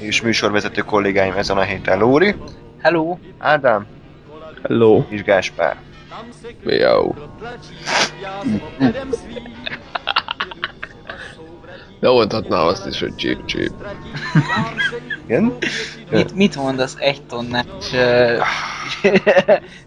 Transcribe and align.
és 0.00 0.22
műsorvezető 0.22 0.80
kollégáim 0.80 1.36
ezen 1.36 1.56
a 1.56 1.62
héten 1.62 1.98
Lóri, 1.98 2.34
Hello! 2.82 3.18
Ádám 3.38 3.86
Hello. 4.62 5.04
és 5.08 5.22
Gáspár. 5.22 5.76
Jó. 6.64 7.14
De 12.00 12.08
mondhatná 12.08 12.56
azt 12.56 12.86
is, 12.86 13.00
hogy 13.00 13.14
csíp 13.14 13.44
csíp. 13.44 13.72
Igen? 15.26 15.56
Mit, 16.10 16.34
mit 16.34 16.56
mondasz 16.56 16.96
egy 16.98 17.22
tonnás, 17.22 17.64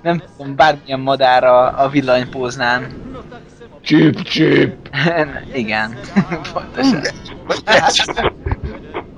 nem 0.04 0.24
tudom, 0.38 0.56
bármilyen 0.56 1.00
madár 1.00 1.44
a, 1.44 1.84
a 1.84 1.90
villanypóznán? 1.90 2.92
Csíp 3.82 4.22
csíp. 4.22 4.90
Igen, 5.54 5.98
pontosan. 6.54 7.02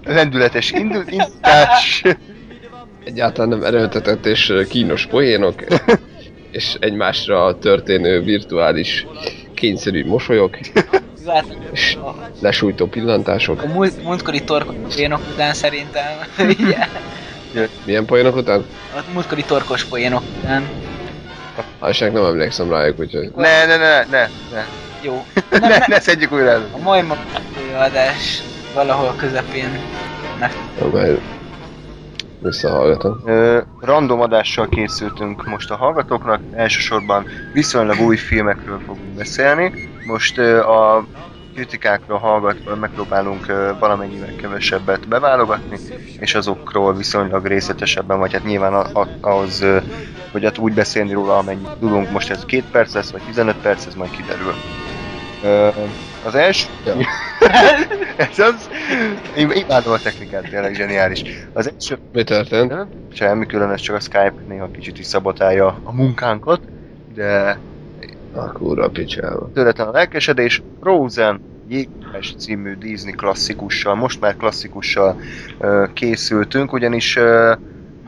Lendületes 0.05 0.71
indítás. 0.71 2.03
Egyáltalán 3.03 3.49
nem 3.49 3.63
erőltetett 3.63 4.25
és 4.25 4.53
kínos 4.69 5.05
poénok. 5.05 5.63
és 6.51 6.75
egymásra 6.79 7.57
történő 7.59 8.21
virtuális 8.21 9.05
kényszerű 9.53 10.05
mosolyok. 10.05 10.57
És 11.71 11.97
lesújtó 12.41 12.85
pillantások. 12.85 13.61
A 13.61 13.67
múlt, 13.67 14.03
múltkori 14.03 14.43
torkos 14.43 14.75
poénok 14.95 15.21
után 15.33 15.53
szerintem? 15.53 16.05
Milyen 17.85 18.05
poénok 18.05 18.35
után? 18.35 18.65
A 18.95 18.99
múltkori 19.13 19.43
torkos 19.43 19.83
poénok 19.83 20.23
után. 20.37 20.69
Hálság 21.81 22.13
nem 22.13 22.25
emlékszem 22.25 22.69
rájuk, 22.69 22.99
úgyhogy... 22.99 23.31
Ne, 23.35 23.65
ne, 23.65 23.77
ne, 23.77 24.03
ne, 24.09 24.27
ne. 24.51 24.65
Jó. 25.01 25.25
Ne, 25.59 25.77
ne 25.87 25.99
szedjük 25.99 26.31
újra 26.31 26.49
elő. 26.49 26.65
A 26.71 26.77
majma 26.77 27.17
adás 27.77 28.41
valahol 28.75 29.13
közepén. 29.17 29.69
Ne. 30.39 30.49
Majd 30.91 31.21
visszahallgatom. 32.39 33.21
Ö, 33.25 33.61
random 33.79 34.21
adással 34.21 34.69
készültünk 34.69 35.45
most 35.45 35.71
a 35.71 35.75
hallgatóknak, 35.75 36.41
elsősorban 36.51 37.25
viszonylag 37.53 37.99
új 37.99 38.17
filmekről 38.17 38.79
fogunk 38.85 39.15
beszélni. 39.15 39.89
Most 40.05 40.37
ö, 40.37 40.59
a 40.59 41.05
kritikákra 41.53 42.17
hallgatva 42.17 42.75
megpróbálunk 42.75 43.47
ö, 43.47 43.71
valamennyivel 43.79 44.35
kevesebbet 44.35 45.07
beválogatni, 45.07 45.77
és 46.19 46.35
azokról 46.35 46.95
viszonylag 46.95 47.45
részletesebben, 47.45 48.19
vagy 48.19 48.33
hát 48.33 48.43
nyilván 48.43 48.73
a, 48.73 48.99
a, 48.99 49.07
ahhoz, 49.21 49.61
ö, 49.61 49.77
hogy 50.31 50.43
hát 50.43 50.57
úgy 50.57 50.73
beszélni 50.73 51.13
róla, 51.13 51.37
amennyit 51.37 51.77
tudunk. 51.79 52.11
Most 52.11 52.29
ez 52.29 52.45
2 52.45 52.63
perc 52.71 52.93
lesz, 52.93 53.11
vagy 53.11 53.21
15 53.25 53.55
perc, 53.55 53.85
ez 53.85 53.95
majd 53.95 54.11
kiderül. 54.11 54.53
Ö, 55.43 55.67
az 56.25 56.35
első... 56.35 56.67
Ja. 56.85 56.95
ez 58.17 58.39
az... 58.39 58.69
Én 59.37 59.51
imádom 59.51 59.93
a 59.93 59.97
technikát, 59.97 60.49
tényleg 60.49 60.73
zseniális. 60.75 61.23
Az 61.53 61.71
első 61.73 61.97
Mi 62.13 62.23
történt? 62.23 62.73
semmi 63.13 63.45
különös, 63.45 63.81
csak 63.81 63.95
a 63.95 63.99
Skype 63.99 64.33
néha 64.47 64.69
kicsit 64.71 64.99
is 64.99 65.05
szabotálja 65.05 65.79
a 65.83 65.91
munkánkat, 65.93 66.61
de 67.13 67.59
A 68.33 68.51
kurva 68.51 68.89
picsába. 68.89 69.49
tőletlen 69.53 69.87
a 69.87 69.91
lelkesedés. 69.91 70.61
Frozen 70.81 71.41
Jéges 71.67 72.35
című 72.37 72.73
Disney 72.75 73.11
klasszikussal, 73.13 73.95
most 73.95 74.19
már 74.19 74.35
klasszikussal 74.37 75.19
ö, 75.59 75.85
készültünk, 75.93 76.73
ugyanis 76.73 77.15
ö, 77.15 77.53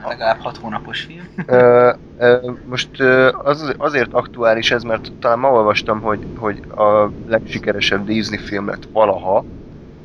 Legalább 0.07 0.37
6 0.37 0.57
hónapos 0.57 1.01
film. 1.01 1.29
ö, 1.45 1.91
ö, 2.15 2.51
most 2.65 2.99
ö, 2.99 3.29
az, 3.41 3.73
azért 3.77 4.13
aktuális 4.13 4.71
ez, 4.71 4.83
mert 4.83 5.11
talán 5.19 5.39
ma 5.39 5.51
olvastam, 5.51 6.01
hogy, 6.01 6.27
hogy 6.35 6.61
a 6.67 7.11
legsikeresebb 7.25 8.05
Disney 8.05 8.37
film 8.37 8.67
lett 8.67 8.87
valaha 8.91 9.45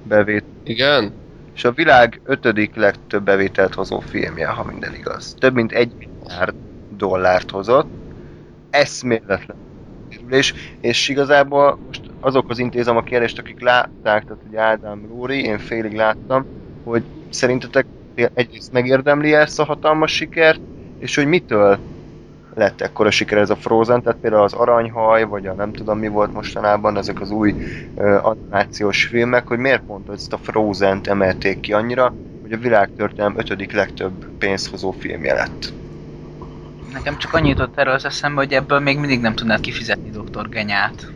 bevét, 0.01 0.45
Igen? 0.63 1.15
és 1.53 1.65
a 1.65 1.73
világ 1.73 2.21
ötödik 2.25 2.75
legtöbb 2.75 3.23
bevételt 3.25 3.75
hozó 3.75 4.01
filmje, 4.01 4.49
ha 4.49 4.65
minden 4.65 4.95
igaz. 4.95 5.35
Több 5.39 5.55
mint 5.55 5.73
egy 5.73 5.95
milliárd 5.99 6.55
dollárt 6.89 7.51
hozott. 7.51 7.91
Eszméletlen 8.71 9.61
és, 10.29 10.55
és 10.81 11.09
igazából 11.09 11.81
most 11.87 12.07
azokhoz 12.21 12.59
intézem 12.59 12.97
a 12.97 13.03
kérdést, 13.03 13.39
akik 13.39 13.61
látták, 13.61 14.25
tehát 14.25 14.45
ugye 14.45 14.61
Ádám 14.61 15.07
Lóri, 15.07 15.43
én 15.45 15.59
félig 15.59 15.93
láttam, 15.95 16.47
hogy 16.83 17.07
szerintetek 17.29 17.87
egyrészt 18.15 18.73
megérdemli 18.73 19.35
ezt 19.35 19.61
a 19.61 19.65
hatalmas 19.65 20.13
sikert, 20.13 20.61
és 20.99 21.15
hogy 21.15 21.27
mitől 21.27 21.79
lett 22.55 22.81
ekkora 22.81 23.11
siker 23.11 23.39
ez 23.39 23.51
a 23.51 23.57
Frozen, 23.57 24.03
tehát 24.03 24.19
például 24.21 24.43
az 24.43 24.53
Aranyhaj, 24.53 25.25
vagy 25.25 25.47
a 25.47 25.53
nem 25.53 25.73
tudom 25.73 25.99
mi 25.99 26.09
volt 26.09 26.33
mostanában, 26.33 26.97
ezek 26.97 27.21
az 27.21 27.31
új 27.31 27.55
uh, 27.95 28.27
animációs 28.27 29.05
filmek, 29.05 29.47
hogy 29.47 29.59
miért 29.59 29.83
pont 29.83 30.09
ezt 30.09 30.33
a 30.33 30.39
Frozen-t 30.39 31.07
emelték 31.07 31.61
ki 31.61 31.73
annyira, 31.73 32.15
hogy 32.43 32.53
a 32.53 32.57
világtörténelem 32.57 33.39
ötödik 33.39 33.73
legtöbb 33.73 34.27
pénzhozó 34.39 34.91
filmje 34.91 35.35
lett. 35.35 35.73
Nekem 36.93 37.19
csak 37.19 37.35
annyit 37.35 37.59
jutott 37.59 37.79
erről 37.79 37.95
az 37.95 38.05
eszembe, 38.05 38.41
hogy 38.41 38.53
ebből 38.53 38.79
még 38.79 38.99
mindig 38.99 39.21
nem 39.21 39.35
tudnád 39.35 39.61
kifizetni 39.61 40.11
Dr. 40.11 40.49
Genyát. 40.49 41.07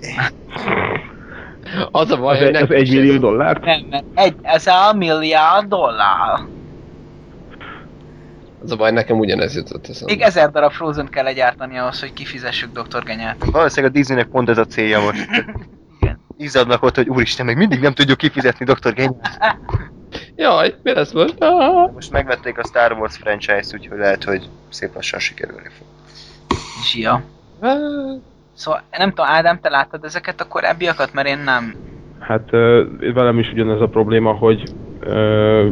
Az 1.90 2.10
a 2.10 2.16
baj, 2.16 2.34
Az, 2.34 2.38
hogy 2.38 2.48
egy, 2.48 2.54
az 2.54 2.60
nekem 2.60 2.76
egy 2.76 2.90
millió 2.90 3.18
dollár? 3.18 3.60
Nem, 3.60 3.86
mert 3.90 4.04
egy, 4.14 4.34
ez 4.42 4.66
a 4.66 4.92
milliárd 4.92 5.68
dollár. 5.68 6.40
Az 8.62 8.72
a 8.72 8.76
baj, 8.76 8.90
nekem 8.90 9.18
ugyanez 9.18 9.54
jutott 9.54 9.88
eszembe. 9.88 10.12
Még 10.12 10.22
ezer 10.22 10.50
darab 10.50 10.72
Frozen 10.72 11.08
kell 11.08 11.24
legyártani 11.24 11.78
ahhoz, 11.78 12.00
hogy 12.00 12.12
kifizessük 12.12 12.72
Dr. 12.72 13.02
Genyát. 13.04 13.44
Valószínűleg 13.44 13.90
a 13.94 13.96
Disneynek 13.96 14.26
pont 14.26 14.48
ez 14.48 14.58
a 14.58 14.64
célja 14.64 15.00
most. 15.00 15.26
Igen. 16.00 16.20
Izzadnak 16.36 16.82
ott, 16.82 16.94
hogy 16.94 17.08
úristen, 17.08 17.46
meg 17.46 17.56
mindig 17.56 17.80
nem 17.80 17.94
tudjuk 17.94 18.18
kifizetni 18.18 18.64
Dr. 18.64 18.92
Genyát. 18.92 19.38
Jaj, 20.36 20.74
mi 20.82 20.92
lesz 20.92 21.12
most? 21.12 21.34
Ah! 21.38 21.92
Most 21.94 22.10
megvették 22.10 22.58
a 22.58 22.64
Star 22.64 22.92
Wars 22.92 23.16
franchise, 23.16 23.68
úgyhogy 23.72 23.98
lehet, 23.98 24.24
hogy 24.24 24.48
szép 24.68 24.94
lassan 24.94 25.20
sikerülni 25.20 25.68
fog. 25.78 25.86
Zsia. 26.84 27.22
Szóval 28.58 28.82
nem 28.98 29.08
tudom, 29.08 29.26
Ádám, 29.26 29.60
te 29.60 29.68
láttad 29.68 30.04
ezeket 30.04 30.40
a 30.40 30.48
korábbiakat, 30.48 31.12
mert 31.12 31.28
én 31.28 31.38
nem. 31.38 31.74
Hát 32.20 32.50
velem 33.14 33.38
is 33.38 33.52
ugyanez 33.52 33.80
a 33.80 33.86
probléma, 33.88 34.32
hogy 34.32 34.62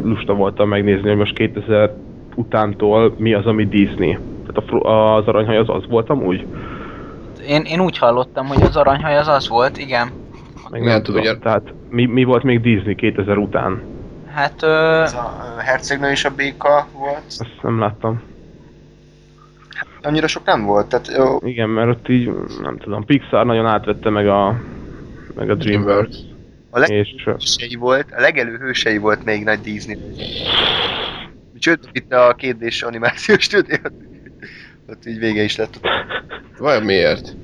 lusta 0.03 0.33
voltam 0.33 0.69
megnézni, 0.69 1.07
hogy 1.07 1.17
most 1.17 1.35
2000 1.35 1.91
utántól 2.35 3.13
mi 3.17 3.33
az, 3.33 3.45
ami 3.45 3.67
Disney. 3.67 4.17
Tehát 4.45 4.71
a, 4.83 5.15
az 5.15 5.27
aranyhaj 5.27 5.57
az 5.57 5.69
az 5.69 5.83
volt 5.87 6.09
amúgy? 6.09 6.45
Én, 7.47 7.61
én 7.61 7.79
úgy 7.79 7.97
hallottam, 7.97 8.47
hogy 8.47 8.61
az 8.61 8.75
aranyhaj 8.75 9.17
az 9.17 9.27
az 9.27 9.47
volt, 9.47 9.77
igen. 9.77 10.11
Meg 10.69 10.83
nem 10.83 11.03
tudom. 11.03 11.21
hogy 11.21 11.29
a- 11.29 11.39
Tehát 11.39 11.73
mi, 11.89 12.05
mi 12.05 12.23
volt 12.23 12.43
még 12.43 12.61
Disney 12.61 12.95
2000 12.95 13.37
után? 13.37 13.81
Hát 14.33 14.63
ö, 14.63 15.01
Ez 15.01 15.13
a 15.13 15.55
hercegnő 15.59 16.09
és 16.11 16.25
a 16.25 16.35
béka 16.35 16.87
volt. 16.93 17.23
Azt 17.27 17.61
nem 17.61 17.79
láttam. 17.79 18.21
Annyira 20.07 20.27
sok 20.27 20.45
nem 20.45 20.65
volt, 20.65 20.89
tehát 20.89 21.07
ö, 21.07 21.47
Igen, 21.47 21.69
mert 21.69 21.89
ott 21.89 22.09
így, 22.09 22.31
nem 22.61 22.77
tudom, 22.77 23.05
Pixar 23.05 23.45
nagyon 23.45 23.65
átvette 23.65 24.09
meg 24.09 24.27
a, 24.27 24.61
meg 25.35 25.49
a 25.49 25.55
DreamWorks. 25.55 26.17
a 26.69 26.79
leg- 26.79 26.89
És 26.91 27.23
ö, 27.25 27.31
hősei 27.31 27.75
volt, 27.75 28.11
a 28.17 28.21
legelő 28.21 28.57
hősei 28.57 28.97
volt 28.97 29.23
még 29.25 29.43
nagy 29.43 29.59
Disney. 29.59 29.97
Sőt, 31.59 31.89
itt 31.91 32.13
a 32.13 32.33
kétdés 32.37 32.81
animációs 32.81 33.43
stúdiót. 33.43 33.91
Ott 34.89 35.05
így 35.05 35.19
vége 35.19 35.43
is 35.43 35.55
lett. 35.55 35.79
Vajon 36.57 36.83
miért? 36.83 37.35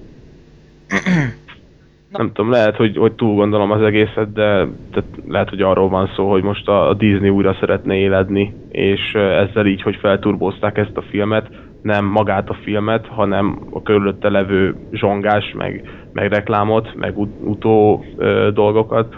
nem 2.10 2.28
tudom, 2.34 2.52
lehet, 2.52 2.76
hogy, 2.76 2.98
hogy 2.98 3.14
túl 3.14 3.36
gondolom 3.36 3.72
az 3.72 3.82
egészet, 3.82 4.34
de, 4.34 4.68
de 4.92 5.04
lehet, 5.28 5.50
hogy 5.50 5.62
arról 5.62 5.90
van 5.90 6.12
szó, 6.16 6.30
hogy 6.30 6.44
most 6.44 6.68
a, 6.68 6.90
a 6.90 6.94
Disney 6.94 7.30
újra 7.30 7.58
szeretne 7.60 7.96
éledni, 7.96 8.54
és 8.72 9.14
ezzel 9.14 9.66
így, 9.66 9.82
hogy 9.82 9.96
felturbozták 9.96 10.78
ezt 10.78 10.98
a 10.98 11.02
filmet, 11.10 11.48
nem 11.84 12.06
magát 12.06 12.50
a 12.50 12.58
filmet, 12.64 13.08
hanem 13.08 13.60
a 13.72 13.82
körülötte 13.82 14.30
levő 14.30 14.76
zsongás, 14.92 15.54
meg, 15.58 15.90
meg 16.14 16.32
reklámot, 16.32 16.96
meg 16.96 17.18
ut- 17.18 17.42
utó 17.44 18.06
ö, 18.18 18.50
dolgokat, 18.54 19.16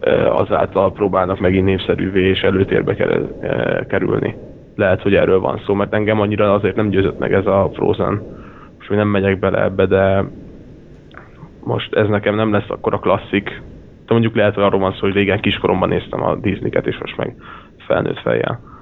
ö, 0.00 0.26
azáltal 0.26 0.92
próbálnak 0.92 1.40
megint 1.40 1.64
népszerűvé 1.64 2.28
és 2.28 2.40
előtérbe 2.40 2.94
ker- 2.94 3.30
ö, 3.42 3.80
kerülni. 3.86 4.34
Lehet, 4.76 5.02
hogy 5.02 5.14
erről 5.14 5.40
van 5.40 5.60
szó, 5.66 5.74
mert 5.74 5.94
engem 5.94 6.20
annyira 6.20 6.52
azért 6.52 6.76
nem 6.76 6.88
győzött 6.88 7.18
meg 7.18 7.32
ez 7.32 7.46
a 7.46 7.70
Frozen. 7.74 8.22
Most 8.76 8.88
még 8.88 8.98
nem 8.98 9.08
megyek 9.08 9.38
bele 9.38 9.62
ebbe, 9.62 9.86
de 9.86 10.24
most 11.64 11.94
ez 11.94 12.08
nekem 12.08 12.34
nem 12.34 12.52
lesz 12.52 12.70
akkor 12.70 12.94
a 12.94 12.98
klasszik. 12.98 13.62
De 14.06 14.12
mondjuk 14.12 14.34
lehet, 14.34 14.54
hogy 14.54 14.64
arról 14.64 14.80
van 14.80 14.92
szó, 14.92 14.98
hogy 15.00 15.14
régen 15.14 15.40
kiskoromban 15.40 15.88
néztem 15.88 16.22
a 16.22 16.34
Disney-ket, 16.34 16.86
és 16.86 16.98
most 16.98 17.16
meg 17.16 17.34
felnőtt 17.86 18.18
fejjel. 18.18 18.75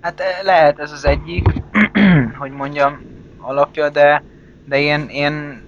Hát 0.00 0.20
eh, 0.20 0.38
lehet 0.42 0.78
ez 0.78 0.92
az 0.92 1.06
egyik, 1.06 1.46
hogy 2.40 2.50
mondjam, 2.50 3.00
alapja, 3.38 3.88
de, 3.90 4.24
de 4.64 4.78
én, 4.80 5.08
én 5.08 5.62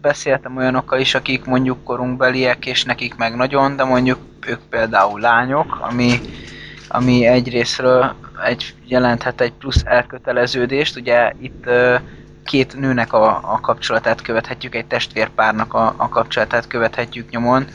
beszéltem 0.00 0.56
olyanokkal 0.56 1.00
is, 1.00 1.14
akik 1.14 1.44
mondjuk 1.44 1.84
korunkbeliek, 1.84 2.66
és 2.66 2.84
nekik 2.84 3.14
meg 3.14 3.36
nagyon, 3.36 3.76
de 3.76 3.84
mondjuk 3.84 4.18
ők 4.46 4.60
például 4.68 5.20
lányok, 5.20 5.78
ami, 5.80 6.20
ami 6.88 7.26
egyrésztről 7.26 8.14
egy, 8.44 8.74
jelenthet 8.84 9.40
egy 9.40 9.52
plusz 9.52 9.82
elköteleződést, 9.84 10.96
ugye 10.96 11.32
itt 11.40 11.66
ö, 11.66 11.96
két 12.44 12.74
nőnek 12.76 13.12
a, 13.12 13.52
a 13.52 13.60
kapcsolatát 13.60 14.22
követhetjük, 14.22 14.74
egy 14.74 14.86
testvérpárnak 14.86 15.74
a, 15.74 15.94
a 15.96 16.08
kapcsolatát 16.08 16.66
követhetjük 16.66 17.30
nyomon, 17.30 17.66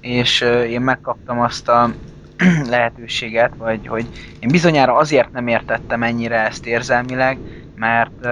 és 0.00 0.40
ö, 0.40 0.62
én 0.62 0.80
megkaptam 0.80 1.40
azt 1.40 1.68
a 1.68 1.90
lehetőséget, 2.70 3.52
vagy 3.58 3.86
hogy 3.86 4.06
én 4.40 4.48
bizonyára 4.48 4.94
azért 4.96 5.32
nem 5.32 5.46
értettem 5.46 6.02
ennyire 6.02 6.46
ezt 6.46 6.66
érzelmileg, 6.66 7.38
mert 7.76 8.10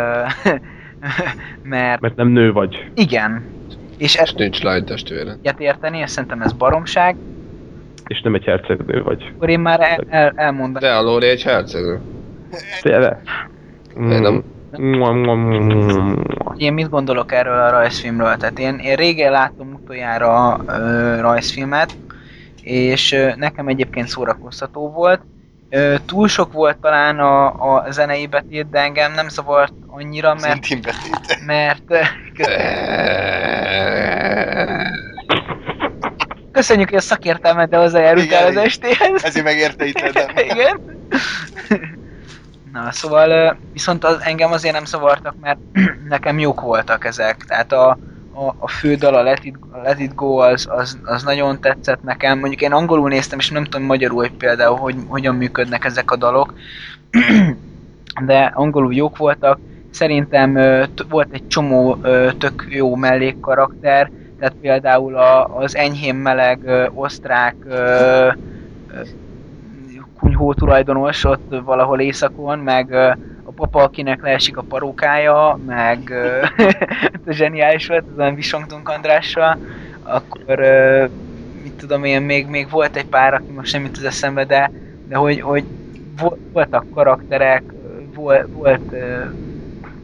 mert 1.62 2.00
Mert 2.00 2.16
nem 2.16 2.28
nő 2.28 2.52
vagy. 2.52 2.90
igen, 2.94 3.44
és 3.98 4.16
ezt 4.16 4.34
nincs 4.36 4.62
lány 4.62 4.84
testvére. 4.84 5.30
egyet 5.30 5.60
érteni, 5.60 5.98
és 5.98 6.10
szerintem 6.10 6.40
ez 6.40 6.52
baromság, 6.52 7.16
És 8.06 8.20
nem 8.20 8.34
egy 8.34 8.44
hercegnő 8.44 9.02
vagy. 9.02 9.32
akkor 9.36 9.48
én 9.48 9.60
már 9.60 9.80
el, 9.80 10.04
el, 10.08 10.32
elmondanám. 10.36 10.90
De 10.90 10.96
a 10.96 11.02
Lóri 11.02 11.26
egy 11.28 11.42
hercegnő. 11.42 12.00
Tényleg? 12.82 13.16
Én 13.96 14.20
nem. 14.20 14.42
Én 16.56 16.72
mit 16.72 16.88
gondolok 16.88 17.32
erről 17.32 17.58
a 17.60 17.70
rajzfilmről? 17.70 18.36
Tehát 18.36 18.58
én, 18.58 18.74
én 18.78 18.94
régen 18.94 19.32
láttam 19.32 19.72
utoljára 19.82 20.60
ö, 20.68 21.20
rajzfilmet, 21.20 21.92
és 22.62 23.16
nekem 23.36 23.68
egyébként 23.68 24.08
szórakoztató 24.08 24.90
volt. 24.90 25.20
Túl 26.06 26.28
sok 26.28 26.52
volt 26.52 26.76
talán 26.76 27.18
a, 27.18 27.46
a 27.74 27.90
zenei 27.90 28.26
betét, 28.26 28.70
de 28.70 28.80
engem 28.80 29.12
nem 29.12 29.28
zavart 29.28 29.72
annyira, 29.86 30.34
mert, 30.34 30.66
mert 31.46 31.82
köszönjük, 36.52 36.88
hogy 36.88 36.98
a 36.98 37.00
szakértelmet 37.00 37.68
de 37.68 37.76
hozzájárultál 37.76 38.46
az 38.46 38.56
estéhez. 38.56 39.24
Ezért 39.24 39.44
megérte 39.44 39.84
itt. 39.84 39.98
Igen. 40.50 40.80
Na, 42.72 42.92
szóval 42.92 43.56
viszont 43.72 44.04
az, 44.04 44.20
engem 44.20 44.52
azért 44.52 44.74
nem 44.74 44.84
szavartak, 44.84 45.34
mert 45.40 45.58
nekem 46.08 46.38
jók 46.38 46.60
voltak 46.60 47.04
ezek. 47.04 47.36
Tehát 47.36 47.72
a, 47.72 47.98
a, 48.34 48.54
a 48.58 48.68
fő 48.68 48.94
dal, 48.94 49.14
a 49.14 49.22
Let 49.22 49.44
It, 49.44 49.56
a 49.70 49.78
Let 49.82 50.00
It 50.00 50.14
Go, 50.14 50.36
az, 50.36 50.66
az, 50.70 50.98
az 51.04 51.22
nagyon 51.22 51.60
tetszett 51.60 52.02
nekem. 52.02 52.38
Mondjuk 52.38 52.60
én 52.60 52.72
angolul 52.72 53.08
néztem, 53.08 53.38
és 53.38 53.50
nem 53.50 53.64
tudom 53.64 53.82
magyarul, 53.86 54.20
hogy 54.20 54.32
például 54.32 54.76
hogy, 54.76 54.96
hogyan 55.06 55.34
működnek 55.34 55.84
ezek 55.84 56.10
a 56.10 56.16
dalok. 56.16 56.54
De 58.26 58.52
angolul 58.54 58.94
jók 58.94 59.16
voltak. 59.16 59.58
Szerintem 59.90 60.52
volt 61.08 61.32
egy 61.32 61.46
csomó 61.46 61.96
tök 62.38 62.66
jó 62.68 62.94
mellékkarakter, 62.94 64.10
tehát 64.38 64.54
például 64.60 65.16
a, 65.16 65.56
az 65.56 65.76
enyhén 65.76 66.14
meleg 66.14 66.60
ö, 66.64 66.86
osztrák 66.94 67.54
ö, 67.68 68.28
kunyhó 70.18 70.54
tulajdonos 70.54 71.24
ott 71.24 71.54
valahol 71.64 72.00
északon, 72.00 72.58
meg 72.58 72.94
a 73.52 73.54
papa, 73.54 73.82
akinek 73.82 74.22
leesik 74.22 74.56
a 74.56 74.62
parókája, 74.62 75.58
meg 75.64 76.12
zseniális 77.26 77.86
volt, 77.86 78.06
az 78.08 78.18
olyan 78.18 78.34
Visongtunk 78.34 78.88
Andrással, 78.88 79.60
akkor 80.00 80.58
mit 81.62 81.74
tudom 81.76 82.04
én, 82.04 82.22
még, 82.22 82.46
még 82.46 82.70
volt 82.70 82.96
egy 82.96 83.04
pár, 83.08 83.34
aki 83.34 83.52
most 83.52 83.72
nem 83.72 83.82
jut 83.84 83.96
az 83.96 84.04
eszembe, 84.04 84.44
de, 84.44 84.72
de 85.02 85.16
hogy, 85.16 85.40
hogy 85.40 85.66
vo- 86.16 86.40
voltak 86.52 86.86
karakterek, 86.90 87.74
volt, 88.14 88.48
volt, 88.50 88.94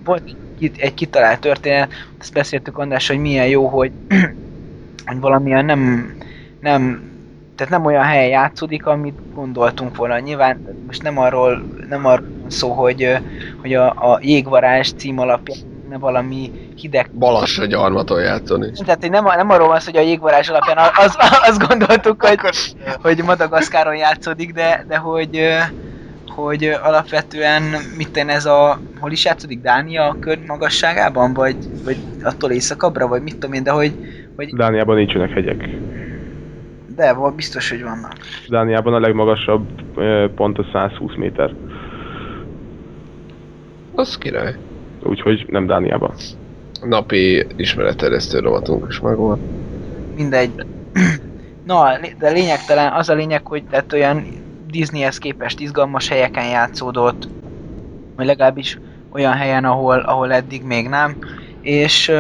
volt 0.05 0.23
egy, 0.27 0.37
kit- 0.57 0.79
egy 0.79 0.95
kitalált 0.95 1.41
történet, 1.41 1.93
ezt 2.19 2.33
beszéltük 2.33 2.79
András, 2.79 3.09
hogy 3.09 3.19
milyen 3.19 3.49
jó, 3.49 3.69
hogy, 3.69 3.93
hogy 5.07 5.19
valamilyen 5.21 5.65
nem, 5.65 6.15
nem 6.59 7.13
tehát 7.59 7.73
nem 7.73 7.85
olyan 7.85 8.05
helyen 8.05 8.29
játszódik, 8.29 8.87
amit 8.87 9.35
gondoltunk 9.35 9.97
volna. 9.97 10.19
Nyilván 10.19 10.83
most 10.87 11.03
nem 11.03 11.19
arról, 11.19 11.63
nem 11.89 12.07
arról 12.07 12.27
szó, 12.47 12.73
hogy, 12.73 13.19
hogy 13.61 13.75
a, 13.75 13.87
a 13.87 14.19
jégvarázs 14.23 14.93
cím 14.97 15.19
alapján 15.19 15.59
ne 15.89 15.99
valami 15.99 16.51
hideg 16.77 17.11
Balassa 17.19 17.65
gyarmaton 17.65 18.21
játszani. 18.21 18.71
tehát 18.85 19.01
hogy 19.01 19.11
nem, 19.11 19.25
nem 19.25 19.51
arról 19.51 19.69
van 19.69 19.81
szó, 19.81 19.91
hogy 19.91 20.01
a 20.01 20.07
jégvarázs 20.09 20.49
alapján 20.49 20.77
az, 20.95 21.17
azt 21.49 21.69
gondoltuk, 21.69 22.27
hogy, 22.27 22.39
hogy 23.03 23.23
Madagaszkáron 23.25 23.97
játszódik, 23.97 24.53
de, 24.53 24.85
de 24.89 24.97
hogy, 24.97 25.41
hogy 26.29 26.65
alapvetően 26.83 27.63
mit 27.97 28.11
ten 28.11 28.29
ez 28.29 28.47
a, 28.47 28.81
hol 29.01 29.13
is 29.13 29.25
játszódik, 29.25 29.61
Dánia 29.61 30.17
kör 30.21 30.39
magasságában, 30.47 31.33
vagy, 31.33 31.57
vagy 31.85 31.97
attól 32.23 32.51
északabbra, 32.51 33.07
vagy 33.07 33.23
mit 33.23 33.33
tudom 33.35 33.53
én, 33.53 33.63
de 33.63 33.71
hogy, 33.71 33.93
hogy 34.37 34.55
Dániában 34.57 34.97
nincsenek 34.97 35.31
hegyek. 35.31 35.69
De 36.99 37.13
van, 37.13 37.35
biztos, 37.35 37.71
hogy 37.71 37.83
vannak. 37.83 38.13
Dániában 38.49 38.95
a 38.95 39.01
legmagasabb 39.01 39.67
pont 40.35 40.59
a 40.59 40.65
120 40.73 41.15
méter. 41.17 41.55
Az 43.95 44.19
király. 44.19 44.57
Úgyhogy 45.03 45.47
nem 45.49 45.67
Dániában. 45.67 46.15
Napi 46.83 47.47
ismeretterjesztő 47.57 48.39
rovatunk 48.39 48.87
is 48.89 49.01
megvan. 49.01 49.39
Mindegy. 50.17 50.51
Na, 51.67 51.99
de 52.19 52.31
lényegtelen, 52.31 52.93
az 52.93 53.09
a 53.09 53.15
lényeg, 53.15 53.47
hogy 53.47 53.65
tehát 53.71 53.93
olyan 53.93 54.27
Disneyhez 54.71 55.19
képest 55.19 55.61
izgalmas 55.61 56.09
helyeken 56.09 56.49
játszódott, 56.49 57.29
vagy 58.17 58.27
legalábbis 58.27 58.79
olyan 59.13 59.33
helyen, 59.33 59.65
ahol, 59.65 59.99
ahol 59.99 60.33
eddig 60.33 60.63
még 60.63 60.89
nem, 60.89 61.17
és, 61.61 62.13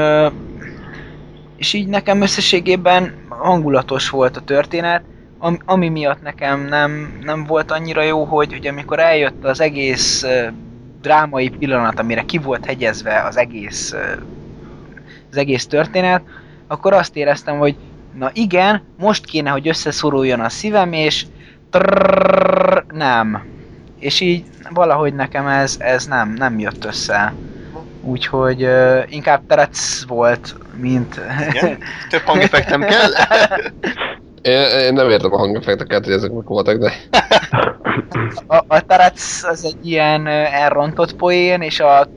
és 1.56 1.72
így 1.72 1.88
nekem 1.88 2.20
összességében 2.20 3.12
hangulatos 3.38 4.10
volt 4.10 4.36
a 4.36 4.40
történet, 4.40 5.02
ami, 5.38 5.58
ami 5.64 5.88
miatt 5.88 6.22
nekem 6.22 6.64
nem, 6.64 7.18
nem 7.22 7.44
volt 7.44 7.70
annyira 7.70 8.02
jó, 8.02 8.24
hogy, 8.24 8.52
hogy 8.52 8.66
amikor 8.66 8.98
eljött 8.98 9.44
az 9.44 9.60
egész 9.60 10.24
drámai 11.00 11.48
pillanat, 11.48 11.98
amire 11.98 12.22
ki 12.22 12.38
volt 12.38 12.64
hegyezve 12.64 13.22
az 13.22 13.36
egész, 13.36 13.94
az 15.30 15.36
egész 15.36 15.66
történet, 15.66 16.22
akkor 16.66 16.92
azt 16.92 17.16
éreztem, 17.16 17.58
hogy 17.58 17.76
na 18.18 18.30
igen, 18.32 18.82
most 18.98 19.24
kéne, 19.24 19.50
hogy 19.50 19.68
összeszoruljon 19.68 20.40
a 20.40 20.48
szívem, 20.48 20.92
és 20.92 21.26
trrrr, 21.70 22.84
nem. 22.92 23.44
És 23.98 24.20
így 24.20 24.44
valahogy 24.70 25.14
nekem 25.14 25.46
ez, 25.46 25.76
ez 25.78 26.06
nem, 26.06 26.32
nem 26.32 26.58
jött 26.58 26.84
össze. 26.84 27.32
Úgyhogy 28.08 28.64
uh, 28.64 29.02
inkább 29.06 29.46
terec 29.46 30.04
volt, 30.06 30.54
mint... 30.72 31.20
Igen? 31.48 31.78
Több 32.10 32.22
hangeffekt 32.22 32.68
nem 32.68 32.80
kell? 32.80 33.10
Én, 34.42 34.78
én 34.80 34.92
nem 34.92 35.10
értem 35.10 35.32
a 35.32 35.38
hangeffekteket, 35.38 36.04
hogy 36.04 36.12
ezek 36.12 36.30
mik 36.30 36.46
voltak, 36.46 36.78
de 36.78 36.92
a, 38.46 38.64
a 38.66 38.80
terec 38.80 39.44
az 39.44 39.64
egy 39.64 39.86
ilyen 39.86 40.26
elrontott 40.26 41.12
poén, 41.12 41.60
és 41.60 41.80
a 41.80 42.12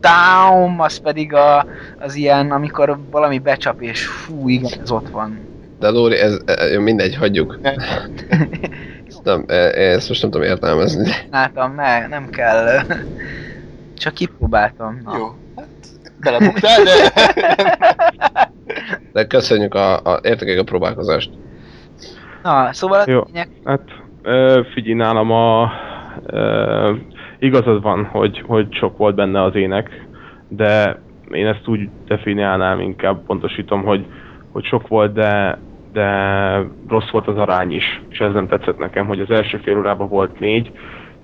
down, 0.00 0.80
az 0.80 0.96
pedig 0.96 1.34
a, 1.34 1.66
az 1.98 2.14
ilyen, 2.14 2.50
amikor 2.50 2.98
valami 3.10 3.38
becsap, 3.38 3.82
és 3.82 4.06
fú, 4.06 4.48
igen, 4.48 4.70
ez 4.82 4.90
ott 4.90 5.08
van. 5.08 5.48
de 5.78 5.88
Lóri, 5.88 6.16
ez, 6.16 6.38
ez 6.44 6.76
mindegy, 6.76 7.16
hagyjuk. 7.16 7.60
Nem, 9.22 9.44
e- 9.46 9.54
ezt 9.80 10.08
most 10.08 10.22
nem 10.22 10.30
tudom 10.30 10.46
értelmezni. 10.46 11.12
Látom, 11.30 11.74
ne, 11.74 12.06
nem 12.06 12.28
kell. 12.28 12.80
Csak 13.96 14.14
kipróbáltam. 14.14 15.00
Na. 15.04 15.16
Jó. 15.16 15.26
Hát, 15.56 15.68
belebuktál, 16.20 16.82
de... 16.84 17.12
De 19.12 19.26
köszönjük 19.26 19.74
a, 19.74 19.96
a 19.96 20.20
értékek 20.22 20.58
a 20.58 20.64
próbálkozást. 20.64 21.30
Na, 22.42 22.72
szóval 22.72 23.00
a 23.00 23.10
Jó. 23.10 23.22
lényeg, 23.26 23.48
Hát 23.64 23.80
figyelj 24.72 24.94
nálam 24.94 25.30
a... 25.30 25.72
Ö, 26.26 26.92
igazad 27.38 27.82
van, 27.82 28.04
hogy, 28.04 28.42
hogy 28.46 28.74
sok 28.74 28.96
volt 28.96 29.14
benne 29.14 29.42
az 29.42 29.54
ének, 29.54 30.06
de 30.48 30.98
én 31.30 31.46
ezt 31.46 31.66
úgy 31.68 31.88
definiálnám, 32.06 32.80
inkább 32.80 33.24
pontosítom, 33.26 33.82
hogy, 33.82 34.06
hogy 34.52 34.64
sok 34.64 34.88
volt, 34.88 35.12
de, 35.12 35.58
de 35.92 36.08
rossz 36.88 37.10
volt 37.10 37.26
az 37.26 37.36
arány 37.36 37.72
is, 37.72 38.02
és 38.08 38.18
ez 38.18 38.32
nem 38.32 38.48
tetszett 38.48 38.78
nekem, 38.78 39.06
hogy 39.06 39.20
az 39.20 39.30
első 39.30 39.58
fél 39.58 39.78
órában 39.78 40.08
volt 40.08 40.38
négy, 40.38 40.72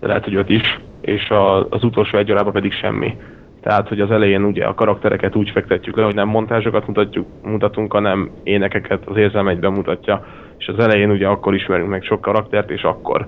de 0.00 0.06
lehet, 0.06 0.24
hogy 0.24 0.34
öt 0.34 0.48
is, 0.48 0.80
és 1.10 1.30
a, 1.30 1.68
az 1.68 1.84
utolsó 1.84 2.18
egy 2.18 2.30
órában 2.30 2.52
pedig 2.52 2.72
semmi. 2.72 3.16
Tehát, 3.60 3.88
hogy 3.88 4.00
az 4.00 4.10
elején 4.10 4.44
ugye 4.44 4.64
a 4.64 4.74
karaktereket 4.74 5.36
úgy 5.36 5.50
fektetjük 5.50 5.96
le, 5.96 6.04
hogy 6.04 6.14
nem 6.14 6.28
montázsokat 6.28 6.86
mutatjuk, 6.86 7.26
mutatunk, 7.42 7.92
hanem 7.92 8.30
énekeket 8.42 9.06
az 9.06 9.16
érzelmegyben 9.16 9.72
mutatja, 9.72 10.26
és 10.58 10.66
az 10.68 10.78
elején 10.78 11.10
ugye 11.10 11.26
akkor 11.26 11.54
ismerünk 11.54 11.88
meg 11.88 12.02
sok 12.02 12.20
karaktert, 12.20 12.70
és 12.70 12.82
akkor, 12.82 13.26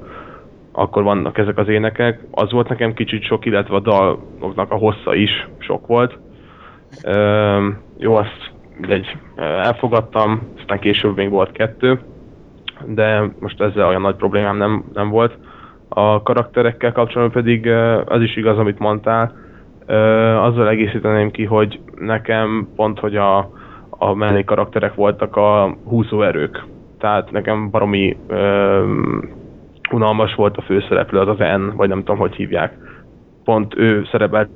akkor 0.73 1.03
vannak 1.03 1.39
ezek 1.39 1.59
az 1.59 1.69
énekek. 1.69 2.21
Az 2.31 2.53
volt 2.53 2.69
nekem 2.69 2.95
kicsit 2.95 3.23
sok, 3.23 3.45
illetve 3.45 3.75
a 3.75 3.81
daloknak 3.81 4.73
a 4.73 4.77
hossza 4.77 5.15
is 5.15 5.49
sok 5.59 5.87
volt. 5.87 6.19
Üm, 7.07 7.79
jó, 7.99 8.15
azt 8.15 8.51
mindegy, 8.79 9.17
elfogadtam, 9.37 10.41
aztán 10.59 10.79
később 10.79 11.17
még 11.17 11.31
volt 11.31 11.53
kettő, 11.53 12.01
de 12.87 13.31
most 13.39 13.61
ezzel 13.61 13.87
olyan 13.87 14.01
nagy 14.01 14.17
problémám 14.17 14.57
nem, 14.57 14.85
nem 14.93 15.09
volt. 15.09 15.37
A 15.95 16.23
karakterekkel 16.23 16.93
kapcsolatban 16.93 17.43
pedig 17.43 17.69
az 18.05 18.23
is 18.23 18.37
igaz, 18.37 18.59
amit 18.59 18.79
mondtál. 18.79 19.33
Azzal 20.39 20.69
egészíteném 20.69 21.31
ki, 21.31 21.45
hogy 21.45 21.81
nekem 21.99 22.69
pont, 22.77 22.99
hogy 22.99 23.17
a, 23.17 23.51
a 23.91 24.15
mellék 24.15 24.45
karakterek 24.45 24.95
voltak 24.95 25.37
a 25.37 25.77
húzóerők. 25.85 26.65
Tehát 26.99 27.31
nekem 27.31 27.71
baromi 27.71 28.17
unalmas 29.91 30.35
volt 30.35 30.57
a 30.57 30.63
főszereplő, 30.63 31.19
az 31.19 31.29
az 31.29 31.39
N, 31.39 31.77
vagy 31.77 31.89
nem 31.89 31.99
tudom, 31.99 32.19
hogy 32.19 32.35
hívják. 32.35 32.77
Pont 33.45 33.77
ő 33.77 34.05
szerepelt 34.11 34.49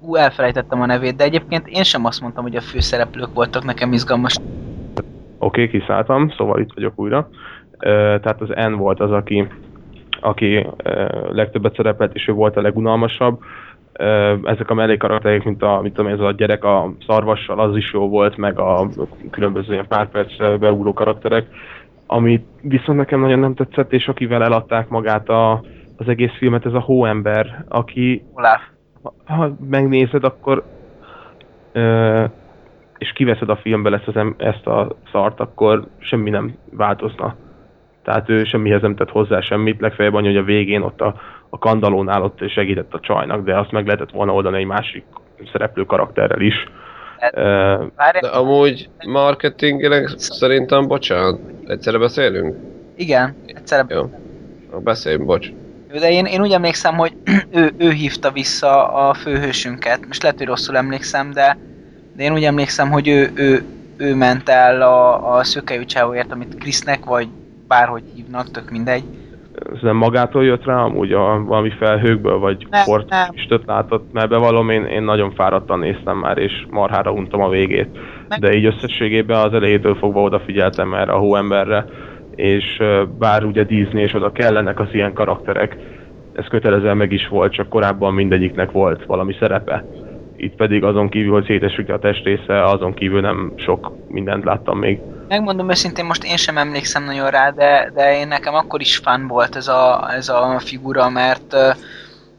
Ú, 0.00 0.14
elfelejtettem 0.14 0.80
a 0.80 0.86
nevét, 0.86 1.16
de 1.16 1.24
egyébként 1.24 1.66
én 1.66 1.82
sem 1.82 2.04
azt 2.04 2.20
mondtam, 2.20 2.42
hogy 2.42 2.56
a 2.56 2.60
főszereplők 2.60 3.34
voltak 3.34 3.64
nekem 3.64 3.92
izgalmas. 3.92 4.36
Oké, 5.38 5.64
okay, 5.64 5.68
kiszálltam, 5.68 6.30
szóval 6.30 6.60
itt 6.60 6.72
vagyok 6.74 6.92
újra. 6.96 7.28
Tehát 7.82 8.40
az 8.40 8.48
N 8.70 8.72
volt 8.72 9.00
az, 9.00 9.10
aki, 9.10 9.46
aki 10.20 10.66
legtöbbet 11.30 11.74
szerepelt, 11.74 12.14
és 12.14 12.28
ő 12.28 12.32
volt 12.32 12.56
a 12.56 12.62
legunalmasabb. 12.62 13.40
Ezek 14.42 14.70
a 14.70 14.74
mellékkarakterek, 14.74 15.44
mint 15.44 15.62
a, 15.62 15.80
mint 15.82 15.94
tudom, 15.94 16.12
ez 16.12 16.20
a 16.20 16.32
gyerek 16.32 16.64
a 16.64 16.92
szarvassal, 17.06 17.60
az 17.60 17.76
is 17.76 17.92
jó 17.92 18.08
volt, 18.08 18.36
meg 18.36 18.58
a 18.58 18.88
különböző 19.30 19.72
ilyen 19.72 19.86
pár 19.88 20.08
percre 20.08 20.56
beúló 20.56 20.92
karakterek. 20.92 21.46
Ami 22.06 22.44
viszont 22.60 22.98
nekem 22.98 23.20
nagyon 23.20 23.38
nem 23.38 23.54
tetszett, 23.54 23.92
és 23.92 24.08
akivel 24.08 24.42
eladták 24.42 24.88
magát 24.88 25.28
a, 25.28 25.52
az 25.96 26.08
egész 26.08 26.32
filmet, 26.38 26.66
ez 26.66 26.74
a 26.74 26.80
hóember, 26.80 27.64
aki 27.68 28.24
Olaf. 28.34 28.60
ha 29.24 29.56
megnézed, 29.68 30.24
akkor 30.24 30.62
ö, 31.72 32.24
és 32.98 33.12
kiveszed 33.12 33.48
a 33.48 33.56
filmből 33.56 33.94
ezt, 33.94 34.08
az, 34.08 34.16
em- 34.16 34.42
ezt 34.42 34.66
a 34.66 34.96
szart, 35.12 35.40
akkor 35.40 35.86
semmi 35.98 36.30
nem 36.30 36.54
változna. 36.70 37.34
Tehát 38.04 38.28
ő 38.28 38.44
semmihez 38.44 38.82
nem 38.82 38.94
tett 38.94 39.10
hozzá 39.10 39.40
semmit, 39.40 39.80
legfeljebb 39.80 40.14
annyi, 40.14 40.26
hogy 40.26 40.36
a 40.36 40.42
végén 40.42 40.82
ott 40.82 41.00
a, 41.00 41.14
a 41.48 41.58
kandalónál 41.58 42.22
ott 42.22 42.48
segített 42.48 42.94
a 42.94 43.00
csajnak, 43.00 43.44
de 43.44 43.58
azt 43.58 43.70
meg 43.70 43.86
lehetett 43.86 44.10
volna 44.10 44.32
oldani 44.32 44.58
egy 44.58 44.66
másik 44.66 45.04
szereplő 45.52 45.84
karakterrel 45.84 46.40
is. 46.40 46.54
Ö, 47.32 47.42
Várj, 47.96 48.18
De 48.20 48.28
amúgy 48.28 48.88
marketingileg 49.06 50.08
szerintem, 50.16 50.86
bocsánat, 50.86 51.40
egyszerre 51.66 51.98
beszélünk? 51.98 52.56
igen, 52.96 53.34
egyszerre 53.46 53.84
Jó. 53.88 54.10
Beszéljünk, 54.78 55.24
bocs. 55.26 55.48
De 56.00 56.10
én, 56.10 56.24
én 56.24 56.40
úgy 56.40 56.52
emlékszem, 56.52 56.94
hogy 56.96 57.12
ő, 57.54 57.72
ő 57.78 57.90
hívta 57.90 58.30
vissza 58.30 58.88
a 58.92 59.14
főhősünket. 59.14 60.06
Most 60.06 60.22
lehet, 60.22 60.38
hogy 60.38 60.46
rosszul 60.46 60.76
emlékszem, 60.76 61.32
de, 61.32 61.58
de 62.16 62.22
én 62.22 62.32
úgy 62.32 62.44
emlékszem, 62.44 62.90
hogy 62.90 63.08
ő, 63.08 63.30
ő, 63.34 63.64
ő 63.96 64.14
ment 64.14 64.48
el 64.48 64.82
a, 64.82 65.34
a 65.36 65.44
szökejű 65.44 65.84
csávóért, 65.84 66.32
amit 66.32 66.54
Krisznek, 66.58 67.04
vagy 67.04 67.28
bárhogy 67.72 68.02
hívnak, 68.14 68.50
tök 68.50 68.70
mindegy. 68.70 69.02
ez 69.74 69.78
nem 69.82 69.96
magától 69.96 70.44
jött 70.44 70.64
rá, 70.64 70.76
amúgy 70.82 71.12
a, 71.12 71.42
valami 71.46 71.70
felhőkből, 71.70 72.38
vagy 72.38 72.66
Nem, 72.70 72.84
port 72.84 73.08
nem. 73.10 73.26
füstöt 73.34 73.62
látott, 73.66 74.12
mert 74.12 74.28
bevallom, 74.28 74.70
én, 74.70 74.84
én 74.84 75.02
nagyon 75.02 75.30
fáradtan 75.30 75.78
néztem 75.78 76.16
már, 76.18 76.38
és 76.38 76.52
marhára 76.70 77.10
untam 77.12 77.40
a 77.40 77.48
végét. 77.48 77.88
Meg- 78.28 78.38
De 78.40 78.54
így 78.54 78.64
összességében 78.64 79.38
az 79.46 79.52
elejétől 79.54 79.94
fogva 79.94 80.22
odafigyeltem 80.22 80.94
erre 80.94 81.12
a 81.12 81.18
hóemberre, 81.18 81.84
és 82.34 82.82
bár 83.18 83.44
ugye 83.44 83.64
Disney 83.64 84.02
és 84.02 84.14
oda 84.14 84.32
kellenek 84.32 84.80
az 84.80 84.88
ilyen 84.92 85.12
karakterek, 85.12 85.76
ez 86.32 86.46
kötelezően 86.46 86.96
meg 86.96 87.12
is 87.12 87.28
volt, 87.28 87.52
csak 87.52 87.68
korábban 87.68 88.14
mindegyiknek 88.14 88.70
volt 88.70 89.04
valami 89.06 89.36
szerepe. 89.38 89.84
Itt 90.42 90.54
pedig 90.54 90.84
azon 90.84 91.08
kívül, 91.08 91.32
hogy 91.32 91.44
szétesik 91.44 91.88
a 91.88 91.98
testrésze, 91.98 92.64
azon 92.64 92.94
kívül 92.94 93.20
nem 93.20 93.52
sok 93.56 93.92
mindent 94.08 94.44
láttam 94.44 94.78
még. 94.78 94.98
Megmondom 95.28 95.70
őszintén, 95.70 96.04
most 96.04 96.24
én 96.24 96.36
sem 96.36 96.58
emlékszem 96.58 97.04
nagyon 97.04 97.30
rá, 97.30 97.50
de, 97.50 97.90
de 97.94 98.18
én 98.18 98.28
nekem 98.28 98.54
akkor 98.54 98.80
is 98.80 98.96
fán 98.96 99.26
volt 99.26 99.56
ez 99.56 99.68
a, 99.68 100.10
ez 100.16 100.28
a 100.28 100.58
figura, 100.58 101.08
mert 101.08 101.56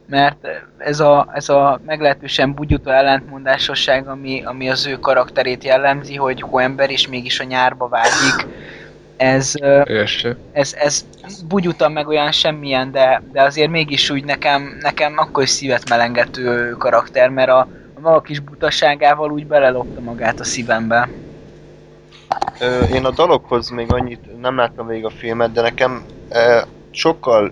mert 0.06 0.48
ez 0.78 1.00
a, 1.00 1.28
ez 1.34 1.50
a 1.50 1.80
meglehetősen 1.86 2.54
bugyutó 2.54 2.92
ellentmondásosság, 2.92 4.08
ami, 4.08 4.44
ami 4.46 4.70
az 4.70 4.88
ő 4.88 5.00
karakterét 5.00 5.64
jellemzi, 5.64 6.16
hogy 6.16 6.42
hóember 6.42 6.90
és 6.90 7.08
mégis 7.08 7.40
a 7.40 7.44
nyárba 7.44 7.88
vágyik, 7.88 8.48
ez, 9.18 9.54
ez, 10.52 10.76
ez 10.84 11.06
bugyutan 11.48 11.92
meg 11.92 12.08
olyan 12.08 12.32
semmilyen, 12.32 12.92
de, 12.92 13.22
de 13.32 13.42
azért 13.42 13.70
mégis 13.70 14.10
úgy 14.10 14.24
nekem, 14.24 14.78
nekem 14.82 15.14
akkor 15.18 15.44
is 15.44 15.50
szívet 15.50 15.90
melengető 15.90 16.76
karakter, 16.78 17.30
mert 17.30 17.50
a 17.50 17.68
maga 18.04 18.22
kis 18.22 18.40
butaságával 18.40 19.32
úgy 19.32 19.48
belelopta 19.48 20.02
magát 20.02 20.40
a 20.40 20.44
szívembe. 20.44 21.10
Ö, 22.60 22.84
én 22.84 23.06
a 23.06 23.12
dalokhoz 23.12 23.70
még 23.70 23.94
annyit 23.94 24.42
nem 24.42 24.56
láttam 24.56 24.88
végig 24.88 25.06
a 25.06 25.10
filmet, 25.10 25.52
de 25.52 25.62
nekem 25.62 26.04
ö, 26.30 26.62
sokkal 26.92 27.52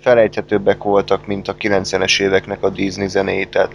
felejthetőbbek 0.00 0.82
voltak, 0.82 1.26
mint 1.26 1.48
a 1.48 1.54
90-es 1.54 2.20
éveknek 2.20 2.62
a 2.62 2.70
Disney 2.70 3.08
zenéi. 3.08 3.46
Tehát 3.46 3.72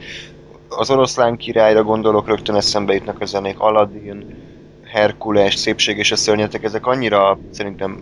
az 0.69 0.89
oroszlán 0.89 1.37
királyra 1.37 1.83
gondolok, 1.83 2.27
rögtön 2.27 2.55
eszembe 2.55 2.93
jutnak 2.93 3.21
a 3.21 3.25
zenék, 3.25 3.59
Aladdin, 3.59 4.35
Herkules, 4.83 5.55
Szépség 5.55 5.97
és 5.97 6.11
a 6.11 6.15
szörnyetek, 6.15 6.63
ezek 6.63 6.85
annyira 6.85 7.39
szerintem 7.51 7.99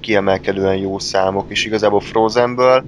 kiemelkedően 0.00 0.76
jó 0.76 0.98
számok, 0.98 1.50
és 1.50 1.64
igazából 1.64 2.00
Frozenből 2.00 2.84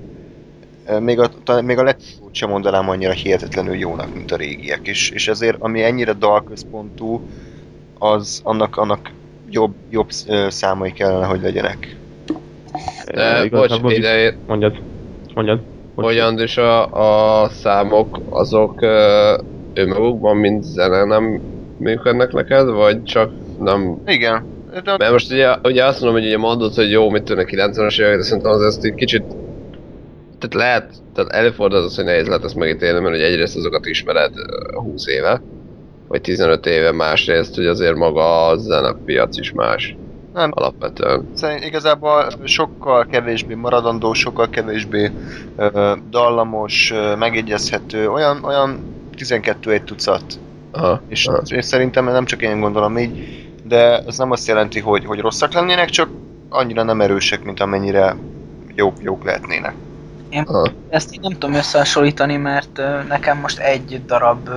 még 1.00 1.18
a, 1.18 1.30
talán 1.44 1.64
még 1.64 1.78
a 1.78 1.82
letírót 1.82 2.34
sem 2.34 2.48
mondanám 2.48 2.88
annyira 2.88 3.12
hihetetlenül 3.12 3.74
jónak, 3.74 4.14
mint 4.14 4.32
a 4.32 4.36
régiek, 4.36 4.80
és, 4.82 5.10
és 5.10 5.28
ezért 5.28 5.56
ami 5.60 5.82
ennyire 5.82 6.12
dalközpontú, 6.12 7.20
az 7.98 8.40
annak, 8.44 8.76
annak 8.76 9.10
jobb, 9.50 9.74
jobb 9.90 10.10
számai 10.48 10.92
kellene, 10.92 11.26
hogy 11.26 11.42
legyenek. 11.42 11.96
De, 13.14 13.38
bocs, 13.38 13.46
igazából- 13.46 13.92
ide, 13.92 14.36
Mondjad. 14.46 14.76
Mondjad. 15.34 15.60
Bocs. 15.94 16.04
hogy 16.04 16.18
Andris 16.18 16.56
a, 16.56 17.42
a 17.42 17.48
számok, 17.48 18.20
azok 18.28 18.82
ö, 18.82 19.36
önmagukban, 19.74 20.36
mint 20.36 20.64
zene 20.64 21.04
nem 21.04 21.40
működnek 21.78 22.32
neked, 22.32 22.68
vagy 22.68 23.02
csak 23.04 23.30
nem... 23.60 24.02
Igen. 24.06 24.52
De 24.84 24.96
Mert 24.98 25.10
most 25.12 25.32
ugye, 25.32 25.56
ugye 25.62 25.84
azt 25.84 26.00
mondom, 26.00 26.20
hogy 26.20 26.28
ugye 26.28 26.38
mondod, 26.38 26.74
hogy 26.74 26.90
jó, 26.90 27.10
mit 27.10 27.22
tűnnek 27.22 27.50
90-es 27.52 28.00
évek, 28.00 28.16
de 28.16 28.22
szerintem 28.22 28.52
az 28.52 28.62
ezt 28.62 28.84
egy 28.84 28.94
kicsit... 28.94 29.24
Tehát 30.48 30.68
lehet, 30.68 30.94
tehát 31.14 31.30
előfordul 31.30 31.78
az, 31.78 31.96
hogy 31.96 32.04
nehéz 32.04 32.26
lehet 32.26 32.44
ezt 32.44 32.54
megítélni, 32.54 33.00
mert 33.00 33.14
ugye 33.14 33.24
egyrészt 33.24 33.56
azokat 33.56 33.86
ismered 33.86 34.32
ö, 34.36 34.78
20 34.80 35.06
éve, 35.06 35.42
vagy 36.08 36.20
15 36.20 36.66
éve, 36.66 36.92
másrészt, 36.92 37.54
hogy 37.54 37.66
azért 37.66 37.94
maga 37.96 38.46
a 38.46 38.56
zenepiac 38.56 39.38
is 39.38 39.52
más. 39.52 39.96
Nem. 40.32 40.50
Alapvetően. 40.54 41.28
Szerint 41.34 41.64
igazából 41.64 42.26
sokkal 42.44 43.06
kevésbé 43.06 43.54
maradandó, 43.54 44.12
sokkal 44.12 44.50
kevésbé 44.50 45.10
ö, 45.56 45.92
dallamos, 46.10 46.90
ö, 46.94 47.14
megegyezhető, 47.16 48.10
olyan, 48.10 48.44
olyan 48.44 48.84
12 49.16 49.72
egy 49.72 49.84
tucat. 49.84 50.24
Aha, 50.70 51.02
És, 51.08 51.26
aha. 51.26 51.42
és 51.44 51.64
szerintem 51.64 52.04
nem 52.04 52.24
csak 52.24 52.42
én 52.42 52.60
gondolom 52.60 52.98
így, 52.98 53.44
de 53.62 53.98
ez 53.98 54.18
nem 54.18 54.30
azt 54.30 54.46
jelenti, 54.46 54.80
hogy, 54.80 55.04
hogy 55.04 55.18
rosszak 55.18 55.52
lennének, 55.52 55.88
csak 55.88 56.08
annyira 56.48 56.82
nem 56.82 57.00
erősek, 57.00 57.44
mint 57.44 57.60
amennyire 57.60 58.16
jók, 58.74 58.94
jók 59.02 59.24
lehetnének. 59.24 59.74
Aha. 60.44 60.72
Ezt 60.88 61.14
így 61.14 61.20
nem 61.20 61.32
tudom 61.32 61.54
összehasonlítani, 61.54 62.36
mert 62.36 62.80
nekem 63.08 63.38
most 63.38 63.58
egy 63.58 64.04
darab, 64.06 64.48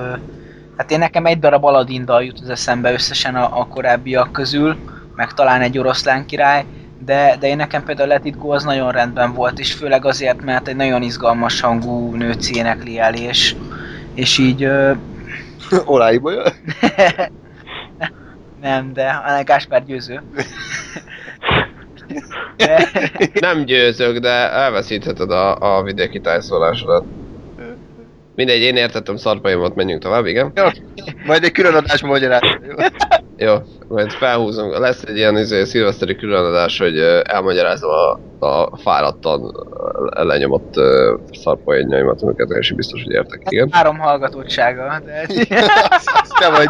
hát 0.76 0.90
én 0.90 0.98
nekem 0.98 1.26
egy 1.26 1.38
darab 1.38 1.64
Aladdin 1.64 2.04
dal 2.04 2.24
jut 2.24 2.40
az 2.40 2.48
eszembe 2.48 2.92
összesen 2.92 3.34
a, 3.34 3.58
a 3.60 3.66
korábbiak 3.66 4.32
közül, 4.32 4.76
meg 5.14 5.32
talán 5.32 5.60
egy 5.60 5.78
oroszlán 5.78 6.26
király, 6.26 6.64
de, 7.04 7.36
de 7.40 7.46
én 7.46 7.56
nekem 7.56 7.84
például 7.84 8.10
a 8.10 8.12
Let 8.12 8.24
It 8.24 8.38
Go 8.38 8.50
az 8.50 8.64
nagyon 8.64 8.92
rendben 8.92 9.32
volt, 9.32 9.58
és 9.58 9.72
főleg 9.72 10.04
azért, 10.04 10.42
mert 10.42 10.68
egy 10.68 10.76
nagyon 10.76 11.02
izgalmas 11.02 11.60
hangú 11.60 12.14
nőt 12.14 12.48
énekli 12.48 12.98
el, 12.98 13.14
és, 13.14 13.54
és 14.14 14.38
így 14.38 14.62
ö, 14.62 14.92
Oláiból 15.84 16.32
jön? 16.32 16.52
nem, 18.60 18.92
de 18.92 19.12
hanem 19.12 19.44
Gáspár 19.44 19.84
győző. 19.84 20.22
Nem 23.40 23.64
győzök, 23.64 24.18
de 24.18 24.50
elveszítheted 24.52 25.30
a, 25.30 25.76
a 25.76 25.82
vidéki 25.82 26.20
tájszólásodat. 26.20 27.04
Mindegy, 28.34 28.60
én 28.60 28.76
értettem 28.76 29.16
szarpaimat, 29.16 29.74
menjünk 29.74 30.02
tovább, 30.02 30.26
igen. 30.26 30.52
Jó, 30.54 30.64
majd 31.26 31.44
egy 31.44 31.52
külön 31.52 31.74
adásban 31.74 32.10
magyarázom. 32.10 32.58
jó? 32.68 32.74
Jó, 33.36 33.54
majd 33.88 34.10
felhúzom, 34.10 34.70
lesz 34.70 35.02
egy 35.02 35.16
ilyen 35.16 35.36
izé, 35.36 35.64
szilveszteri 35.64 36.16
különadás, 36.16 36.78
hogy 36.78 36.98
elmagyarázom 37.22 37.90
a, 37.90 38.46
a 38.46 38.76
fáradtan 38.76 39.54
lenyomott 40.10 40.76
ö, 40.76 41.16
szarpoénjaimat, 41.32 42.22
amiket 42.22 42.50
én 42.50 42.58
is 42.58 42.72
biztos, 42.72 43.02
hogy 43.02 43.12
értek, 43.12 43.42
igen. 43.48 43.68
három 43.72 43.98
hallgatottsága, 43.98 45.00
de 45.04 45.26
Te 46.38 46.48
vagy 46.50 46.68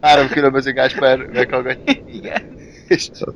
három 0.00 0.28
különböző 0.28 0.72
Gásper 0.72 1.18
meghallgatja. 1.32 1.94
igen. 2.06 2.42
És 2.88 3.08
Szóval, 3.12 3.34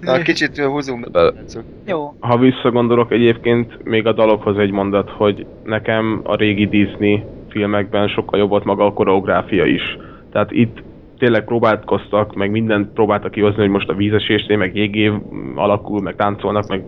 na, 0.00 0.18
kicsit 0.18 0.58
húzunk 0.58 1.10
Be- 1.10 1.30
be. 1.30 1.62
Jó, 1.86 2.14
Ha 2.20 2.38
visszagondolok 2.38 3.12
egyébként 3.12 3.84
még 3.84 4.06
a 4.06 4.12
dalokhoz 4.12 4.58
egy 4.58 4.70
mondat, 4.70 5.10
hogy 5.10 5.46
nekem 5.64 6.20
a 6.24 6.36
régi 6.36 6.66
Disney 6.66 7.24
filmekben 7.48 8.08
sokkal 8.08 8.38
jobb 8.38 8.48
volt 8.48 8.64
maga 8.64 8.84
a 8.84 8.92
koreográfia 8.92 9.64
is. 9.64 9.98
Tehát 10.32 10.50
itt 10.50 10.82
tényleg 11.18 11.44
próbálkoztak, 11.44 12.34
meg 12.34 12.50
mindent 12.50 12.92
próbáltak 12.92 13.30
kihozni, 13.30 13.60
hogy 13.60 13.70
most 13.70 13.88
a 13.88 13.94
vízesésnél, 13.94 14.56
meg 14.56 14.76
jégév 14.76 15.12
alakul, 15.54 16.00
meg 16.00 16.16
táncolnak, 16.16 16.68
meg 16.68 16.84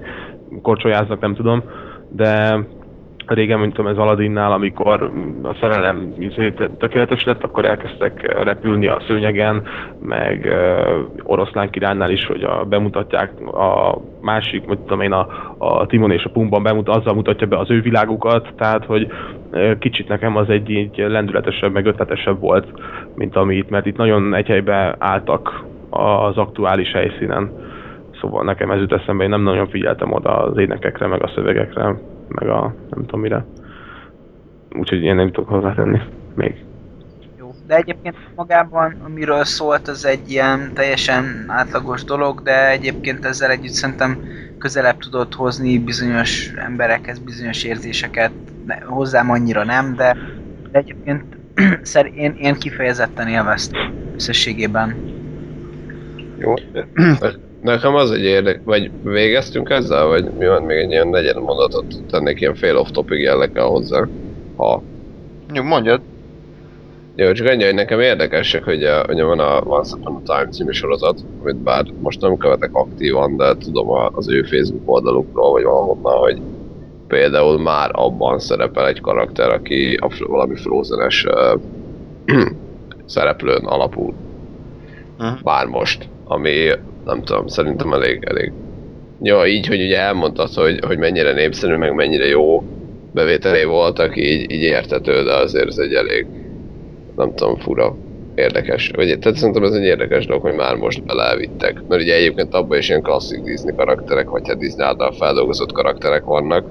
korcsolyáznak, 0.62 1.20
nem 1.20 1.34
tudom, 1.34 1.62
de 2.08 2.58
régen, 3.34 3.58
mint 3.58 3.74
tudom, 3.74 3.90
ez 3.90 3.96
Aladinnál, 3.96 4.52
amikor 4.52 5.10
a 5.42 5.54
szerelem 5.60 6.14
izé, 6.18 6.52
tökéletes 6.78 7.24
lett, 7.24 7.44
akkor 7.44 7.64
elkezdtek 7.64 8.42
repülni 8.44 8.86
a 8.86 9.02
szőnyegen, 9.06 9.62
meg 10.00 10.44
uh, 10.44 11.30
oroszlán 11.30 11.70
királynál 11.70 12.10
is, 12.10 12.26
hogy 12.26 12.42
a, 12.42 12.64
bemutatják 12.64 13.40
a 13.46 13.98
másik, 14.20 14.66
vagy 14.66 14.78
tudom 14.78 15.00
én, 15.00 15.12
a, 15.12 15.26
a 15.58 15.86
Timon 15.86 16.10
és 16.10 16.24
a 16.24 16.30
Pumban 16.30 16.62
bemutat, 16.62 16.96
azzal 16.96 17.14
mutatja 17.14 17.46
be 17.46 17.58
az 17.58 17.70
ő 17.70 17.80
világukat, 17.80 18.48
tehát 18.56 18.84
hogy 18.84 19.06
uh, 19.52 19.78
kicsit 19.78 20.08
nekem 20.08 20.36
az 20.36 20.48
egy 20.48 20.70
így 20.70 20.96
lendületesebb, 20.96 21.72
meg 21.72 21.86
ötletesebb 21.86 22.40
volt, 22.40 22.66
mint 23.14 23.36
amit, 23.36 23.70
mert 23.70 23.86
itt 23.86 23.96
nagyon 23.96 24.34
egy 24.34 24.46
helybe 24.46 24.96
álltak 24.98 25.64
az 25.90 26.36
aktuális 26.36 26.92
helyszínen. 26.92 27.50
Szóval 28.20 28.44
nekem 28.44 28.70
ez 28.70 28.80
jut 28.80 28.92
eszembe, 28.92 29.24
én 29.24 29.30
nem 29.30 29.42
nagyon 29.42 29.68
figyeltem 29.68 30.12
oda 30.12 30.36
az 30.36 30.58
énekekre, 30.58 31.06
meg 31.06 31.22
a 31.22 31.30
szövegekre 31.34 31.96
meg 32.28 32.48
a 32.48 32.74
nem 32.90 33.04
tudom 33.04 33.20
mire. 33.20 33.44
Úgyhogy 34.70 35.02
én 35.02 35.14
nem 35.14 35.32
tudok 35.32 35.48
hozzátenni 35.48 36.00
még. 36.34 36.64
Jó, 37.38 37.54
de 37.66 37.76
egyébként 37.76 38.16
magában, 38.34 38.96
amiről 39.04 39.44
szólt, 39.44 39.88
az 39.88 40.04
egy 40.04 40.30
ilyen 40.30 40.70
teljesen 40.74 41.44
átlagos 41.46 42.04
dolog, 42.04 42.42
de 42.42 42.70
egyébként 42.70 43.24
ezzel 43.24 43.50
együtt 43.50 43.72
szerintem 43.72 44.18
közelebb 44.58 44.98
tudott 44.98 45.34
hozni 45.34 45.78
bizonyos 45.78 46.52
emberekhez 46.56 47.18
bizonyos 47.18 47.64
érzéseket, 47.64 48.32
ne, 48.66 48.80
hozzám 48.80 49.30
annyira 49.30 49.64
nem, 49.64 49.94
de, 49.94 50.16
de 50.72 50.78
egyébként 50.78 51.24
én, 52.14 52.34
én 52.38 52.54
kifejezetten 52.54 53.28
élveztem 53.28 53.92
összességében. 54.14 54.96
Jó. 56.38 56.54
Nekem 57.68 57.94
az 57.94 58.10
egy 58.10 58.22
érdek, 58.22 58.60
vagy 58.64 58.90
végeztünk 59.02 59.70
ezzel, 59.70 60.06
vagy 60.06 60.30
mi 60.38 60.46
van 60.46 60.62
még 60.62 60.76
egy 60.76 60.90
ilyen 60.90 61.08
negyed 61.08 61.40
mondatot 61.40 61.84
tennék 62.10 62.40
ilyen 62.40 62.54
fél 62.54 62.76
off 62.76 62.90
topic 62.90 63.22
jelleggel 63.22 63.66
hozzá, 63.66 64.06
ha... 64.56 64.82
Jó, 65.52 65.62
mondjad. 65.62 66.00
Jó, 67.16 67.32
csak 67.32 67.48
ennyi, 67.48 67.64
hogy 67.64 67.74
nekem 67.74 68.00
érdekesek, 68.00 68.64
hogy 68.64 68.88
ugye 69.08 69.24
van 69.24 69.38
a 69.38 69.60
Once 69.64 69.96
Upon 69.96 70.14
a 70.14 70.22
Time 70.22 70.50
című 70.50 70.70
sorozat, 70.70 71.20
amit 71.42 71.56
bár 71.56 71.84
most 72.00 72.20
nem 72.20 72.36
követek 72.36 72.70
aktívan, 72.72 73.36
de 73.36 73.56
tudom 73.56 73.88
az 74.12 74.28
ő 74.28 74.42
Facebook 74.42 74.90
oldalukról, 74.90 75.50
vagy 75.50 75.62
valahonnan, 75.62 76.18
hogy 76.18 76.40
például 77.08 77.58
már 77.58 77.90
abban 77.92 78.38
szerepel 78.38 78.86
egy 78.86 79.00
karakter, 79.00 79.50
aki 79.50 79.98
a, 80.00 80.08
valami 80.26 80.56
frozenes 80.56 81.24
uh, 81.24 81.60
szereplőn 83.06 83.64
alapul. 83.64 84.14
Uh-huh. 85.18 85.40
Bár 85.42 85.66
most, 85.66 86.08
ami 86.24 86.70
nem 87.08 87.22
tudom, 87.22 87.46
szerintem 87.46 87.92
elég, 87.92 88.24
elég. 88.24 88.52
Ja, 89.22 89.46
így, 89.46 89.66
hogy 89.66 89.82
ugye 89.82 89.98
elmondtad, 89.98 90.54
hogy, 90.54 90.84
hogy 90.84 90.98
mennyire 90.98 91.32
népszerű, 91.32 91.76
meg 91.76 91.94
mennyire 91.94 92.26
jó 92.26 92.62
bevételé 93.12 93.64
voltak, 93.64 94.16
így, 94.16 94.50
így 94.50 94.62
értető, 94.62 95.22
de 95.22 95.34
azért 95.34 95.66
ez 95.66 95.78
egy 95.78 95.94
elég, 95.94 96.26
nem 97.16 97.34
tudom, 97.34 97.56
fura, 97.56 97.96
érdekes. 98.34 98.90
Vagy, 98.94 99.18
tehát 99.18 99.38
szerintem 99.38 99.64
ez 99.64 99.72
egy 99.72 99.84
érdekes 99.84 100.26
dolog, 100.26 100.42
hogy 100.42 100.54
már 100.54 100.74
most 100.74 101.04
belevittek. 101.04 101.82
Mert 101.88 102.02
ugye 102.02 102.14
egyébként 102.14 102.54
abban 102.54 102.78
is 102.78 102.88
ilyen 102.88 103.02
klasszik 103.02 103.42
Disney 103.42 103.74
karakterek, 103.76 104.28
vagy 104.28 104.48
hát 104.48 104.58
Disney 104.58 104.86
által 104.86 105.12
feldolgozott 105.12 105.72
karakterek 105.72 106.24
vannak. 106.24 106.66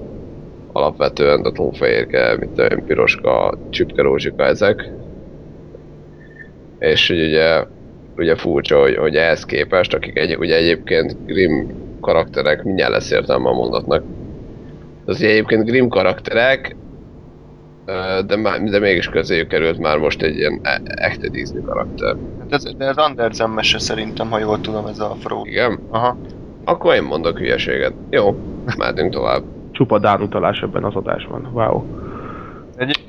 Alapvetően 0.72 1.42
a 1.42 1.52
tófehérke, 1.52 2.38
mint 2.40 2.60
a 2.60 2.82
piroska, 2.88 3.58
csüpke 3.70 4.02
rózsika 4.02 4.44
ezek. 4.44 4.92
És 6.80 7.08
hogy 7.08 7.22
ugye 7.22 7.64
ugye 8.18 8.36
furcsa, 8.36 8.80
hogy, 8.80 8.96
hogy 8.96 9.16
ehhez 9.16 9.46
képest, 9.46 9.94
akik 9.94 10.18
egy, 10.18 10.36
ugye 10.36 10.56
egyébként 10.56 11.26
Grimm 11.26 11.70
karakterek, 12.02 12.64
mindjárt 12.64 12.92
lesz 12.92 13.12
értelme 13.12 13.50
a 13.50 13.54
mondatnak. 13.54 14.04
Az 15.06 15.22
egyébként 15.22 15.66
Grimm 15.66 15.88
karakterek, 15.88 16.76
de, 18.26 18.60
de 18.70 18.80
mégis 18.80 19.10
közéjük 19.10 19.48
került 19.48 19.78
már 19.78 19.98
most 19.98 20.22
egy 20.22 20.38
ilyen 20.38 20.60
e, 20.64 20.82
echte 20.86 21.28
Disney 21.28 21.62
karakter. 21.62 22.16
Hát 22.40 22.54
ez, 22.54 22.76
de 22.78 22.86
ez 22.86 22.98
Andersen 22.98 23.50
mese 23.50 23.80
szerintem, 23.80 24.30
ha 24.30 24.40
jól 24.40 24.62
tudom, 24.62 24.86
ez 24.86 25.00
a 25.00 25.16
Fro. 25.20 25.42
Igen? 25.46 25.80
Aha. 25.90 26.18
Akkor 26.64 26.94
én 26.96 27.04
mondok 27.04 27.38
hülyeséget. 27.38 27.94
Jó, 28.10 28.36
mehetünk 28.78 29.14
tovább. 29.14 29.44
Csupa 29.72 30.00
Dán 30.00 30.22
utalás 30.22 30.62
ebben 30.62 30.84
az 30.84 30.96
adásban. 30.96 31.50
Wow. 31.54 31.84
Egy, 32.76 33.04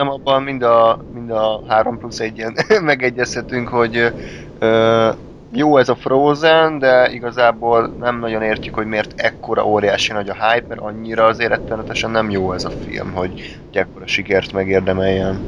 nem 0.00 0.10
abban 0.10 0.42
mind 0.42 0.62
a, 0.62 1.04
mind 1.14 1.30
a 1.30 1.62
3 1.68 1.98
plusz 1.98 2.18
1-en 2.20 2.82
megegyezhetünk, 2.82 3.68
hogy 3.68 4.12
ö, 4.58 5.08
jó 5.52 5.76
ez 5.76 5.88
a 5.88 5.94
Frozen, 5.94 6.78
de 6.78 7.10
igazából 7.12 7.86
nem 7.98 8.18
nagyon 8.18 8.42
értjük, 8.42 8.74
hogy 8.74 8.86
miért 8.86 9.20
ekkora 9.20 9.66
óriási 9.66 10.12
nagy 10.12 10.28
a 10.28 10.34
hype, 10.34 10.66
mert 10.68 10.80
annyira 10.80 11.24
azért 11.24 11.50
rettenetesen 11.50 12.10
nem 12.10 12.30
jó 12.30 12.52
ez 12.52 12.64
a 12.64 12.70
film, 12.70 13.12
hogy, 13.12 13.32
hogy 13.66 13.76
ekkora 13.76 14.06
sikert 14.06 14.52
megérdemeljen. 14.52 15.40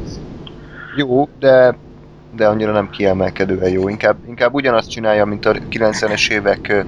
Jó, 0.96 1.28
de 1.38 1.74
de 2.34 2.46
annyira 2.46 2.72
nem 2.72 2.90
kiemelkedően 2.90 3.70
jó. 3.70 3.88
Inkább, 3.88 4.16
inkább 4.28 4.54
ugyanazt 4.54 4.90
csinálja, 4.90 5.24
mint 5.24 5.46
a 5.46 5.52
90-es 5.52 6.30
évek 6.30 6.84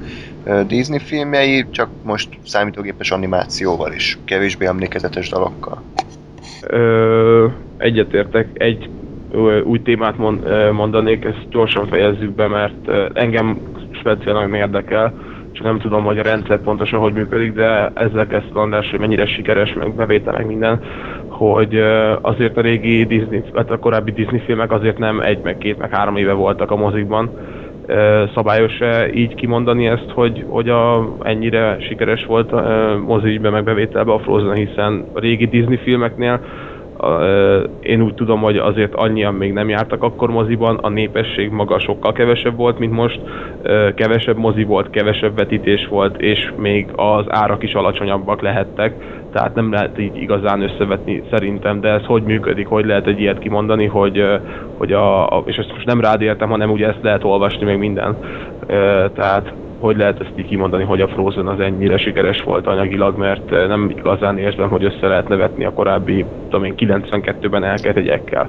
Disney 0.67 0.99
filmjei, 0.99 1.67
csak 1.71 1.89
most 2.03 2.29
számítógépes 2.47 3.11
animációval 3.11 3.93
is, 3.93 4.19
kevésbé 4.25 4.67
emlékezetes 4.67 5.29
dalokkal. 5.29 5.83
Ö, 6.61 7.47
egyetértek, 7.77 8.49
egy 8.53 8.91
új 9.65 9.83
témát 9.83 10.17
mond, 10.17 10.73
mondanék, 10.73 11.25
ezt 11.25 11.47
gyorsan 11.51 11.87
fejezzük 11.87 12.35
be, 12.35 12.49
mert 12.49 12.91
engem 13.13 13.61
speciálisan 13.91 14.55
érdekel, 14.55 15.15
csak 15.53 15.67
nem 15.67 15.79
tudom, 15.79 16.05
hogy 16.05 16.19
a 16.19 16.23
rendszer 16.23 16.61
pontosan 16.61 17.01
hogy 17.01 17.13
működik, 17.13 17.53
de 17.53 17.91
ezzel 17.95 18.27
kezdte 18.27 18.61
András, 18.61 18.91
hogy 18.91 18.99
mennyire 18.99 19.27
sikeres, 19.27 19.73
meg 19.73 19.95
bevétel, 19.95 20.33
meg 20.33 20.47
minden, 20.47 20.81
hogy 21.29 21.79
azért 22.21 22.57
a 22.57 22.61
régi 22.61 23.05
Disney, 23.05 23.43
hát 23.55 23.71
a 23.71 23.79
korábbi 23.79 24.13
Disney 24.13 24.41
filmek 24.41 24.73
azért 24.73 24.99
nem 24.99 25.21
egy, 25.21 25.41
meg 25.43 25.59
két, 25.59 25.79
meg 25.79 25.91
három 25.91 26.17
éve 26.17 26.33
voltak 26.33 26.71
a 26.71 26.77
mozikban, 26.77 27.31
szabályos-e 28.35 29.11
így 29.15 29.35
kimondani 29.35 29.87
ezt, 29.87 30.11
hogy, 30.15 30.45
hogy 30.49 30.69
a, 30.69 31.09
ennyire 31.23 31.77
sikeres 31.81 32.25
volt 32.27 32.53
a 32.53 32.97
moziügyben 33.07 33.53
meg 33.53 33.65
bevételbe 33.65 34.13
a 34.13 34.19
Frozen, 34.19 34.55
hiszen 34.55 35.05
a 35.13 35.21
régi 35.21 35.47
Disney 35.47 35.77
filmeknél 35.77 36.41
én 37.81 38.03
úgy 38.03 38.15
tudom, 38.15 38.41
hogy 38.41 38.57
azért 38.57 38.95
annyian 38.95 39.35
még 39.35 39.53
nem 39.53 39.69
jártak 39.69 40.03
akkor 40.03 40.31
moziban, 40.31 40.77
a 40.77 40.89
népesség 40.89 41.51
maga 41.51 41.79
sokkal 41.79 42.13
kevesebb 42.13 42.57
volt, 42.57 42.79
mint 42.79 42.93
most, 42.93 43.21
kevesebb 43.95 44.37
mozi 44.37 44.65
volt, 44.65 44.91
kevesebb 44.91 45.37
vetítés 45.37 45.87
volt, 45.87 46.21
és 46.21 46.53
még 46.57 46.87
az 46.97 47.25
árak 47.29 47.63
is 47.63 47.73
alacsonyabbak 47.73 48.43
lehettek, 48.43 48.95
tehát 49.35 49.55
nem 49.55 49.73
lehet 49.73 49.99
így 49.99 50.17
igazán 50.17 50.63
összevetni 50.63 51.23
szerintem, 51.31 51.81
de 51.81 51.89
ez 51.89 52.05
hogy 52.05 52.23
működik, 52.23 52.67
hogy 52.67 52.85
lehet 52.85 53.07
egy 53.07 53.21
ilyet 53.21 53.39
kimondani, 53.39 53.87
hogy, 53.87 54.25
hogy 54.77 54.93
a, 54.93 55.27
a 55.27 55.43
és 55.47 55.57
ezt 55.57 55.73
most 55.73 55.87
nem 55.87 56.01
rád 56.01 56.21
értem, 56.21 56.49
hanem 56.49 56.71
ugye 56.71 56.89
ezt 56.89 57.03
lehet 57.03 57.25
olvasni 57.25 57.65
még 57.65 57.79
minden. 57.79 58.17
Tehát 59.15 59.53
hogy 59.81 59.97
lehet 59.97 60.21
ezt 60.21 60.33
így 60.37 60.47
kimondani, 60.47 60.85
hogy 60.85 61.01
a 61.01 61.09
Frozen 61.09 61.47
az 61.47 61.61
ennyire 61.61 61.97
sikeres 61.97 62.43
volt 62.43 62.67
anyagilag, 62.67 63.19
mert 63.19 63.51
nem 63.51 63.93
igazán 63.97 64.39
érzem, 64.39 64.69
hogy 64.69 64.85
össze 64.85 65.07
lehet 65.07 65.29
nevetni 65.29 65.65
a 65.65 65.73
korábbi, 65.73 66.25
tudom 66.49 66.65
én, 66.65 66.75
92-ben 66.77 67.65
elkelt 67.65 67.97
egyekkel. 67.97 68.49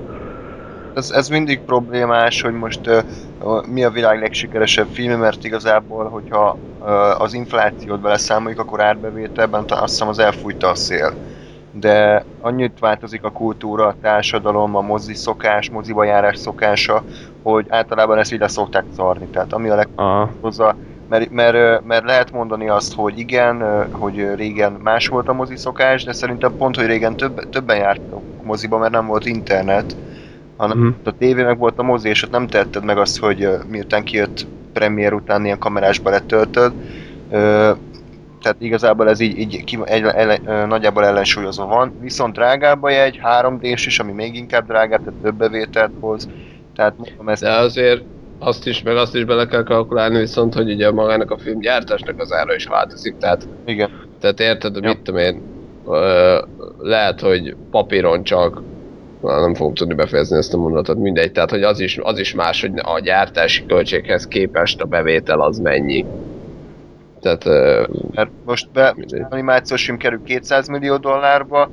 Ez, 0.95 1.11
ez 1.11 1.29
mindig 1.29 1.59
problémás, 1.59 2.41
hogy 2.41 2.53
most 2.53 2.87
uh, 2.87 3.65
mi 3.67 3.83
a 3.83 3.89
világ 3.89 4.19
legsikeresebb 4.19 4.87
film, 4.91 5.19
mert 5.19 5.43
igazából, 5.43 6.09
hogyha 6.09 6.57
uh, 6.79 7.21
az 7.21 7.33
inflációt 7.33 7.99
beleszámoljuk, 7.99 8.59
akkor 8.59 8.81
árbevételben 8.81 9.63
azt 9.67 9.91
hiszem 9.91 10.07
az 10.07 10.19
elfújta 10.19 10.69
a 10.69 10.75
szél. 10.75 11.13
De 11.71 12.25
annyit 12.41 12.79
változik 12.79 13.23
a 13.23 13.31
kultúra, 13.31 13.87
a 13.87 13.95
társadalom, 14.01 14.75
a 14.75 14.81
mozi 14.81 15.13
szokás, 15.13 15.69
moziba 15.69 16.03
járás 16.03 16.37
szokása, 16.37 17.03
hogy 17.43 17.65
általában 17.69 18.17
ezt 18.17 18.31
ide 18.31 18.47
szokták 18.47 18.85
szarni. 18.95 19.25
Tehát 19.25 19.53
ami 19.53 19.69
a 19.69 19.75
leghozzá 19.75 20.75
mert, 21.09 21.31
mert, 21.31 21.85
mert 21.85 22.05
lehet 22.05 22.31
mondani 22.31 22.69
azt, 22.69 22.93
hogy 22.93 23.19
igen, 23.19 23.87
hogy 23.91 24.35
régen 24.35 24.71
más 24.71 25.07
volt 25.07 25.27
a 25.27 25.33
mozi 25.33 25.55
szokás, 25.55 26.03
de 26.03 26.13
szerintem 26.13 26.57
pont, 26.57 26.75
hogy 26.75 26.85
régen 26.85 27.15
több, 27.15 27.49
többen 27.49 27.77
jártak 27.77 28.21
moziba, 28.43 28.77
mert 28.77 28.91
nem 28.91 29.05
volt 29.05 29.25
internet, 29.25 29.95
hanem 30.57 30.77
uh-huh. 30.77 30.95
a 31.03 31.17
tévé 31.17 31.43
meg 31.43 31.57
volt 31.57 31.79
a 31.79 31.83
mozi, 31.83 32.09
és 32.09 32.23
ott 32.23 32.31
nem 32.31 32.47
tetted 32.47 32.83
meg 32.83 32.97
azt, 32.97 33.19
hogy 33.19 33.49
miután 33.69 34.03
kijött 34.03 34.45
premier 34.73 35.13
után 35.13 35.45
ilyen 35.45 35.59
kamerásba 35.59 36.09
letöltöd. 36.09 36.73
Tehát 38.41 38.57
igazából 38.59 39.09
ez 39.09 39.19
így, 39.19 39.37
így 39.37 39.63
ki, 39.63 39.79
egy, 39.83 40.03
egy, 40.03 40.41
nagyjából 40.41 41.05
ellensúlyozva 41.05 41.65
van. 41.65 41.93
Viszont 42.01 42.33
drágább 42.33 42.83
a 42.83 42.89
jegy, 42.89 43.19
3D-s 43.23 43.85
is, 43.85 43.99
ami 43.99 44.11
még 44.11 44.35
inkább 44.35 44.67
drágább, 44.67 45.03
tehát 45.03 45.19
több 45.21 45.35
bevételt 45.35 45.91
hoz. 45.99 46.29
Tehát 46.75 46.97
mondom 46.97 47.29
ezt... 47.29 47.41
De 47.41 47.51
azért 47.51 48.03
azt 48.39 48.67
is, 48.67 48.81
meg 48.81 48.95
azt 48.95 49.15
is 49.15 49.25
bele 49.25 49.45
kell 49.45 49.63
kalkulálni 49.63 50.17
viszont, 50.19 50.53
hogy 50.53 50.71
ugye 50.73 50.91
magának 50.91 51.31
a 51.31 51.37
film 51.37 51.59
gyártásnak 51.59 52.19
az 52.19 52.31
ára 52.31 52.55
is 52.55 52.65
változik, 52.65 53.17
tehát... 53.17 53.47
Igen. 53.65 53.89
Tehát 54.19 54.39
érted, 54.39 54.75
ja. 54.75 54.89
mit 54.89 54.99
tudom 54.99 55.19
én, 55.19 55.41
ö, 55.87 56.37
lehet, 56.79 57.21
hogy 57.21 57.55
papíron 57.71 58.23
csak 58.23 58.61
nem 59.21 59.53
fogom 59.53 59.73
tudni 59.73 59.93
befejezni 59.93 60.37
ezt 60.37 60.53
a 60.53 60.57
mondatot, 60.57 60.97
mindegy. 60.97 61.31
Tehát, 61.31 61.49
hogy 61.49 61.63
az 61.63 61.79
is, 61.79 61.97
az 61.97 62.19
is 62.19 62.33
más, 62.33 62.61
hogy 62.61 62.71
a 62.83 62.99
gyártási 62.99 63.65
költséghez 63.65 64.27
képest 64.27 64.81
a 64.81 64.85
bevétel 64.85 65.41
az 65.41 65.59
mennyi. 65.59 66.05
Tehát, 67.21 67.45
Mert 68.13 68.29
most 68.45 68.71
be, 68.71 68.93
Mindegy. 68.95 69.25
animációs 69.29 69.85
film 69.85 69.97
kerül 69.97 70.23
200 70.23 70.67
millió 70.67 70.97
dollárba, 70.97 71.69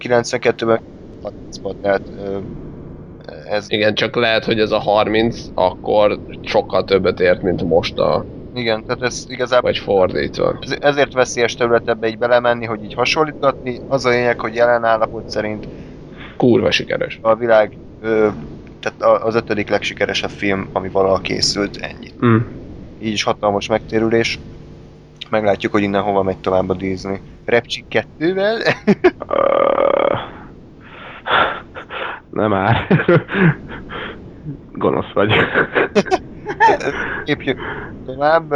92-ben 0.00 0.80
30 1.22 1.60
tehát 1.82 2.02
ez 3.50 3.66
igen, 3.68 3.94
csak 3.94 4.16
lehet, 4.16 4.44
hogy 4.44 4.60
ez 4.60 4.70
a 4.70 4.78
30 4.78 5.40
akkor 5.54 6.18
sokkal 6.42 6.84
többet 6.84 7.20
ért, 7.20 7.42
mint 7.42 7.62
most 7.62 7.98
a, 7.98 8.24
igen, 8.54 8.84
tehát 8.84 9.02
ez 9.02 9.24
igazából 9.28 9.70
vagy 9.70 9.78
fordítva. 9.78 10.58
ez, 10.60 10.76
ezért 10.80 11.12
veszélyes 11.12 11.54
terület 11.54 11.88
ebbe 11.88 12.08
így 12.08 12.18
belemenni, 12.18 12.64
hogy 12.64 12.84
így 12.84 12.94
hasonlítgatni. 12.94 13.80
Az 13.88 14.04
a 14.04 14.08
lényeg, 14.08 14.40
hogy 14.40 14.54
jelen 14.54 14.84
állapot 14.84 15.30
szerint 15.30 15.68
Kurva 16.40 16.70
sikeres. 16.70 17.18
a 17.22 17.34
világ 17.34 17.76
ö, 18.02 18.28
tehát 18.80 19.22
az 19.22 19.34
ötödik 19.34 19.68
legsikeresebb 19.68 20.30
film, 20.30 20.68
ami 20.72 20.88
valaha 20.88 21.18
készült, 21.20 21.76
ennyi. 21.76 22.10
Mm. 22.26 22.36
Így 23.00 23.12
is 23.12 23.22
hatalmas 23.22 23.68
megtérülés. 23.68 24.38
Meglátjuk, 25.30 25.72
hogy 25.72 25.82
innen 25.82 26.02
hova 26.02 26.22
megy 26.22 26.38
tovább 26.38 26.68
a 26.68 26.74
Disney. 26.74 27.20
Repcsik 27.44 27.88
kettővel? 27.88 28.58
Nem 32.30 32.50
már. 32.50 32.86
Gonosz 34.72 35.12
vagy. 35.14 35.32
Lépjük 37.24 37.60
tovább. 38.06 38.54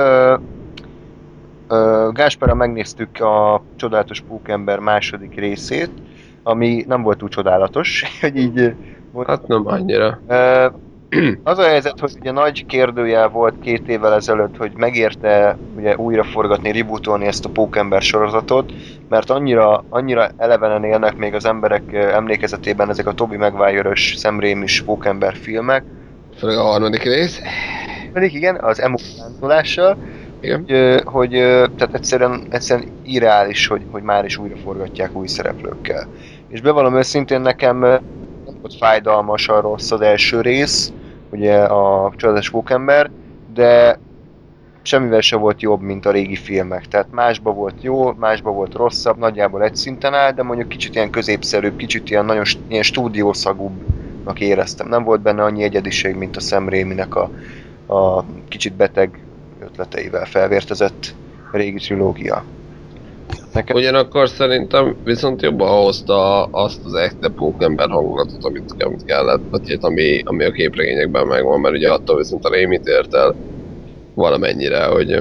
Gáspára 2.13 2.55
megnéztük 2.55 3.21
a 3.21 3.63
Csodálatos 3.77 4.21
Pókember 4.21 4.79
második 4.79 5.35
részét, 5.35 5.91
ami 6.45 6.85
nem 6.89 7.03
volt 7.03 7.19
túl 7.19 7.29
csodálatos, 7.29 8.05
hogy 8.21 8.37
így 8.37 8.75
volt. 9.13 9.27
Hát 9.29 9.47
nem 9.47 9.67
annyira. 9.67 10.21
Ö, 10.29 10.67
Az 11.43 11.59
a 11.59 11.63
helyzet, 11.67 12.01
hogy 12.01 12.13
ugye 12.21 12.31
nagy 12.31 12.67
kérdőjel 12.67 13.29
volt 13.29 13.55
két 13.61 13.89
évvel 13.89 14.15
ezelőtt, 14.15 14.57
hogy 14.57 14.73
megérte 14.77 15.57
ugye 15.77 15.97
újra 15.97 16.25
forgatni, 16.25 16.73
rebootolni 16.73 17.27
ezt 17.27 17.45
a 17.45 17.49
Pókember 17.49 18.03
sorozatot, 18.03 18.73
mert 19.09 19.31
annyira, 19.31 19.85
annyira 19.89 20.29
elevenen 20.37 20.85
élnek 20.85 21.17
még 21.17 21.35
az 21.35 21.45
emberek 21.45 21.83
ö, 21.93 21.97
emlékezetében 21.99 22.89
ezek 22.91 23.07
a 23.07 23.13
Toby 23.13 23.37
Maguire-ös 23.37 24.15
szemrémis 24.17 24.83
Pókember 24.83 25.35
filmek, 25.35 25.85
Főleg 26.39 26.57
a 26.59 26.63
harmadik 26.63 27.03
rész. 27.03 27.41
pedig 28.13 28.35
igen, 28.35 28.57
az 28.61 28.81
emokántolással, 28.81 29.97
Igen. 30.41 30.59
hogy, 30.67 31.01
hogy 31.05 31.31
tehát 31.77 31.95
egyszerűen, 31.95 32.47
egyszerűen 32.51 32.89
irreális, 33.03 33.67
hogy, 33.67 33.83
hogy 33.91 34.03
már 34.03 34.25
is 34.25 34.39
újra 34.39 34.57
forgatják 34.57 35.17
új 35.17 35.27
szereplőkkel. 35.27 36.07
És 36.55 36.61
bevallom 36.61 36.97
őszintén 36.97 37.41
nekem 37.41 37.79
nem 37.79 38.01
volt 38.61 38.75
fájdalmas 38.79 39.49
a 39.49 39.61
rossz 39.61 39.91
az 39.91 40.01
első 40.01 40.41
rész, 40.41 40.93
ugye 41.31 41.63
a 41.63 42.13
Csodálatos 42.17 42.51
Pókember, 42.51 43.11
de 43.55 44.01
semmivel 44.83 45.21
se 45.21 45.37
volt 45.37 45.63
jobb, 45.63 45.81
mint 45.81 46.07
a 46.07 46.11
régi 46.11 46.37
filmek. 46.37 46.87
Tehát 46.87 47.11
másba 47.11 47.53
volt 47.53 47.83
jó, 47.83 48.13
másba 48.13 48.51
volt 48.51 48.75
rosszabb, 48.75 49.19
nagyjából 49.19 49.63
egy 49.63 49.75
szinten 49.75 50.15
áll, 50.15 50.33
de 50.33 50.43
mondjuk 50.43 50.69
kicsit 50.69 50.95
ilyen 50.95 51.11
középszerűbb, 51.11 51.77
kicsit 51.77 52.11
ilyen 52.11 52.25
nagyon 52.25 52.45
ilyen 52.69 52.83
stúdiószagúbbnak 52.83 54.41
éreztem. 54.41 54.89
Nem 54.89 55.05
volt 55.05 55.21
benne 55.21 55.43
annyi 55.43 55.63
egyediség, 55.63 56.15
mint 56.15 56.37
a 56.37 56.41
Sam 56.41 56.69
a, 57.09 57.31
a 57.95 58.25
kicsit 58.49 58.73
beteg 58.73 59.27
ötleteivel 59.61 60.25
felvértezett 60.25 61.15
régi 61.53 61.79
trilógia. 61.79 62.45
Nekem 63.53 63.77
Ugyanakkor 63.77 64.29
szerintem 64.29 64.97
viszont 65.05 65.43
jobban 65.43 65.83
hozta 65.83 66.45
azt 66.45 66.85
az 66.85 66.95
echte 66.95 67.29
pókember 67.29 67.89
hangulatot, 67.89 68.45
amit, 68.45 68.75
amit 68.79 69.05
kellett, 69.05 69.43
vagy 69.51 69.71
hát 69.71 69.85
ami, 69.85 70.23
ami 70.25 70.45
a 70.45 70.51
képregényekben 70.51 71.27
megvan, 71.27 71.61
mert 71.61 71.75
ugye 71.75 71.93
attól 71.93 72.17
viszont 72.17 72.45
a 72.45 72.51
Rémit 72.51 72.87
ért 72.87 73.15
el 73.15 73.35
valamennyire, 74.15 74.85
hogy, 74.85 75.19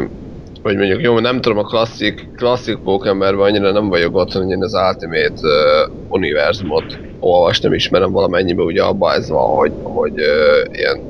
hogy 0.61 0.77
mondjuk 0.77 1.01
jó, 1.01 1.19
nem 1.19 1.41
tudom, 1.41 1.57
a 1.57 1.63
klasszik, 1.63 2.29
klasszik 2.35 2.77
pókemberben 2.77 3.45
annyira 3.45 3.71
nem 3.71 3.89
vagyok 3.89 4.15
otthon, 4.15 4.43
hogy 4.43 4.51
én 4.51 4.63
az 4.63 4.73
Ultimate 4.73 5.33
uh, 5.41 5.95
univerzumot 6.07 6.99
olvastam, 7.19 7.73
ismerem 7.73 8.11
valamennyiben, 8.11 8.65
ugye 8.65 8.83
abban 8.83 9.15
ez 9.15 9.29
van, 9.29 9.55
hogy, 9.55 9.73
hogy 9.83 10.19
uh, 10.19 10.77
ilyen 10.77 11.01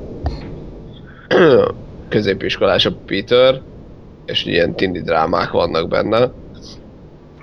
középiskolás 2.08 2.86
a 2.86 2.96
Peter, 3.06 3.60
és 4.26 4.44
ilyen 4.44 4.74
tindi 4.74 5.00
drámák 5.00 5.50
vannak 5.50 5.88
benne. 5.88 6.30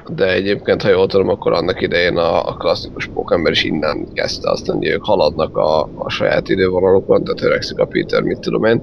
De 0.08 0.34
egyébként, 0.34 0.82
ha 0.82 0.90
jól 0.90 1.08
tudom, 1.08 1.30
akkor 1.30 1.54
annak 1.54 1.82
idején 1.82 2.18
a, 2.18 2.48
a 2.48 2.54
klasszikus 2.54 3.08
pókember 3.08 3.52
is 3.52 3.64
innen 3.64 4.08
kezdte, 4.14 4.50
aztán 4.50 4.78
ugye 4.78 4.94
ők 4.94 5.06
haladnak 5.06 5.58
a, 5.58 5.90
a 5.96 6.10
saját 6.10 6.50
idővonalukon, 6.50 7.24
tehát 7.24 7.42
öregszik 7.42 7.80
a 7.80 7.86
Peter, 7.86 8.22
mit 8.22 8.40
tudom 8.40 8.66
én. 8.66 8.82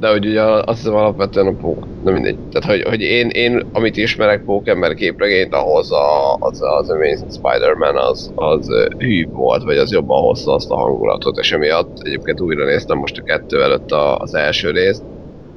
De 0.00 0.10
hogy 0.10 0.26
ugye 0.26 0.42
azt 0.42 0.78
hiszem 0.78 0.94
alapvetően 0.94 1.46
a 1.46 1.56
pók, 1.60 1.86
na 2.04 2.10
mindegy. 2.10 2.38
Tehát, 2.52 2.70
hogy, 2.70 2.82
hogy 2.88 3.00
én, 3.00 3.28
én, 3.28 3.66
amit 3.72 3.96
ismerek 3.96 4.44
pókember 4.44 4.94
képregényt, 4.94 5.54
ahhoz 5.54 5.92
a, 5.92 6.34
az, 6.34 6.62
az 6.62 6.90
Amazing 6.90 7.32
Spider-Man 7.32 7.96
az, 7.96 8.32
az 8.34 8.68
hűbb 8.98 9.32
volt, 9.32 9.62
vagy 9.62 9.76
az 9.76 9.92
jobban 9.92 10.22
hozta 10.22 10.54
azt 10.54 10.70
a 10.70 10.76
hangulatot, 10.76 11.38
és 11.38 11.52
emiatt 11.52 11.98
egyébként 12.02 12.40
újra 12.40 12.64
néztem 12.64 12.98
most 12.98 13.18
a 13.18 13.22
kettő 13.22 13.62
előtt 13.62 13.90
a, 13.90 14.16
az 14.16 14.34
első 14.34 14.70
részt, 14.70 15.02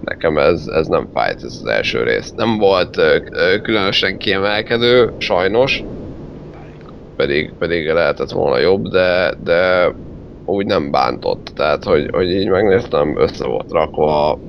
nekem 0.07 0.37
ez, 0.37 0.67
ez 0.67 0.87
nem 0.87 1.07
fájt, 1.13 1.43
ez 1.43 1.59
az 1.61 1.65
első 1.65 2.03
rész. 2.03 2.33
Nem 2.35 2.57
volt 2.57 3.01
különösen 3.61 4.17
kiemelkedő, 4.17 5.11
sajnos, 5.17 5.83
pedig, 7.15 7.53
pedig 7.59 7.87
lehetett 7.87 8.31
volna 8.31 8.57
jobb, 8.57 8.87
de, 8.87 9.33
de 9.43 9.91
úgy 10.45 10.65
nem 10.65 10.91
bántott. 10.91 11.51
Tehát, 11.55 11.83
hogy, 11.83 12.09
hogy 12.11 12.31
így 12.31 12.49
megnéztem, 12.49 13.19
össze 13.19 13.45
volt 13.45 13.71
rakva, 13.71 14.39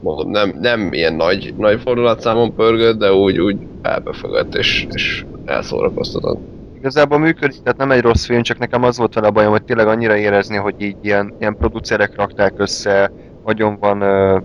mondom, 0.00 0.30
nem, 0.30 0.56
nem 0.60 0.92
ilyen 0.92 1.14
nagy, 1.14 1.54
nagy 1.56 1.80
fordulatszámon 1.80 2.54
pörgött, 2.54 2.98
de 2.98 3.12
úgy, 3.12 3.40
úgy 3.40 3.56
elbefögött 3.82 4.54
és, 4.54 4.86
és 4.90 5.24
elszórakoztatott. 5.44 6.40
igazából 6.78 7.18
működik, 7.18 7.62
tehát 7.62 7.78
nem 7.78 7.90
egy 7.90 8.00
rossz 8.00 8.24
film, 8.24 8.42
csak 8.42 8.58
nekem 8.58 8.82
az 8.82 8.98
volt 8.98 9.14
vele 9.14 9.26
a 9.26 9.30
bajom, 9.30 9.50
hogy 9.50 9.62
tényleg 9.62 9.86
annyira 9.86 10.16
érezni, 10.16 10.56
hogy 10.56 10.74
így 10.78 10.96
ilyen, 11.02 11.34
ilyen 11.38 11.56
producerek 11.56 12.16
rakták 12.16 12.52
össze, 12.56 13.12
nagyon 13.44 13.76
van, 13.80 14.00
ö, 14.00 14.38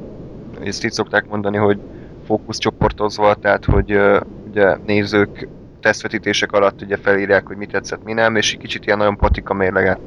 ezt 0.63 0.85
így 0.85 0.91
szokták 0.91 1.27
mondani, 1.27 1.57
hogy 1.57 1.79
fókuszcsoportozva, 2.25 3.33
tehát 3.35 3.65
hogy 3.65 3.99
ugye 4.49 4.77
nézők 4.85 5.47
tesztvetítések 5.81 6.51
alatt 6.51 6.81
ugye 6.81 6.97
felírják, 6.97 7.47
hogy 7.47 7.57
mit 7.57 7.71
tetszett, 7.71 8.03
mi 8.03 8.13
nem, 8.13 8.35
és 8.35 8.57
kicsit 8.59 8.85
ilyen 8.85 8.97
nagyon 8.97 9.17
patika 9.17 9.53
mérleget 9.53 9.99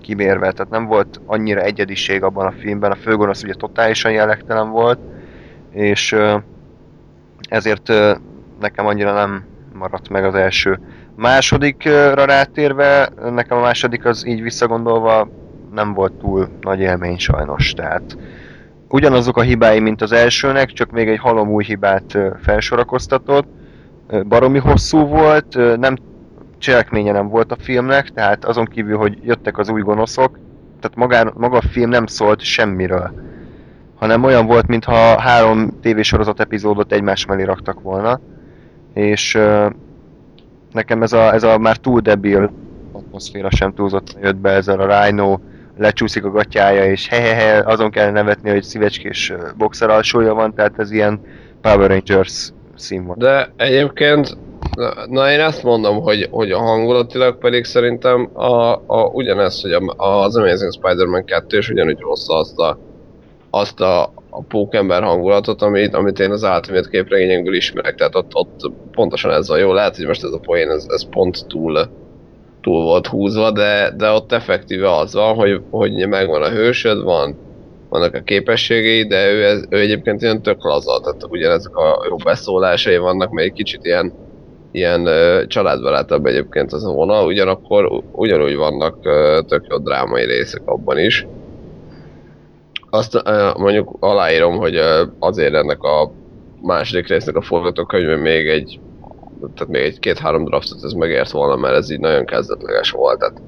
kimérve, 0.00 0.52
tehát 0.52 0.70
nem 0.70 0.86
volt 0.86 1.20
annyira 1.26 1.60
egyediség 1.60 2.22
abban 2.22 2.46
a 2.46 2.52
filmben, 2.52 2.90
a 2.90 2.94
főgonosz 2.94 3.42
ugye 3.42 3.54
totálisan 3.54 4.12
jellegtelen 4.12 4.70
volt, 4.70 4.98
és 5.70 6.16
ezért 7.48 7.92
nekem 8.60 8.86
annyira 8.86 9.12
nem 9.12 9.44
maradt 9.72 10.08
meg 10.08 10.24
az 10.24 10.34
első. 10.34 10.80
Másodikra 11.16 12.24
rátérve, 12.24 13.08
nekem 13.30 13.58
a 13.58 13.60
második 13.60 14.04
az 14.04 14.26
így 14.26 14.42
visszagondolva 14.42 15.28
nem 15.72 15.94
volt 15.94 16.12
túl 16.12 16.48
nagy 16.60 16.80
élmény 16.80 17.18
sajnos, 17.18 17.72
tehát 17.72 18.16
ugyanazok 18.94 19.36
a 19.36 19.42
hibái, 19.42 19.80
mint 19.80 20.02
az 20.02 20.12
elsőnek, 20.12 20.72
csak 20.72 20.90
még 20.90 21.08
egy 21.08 21.18
halom 21.18 21.48
új 21.48 21.64
hibát 21.64 22.18
felsorakoztatott. 22.42 23.46
Baromi 24.28 24.58
hosszú 24.58 24.98
volt, 25.06 25.78
nem 25.78 25.96
cselekménye 26.58 27.12
nem 27.12 27.28
volt 27.28 27.52
a 27.52 27.56
filmnek, 27.60 28.08
tehát 28.08 28.44
azon 28.44 28.64
kívül, 28.64 28.96
hogy 28.96 29.18
jöttek 29.22 29.58
az 29.58 29.68
új 29.68 29.80
gonoszok, 29.80 30.38
tehát 30.80 30.96
magán, 30.96 31.32
maga 31.36 31.56
a 31.56 31.68
film 31.70 31.90
nem 31.90 32.06
szólt 32.06 32.40
semmiről. 32.40 33.14
Hanem 33.94 34.24
olyan 34.24 34.46
volt, 34.46 34.66
mintha 34.66 35.20
három 35.20 35.80
tévésorozat 35.80 36.40
epizódot 36.40 36.92
egymás 36.92 37.26
mellé 37.26 37.42
raktak 37.42 37.80
volna. 37.80 38.20
És 38.92 39.38
nekem 40.72 41.02
ez 41.02 41.12
a, 41.12 41.32
ez 41.32 41.42
a 41.42 41.58
már 41.58 41.76
túl 41.76 42.00
debil 42.00 42.52
atmoszféra 42.92 43.50
sem 43.50 43.74
túlzott 43.74 44.16
jött 44.20 44.36
be 44.36 44.50
ezzel 44.50 44.80
a 44.80 44.86
Rhino 44.86 45.38
lecsúszik 45.78 46.24
a 46.24 46.30
gatyája, 46.30 46.84
és 46.84 47.08
hehehe, 47.08 47.62
azon 47.66 47.90
kell 47.90 48.10
nevetni, 48.10 48.50
hogy 48.50 48.62
szívecskés 48.62 49.32
boxer 49.56 49.90
alsója 49.90 50.34
van, 50.34 50.54
tehát 50.54 50.78
ez 50.78 50.90
ilyen 50.90 51.20
Power 51.60 51.90
Rangers 51.90 52.52
színvonal. 52.76 53.16
De 53.16 53.64
egyébként, 53.64 54.36
na, 54.76 55.06
na 55.06 55.30
én 55.30 55.40
ezt 55.40 55.62
mondom, 55.62 56.00
hogy, 56.00 56.28
hogy 56.30 56.50
a 56.50 56.58
hangulatilag 56.58 57.38
pedig 57.38 57.64
szerintem 57.64 58.30
a, 58.32 58.72
a, 58.86 59.10
ugyanez, 59.12 59.60
hogy 59.60 59.72
a, 59.72 60.04
az 60.04 60.36
Amazing 60.36 60.72
Spider-Man 60.72 61.24
2 61.24 61.56
és 61.56 61.68
ugyanúgy 61.68 62.02
hozza 62.02 62.34
azt 62.34 62.58
a, 62.58 62.78
azt 63.50 63.80
a, 63.80 64.02
a 64.30 64.42
pókember 64.48 65.02
hangulatot, 65.02 65.62
amit, 65.62 65.94
amit 65.94 66.18
én 66.18 66.30
az 66.30 66.42
Ultimate 66.42 66.88
képregényekből 66.90 67.54
ismerek, 67.54 67.94
tehát 67.94 68.14
ott, 68.14 68.34
ott 68.34 68.72
pontosan 68.90 69.30
ez 69.30 69.50
a 69.50 69.56
jó, 69.56 69.72
lehet, 69.72 69.96
hogy 69.96 70.06
most 70.06 70.24
ez 70.24 70.32
a 70.32 70.38
poén, 70.38 70.70
ez, 70.70 70.86
ez 70.88 71.08
pont 71.08 71.46
túl, 71.46 71.88
túl 72.64 72.82
volt 72.82 73.06
húzva, 73.06 73.50
de, 73.50 73.92
de 73.96 74.10
ott 74.10 74.32
effektíve 74.32 74.96
az 74.96 75.14
van, 75.14 75.34
hogy, 75.34 75.60
hogy 75.70 76.08
megvan 76.08 76.42
a 76.42 76.48
hősöd, 76.50 77.02
van, 77.02 77.36
vannak 77.88 78.14
a 78.14 78.20
képességei, 78.20 79.06
de 79.06 79.32
ő, 79.32 79.44
ez, 79.44 79.64
ő 79.68 79.78
egyébként 79.78 80.22
ilyen 80.22 80.42
tök 80.42 80.64
laza, 80.64 81.00
tehát 81.00 81.26
ugyanezek 81.28 81.76
a 81.76 82.04
jó 82.08 82.16
beszólásai 82.16 82.96
vannak, 82.96 83.30
még 83.30 83.52
kicsit 83.52 83.84
ilyen 83.84 84.12
ilyen 84.74 85.08
családbarátabb 85.46 86.26
egyébként 86.26 86.72
az 86.72 86.84
a 86.84 86.92
vonal, 86.92 87.26
ugyanakkor 87.26 88.02
ugyanúgy 88.12 88.56
vannak 88.56 89.00
tök 89.46 89.66
jó 89.68 89.78
drámai 89.78 90.24
részek 90.24 90.62
abban 90.64 90.98
is. 90.98 91.26
Azt 92.90 93.22
mondjuk 93.56 93.96
aláírom, 94.00 94.56
hogy 94.56 94.80
azért 95.18 95.54
ennek 95.54 95.82
a 95.82 96.10
második 96.62 97.08
résznek 97.08 97.36
a 97.36 97.42
forgatókönyve 97.42 98.16
még 98.16 98.48
egy 98.48 98.80
tehát 99.54 99.72
még 99.72 99.82
egy 99.82 99.98
két-három 99.98 100.44
draftot 100.44 100.84
ez 100.84 100.92
megért 100.92 101.30
volna, 101.30 101.56
mert 101.56 101.76
ez 101.76 101.90
így 101.90 102.00
nagyon 102.00 102.24
kezdetleges 102.24 102.90
volt. 102.90 103.18
Tehát 103.18 103.40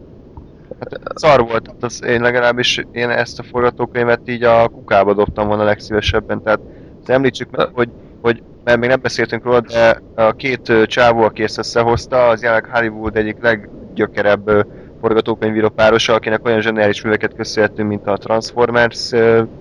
Szar 1.14 1.46
volt, 1.46 1.74
az 1.80 2.04
én 2.04 2.20
legalábbis 2.20 2.84
én 2.92 3.10
ezt 3.10 3.38
a 3.38 3.42
forgatókönyvet 3.42 4.20
így 4.24 4.42
a 4.42 4.68
kukába 4.68 5.14
dobtam 5.14 5.48
volna 5.48 5.64
legszívesebben, 5.64 6.42
tehát 6.42 6.60
említsük 7.06 7.50
meg, 7.50 7.68
hogy, 7.72 7.88
hogy 8.20 8.42
mert 8.64 8.78
még 8.78 8.88
nem 8.88 9.00
beszéltünk 9.02 9.44
róla, 9.44 9.60
de 9.60 10.02
a 10.14 10.32
két 10.32 10.72
csávó, 10.86 11.22
aki 11.22 11.42
ezt 11.42 11.58
összehozta, 11.58 12.28
az 12.28 12.42
jelenleg 12.42 12.70
Hollywood 12.72 13.16
egyik 13.16 13.36
leggyökerebb 13.40 14.66
forgatókönyvíró 15.00 15.68
párosa, 15.68 16.14
akinek 16.14 16.44
olyan 16.44 16.60
zseniális 16.60 17.02
műveket 17.02 17.34
köszönhetünk, 17.34 17.88
mint 17.88 18.06
a 18.06 18.16
Transformers 18.16 19.10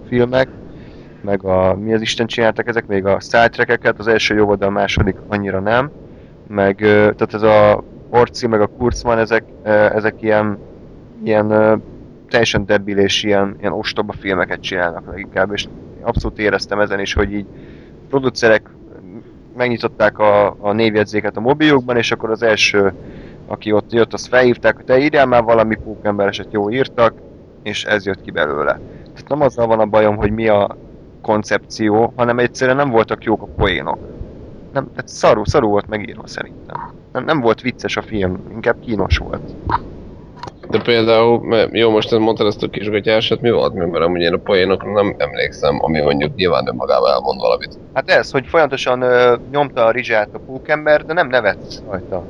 filmek, 0.08 0.48
meg 1.22 1.44
a, 1.44 1.76
mi 1.76 1.94
az 1.94 2.02
Isten 2.02 2.28
csináltak 2.28 2.68
ezek, 2.68 2.88
még 2.88 3.06
a 3.06 3.20
Star 3.20 3.50
Trek-eket, 3.50 4.00
az 4.00 4.08
első 4.08 4.36
jó 4.36 4.46
volt, 4.46 4.60
de 4.60 4.66
a 4.66 4.70
második 4.70 5.16
annyira 5.28 5.60
nem, 5.60 5.92
meg 6.48 6.76
tehát 6.78 7.34
ez 7.34 7.42
a 7.42 7.84
Orci, 8.10 8.48
meg 8.48 8.62
a 8.62 8.68
Kurzman, 8.78 9.18
ezek, 9.18 9.44
ezek 9.94 10.22
ilyen 10.22 10.58
ilyen 11.24 11.82
teljesen 12.30 12.66
debil 12.66 12.98
és 12.98 13.24
ilyen, 13.24 13.56
ilyen 13.60 13.74
ostoba 13.74 14.14
filmeket 14.14 14.62
csinálnak 14.62 15.08
leginkább, 15.08 15.52
és 15.54 15.68
abszolút 16.02 16.40
éreztem 16.40 16.80
ezen 16.80 17.00
is, 17.00 17.14
hogy 17.14 17.34
így 17.34 17.46
producerek 18.10 18.70
megnyitották 19.58 20.20
a, 20.20 20.56
a 20.60 20.72
névjegyzéket 20.72 21.38
a 21.38 21.40
mobiljukban, 21.40 21.98
és 21.98 22.12
akkor 22.12 22.30
az 22.30 22.44
első, 22.44 22.94
aki 23.48 23.72
ott 23.72 23.92
jött, 23.92 24.14
azt 24.14 24.28
felhívták, 24.28 24.76
hogy 24.76 24.86
te 24.86 25.00
írjál 25.00 25.26
már 25.26 25.44
valami 25.44 25.76
pókembereset, 25.76 26.48
jó 26.52 26.72
írtak, 26.72 27.14
és 27.64 27.84
ez 27.84 28.06
jött 28.06 28.22
ki 28.22 28.32
belőle. 28.32 28.80
Tehát 29.04 29.30
nem 29.30 29.42
azzal 29.42 29.68
van 29.68 29.80
a 29.80 29.86
bajom, 29.86 30.16
hogy 30.16 30.32
mi 30.32 30.48
a 30.48 30.78
koncepció, 31.22 32.14
hanem 32.16 32.40
egyszerűen 32.40 32.78
nem 32.78 32.90
voltak 32.90 33.24
jók 33.24 33.42
a 33.42 33.46
poénok. 33.46 34.15
Nem, 34.76 34.86
tehát 34.86 35.08
szarú, 35.08 35.46
szarú 35.46 35.70
volt 35.70 35.88
megírva 35.88 36.28
szerintem. 36.28 36.94
Nem, 37.12 37.24
nem 37.24 37.40
volt 37.40 37.62
vicces 37.62 37.98
a 37.98 38.02
film, 38.02 38.44
inkább 38.50 38.80
kínos 38.80 39.18
volt. 39.18 39.42
De 40.70 40.82
például, 40.82 41.68
jó, 41.72 41.90
most 41.92 42.12
ezt 42.12 42.22
mondtad 42.22 42.48
ezt 42.48 42.64
a 42.64 42.68
kisgatyásat, 42.68 43.42
mi 43.42 43.52
volt 43.52 43.74
mert 43.74 44.04
amúgy 44.04 44.22
én 44.22 44.34
a 44.34 44.38
poénokra 44.38 44.92
nem 44.92 45.16
emlékszem, 45.18 45.78
ami 45.82 46.02
mondjuk 46.02 46.36
nyilván 46.36 46.68
önmagában 46.68 47.12
elmond 47.12 47.40
valamit. 47.40 47.80
Hát 47.94 48.10
ez, 48.10 48.32
hogy 48.32 48.48
folyamatosan 48.48 49.02
ö, 49.02 49.36
nyomta 49.52 49.86
a 49.86 49.92
rizsát 49.92 50.30
a 50.34 50.42
pókember, 50.46 51.06
de 51.06 51.14
nem 51.14 51.28
nevett 51.28 51.84
rajta. 51.86 52.24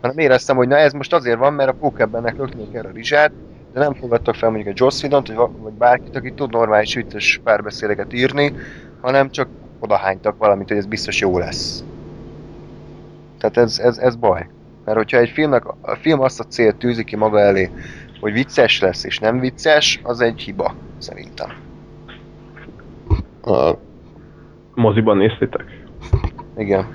Hanem 0.00 0.18
éreztem, 0.18 0.56
hogy 0.56 0.68
na 0.68 0.76
ez 0.76 0.92
most 0.92 1.12
azért 1.14 1.38
van, 1.38 1.52
mert 1.52 1.70
a 1.70 1.76
pókembernek 1.80 2.36
lökni 2.36 2.68
kell 2.72 2.84
a 2.84 2.90
rizsát, 2.92 3.32
de 3.72 3.80
nem 3.80 3.94
fogadtak 3.94 4.34
fel 4.34 4.48
mondjuk 4.50 4.70
egy 4.70 4.80
Joss 4.80 5.00
Whedont, 5.02 5.26
vagy, 5.26 5.36
va- 5.36 5.52
vagy 5.56 5.72
bárkit, 5.72 6.16
aki 6.16 6.30
tud 6.30 6.50
normális 6.50 6.94
vicces 6.94 7.40
párbeszédeket 7.42 8.12
írni, 8.12 8.52
hanem 9.00 9.30
csak 9.30 9.48
odahánytak 9.84 10.38
valamit, 10.38 10.68
hogy 10.68 10.76
ez 10.76 10.86
biztos 10.86 11.20
jó 11.20 11.38
lesz. 11.38 11.84
Tehát 13.38 13.56
ez, 13.56 13.78
ez, 13.78 13.98
ez 13.98 14.16
baj. 14.16 14.46
Mert 14.84 14.96
hogyha 14.96 15.18
egy 15.18 15.28
filmnek, 15.28 15.64
a 15.66 15.94
film 16.00 16.20
azt 16.20 16.40
a 16.40 16.44
célt 16.44 16.76
tűzi 16.76 17.04
ki 17.04 17.16
maga 17.16 17.40
elé, 17.40 17.70
hogy 18.20 18.32
vicces 18.32 18.80
lesz 18.80 19.04
és 19.04 19.18
nem 19.18 19.40
vicces, 19.40 20.00
az 20.02 20.20
egy 20.20 20.40
hiba, 20.40 20.74
szerintem. 20.98 21.52
Ah, 23.40 23.76
Moziban 24.74 25.16
néztétek? 25.16 25.64
Igen. 26.56 26.86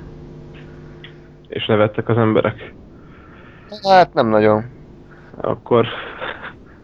És 1.48 1.66
nevettek 1.66 2.10
az 2.10 2.18
emberek? 2.18 2.74
Hát 3.84 4.14
nem 4.14 4.28
nagyon. 4.28 4.64
Akkor 5.42 5.88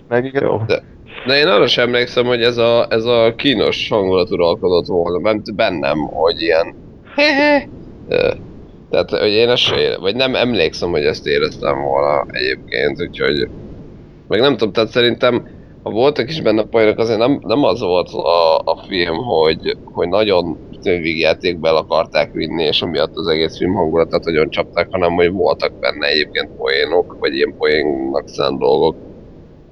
Meg 0.07 0.25
igen, 0.25 0.43
jó. 0.43 0.63
De 0.65 0.83
én 1.33 1.47
arra 1.47 1.67
sem 1.67 1.85
emlékszem, 1.87 2.25
hogy 2.25 2.41
ez 2.41 2.57
a, 2.57 2.87
ez 2.89 3.05
a 3.05 3.33
kínos 3.37 3.89
hangulat 3.89 4.31
uralkodott 4.31 4.85
volna 4.85 5.39
bennem, 5.55 5.97
hogy 5.97 6.41
ilyen 6.41 6.75
Tehát, 8.89 9.09
hogy 9.09 9.31
én 9.31 9.49
ezt 9.49 9.61
se 9.61 9.97
vagy 9.99 10.15
nem 10.15 10.35
emlékszem, 10.35 10.89
hogy 10.89 11.03
ezt 11.03 11.27
éreztem 11.27 11.81
volna 11.81 12.25
egyébként, 12.31 13.01
úgyhogy... 13.01 13.47
Meg 14.27 14.39
nem 14.39 14.57
tudom, 14.57 14.73
tehát 14.73 14.89
szerintem, 14.89 15.47
ha 15.83 15.89
voltak 15.89 16.29
is 16.29 16.41
benne 16.41 16.63
poénok, 16.63 16.97
azért 16.97 17.19
nem, 17.19 17.39
nem 17.43 17.63
az 17.63 17.79
volt 17.79 18.09
a, 18.09 18.57
a 18.57 18.83
film, 18.87 19.15
hogy, 19.15 19.77
hogy 19.83 20.07
nagyon 20.07 20.57
végjátékbe 20.83 21.69
el 21.69 21.75
akarták 21.75 22.31
vinni, 22.31 22.63
és 22.63 22.81
amiatt 22.81 23.15
az 23.15 23.27
egész 23.27 23.57
film 23.57 23.73
hangulatát 23.73 24.25
nagyon 24.25 24.49
csapták, 24.49 24.87
hanem 24.91 25.13
hogy 25.13 25.31
voltak 25.31 25.79
benne 25.79 26.07
egyébként 26.07 26.49
poénok, 26.57 27.17
vagy 27.19 27.35
ilyen 27.35 27.55
poénnak 27.57 28.27
szánt 28.27 28.59
dolgok, 28.59 28.95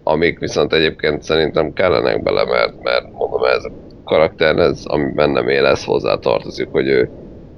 amik 0.04 0.40
viszont 0.40 0.74
egyébként 0.74 1.24
szerintem 1.24 1.74
kellenek 1.74 2.24
bele, 2.24 2.46
mert, 2.46 2.84
mert 2.84 3.12
mondom, 3.12 3.44
ez 3.44 3.64
a 3.64 3.72
karakter, 4.04 4.58
ez, 4.58 4.82
ami 4.86 5.12
bennem 5.12 5.48
él, 5.48 5.66
ez 5.66 5.84
hozzá 5.84 6.16
tartozik, 6.16 6.68
hogy 6.72 6.88
ő, 6.88 7.10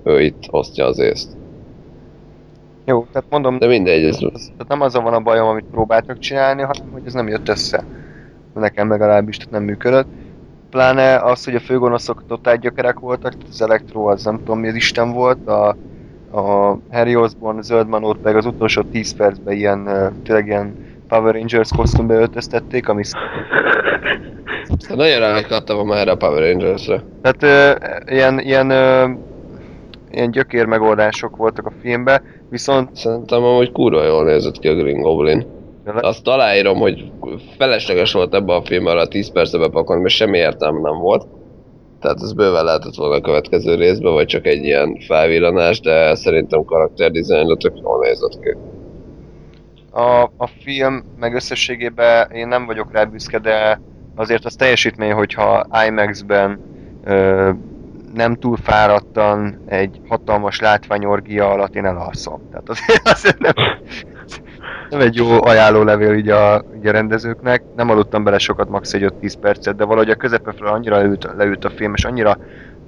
ő 0.03 0.21
itt 0.21 0.43
osztja 0.49 0.85
az 0.85 0.99
észt. 0.99 1.29
jó, 2.85 3.05
tehát 3.11 3.29
mondom, 3.29 3.57
De 3.57 3.67
mindegy, 3.67 4.03
ez 4.03 4.17
az, 4.33 4.45
tehát 4.45 4.67
nem 4.67 4.81
azzal 4.81 5.01
van 5.03 5.13
a 5.13 5.19
bajom, 5.19 5.47
amit 5.47 5.65
próbáltak 5.71 6.19
csinálni, 6.19 6.61
hanem 6.61 6.91
hogy 6.91 7.01
ez 7.05 7.13
nem 7.13 7.27
jött 7.27 7.49
össze. 7.49 7.83
Nekem 8.53 8.89
legalábbis, 8.89 9.37
tehát 9.37 9.51
nem 9.51 9.63
működött. 9.63 10.07
Pláne 10.69 11.15
az, 11.15 11.45
hogy 11.45 11.55
a 11.55 11.59
főgonoszok 11.59 12.23
totál 12.27 12.57
gyökerek 12.57 12.99
voltak, 12.99 13.31
tehát 13.31 13.47
az 13.49 13.61
Elektro 13.61 14.05
az 14.05 14.23
nem 14.23 14.37
tudom 14.37 14.59
mi 14.59 14.67
az 14.67 14.75
Isten 14.75 15.11
volt, 15.11 15.47
a, 15.47 15.67
a 16.31 16.77
Harry 16.91 17.15
Osborn, 17.15 17.61
zöld 17.61 17.87
manót 17.87 18.23
meg 18.23 18.35
az 18.35 18.45
utolsó 18.45 18.81
10 18.81 19.15
percben 19.15 19.53
ilyen, 19.53 20.13
tényleg 20.23 20.47
ilyen 20.47 20.84
Power 21.07 21.33
Rangers 21.33 21.69
kosztümbe 21.75 22.13
öltöztették, 22.13 22.89
ami 22.89 23.03
nagyon 24.95 25.19
rákattam 25.19 25.87
már 25.87 25.97
erre 25.97 26.11
a 26.11 26.15
Power 26.15 26.51
Rangers-re. 26.51 27.03
Tehát 27.21 27.43
ö, 27.43 28.13
ilyen, 28.13 28.39
ilyen, 28.39 28.69
ö, 28.69 29.09
ilyen 30.11 30.31
gyökér 30.31 30.65
megoldások 30.65 31.35
voltak 31.35 31.65
a 31.65 31.71
filmben, 31.81 32.21
viszont 32.49 32.95
Szerintem 32.95 33.43
amúgy 33.43 33.71
kurva 33.71 34.03
jól 34.03 34.23
nézett 34.23 34.59
ki 34.59 34.67
a 34.67 34.75
Green 34.75 35.01
Goblin. 35.01 35.45
Azt 35.85 36.27
aláírom, 36.27 36.77
hogy 36.77 37.11
felesleges 37.57 38.13
volt 38.13 38.33
ebbe 38.33 38.53
a 38.53 38.61
filmbe 38.61 38.91
arra 38.91 39.07
10 39.07 39.31
percbe 39.31 39.57
bepakolni, 39.57 40.01
mert 40.01 40.13
semmi 40.13 40.37
értelme 40.37 40.79
nem 40.79 40.99
volt. 40.99 41.27
Tehát 41.99 42.21
ez 42.21 42.33
bőven 42.33 42.63
lehetett 42.63 42.95
volna 42.95 43.15
a 43.15 43.21
következő 43.21 43.75
részben, 43.75 44.13
vagy 44.13 44.25
csak 44.25 44.45
egy 44.45 44.63
ilyen 44.63 44.97
felvillanás, 45.07 45.79
de 45.79 46.15
szerintem 46.15 46.63
karakterdizájnra 46.63 47.55
tök 47.55 47.73
jól 47.81 47.99
nézett 47.99 48.39
ki. 48.39 48.57
A, 49.95 50.23
a 50.37 50.47
film 50.63 51.03
meg 51.19 51.33
összességében 51.33 52.31
én 52.31 52.47
nem 52.47 52.65
vagyok 52.65 52.91
rá 52.91 53.03
büszke, 53.03 53.39
de 53.39 53.79
azért 54.15 54.45
az 54.45 54.55
teljesítmény, 54.55 55.11
hogyha 55.11 55.67
IMAX-ben 55.87 56.59
ö, 57.03 57.51
nem 58.13 58.35
túl 58.35 58.57
fáradtan 58.57 59.61
egy 59.65 60.01
hatalmas 60.07 60.59
látványorgia 60.59 61.49
alatt 61.49 61.75
én 61.75 61.85
elalszom. 61.85 62.41
Tehát 62.51 62.69
azért, 62.69 63.07
azért 63.15 63.39
nem, 63.39 63.53
nem 64.89 64.99
egy 64.99 65.15
jó 65.15 65.43
ajánlólevél 65.43 66.13
így 66.13 66.29
a, 66.29 66.63
így 66.77 66.87
a 66.87 66.91
rendezőknek. 66.91 67.63
Nem 67.75 67.89
aludtam 67.89 68.23
bele 68.23 68.37
sokat, 68.37 68.69
max. 68.69 68.93
egy 68.93 69.13
5-10 69.21 69.33
percet, 69.41 69.75
de 69.75 69.83
valahogy 69.83 70.09
a 70.09 70.15
közepefről 70.15 70.69
annyira 70.69 70.97
leült, 70.97 71.29
leült 71.37 71.65
a 71.65 71.69
film, 71.69 71.93
és 71.93 72.03
annyira 72.03 72.37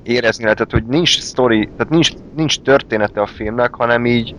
érezni 0.04 0.43
lehetett, 0.43 0.72
hogy 0.72 0.86
nincs 0.86 1.20
story, 1.20 1.70
tehát 1.78 1.89
nincs, 1.89 2.12
nincs 2.36 2.62
története 2.62 3.22
a 3.22 3.26
filmnek, 3.26 3.76
hanem 3.76 4.06
így, 4.06 4.36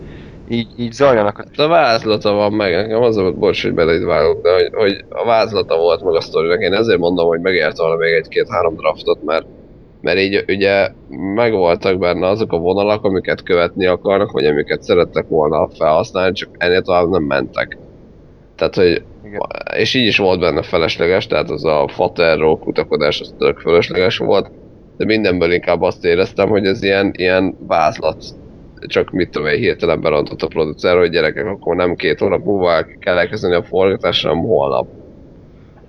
így, 0.49 0.67
így 0.77 0.91
zajlanak 0.91 1.37
a 1.37 1.43
Hát 1.47 1.59
a 1.59 1.67
vázlata 1.67 2.33
van 2.33 2.53
meg, 2.53 2.75
nekem 2.75 3.01
az 3.01 3.17
volt, 3.17 3.37
bocs, 3.37 3.61
hogy 3.61 3.73
bele 3.73 3.93
itt 3.93 4.03
vágok, 4.03 4.41
de 4.41 4.53
hogy, 4.53 4.69
hogy 4.73 5.05
a 5.09 5.25
vázlata 5.25 5.77
volt 5.77 6.03
meg 6.03 6.13
a 6.13 6.21
sztorinak. 6.21 6.61
Én 6.61 6.73
ezért 6.73 6.99
mondom, 6.99 7.27
hogy 7.27 7.39
megért 7.39 7.77
volna 7.77 7.95
még 7.95 8.13
egy-két-három 8.13 8.75
draftot, 8.75 9.23
mert 9.23 9.45
mert 10.01 10.17
így 10.17 10.43
ugye 10.47 10.91
megvoltak 11.35 11.97
benne 11.97 12.27
azok 12.27 12.51
a 12.53 12.57
vonalak, 12.57 13.03
amiket 13.03 13.43
követni 13.43 13.85
akarnak, 13.85 14.31
vagy 14.31 14.45
amiket 14.45 14.83
szerettek 14.83 15.27
volna 15.27 15.69
felhasználni, 15.77 16.33
csak 16.33 16.49
ennél 16.57 16.81
tovább 16.81 17.09
nem 17.09 17.23
mentek. 17.23 17.77
Tehát, 18.55 18.75
hogy 18.75 19.03
Igen. 19.25 19.41
és 19.75 19.93
így 19.93 20.05
is 20.05 20.17
volt 20.17 20.39
benne 20.39 20.61
felesleges, 20.61 21.27
tehát 21.27 21.49
az 21.49 21.65
a 21.65 21.87
faterról 21.87 22.59
kutakodás 22.59 23.21
az 23.21 23.35
tök 23.37 23.59
felesleges 23.59 24.17
volt, 24.17 24.51
de 24.97 25.05
mindenből 25.05 25.51
inkább 25.51 25.81
azt 25.81 26.05
éreztem, 26.05 26.49
hogy 26.49 26.65
ez 26.65 26.83
ilyen, 26.83 27.11
ilyen 27.17 27.57
vázlat. 27.67 28.23
Csak 28.87 29.11
mit 29.11 29.29
tudom, 29.29 29.47
én 29.47 29.59
hirtelen 29.59 30.01
berontott 30.01 30.41
a 30.41 30.47
producer, 30.47 30.97
hogy 30.97 31.09
gyerekek, 31.09 31.45
akkor 31.45 31.75
nem 31.75 31.95
két 31.95 32.19
hónap 32.19 32.43
múlva 32.43 32.85
kell 32.99 33.17
elkezdeni 33.17 33.55
a 33.55 33.63
forgatásra, 33.63 34.29
hanem 34.29 34.43
holnap. 34.43 34.87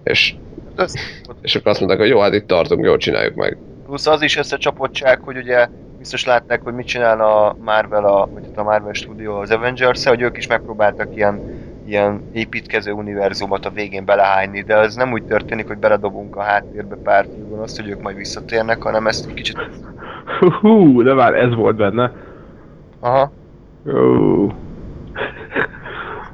És, 0.03 0.35
és 1.41 1.55
akkor 1.55 1.71
azt 1.71 1.81
mondták, 1.81 2.01
hogy 2.01 2.09
jó, 2.09 2.21
hát 2.21 2.35
itt 2.35 2.47
tartunk, 2.47 2.85
jól 2.85 2.97
csináljuk 2.97 3.35
meg. 3.35 3.57
Plusz 3.87 4.07
az 4.07 4.23
is 4.23 4.37
összecsapottság, 4.37 5.21
hogy 5.21 5.37
ugye 5.37 5.69
biztos 5.99 6.25
látták, 6.25 6.63
hogy 6.63 6.75
mit 6.75 6.87
csinál 6.87 7.21
a 7.21 7.57
Marvel, 7.65 8.05
a, 8.05 8.29
vagy 8.33 8.43
a 8.55 8.63
Marvel 8.63 8.93
Studio 8.93 9.41
az 9.41 9.51
avengers 9.51 10.07
hogy 10.07 10.21
ők 10.21 10.37
is 10.37 10.47
megpróbáltak 10.47 11.17
ilyen, 11.17 11.41
ilyen 11.87 12.29
építkező 12.33 12.93
univerzumot 12.93 13.67
a 13.67 13.71
végén 13.71 14.05
belehányni, 14.05 14.63
de 14.63 14.77
az 14.77 14.95
nem 14.95 15.13
úgy 15.13 15.25
történik, 15.25 15.67
hogy 15.67 15.79
beledobunk 15.79 16.37
a 16.37 16.43
háttérbe 16.43 16.97
pár 17.03 17.27
azt, 17.63 17.81
hogy 17.81 17.89
ők 17.89 18.03
majd 18.03 18.17
visszatérnek, 18.17 18.83
hanem 18.83 19.07
ezt 19.07 19.27
egy 19.29 19.35
kicsit... 19.35 19.57
Hú, 20.61 21.03
de 21.03 21.15
már 21.15 21.35
ez 21.35 21.55
volt 21.55 21.77
benne. 21.77 22.13
Aha. 23.01 23.33
Ó. 23.87 24.47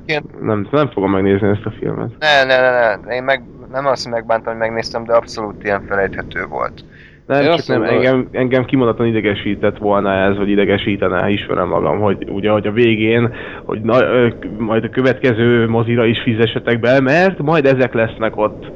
Igen. 0.07 0.23
Nem, 0.41 0.69
nem 0.71 0.89
fogom 0.89 1.11
megnézni 1.11 1.49
ezt 1.49 1.65
a 1.67 1.71
filmet. 1.79 2.11
Ne, 2.19 2.45
ne, 2.45 2.61
ne, 2.61 2.97
ne. 2.97 3.15
Én 3.15 3.23
meg, 3.23 3.43
nem 3.73 3.87
azt 3.87 4.11
megbántam, 4.11 4.53
hogy 4.53 4.61
megnéztem, 4.63 5.05
de 5.05 5.15
abszolút 5.15 5.65
ilyen 5.65 5.83
felejthető 5.89 6.45
volt. 6.49 6.85
Nem, 7.27 7.43
Én 7.43 7.51
csak 7.57 7.67
nem, 7.67 7.79
mondom, 7.79 7.97
engem, 7.97 8.29
engem 8.33 8.65
kimondottan 8.65 9.07
idegesített 9.07 9.79
volna 9.79 10.13
ez, 10.13 10.37
vagy 10.37 10.49
idegesítene, 10.49 11.31
ismerem 11.31 11.69
magam, 11.69 12.01
hogy 12.01 12.31
ugye, 12.31 12.51
hogy 12.51 12.67
a 12.67 12.73
végén, 12.73 13.35
hogy 13.65 13.81
na, 13.81 14.03
ö, 14.03 14.29
majd 14.59 14.85
a 14.85 14.89
következő 14.89 15.69
mozira 15.69 16.05
is 16.05 16.23
fizessetek 16.23 16.81
be, 16.81 17.01
mert 17.01 17.43
majd 17.43 17.67
ezek 17.67 17.95
lesznek 17.95 18.37
ott. 18.37 18.71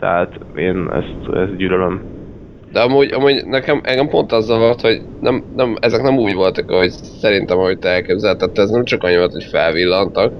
Tehát 0.00 0.38
én 0.56 0.88
ezt, 0.92 1.36
ezt 1.36 1.56
gyűlölöm. 1.56 2.02
De 2.72 2.80
amúgy, 2.80 3.12
amúgy 3.12 3.44
nekem, 3.46 3.80
engem 3.84 4.08
pont 4.08 4.32
az 4.32 4.44
zavart, 4.44 4.80
hogy 4.80 5.00
nem, 5.20 5.44
nem, 5.56 5.76
ezek 5.80 6.02
nem 6.02 6.18
úgy 6.18 6.34
voltak, 6.34 6.70
hogy 6.70 6.90
szerintem, 7.20 7.58
ahogy 7.58 7.78
te 7.78 7.88
elképzelted, 7.88 8.58
ez 8.58 8.70
nem 8.70 8.84
csak 8.84 9.02
annyi 9.02 9.16
volt, 9.16 9.32
hogy 9.32 9.44
felvillantak, 9.44 10.32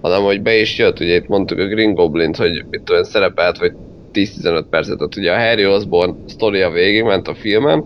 hanem 0.00 0.22
hogy 0.22 0.42
be 0.42 0.56
is 0.56 0.78
jött, 0.78 1.00
ugye 1.00 1.14
itt 1.14 1.28
mondtuk 1.28 1.58
a 1.58 1.66
Green 1.66 1.94
Goblin-t, 1.94 2.36
hogy 2.36 2.64
mit 2.70 2.82
tudom, 2.82 3.02
szerepelt, 3.02 3.58
vagy 3.58 3.72
10-15 4.12 4.64
percet, 4.70 4.96
tehát 4.96 5.16
ugye 5.16 5.32
a 5.32 5.38
Harry 5.38 5.66
Osborn 5.66 6.14
sztoria 6.26 6.70
végig 6.70 7.02
ment 7.02 7.28
a 7.28 7.34
filmen, 7.34 7.84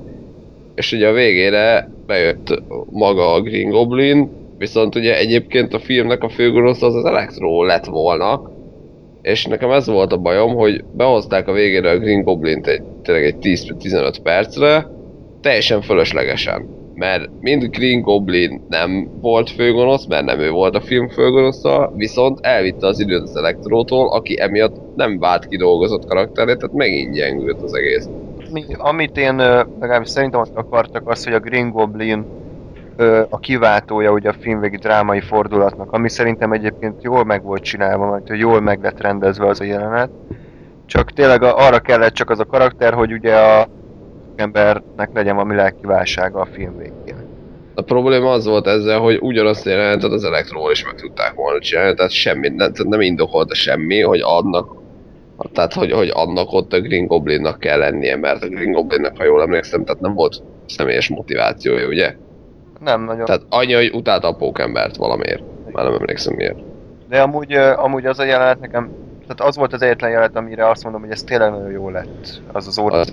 és 0.75 0.93
ugye 0.93 1.09
a 1.09 1.13
végére 1.13 1.91
bejött 2.07 2.63
maga 2.91 3.33
a 3.33 3.41
Green 3.41 3.71
Goblin, 3.71 4.31
viszont 4.59 4.95
ugye 4.95 5.19
egyébként 5.19 5.75
a 5.75 5.79
filmnek 5.79 6.23
a 6.23 6.29
főgonosz 6.29 6.83
az 6.83 6.95
az 6.95 7.05
Electro 7.05 7.65
lett 7.65 7.85
volna, 7.85 8.51
és 9.23 9.45
nekem 9.45 9.71
ez 9.71 9.87
volt 9.87 10.13
a 10.13 10.17
bajom, 10.17 10.55
hogy 10.55 10.85
behozták 10.93 11.49
a 11.49 11.53
végére 11.53 11.91
a 11.91 11.99
Green 11.99 12.23
Goblin-t 12.23 12.67
egy, 12.67 12.83
tényleg 13.03 13.25
egy 13.25 13.37
10-15 13.41 14.17
percre, 14.23 14.87
teljesen 15.41 15.81
fölöslegesen. 15.81 16.79
Mert 16.95 17.31
mind 17.41 17.65
Green 17.65 18.01
Goblin 18.01 18.65
nem 18.69 19.11
volt 19.21 19.51
főgonosz, 19.51 20.07
mert 20.07 20.25
nem 20.25 20.41
ő 20.41 20.51
volt 20.51 20.75
a 20.75 20.81
film 20.81 21.09
főgonosza, 21.09 21.93
viszont 21.97 22.39
elvitte 22.43 22.87
az 22.87 23.01
időt 23.01 23.23
az 23.23 23.37
Elektrótól, 23.37 24.13
aki 24.13 24.41
emiatt 24.41 24.97
nem 24.97 25.19
vált 25.19 25.47
kidolgozott 25.47 26.07
karakterét, 26.07 26.59
tehát 26.59 26.77
megint 26.77 27.15
gyengült 27.15 27.63
az 27.63 27.75
egész. 27.75 28.09
Mi, 28.53 28.65
amit 28.79 29.17
én 29.17 29.37
legalábbis 29.81 30.09
szerintem 30.09 30.41
azt 30.41 30.57
akartak 30.57 31.09
az, 31.09 31.25
hogy 31.25 31.33
a 31.33 31.41
Green 31.41 31.71
Goblin 31.71 32.25
a 33.29 33.39
kiváltója 33.39 34.13
ugye 34.13 34.29
a 34.29 34.35
filmvégi 34.41 34.77
drámai 34.77 35.21
fordulatnak, 35.21 35.93
ami 35.93 36.09
szerintem 36.09 36.53
egyébként 36.53 37.03
jól 37.03 37.25
meg 37.25 37.43
volt 37.43 37.63
csinálva, 37.63 38.21
hogy 38.27 38.39
jól 38.39 38.61
meg 38.61 38.83
lett 38.83 39.01
rendezve 39.01 39.47
az 39.47 39.61
a 39.61 39.65
jelenet. 39.65 40.11
Csak 40.87 41.13
tényleg 41.13 41.43
arra 41.43 41.79
kellett 41.79 42.13
csak 42.13 42.31
az 42.31 42.39
a 42.39 42.45
karakter, 42.45 42.93
hogy 42.93 43.13
ugye 43.13 43.37
a 43.37 43.69
embernek 44.37 45.11
legyen 45.15 45.35
valami 45.35 45.55
lelkiválsága 45.55 46.41
a 46.41 46.49
film 46.53 46.77
végén. 46.79 47.29
A 47.75 47.83
probléma 47.83 48.31
az 48.31 48.47
volt 48.47 48.67
ezzel, 48.67 48.99
hogy 48.99 49.19
ugyanazt 49.21 49.67
a 49.67 49.95
az 50.03 50.25
Elektróval 50.25 50.71
is 50.71 50.85
meg 50.85 50.95
tudták 50.95 51.35
volna 51.35 51.61
csinálni, 51.61 51.95
tehát 51.95 52.11
semmi, 52.11 52.49
nem, 52.49 52.73
nem 52.75 53.01
indokolta 53.01 53.55
semmi, 53.55 54.01
hogy 54.01 54.21
annak 54.23 54.79
tehát, 55.53 55.73
hogy, 55.73 55.93
hogy 55.93 56.11
annak 56.13 56.53
ott 56.53 56.73
a 56.73 56.81
Green 56.81 57.07
Goblinnak 57.07 57.59
kell 57.59 57.79
lennie, 57.79 58.17
mert 58.17 58.43
a 58.43 58.49
Green 58.49 58.73
Goblinnek, 58.73 59.17
ha 59.17 59.25
jól 59.25 59.43
emlékszem, 59.43 59.85
tehát 59.85 60.01
nem 60.01 60.15
volt 60.15 60.43
személyes 60.67 61.09
motivációja, 61.09 61.87
ugye? 61.87 62.15
Nem 62.85 63.05
nagyon. 63.05 63.25
Tehát 63.25 63.43
annyi, 63.49 63.73
hogy 63.73 63.91
utálta 63.95 64.29
a 64.29 64.35
pókembert 64.35 64.97
valamiért. 64.97 65.43
Már 65.73 65.85
nem 65.85 65.95
emlékszem 65.95 66.35
miért. 66.35 66.59
De 67.09 67.21
amúgy, 67.21 67.53
amúgy 67.55 68.07
az 68.07 68.19
a 68.19 68.25
jelenet 68.25 68.61
nekem, 68.61 68.91
tehát 69.21 69.41
az 69.41 69.57
volt 69.57 69.73
az 69.73 69.83
egyetlen 69.83 70.11
jelenet, 70.11 70.37
amire 70.37 70.69
azt 70.69 70.83
mondom, 70.83 71.01
hogy 71.01 71.11
ez 71.11 71.23
tényleg 71.23 71.51
nagyon 71.51 71.71
jó 71.71 71.89
lett. 71.91 72.41
Az 72.53 72.67
az 72.67 72.79
óriás 72.79 73.09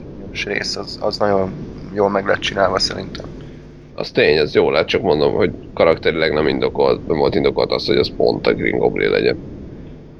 rész, 0.46 0.76
az, 0.76 1.00
az 1.02 1.18
nagyon 1.18 1.52
jól 1.94 2.10
meg 2.10 2.26
lett 2.26 2.40
csinálva 2.40 2.80
szerintem. 2.80 3.26
Az 3.96 4.12
tény, 4.12 4.38
ez 4.38 4.54
jó 4.54 4.72
lett, 4.72 4.88
csak 4.88 5.02
mondom, 5.02 5.34
hogy 5.34 5.52
karakterileg 5.74 6.34
nem 6.34 6.48
indokolt, 6.48 7.08
nem 7.08 7.18
volt 7.18 7.36
indokolt 7.36 7.72
az, 7.72 7.86
hogy 7.86 7.98
az 7.98 8.12
pont 8.18 8.48
a 8.48 8.54
Green 8.54 8.78
Goblin 8.78 9.10
legyen. 9.10 9.38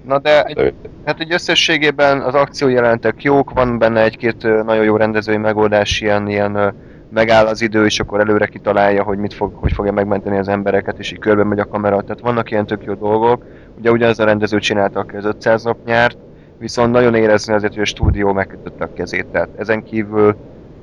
Na 0.06 0.20
de 0.20 0.44
egy, 0.44 0.74
hát 1.06 1.20
egy 1.20 1.34
összességében 1.34 2.22
az 2.22 2.34
akciójelentek 2.34 3.24
jók, 3.24 3.52
van 3.52 3.78
benne 3.78 4.04
egy-két 4.04 4.44
nagyon 4.44 4.84
jó 4.84 4.96
rendezői 4.96 5.38
megoldás, 5.38 6.02
ilyen, 6.02 6.28
ilyen 6.28 6.74
megáll 7.10 7.46
az 7.46 7.62
idő, 7.62 7.86
és 7.86 8.00
akkor 8.00 8.20
előre 8.20 8.46
kitalálja, 8.46 9.04
hogy 9.04 9.18
mit 9.18 9.34
fog, 9.34 9.54
hogy 9.56 9.72
fogja 9.72 9.92
megmenteni 9.92 10.38
az 10.38 10.48
embereket, 10.48 11.00
és 11.00 11.12
így 11.12 11.20
körbe 11.20 11.44
megy 11.44 11.60
a 11.60 11.68
kamera. 11.68 12.02
Tehát 12.02 12.20
vannak 12.20 12.52
ilyen 12.52 12.66
tök 12.66 12.84
jó 12.84 12.94
dolgok. 12.94 13.46
Ugye 13.80 13.92
ugyanaz 13.92 14.20
a 14.20 14.26
rendező 14.26 14.60
csinálta 14.60 15.06
az 15.14 15.26
500 15.26 15.64
nap 15.64 15.78
nyárt, 15.86 16.18
viszont 16.60 16.92
nagyon 16.92 17.16
érezni 17.16 17.54
azért, 17.54 17.74
hogy 17.74 17.82
a 17.82 17.86
stúdió 17.86 18.34
megkötötte 18.34 18.84
a 18.84 18.94
kezét. 18.94 19.26
Tehát 19.26 19.50
ezen 19.58 19.84
kívül 19.84 20.36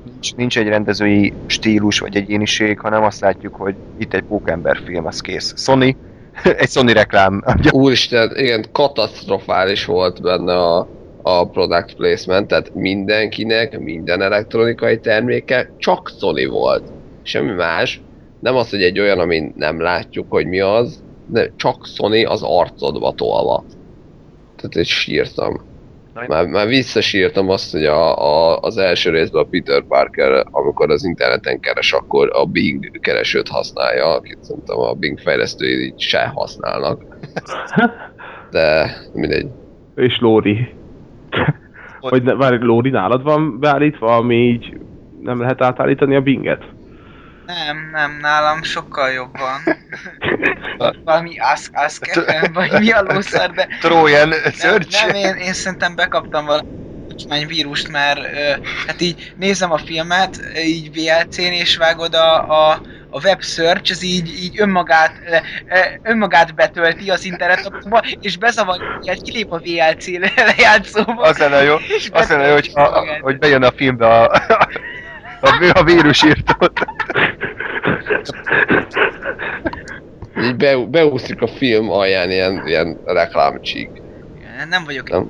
nincs, 0.05 0.35
nincs 0.35 0.57
egy 0.57 0.67
rendezői 0.67 1.33
stílus 1.45 1.99
vagy 1.99 2.15
egyéniség, 2.15 2.79
hanem 2.79 3.03
azt 3.03 3.21
látjuk, 3.21 3.55
hogy 3.55 3.75
itt 3.97 4.13
egy 4.13 4.23
pókember 4.23 4.77
film, 4.85 5.05
az 5.05 5.21
kész. 5.21 5.53
Sony, 5.57 5.95
egy 6.43 6.69
Sony 6.69 6.87
reklám. 6.87 7.43
úristen, 7.71 8.31
igen, 8.35 8.65
katasztrofális 8.71 9.85
volt 9.85 10.21
benne 10.21 10.53
a, 10.53 10.87
a 11.27 11.49
product 11.49 11.95
placement, 11.95 12.47
tehát 12.47 12.75
mindenkinek, 12.75 13.79
minden 13.79 14.21
elektronikai 14.21 14.99
terméke 14.99 15.69
csak 15.77 16.11
Sony 16.19 16.47
volt. 16.47 16.83
Semmi 17.23 17.51
más. 17.51 18.01
Nem 18.39 18.55
az, 18.55 18.69
hogy 18.69 18.83
egy 18.83 18.99
olyan, 18.99 19.19
amin 19.19 19.53
nem 19.55 19.81
látjuk, 19.81 20.25
hogy 20.29 20.47
mi 20.47 20.59
az, 20.59 21.03
de 21.27 21.51
csak 21.55 21.85
Sony 21.85 22.25
az 22.25 22.41
arcodba 22.43 23.11
tolva. 23.11 23.63
Tehát 24.55 24.75
egy 24.75 24.85
sírtam. 24.85 25.61
Már, 26.27 26.45
már 26.45 26.67
visszasírtam 26.67 27.49
azt, 27.49 27.71
hogy 27.71 27.85
a, 27.85 28.17
a, 28.17 28.59
az 28.59 28.77
első 28.77 29.09
részben 29.09 29.43
a 29.43 29.47
Peter 29.49 29.83
Parker, 29.83 30.45
amikor 30.51 30.91
az 30.91 31.05
interneten 31.05 31.59
keres, 31.59 31.93
akkor 31.93 32.29
a 32.33 32.45
Bing 32.45 32.99
keresőt 32.99 33.47
használja, 33.47 34.05
akit 34.05 34.43
szerintem 34.43 34.77
a 34.77 34.93
Bing 34.93 35.19
fejlesztői 35.19 35.85
így 35.85 35.99
se 35.99 36.31
használnak. 36.35 37.03
De 38.51 38.97
mindegy. 39.13 39.47
És 39.95 40.17
Lóri. 40.19 40.83
Hogy 41.99 42.23
ne, 42.23 42.33
várj, 42.33 42.55
Lóri 42.57 42.89
nálad 42.89 43.23
van 43.23 43.59
beállítva, 43.59 44.15
ami 44.15 44.35
így 44.35 44.77
nem 45.21 45.39
lehet 45.39 45.61
átállítani 45.61 46.15
a 46.15 46.21
binget? 46.21 46.63
Nem, 47.45 47.89
nem, 47.91 48.17
nálam 48.21 48.63
sokkal 48.63 49.09
jobb 49.11 49.37
van. 49.37 49.77
Valami 51.03 51.39
ask, 51.39 51.71
ask 51.75 52.05
vagy 52.53 52.71
mi 52.79 52.91
a 52.91 53.01
lószar, 53.01 53.49
de 53.49 53.67
Trojan 53.79 54.27
nem, 54.27 54.51
Search. 54.51 55.05
nem 55.05 55.15
én, 55.15 55.35
én 55.35 55.53
szerintem 55.53 55.95
bekaptam 55.95 56.45
valami 56.45 57.45
vírust, 57.47 57.87
mert 57.87 58.19
ö, 58.19 58.51
hát 58.87 59.01
így 59.01 59.33
nézem 59.35 59.71
a 59.71 59.77
filmet, 59.77 60.39
így 60.65 60.91
VLC-n, 60.93 61.41
és 61.41 61.77
vágod 61.77 62.13
a, 62.13 62.69
a, 62.69 62.81
a 63.15 63.19
web 63.23 63.41
search, 63.41 63.91
az 63.91 64.03
így, 64.03 64.27
így 64.43 64.61
önmagát, 64.61 65.11
ö, 65.29 65.77
önmagát 66.09 66.55
betölti 66.55 67.09
az 67.09 67.25
internetokba, 67.25 68.01
és 68.21 68.37
bezavarja, 68.37 68.99
hogy 69.05 69.21
kilép 69.21 69.51
a 69.51 69.57
VLC 69.57 70.07
lejátszóba. 70.35 71.21
Az 71.21 71.37
lenne 71.37 71.63
jó, 71.63 71.75
és 71.75 72.09
az 72.11 72.29
lenne 72.29 72.47
jó, 72.47 72.53
hogy, 72.53 72.71
a, 72.73 72.81
magát. 72.81 73.19
hogy 73.19 73.37
bejön 73.37 73.63
a 73.63 73.71
filmbe 73.71 74.07
a, 74.07 74.31
a, 75.41 75.71
a 75.73 75.83
vírusírtót. 75.83 76.85
Így 80.41 80.55
be, 80.55 80.77
beúszik 80.77 81.41
a 81.41 81.47
film 81.47 81.91
alján 81.91 82.31
ilyen, 82.31 82.67
ilyen 82.67 82.99
reklámcsík. 83.05 83.89
Nem 84.69 84.83
vagyok 84.85 85.09
Nem? 85.09 85.29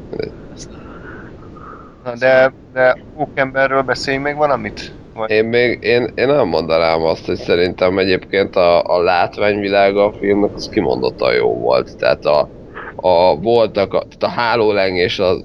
Na 2.03 2.15
de, 2.15 2.53
de 2.73 2.97
Pókemberről 3.15 3.81
beszéljünk 3.81 4.25
még 4.25 4.35
valamit? 4.35 4.91
Én 5.27 5.45
még, 5.45 5.77
én, 5.81 6.11
én 6.15 6.27
nem 6.27 6.47
mondanám 6.47 7.03
azt, 7.03 7.25
hogy 7.25 7.35
szerintem 7.35 7.97
egyébként 7.97 8.55
a, 8.55 8.83
a 8.83 9.01
látványvilága 9.01 10.05
a 10.05 10.13
filmnek 10.13 10.53
az 10.53 10.69
kimondottan 10.69 11.33
jó 11.33 11.53
volt. 11.53 11.97
Tehát 11.97 12.25
a, 12.25 12.49
a 12.95 13.39
voltak, 13.39 13.93
a, 13.93 13.99
tehát 13.99 14.23
a 14.35 14.39
hálólengés, 14.41 15.19
a 15.19 15.35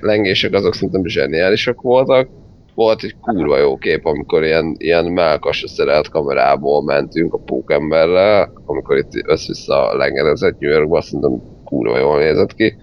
lengések 0.00 0.52
azok 0.52 0.74
szerintem 0.74 1.04
zseniálisak 1.04 1.80
voltak. 1.80 2.28
Volt 2.74 3.02
egy 3.02 3.14
kurva 3.20 3.58
jó 3.58 3.76
kép, 3.76 4.06
amikor 4.06 4.44
ilyen, 4.44 4.74
ilyen 4.78 5.04
melkasra 5.04 5.68
szerelt 5.68 6.08
kamerából 6.08 6.82
mentünk 6.82 7.34
a 7.34 7.38
pókemberrel, 7.38 8.52
amikor 8.66 8.96
itt 8.96 9.10
össze-vissza 9.26 9.96
lengerezett 9.96 10.58
New 10.58 10.70
Yorkba, 10.70 11.00
szerintem 11.00 11.42
kurva 11.64 11.98
jól 11.98 12.18
nézett 12.18 12.54
ki. 12.54 12.76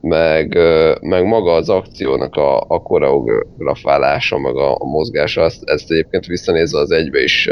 Meg, 0.00 0.58
meg 1.00 1.24
maga 1.26 1.52
az 1.52 1.68
akciónak 1.68 2.34
a, 2.34 2.60
a 2.60 2.82
koreografálása, 2.82 4.38
meg 4.38 4.56
a, 4.56 4.74
a 4.74 4.84
mozgása, 4.84 5.42
ezt, 5.42 5.62
ezt 5.64 5.90
egyébként 5.90 6.26
visszanézve 6.26 6.78
az 6.78 6.90
egybe 6.90 7.22
is 7.22 7.48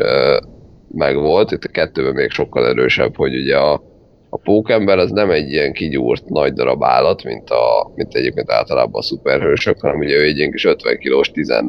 megvolt, 0.95 1.51
itt 1.51 1.65
a 1.65 1.69
kettőben 1.69 2.15
még 2.15 2.31
sokkal 2.31 2.67
erősebb, 2.67 3.17
hogy 3.17 3.37
ugye 3.37 3.57
a, 3.57 3.83
a 4.29 4.37
pókember 4.37 4.99
az 4.99 5.11
nem 5.11 5.31
egy 5.31 5.51
ilyen 5.51 5.73
kigyúrt 5.73 6.29
nagy 6.29 6.53
darab 6.53 6.85
állat, 6.85 7.25
mint, 7.25 7.51
a, 7.51 7.93
mint 7.95 8.15
egyébként 8.15 8.51
általában 8.51 9.01
a 9.01 9.03
szuperhősök, 9.03 9.81
hanem 9.81 9.99
ugye 9.99 10.15
ő 10.15 10.23
egy 10.23 10.37
ilyen 10.37 10.51
kis 10.51 10.65
50 10.65 10.99
kilós, 10.99 11.31
10, 11.31 11.63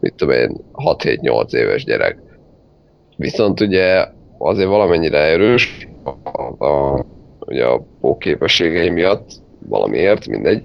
mit 0.00 0.14
tudom 0.14 0.34
én, 0.34 0.56
6-7-8 0.72 1.54
éves 1.54 1.84
gyerek. 1.84 2.18
Viszont 3.16 3.60
ugye 3.60 4.06
azért 4.38 4.68
valamennyire 4.68 5.18
erős, 5.18 5.88
a, 6.04 6.66
a, 6.66 7.04
ugye 7.38 7.64
a 7.64 7.86
pók 8.00 8.18
képességei 8.18 8.90
miatt, 8.90 9.30
valamiért, 9.70 10.26
mindegy. 10.26 10.62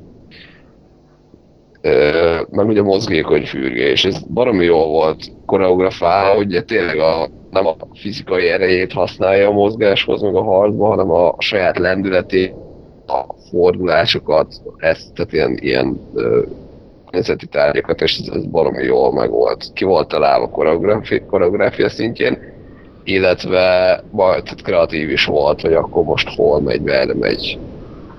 Meg 2.49 2.67
ugye 2.67 2.81
mozgékony 2.81 3.45
fürge, 3.45 3.89
és 3.89 4.05
ez 4.05 4.19
baromi 4.33 4.65
jól 4.65 4.87
volt 4.87 5.31
koreografálva, 5.45 6.39
ugye 6.39 6.61
tényleg 6.61 6.99
a 6.99 7.29
nem 7.51 7.67
a 7.67 7.75
fizikai 7.93 8.47
erejét 8.47 8.93
használja 8.93 9.47
a 9.47 9.51
mozgáshoz, 9.51 10.21
meg 10.21 10.35
a 10.35 10.43
harcba, 10.43 10.87
hanem 10.87 11.11
a 11.11 11.35
saját 11.37 11.77
lendületét, 11.77 12.53
a 13.07 13.33
fordulásokat, 13.49 14.61
ezt, 14.77 15.13
tehát 15.13 15.33
ilyen, 15.33 15.57
ilyen 15.61 15.99
környezeti 17.15 17.45
tárgyakat, 17.45 18.01
és 18.01 18.17
ez, 18.19 18.35
ez 18.35 18.45
baromi 18.45 18.83
jól 18.83 19.13
meg 19.13 19.29
volt. 19.29 19.65
Ki 19.73 19.83
volt 19.83 20.07
találva 20.07 20.49
koreográfia, 20.49 21.25
koreográfia 21.25 21.89
szintjén, 21.89 22.37
illetve 23.03 24.03
majd 24.11 24.43
tehát 24.43 24.61
kreatív 24.61 25.09
is 25.09 25.25
volt, 25.25 25.61
hogy 25.61 25.73
akkor 25.73 26.03
most 26.03 26.35
hol 26.35 26.61
megy, 26.61 26.81
merre 26.81 27.13
megy, 27.13 27.59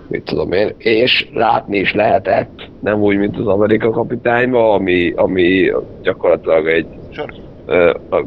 mit 0.08 0.22
tudom 0.24 0.52
én, 0.52 0.74
és 0.78 1.28
látni 1.34 1.78
is 1.78 1.94
lehetett, 1.94 2.68
nem 2.80 3.02
úgy, 3.02 3.16
mint 3.16 3.38
az 3.38 3.46
Amerika 3.46 3.90
kapitányban, 3.90 4.74
ami, 4.74 5.12
ami 5.16 5.72
gyakorlatilag 6.02 6.68
egy 6.68 6.86
ö, 7.66 7.94
a, 8.10 8.24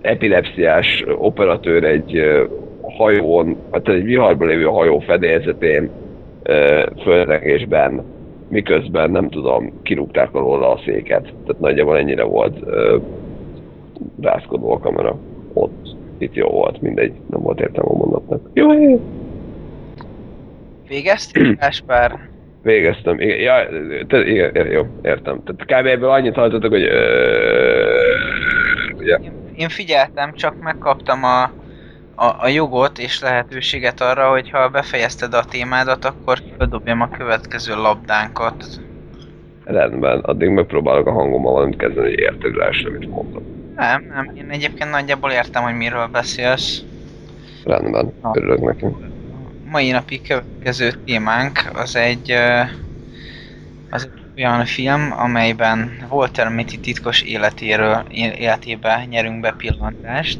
epilepsziás 0.00 1.04
operatőr 1.18 1.84
egy 1.84 2.16
ö, 2.16 2.44
hajón, 2.82 3.56
hát 3.72 3.88
egy 3.88 4.04
viharban 4.04 4.48
lévő 4.48 4.64
hajó 4.64 4.98
fedélzetén 4.98 5.90
földrengésben, 7.02 8.02
miközben 8.48 9.10
nem 9.10 9.28
tudom, 9.28 9.72
kirúgták 9.82 10.34
alóla 10.34 10.70
a 10.70 10.80
széket. 10.84 11.22
Tehát 11.22 11.60
nagyjából 11.60 11.98
ennyire 11.98 12.22
volt 12.22 12.56
ö, 12.64 12.96
rázkodó 14.20 14.70
a 14.70 14.78
kamera. 14.78 15.16
Ott, 15.52 15.96
itt 16.18 16.34
jó 16.34 16.48
volt, 16.48 16.80
mindegy, 16.80 17.12
nem 17.30 17.42
volt 17.42 17.60
értelme 17.60 17.90
a 17.90 17.96
mondatnak. 17.96 18.40
Jó, 18.52 18.72
jó. 18.72 19.00
Végeztél, 20.90 21.54
Gáspár? 21.60 22.18
Végeztem. 22.62 23.20
Igen, 23.20 23.38
ja, 23.38 23.68
te, 24.06 24.26
igen, 24.26 24.66
jó, 24.66 24.86
értem. 25.02 25.42
Tehát 25.44 25.82
kb. 25.82 25.86
ebből 25.86 26.10
annyit 26.10 26.34
hallottak, 26.34 26.70
hogy... 26.70 26.88
Ugye, 28.96 29.16
Én, 29.16 29.32
én 29.54 29.68
figyeltem, 29.68 30.34
csak 30.34 30.62
megkaptam 30.62 31.24
a, 31.24 31.42
a, 32.14 32.36
a 32.38 32.48
jogot 32.48 32.98
és 32.98 33.20
lehetőséget 33.20 34.00
arra, 34.00 34.30
hogy 34.30 34.50
ha 34.50 34.68
befejezted 34.68 35.34
a 35.34 35.44
témádat, 35.44 36.04
akkor 36.04 36.38
földobjam 36.56 37.00
a 37.00 37.08
következő 37.08 37.74
labdánkat. 37.74 38.64
rendben, 39.64 40.18
addig 40.20 40.48
megpróbálok 40.48 41.06
a 41.06 41.12
hangommal 41.12 41.52
valamit 41.52 41.78
kezdeni, 41.78 42.08
hogy 42.08 42.18
érted 42.18 42.56
rá, 42.56 42.68
amit 42.86 43.08
mondtam. 43.08 43.42
Nem, 43.76 44.10
nem, 44.14 44.30
én 44.36 44.50
egyébként 44.50 44.90
nagyjából 44.90 45.30
értem, 45.30 45.62
hogy 45.62 45.74
miről 45.76 46.06
beszélsz. 46.06 46.82
Rendben, 47.64 48.12
örülök 48.32 48.60
neki. 48.60 48.86
Mai 49.70 49.90
napi 49.90 50.20
következő 50.20 50.92
témánk 51.04 51.70
az 51.74 51.96
egy, 51.96 52.30
az 53.90 54.08
egy 54.34 54.42
olyan 54.42 54.64
film, 54.64 55.12
amelyben 55.12 56.06
Walter 56.10 56.48
Mitty 56.48 56.80
titkos 56.80 57.22
életéről, 57.22 58.04
életébe 58.38 59.04
nyerünk 59.08 59.40
be 59.40 59.54
pillantást. 59.56 60.38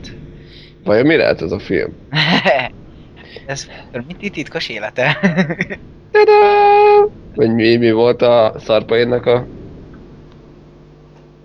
Vajon 0.84 1.06
mi 1.06 1.16
lehet 1.16 1.42
ez 1.42 1.52
a 1.52 1.58
film? 1.58 1.96
Ez 3.46 3.66
Walter 3.68 4.04
Mitty 4.06 4.30
titkos 4.30 4.68
élete. 4.68 5.18
Tada! 6.12 7.10
Vagy 7.34 7.54
mi, 7.54 7.76
mi 7.76 7.90
volt 7.90 8.22
a 8.22 8.54
szarpaénnak 8.58 9.26
a 9.26 9.46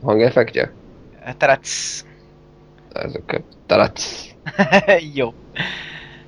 hangeffektje? 0.03 0.71
Tarac. 1.38 2.01
Ezeket. 2.93 3.43
Tarac. 3.65 4.25
Jó. 5.15 5.33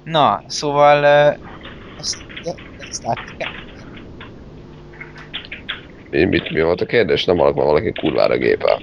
Na, 0.07 0.43
szóval... 0.45 1.05
Ezt, 1.97 2.25
ezt 2.77 3.05
Mi, 6.09 6.23
mit, 6.23 6.51
mi 6.51 6.61
volt 6.61 6.81
a 6.81 6.85
kérdés? 6.85 7.25
Nem 7.25 7.37
hallok, 7.37 7.55
mert 7.55 7.67
valaki 7.67 7.91
kurvára 7.91 8.37
gépel. 8.37 8.81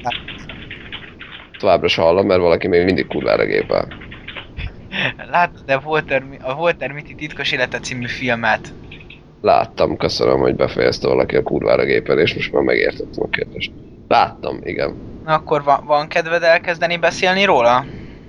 Továbbra 1.59 1.89
se 1.89 2.03
hallom, 2.03 2.27
mert 2.27 2.41
valaki 2.41 2.69
még 2.69 2.85
mindig 2.85 3.07
kurvára 3.07 3.45
gépel. 3.45 3.89
Látod 5.31 5.65
de 5.67 5.81
Walter, 5.85 6.23
a 6.41 6.53
Walter 6.55 6.93
Mitty 6.93 7.15
titkos 7.15 7.53
élete 7.53 7.79
című 7.79 8.07
filmet? 8.07 8.73
Láttam, 9.41 9.97
köszönöm, 9.97 10.41
hogy 10.41 10.55
befejezte 10.55 11.09
valaki 11.09 11.37
a 11.37 11.43
kurvára 11.43 11.85
gépelést, 11.85 12.35
most 12.35 12.53
már 12.53 12.63
megértettem 12.63 13.23
a 13.23 13.29
kérdést. 13.29 13.73
Láttam, 14.09 14.59
igen. 14.63 14.97
Na 15.25 15.35
akkor 15.35 15.63
van, 15.63 15.85
van 15.87 16.09
kedved 16.09 16.43
elkezdeni 16.43 16.97
beszélni 16.97 17.45
róla? 17.45 17.85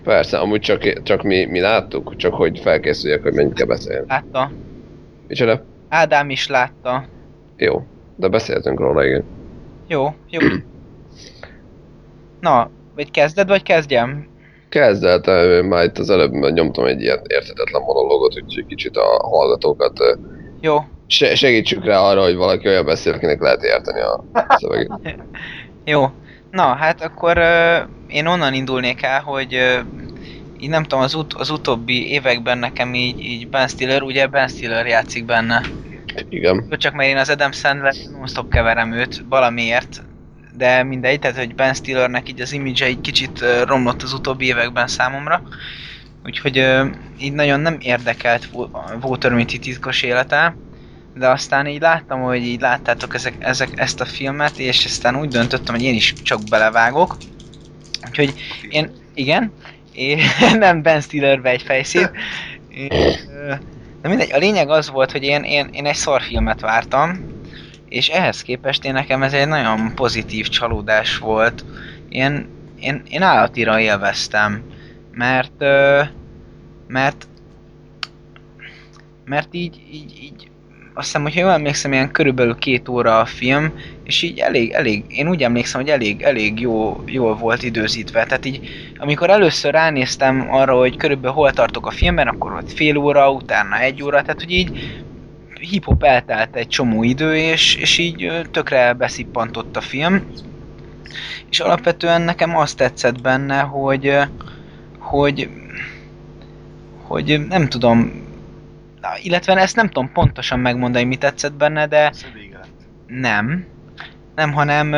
Persze, 0.06 0.38
amúgy 0.38 0.62
csak, 0.62 1.04
csak 1.04 1.24
mi, 1.24 1.46
mi 1.46 1.60
láttuk, 1.60 2.16
csak 2.16 2.34
hogy 2.34 2.60
felkészüljek, 2.60 3.22
hogy 3.22 3.34
mennyit 3.34 3.54
kell 3.54 3.66
beszélni. 3.66 4.06
Látta. 4.08 4.52
Micsoda? 5.28 5.64
Ádám 5.90 6.30
is 6.30 6.48
látta. 6.48 7.06
Jó. 7.58 7.84
De 8.16 8.28
beszéltünk 8.28 8.80
róla, 8.80 9.06
igen. 9.06 9.24
Jó, 9.88 10.14
jó. 10.30 10.40
Na, 12.40 12.70
vagy 12.96 13.12
kezded, 13.12 13.48
vagy 13.48 13.64
kezdjem? 13.64 14.28
Kezd 14.70 15.04
el, 15.04 15.22
te, 15.22 15.62
már 15.62 15.84
itt 15.84 15.98
az 15.98 16.10
előbb 16.10 16.32
nyomtam 16.32 16.86
egy 16.86 17.02
ilyen 17.02 17.20
érthetetlen 17.28 17.82
monológot, 17.82 18.42
úgyhogy 18.44 18.66
kicsit 18.66 18.98
a 18.98 19.28
hallgatókat 19.28 20.00
Jó. 20.62 20.78
se, 21.08 21.36
segítsük 21.36 21.86
rá 21.86 22.00
arra, 22.00 22.24
hogy 22.24 22.36
valaki 22.36 22.68
olyan 22.68 22.86
beszél, 22.86 23.14
akinek 23.14 23.42
lehet 23.42 23.64
érteni 23.64 24.00
a 24.00 24.24
szöveget. 24.60 25.16
Jó. 25.86 26.06
Na, 26.52 26.64
hát 26.64 27.02
akkor 27.02 27.38
én 28.08 28.26
onnan 28.26 28.54
indulnék 28.54 29.02
el, 29.02 29.22
hogy 29.22 29.54
így 30.58 30.70
nem 30.70 30.84
tudom, 30.84 31.04
az, 31.04 31.14
ut- 31.14 31.34
az 31.34 31.50
utóbbi 31.50 32.10
években 32.10 32.58
nekem 32.58 32.94
így, 32.94 33.20
így 33.20 33.50
Ben 33.50 33.68
Stiller, 33.68 34.02
ugye 34.02 34.28
Ben 34.28 34.48
Stiller 34.48 34.86
játszik 34.86 35.26
benne. 35.26 35.66
Igen. 36.30 36.68
Csak 36.70 36.94
mert 36.94 37.10
én 37.10 37.18
az 37.18 37.30
Adam 37.30 37.52
Sandler 37.52 37.94
non-stop 38.12 38.50
keverem 38.50 38.92
őt 38.92 39.24
valamiért, 39.30 40.04
de 40.52 40.84
mindegy, 40.84 41.20
tehát 41.20 41.38
hogy 41.38 41.56
Ben 41.56 41.74
Stillernek 41.74 42.30
így 42.30 42.42
az 42.42 42.52
image 42.52 42.86
egy 42.86 43.02
kicsit 43.02 43.40
romlott 43.64 44.02
az 44.02 44.14
utóbbi 44.14 44.46
években 44.46 44.88
számomra. 44.88 45.44
Úgyhogy 46.24 46.58
ö, 46.58 46.88
így 47.18 47.34
nagyon 47.34 47.60
nem 47.60 47.78
érdekelt 47.80 48.48
Wa- 48.52 48.72
Walter 49.02 49.32
Mitty 49.34 49.58
titkos 49.60 50.04
élete, 50.04 50.58
de 51.14 51.30
aztán 51.30 51.68
így 51.68 51.82
láttam, 51.82 52.22
hogy 52.22 52.44
így 52.44 52.62
láttátok 52.62 53.14
ezek, 53.14 53.36
ezek, 53.40 53.70
ezt 53.80 54.02
a 54.02 54.06
filmet, 54.06 54.60
és 54.60 54.86
aztán 54.86 55.16
úgy 55.16 55.30
döntöttem, 55.30 55.76
hogy 55.76 55.84
én 55.84 55.96
is 55.96 56.20
csak 56.22 56.48
belevágok. 56.48 57.18
Úgyhogy 58.08 58.34
én, 58.70 58.92
igen, 59.14 59.52
én 59.94 60.20
nem 60.60 60.82
Ben 60.82 61.02
Stillerbe 61.02 61.50
egy 61.50 61.66
ö, 62.90 63.54
de 64.02 64.08
mindegy, 64.10 64.34
a 64.34 64.38
lényeg 64.38 64.70
az 64.70 64.90
volt, 64.90 65.12
hogy 65.12 65.24
én, 65.24 65.44
én, 65.44 65.70
én 65.72 65.86
egy 65.86 65.96
szarfilmet 65.96 66.62
vártam, 66.62 67.26
és 67.90 68.08
ehhez 68.08 68.42
képest 68.42 68.86
én 68.86 68.94
nekem 68.94 69.24
ez 69.24 69.34
egy 69.34 69.48
nagyon 69.48 69.96
pozitív 69.96 70.48
csalódás 70.48 71.18
volt. 71.18 71.66
Én, 72.10 72.48
én, 72.80 73.02
én 73.10 73.22
állatira 73.22 73.80
élveztem, 73.80 74.64
mert, 75.12 75.60
mert, 76.88 77.28
mert 79.26 79.48
így, 79.52 79.82
így, 79.92 80.18
így 80.22 80.50
azt 80.94 81.06
hiszem, 81.06 81.22
hogyha 81.22 81.40
jól 81.40 81.52
emlékszem, 81.52 81.92
ilyen 81.92 82.12
körülbelül 82.12 82.56
két 82.56 82.88
óra 82.88 83.20
a 83.20 83.26
film, 83.26 83.74
és 84.06 84.22
így 84.22 84.40
elég, 84.40 84.72
elég, 84.72 85.04
én 85.08 85.30
úgy 85.30 85.44
emlékszem, 85.44 85.82
hogy 85.82 85.90
elég, 85.90 86.22
elég 86.22 86.60
jó, 86.60 87.04
jól 87.06 87.36
volt 87.36 87.64
időzítve. 87.64 88.24
Tehát 88.24 88.46
így, 88.46 88.70
amikor 88.98 89.30
először 89.30 89.72
ránéztem 89.72 90.48
arra, 90.52 90.78
hogy 90.78 90.98
körülbelül 90.98 91.36
hol 91.36 91.52
tartok 91.52 91.88
a 91.88 91.92
filmben, 91.92 92.28
akkor 92.28 92.52
volt 92.52 92.74
fél 92.74 92.98
óra, 92.98 93.32
utána 93.32 93.80
egy 93.80 94.04
óra, 94.04 94.22
tehát 94.22 94.40
hogy 94.42 94.52
így 94.52 95.04
hip-hop 95.60 96.04
eltelt 96.04 96.56
egy 96.56 96.68
csomó 96.68 97.04
idő, 97.04 97.36
és, 97.36 97.76
és 97.76 97.98
így 97.98 98.48
tökre 98.52 98.94
beszippantott 98.94 99.78
a 99.78 99.82
film. 99.82 100.24
És 101.50 101.60
alapvetően 101.60 102.22
nekem 102.22 102.58
azt 102.58 102.78
tetszett 102.78 103.22
benne, 103.22 103.60
hogy, 103.60 104.18
hogy, 104.98 105.50
hogy 107.04 107.46
nem 107.48 107.70
tudom, 107.70 108.24
illetve 109.24 109.56
ezt 109.56 109.76
nem 109.76 109.88
tudom 109.88 110.12
pontosan 110.12 110.60
megmondani, 110.60 111.06
mi 111.06 111.16
tetszett 111.16 111.54
benne, 111.54 111.88
de 111.88 112.12
nem. 113.08 113.74
Nem, 114.36 114.54
hanem, 114.54 114.96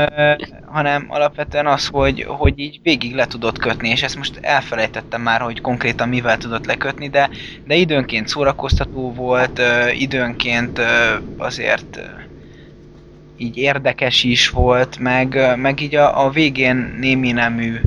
hanem 0.66 1.06
alapvetően 1.08 1.68
az, 1.68 1.88
hogy, 1.88 2.24
hogy 2.28 2.60
így 2.60 2.80
végig 2.84 3.16
le 3.16 3.26
tudott 3.26 3.58
kötni, 3.58 3.90
és 3.90 4.04
ezt 4.04 4.16
most 4.16 4.40
elfelejtettem 4.42 5.22
már, 5.22 5.42
hogy 5.42 5.62
konkrétan 5.62 6.10
mivel 6.10 6.38
tudott 6.38 6.66
lekötni, 6.66 7.10
de, 7.10 7.30
de 7.66 7.76
időnként 7.76 8.28
szórakoztató 8.28 9.14
volt, 9.14 9.62
időnként 9.94 10.82
azért 11.38 12.00
így 13.38 13.58
érdekes 13.58 14.24
is 14.24 14.50
volt, 14.50 15.00
meg, 15.00 15.58
meg 15.58 15.82
így 15.82 15.96
a, 15.96 16.26
a 16.26 16.30
végén 16.30 16.96
némi 17.00 17.32
nemű, 17.32 17.80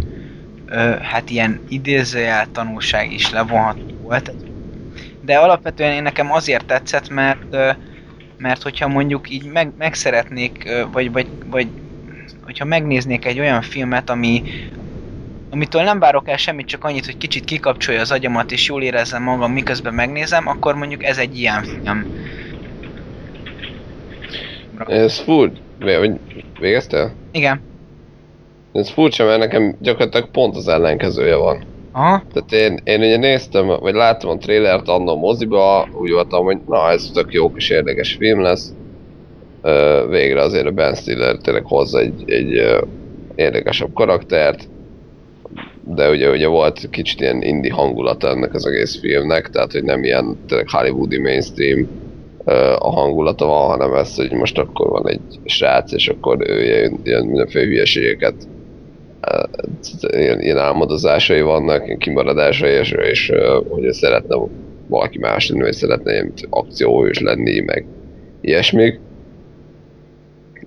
hát 1.03 1.31
ilyen 1.31 1.61
idézőjel 1.69 2.47
tanulság 2.53 3.13
is 3.13 3.31
levonható 3.31 3.99
volt. 4.03 4.33
De 5.21 5.37
alapvetően 5.37 5.93
én 5.93 6.03
nekem 6.03 6.33
azért 6.33 6.65
tetszett, 6.65 7.09
mert 7.09 7.57
mert 8.41 8.63
hogyha 8.63 8.89
mondjuk 8.89 9.31
így 9.31 9.45
meg, 9.45 9.73
meg 9.79 9.95
szeretnék, 9.95 10.69
vagy, 10.93 11.13
vagy, 11.13 11.27
vagy 11.47 11.69
hogyha 12.43 12.65
megnéznék 12.65 13.25
egy 13.25 13.39
olyan 13.39 13.63
filmet, 13.63 14.11
ami, 14.11 14.43
amitől 15.51 15.83
nem 15.83 15.99
várok 15.99 16.29
el 16.29 16.37
semmit, 16.37 16.67
csak 16.67 16.85
annyit, 16.85 17.05
hogy 17.05 17.17
kicsit 17.17 17.45
kikapcsolja 17.45 18.01
az 18.01 18.11
agyamat, 18.11 18.53
és 18.53 18.69
jól 18.69 18.83
érezzem 18.83 19.23
magam, 19.23 19.53
miközben 19.53 19.95
megnézem, 19.95 20.47
akkor 20.47 20.75
mondjuk 20.75 21.05
ez 21.05 21.19
egy 21.19 21.39
ilyen 21.39 21.63
film. 21.63 22.07
Ez 24.87 25.19
furcsa. 25.19 25.63
Hogy 25.99 26.21
végeztél? 26.61 27.13
Igen. 27.31 27.63
Ez 28.73 28.91
furcsa, 28.91 29.25
mert 29.25 29.39
nekem 29.39 29.77
gyakorlatilag 29.81 30.31
pont 30.31 30.57
az 30.57 30.69
ellenkezője 30.69 31.37
van. 31.37 31.70
Aha, 31.93 32.23
Tehát 32.33 32.53
én, 32.53 32.81
én 32.85 33.01
ugye 33.01 33.17
néztem, 33.17 33.67
vagy 33.67 33.95
láttam 33.95 34.31
a 34.31 34.37
trailert 34.37 34.89
annó 34.89 35.17
moziba, 35.17 35.89
úgy 35.93 36.11
voltam, 36.11 36.45
hogy 36.45 36.59
na 36.67 36.91
ez 36.91 37.11
tök 37.15 37.33
jó 37.33 37.53
kis 37.53 37.71
érdekes 37.71 38.15
film 38.15 38.41
lesz. 38.43 38.75
Végre 40.09 40.41
azért 40.41 40.67
a 40.67 40.71
Ben 40.71 40.95
Stiller 40.95 41.37
tényleg 41.37 41.65
hozza 41.65 41.99
egy, 41.99 42.23
egy 42.27 42.79
érdekesebb 43.35 43.93
karaktert. 43.93 44.69
De 45.85 46.11
ugye, 46.11 46.31
ugye 46.31 46.47
volt 46.47 46.89
kicsit 46.91 47.21
ilyen 47.21 47.43
indie 47.43 47.73
hangulata 47.73 48.29
ennek 48.29 48.55
az 48.55 48.67
egész 48.67 49.01
filmnek, 49.01 49.51
tehát 49.51 49.73
hogy 49.73 49.85
nem 49.85 50.05
ilyen 50.05 50.37
tényleg 50.47 50.69
hollywoodi 50.69 51.19
mainstream 51.19 51.89
a 52.79 52.91
hangulata 52.91 53.47
van, 53.47 53.69
hanem 53.69 53.95
ez, 53.95 54.17
hogy 54.17 54.33
most 54.33 54.59
akkor 54.59 54.89
van 54.89 55.09
egy 55.09 55.21
srác, 55.45 55.93
és 55.93 56.09
akkor 56.09 56.49
ő 56.49 56.65
ilyen, 56.65 57.01
ilyen 57.03 57.25
mindenféle 57.25 57.65
hülyeségeket 57.65 58.35
ilyen, 60.01 60.41
ilyen 60.41 60.59
álmodozásai 60.59 61.41
vannak, 61.41 61.99
kimaradásai, 61.99 62.73
és, 62.73 62.91
és 62.91 63.33
hogy 63.69 63.85
ő 63.85 63.93
szeretne 63.93 64.37
valaki 64.87 65.19
más 65.19 65.49
lenni, 65.49 65.63
vagy 65.63 65.73
szeretne 65.73 66.13
ilyen 66.13 66.33
akcióhős 66.51 67.21
lenni, 67.21 67.61
meg 67.61 67.85
ilyesmik. 68.41 69.01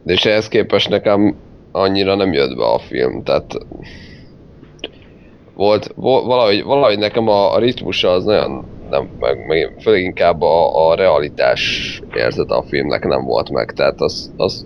De 0.04 0.14
és 0.14 0.26
ehhez 0.26 0.48
képest 0.48 0.90
nekem 0.90 1.36
annyira 1.72 2.16
nem 2.16 2.34
jött 2.34 2.58
be 2.58 2.66
a 2.66 2.80
film, 2.80 3.24
tehát 3.24 3.58
volt, 5.56 5.92
volt 5.96 6.26
valahogy, 6.26 6.64
valahogy 6.64 6.98
nekem 6.98 7.28
a, 7.28 7.54
a 7.54 7.60
ritmusa 7.60 8.12
az 8.12 8.24
nagyon 8.24 8.66
nem, 8.90 9.10
meg, 9.20 9.48
meg 9.48 9.76
főleg 9.82 10.02
inkább 10.02 10.42
a, 10.42 10.90
a 10.90 10.96
realitás 10.96 12.02
érzete 12.16 12.56
a 12.56 12.64
filmnek 12.64 13.08
nem 13.08 13.24
volt 13.24 13.50
meg, 13.50 13.72
tehát 13.72 14.02
az, 14.02 14.34
az 14.38 14.66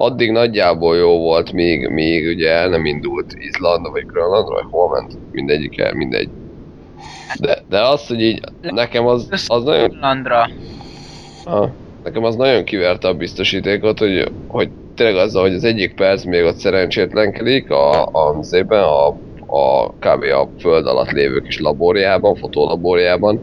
addig 0.00 0.30
nagyjából 0.30 0.96
jó 0.96 1.18
volt, 1.18 1.52
míg, 1.52 1.88
míg 1.88 2.26
ugye 2.26 2.50
el 2.50 2.68
nem 2.68 2.84
indult 2.84 3.34
Izlanda, 3.38 3.90
vagy 3.90 4.06
Grönlandra, 4.06 4.54
vagy 4.54 4.66
hol 4.70 4.88
ment, 4.90 5.18
mindegyik 5.32 5.78
el, 5.78 5.94
mindegy. 5.94 6.28
De, 7.40 7.58
de 7.68 7.82
az, 7.82 8.06
hogy 8.06 8.20
így 8.20 8.40
nekem 8.60 9.06
az, 9.06 9.28
az 9.46 9.64
nagyon, 9.64 9.96
Landra. 10.00 10.50
ah, 11.44 11.68
nekem 12.04 12.24
az 12.24 12.36
nagyon 12.36 12.64
kiverte 12.64 13.08
a 13.08 13.14
biztosítékot, 13.14 13.98
hogy, 13.98 14.32
hogy 14.48 14.68
tényleg 14.94 15.16
azzal, 15.16 15.42
hogy 15.42 15.54
az 15.54 15.64
egyik 15.64 15.94
perc 15.94 16.24
még 16.24 16.44
ott 16.44 16.56
szerencsétlenkedik 16.56 17.70
a, 17.70 18.04
a 18.04 18.42
szépen 18.42 18.82
a, 18.82 19.06
a 19.46 19.90
kb. 19.90 20.22
a 20.22 20.48
föld 20.58 20.86
alatt 20.86 21.10
lévő 21.10 21.40
kis 21.40 21.60
laborjában, 21.60 22.34
fotolaborjában, 22.34 23.40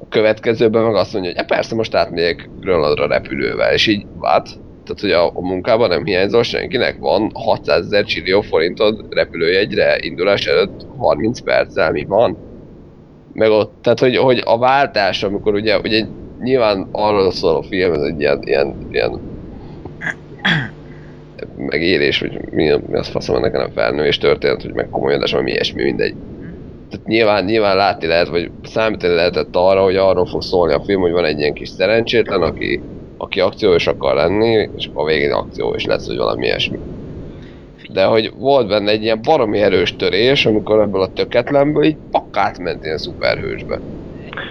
a 0.00 0.08
következőben 0.08 0.82
meg 0.82 0.94
azt 0.94 1.12
mondja, 1.12 1.30
hogy 1.30 1.40
ja, 1.40 1.54
persze 1.54 1.74
most 1.74 1.94
átmegyek 1.94 2.48
Grönlandra 2.60 3.06
repülővel, 3.06 3.72
és 3.72 3.86
így, 3.86 4.06
hát, 4.22 4.48
tehát, 4.88 5.00
hogy 5.00 5.10
a, 5.10 5.38
a 5.38 5.46
munkában 5.46 5.88
nem 5.88 6.04
hiányzol 6.04 6.42
senkinek, 6.42 6.98
van 6.98 7.30
600 7.34 7.84
ezer 7.84 8.04
csillió 8.04 8.40
forintod 8.40 9.06
repülőjegyre 9.10 9.98
indulás 10.00 10.46
előtt 10.46 10.86
30 10.96 11.40
perccel, 11.40 11.92
mi 11.92 12.04
van? 12.04 12.36
Meg 13.32 13.50
ott, 13.50 13.72
tehát, 13.82 13.98
hogy, 13.98 14.16
hogy 14.16 14.42
a 14.44 14.58
váltás, 14.58 15.22
amikor 15.22 15.54
ugye, 15.54 15.78
ugye 15.78 16.04
nyilván 16.42 16.88
arról 16.92 17.30
szól 17.32 17.56
a 17.56 17.62
film, 17.62 17.92
ez 17.92 18.02
egy 18.02 18.20
ilyen, 18.20 18.42
ilyen, 18.44 18.74
ilyen 18.90 19.20
megélés, 21.56 22.20
vagy 22.20 22.40
mi, 22.50 22.70
mi 22.86 22.96
az 22.96 23.08
faszom 23.08 23.36
ennek 23.36 23.52
nem 23.52 23.70
felnőés 23.74 24.18
történet, 24.18 24.62
hogy 24.62 24.74
meg 24.74 24.88
komolyodás, 24.90 25.32
vagy 25.32 25.42
mi 25.42 25.50
ilyesmi, 25.50 25.82
mindegy. 25.82 26.14
Tehát 26.90 27.06
nyilván, 27.06 27.44
nyilván 27.44 27.76
látni 27.76 28.06
lehet, 28.06 28.28
vagy 28.28 28.50
számítani 28.62 29.14
lehetett 29.14 29.56
arra, 29.56 29.82
hogy 29.82 29.96
arról 29.96 30.26
fog 30.26 30.42
szólni 30.42 30.72
a 30.72 30.82
film, 30.84 31.00
hogy 31.00 31.12
van 31.12 31.24
egy 31.24 31.38
ilyen 31.38 31.54
kis 31.54 31.68
szerencsétlen, 31.68 32.42
aki, 32.42 32.80
aki 33.18 33.40
akciós 33.40 33.86
akar 33.86 34.14
lenni, 34.14 34.68
és 34.76 34.90
a 34.92 35.04
végén 35.04 35.32
akció 35.32 35.74
is 35.74 35.84
lesz, 35.84 36.06
hogy 36.06 36.16
valami 36.16 36.46
ilyesmi. 36.46 36.78
De 37.92 38.04
hogy 38.04 38.32
volt 38.36 38.68
benne 38.68 38.90
egy 38.90 39.02
ilyen 39.02 39.22
baromi 39.22 39.60
erős 39.60 39.96
törés, 39.96 40.46
amikor 40.46 40.80
ebből 40.80 41.02
a 41.02 41.12
töketlenből 41.12 41.84
így 41.84 41.98
pakát 42.10 42.58
ment 42.58 42.84
ilyen 42.84 42.98
szuperhősbe. 42.98 43.80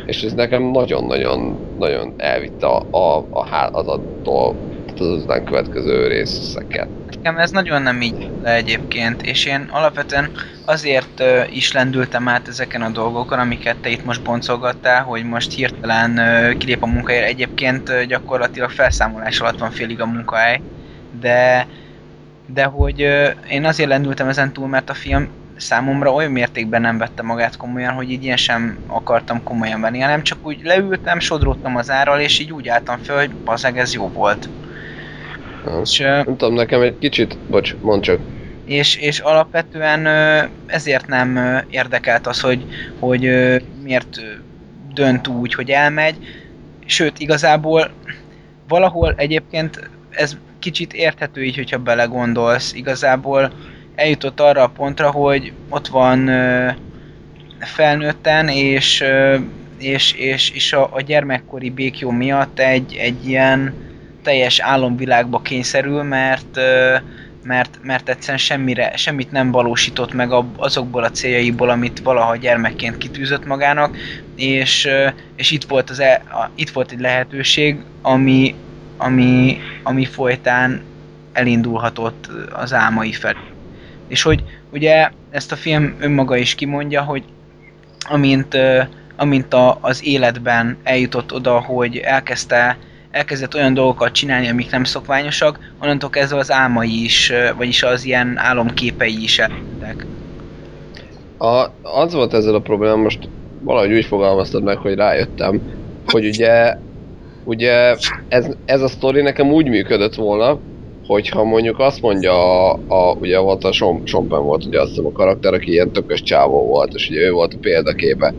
És 0.05 0.23
ez 0.23 0.33
nekem 0.33 0.63
nagyon-nagyon 0.63 1.59
nagyon 1.77 2.13
elvitte 2.17 2.67
a, 2.67 2.87
a, 2.97 3.27
a 3.29 3.45
háladattól 3.45 4.66
az 4.99 5.07
azután 5.07 5.43
következő 5.43 6.07
részeket. 6.07 6.89
Nekem 7.05 7.37
ez 7.37 7.51
nagyon 7.51 7.81
nem 7.81 8.01
így 8.01 8.31
le 8.39 8.53
egyébként, 8.53 9.21
és 9.21 9.45
én 9.45 9.67
alapvetően 9.71 10.31
azért 10.65 11.19
ö, 11.19 11.43
is 11.47 11.71
lendültem 11.71 12.27
át 12.27 12.47
ezeken 12.47 12.81
a 12.81 12.89
dolgokon, 12.89 13.39
amiket 13.39 13.77
te 13.81 13.89
itt 13.89 14.03
most 14.03 14.23
boncolgattál, 14.23 15.03
hogy 15.03 15.23
most 15.23 15.53
hirtelen 15.53 16.17
ö, 16.17 16.53
kilép 16.53 16.83
a 16.83 16.85
munkahelyre. 16.85 17.25
Egyébként 17.25 17.89
ö, 17.89 18.05
gyakorlatilag 18.05 18.69
felszámolás 18.69 19.41
alatt 19.41 19.59
van 19.59 19.71
félig 19.71 20.01
a 20.01 20.05
munkahely, 20.05 20.63
de, 21.09 21.67
de 22.45 22.63
hogy 22.65 23.01
ö, 23.01 23.29
én 23.47 23.65
azért 23.65 23.89
lendültem 23.89 24.27
ezen 24.27 24.53
túl, 24.53 24.67
mert 24.67 24.89
a 24.89 24.93
film 24.93 25.31
számomra 25.55 26.13
olyan 26.13 26.31
mértékben 26.31 26.81
nem 26.81 26.97
vette 26.97 27.21
magát 27.23 27.55
komolyan, 27.57 27.93
hogy 27.93 28.11
így 28.11 28.23
ilyen 28.23 28.37
sem 28.37 28.79
akartam 28.87 29.43
komolyan 29.43 29.81
venni, 29.81 29.99
hanem 29.99 30.23
csak 30.23 30.45
úgy 30.45 30.61
leültem, 30.63 31.19
sodródtam 31.19 31.75
az 31.75 31.89
árral, 31.89 32.19
és 32.19 32.39
így 32.39 32.53
úgy 32.53 32.67
álltam 32.67 32.97
föl, 32.97 33.17
hogy 33.17 33.35
bazeg, 33.35 33.77
ez 33.77 33.93
jó 33.93 34.09
volt. 34.09 34.51
Ja. 35.67 35.81
És, 35.81 35.97
Nem 35.97 36.23
tudom, 36.37 36.53
nekem 36.53 36.81
egy 36.81 36.97
kicsit, 36.99 37.37
bocs, 37.49 37.75
mondd 37.81 38.01
csak. 38.01 38.19
és, 38.65 38.95
és 38.95 39.19
alapvetően 39.19 40.07
ezért 40.65 41.07
nem 41.07 41.39
érdekelt 41.69 42.27
az, 42.27 42.39
hogy, 42.39 42.65
hogy 42.99 43.21
miért 43.83 44.21
dönt 44.93 45.27
úgy, 45.27 45.53
hogy 45.53 45.69
elmegy. 45.69 46.15
Sőt, 46.85 47.19
igazából 47.19 47.89
valahol 48.67 49.13
egyébként 49.17 49.89
ez 50.09 50.37
kicsit 50.59 50.93
érthető 50.93 51.43
így, 51.43 51.55
hogyha 51.55 51.77
belegondolsz. 51.77 52.73
Igazából 52.73 53.51
eljutott 53.95 54.39
arra 54.39 54.63
a 54.63 54.69
pontra, 54.69 55.11
hogy 55.11 55.53
ott 55.69 55.87
van 55.87 56.29
felnőtten, 57.59 58.47
és, 58.47 59.03
és, 59.77 60.13
és, 60.13 60.49
és 60.49 60.73
a, 60.73 60.89
a 60.93 61.01
gyermekkori 61.01 61.69
békjó 61.69 62.11
miatt 62.11 62.59
egy, 62.59 62.95
egy 62.99 63.27
ilyen 63.27 63.73
teljes 64.27 64.59
álomvilágba 64.59 65.41
kényszerül, 65.41 66.03
mert 66.03 66.59
mert, 67.43 67.79
mert 67.81 68.09
egyszerűen 68.09 68.37
semmire, 68.37 68.95
semmit 68.95 69.31
nem 69.31 69.51
valósított 69.51 70.13
meg 70.13 70.31
azokból 70.57 71.03
a 71.03 71.11
céljaiból, 71.11 71.69
amit 71.69 71.99
valaha 71.99 72.35
gyermekként 72.35 72.97
kitűzött 72.97 73.45
magának, 73.45 73.97
és, 74.35 74.89
és 75.35 75.51
itt, 75.51 75.63
volt 75.63 75.89
az 75.89 75.99
e, 75.99 76.21
itt 76.55 76.69
volt 76.69 76.91
egy 76.91 76.99
lehetőség, 76.99 77.77
ami, 78.01 78.55
ami, 78.97 79.61
ami 79.83 80.05
folytán 80.05 80.81
elindulhatott 81.33 82.29
az 82.53 82.73
álmai 82.73 83.11
felé. 83.11 83.37
És 84.07 84.21
hogy 84.21 84.43
ugye 84.71 85.09
ezt 85.29 85.51
a 85.51 85.55
film 85.55 85.95
önmaga 85.99 86.37
is 86.37 86.55
kimondja, 86.55 87.01
hogy 87.01 87.23
amint, 88.09 88.57
amint 89.15 89.53
a, 89.53 89.77
az 89.81 90.05
életben 90.05 90.77
eljutott 90.83 91.33
oda, 91.33 91.59
hogy 91.59 91.97
elkezdte 91.97 92.77
elkezdett 93.17 93.55
olyan 93.55 93.73
dolgokat 93.73 94.11
csinálni, 94.11 94.47
amik 94.47 94.71
nem 94.71 94.83
szokványosak, 94.83 95.59
onnantól 95.81 96.09
kezdve 96.09 96.37
az 96.37 96.51
álmai 96.51 97.03
is, 97.03 97.31
vagyis 97.57 97.83
az 97.83 98.05
ilyen 98.05 98.37
álomképei 98.37 99.23
is 99.23 99.39
eltűntek. 99.39 100.05
A, 101.37 101.65
az 101.81 102.13
volt 102.13 102.33
ezzel 102.33 102.55
a 102.55 102.59
probléma, 102.59 102.95
most 102.95 103.29
valahogy 103.61 103.91
úgy 103.91 104.05
fogalmaztad 104.05 104.63
meg, 104.63 104.77
hogy 104.77 104.95
rájöttem, 104.95 105.61
hogy 106.05 106.25
ugye, 106.25 106.77
ugye 107.43 107.95
ez, 108.27 108.47
ez 108.65 108.81
a 108.81 108.87
sztori 108.87 109.21
nekem 109.21 109.51
úgy 109.51 109.67
működött 109.67 110.15
volna, 110.15 110.59
hogyha 111.07 111.43
mondjuk 111.43 111.79
azt 111.79 112.01
mondja, 112.01 112.33
a, 112.33 112.79
a, 112.87 113.15
ugye 113.19 113.39
volt 113.39 113.63
a 113.63 113.71
Som, 113.71 114.05
Sompen 114.05 114.43
volt 114.43 114.65
ugye 114.65 114.81
azt 114.81 114.89
hiszem 114.89 115.05
a 115.05 115.11
karakter, 115.11 115.53
aki 115.53 115.71
ilyen 115.71 115.91
tökös 115.91 116.21
csávó 116.21 116.65
volt, 116.65 116.93
és 116.93 117.09
ugye 117.09 117.19
ő 117.19 117.31
volt 117.31 117.53
a 117.53 117.57
példaképe. 117.61 118.33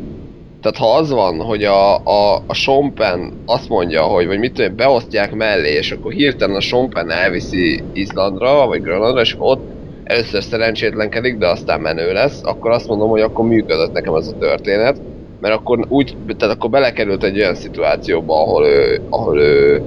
Tehát 0.60 0.76
ha 0.76 0.94
az 0.94 1.10
van, 1.10 1.40
hogy 1.40 1.64
a, 1.64 1.96
a, 1.96 2.42
a 2.46 2.54
Sompen 2.54 3.32
azt 3.46 3.68
mondja, 3.68 4.02
hogy 4.02 4.26
vagy 4.26 4.38
mit 4.38 4.52
tudom, 4.52 4.76
beosztják 4.76 5.34
mellé, 5.34 5.72
és 5.72 5.92
akkor 5.92 6.12
hirtelen 6.12 6.56
a 6.56 6.60
Sompen 6.60 7.10
elviszi 7.10 7.82
Izlandra, 7.92 8.66
vagy 8.66 8.82
Grönlandra, 8.82 9.20
és 9.20 9.34
ott 9.38 9.66
először 10.04 10.42
szerencsétlenkedik, 10.42 11.38
de 11.38 11.46
aztán 11.46 11.80
menő 11.80 12.12
lesz, 12.12 12.40
akkor 12.44 12.70
azt 12.70 12.88
mondom, 12.88 13.08
hogy 13.08 13.20
akkor 13.20 13.44
működött 13.44 13.92
nekem 13.92 14.14
ez 14.14 14.28
a 14.28 14.38
történet. 14.38 15.02
Mert 15.40 15.54
akkor 15.54 15.84
úgy, 15.88 16.16
tehát 16.36 16.54
akkor 16.54 16.70
belekerült 16.70 17.24
egy 17.24 17.38
olyan 17.38 17.54
szituációba, 17.54 18.42
ahol 18.42 18.66
ő, 18.66 19.06
ahol 19.08 19.40
ő 19.40 19.82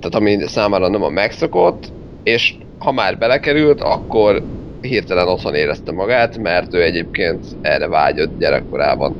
tehát 0.00 0.14
ami 0.14 0.46
számára 0.46 0.88
nem 0.88 1.02
a 1.02 1.08
megszokott, 1.08 1.92
és 2.22 2.54
ha 2.78 2.92
már 2.92 3.18
belekerült, 3.18 3.80
akkor 3.80 4.42
hirtelen 4.80 5.28
otthon 5.28 5.54
érezte 5.54 5.92
magát, 5.92 6.38
mert 6.38 6.74
ő 6.74 6.82
egyébként 6.82 7.46
erre 7.60 7.88
vágyott 7.88 8.38
gyerekkorában. 8.38 9.16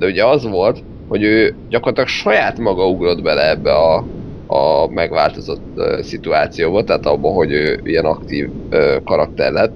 De 0.00 0.06
ugye 0.06 0.24
az 0.24 0.46
volt, 0.46 0.82
hogy 1.08 1.22
ő 1.22 1.54
gyakorlatilag 1.68 2.08
saját 2.08 2.58
maga 2.58 2.88
ugrott 2.88 3.22
bele 3.22 3.48
ebbe 3.48 3.72
a, 3.72 4.04
a 4.46 4.90
megváltozott 4.90 5.62
uh, 5.76 6.00
szituációba, 6.00 6.84
tehát 6.84 7.06
abba, 7.06 7.28
hogy 7.28 7.52
ő 7.52 7.80
ilyen 7.84 8.04
aktív 8.04 8.48
uh, 8.70 9.02
karakter 9.04 9.52
lett, 9.52 9.72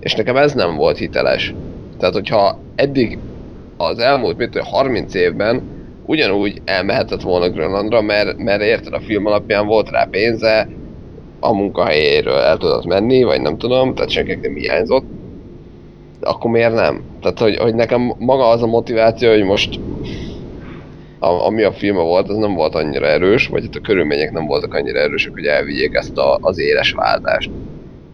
és 0.00 0.14
nekem 0.14 0.36
ez 0.36 0.52
nem 0.52 0.76
volt 0.76 0.98
hiteles. 0.98 1.54
Tehát, 1.98 2.14
hogyha 2.14 2.58
eddig 2.74 3.18
az 3.76 3.98
elmúlt, 3.98 4.36
tudom, 4.36 4.66
30 4.66 5.14
évben 5.14 5.62
ugyanúgy 6.04 6.62
elmehetett 6.64 7.22
volna 7.22 7.50
Grönlandra, 7.50 8.02
mert, 8.02 8.38
mert 8.38 8.62
érted 8.62 8.92
a 8.92 9.00
film 9.00 9.26
alapján 9.26 9.66
volt 9.66 9.90
rá 9.90 10.04
pénze, 10.10 10.68
a 11.40 11.52
munkahelyéről 11.52 12.38
el 12.38 12.56
tudott 12.56 12.84
menni, 12.84 13.22
vagy 13.22 13.40
nem 13.40 13.58
tudom, 13.58 13.94
tehát 13.94 14.10
senkinek 14.10 14.40
nem 14.40 14.54
hiányzott. 14.54 15.04
Akkor 16.20 16.50
miért 16.50 16.74
nem? 16.74 17.04
Tehát, 17.20 17.38
hogy, 17.38 17.56
hogy 17.56 17.74
nekem 17.74 18.14
maga 18.18 18.48
az 18.48 18.62
a 18.62 18.66
motiváció, 18.66 19.30
hogy 19.30 19.44
most 19.44 19.80
a, 21.18 21.26
ami 21.26 21.62
a 21.62 21.72
filme 21.72 22.00
volt, 22.02 22.28
az 22.28 22.36
nem 22.36 22.54
volt 22.54 22.74
annyira 22.74 23.06
erős, 23.06 23.46
vagy 23.46 23.62
hát 23.62 23.74
a 23.74 23.80
körülmények 23.80 24.30
nem 24.30 24.46
voltak 24.46 24.74
annyira 24.74 24.98
erősek, 24.98 25.32
hogy 25.32 25.46
elvigyék 25.46 25.94
ezt 25.94 26.16
a, 26.16 26.38
az 26.40 26.58
éles 26.58 26.92
váltást. 26.92 27.50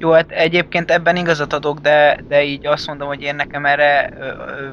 Jó, 0.03 0.11
hát 0.11 0.31
egyébként 0.31 0.91
ebben 0.91 1.17
igazat 1.17 1.53
adok, 1.53 1.79
de, 1.79 2.19
de 2.29 2.43
így 2.45 2.67
azt 2.67 2.87
mondom, 2.87 3.09
hogy 3.09 3.23
én 3.23 3.35
nekem 3.35 3.67
erre 3.67 4.11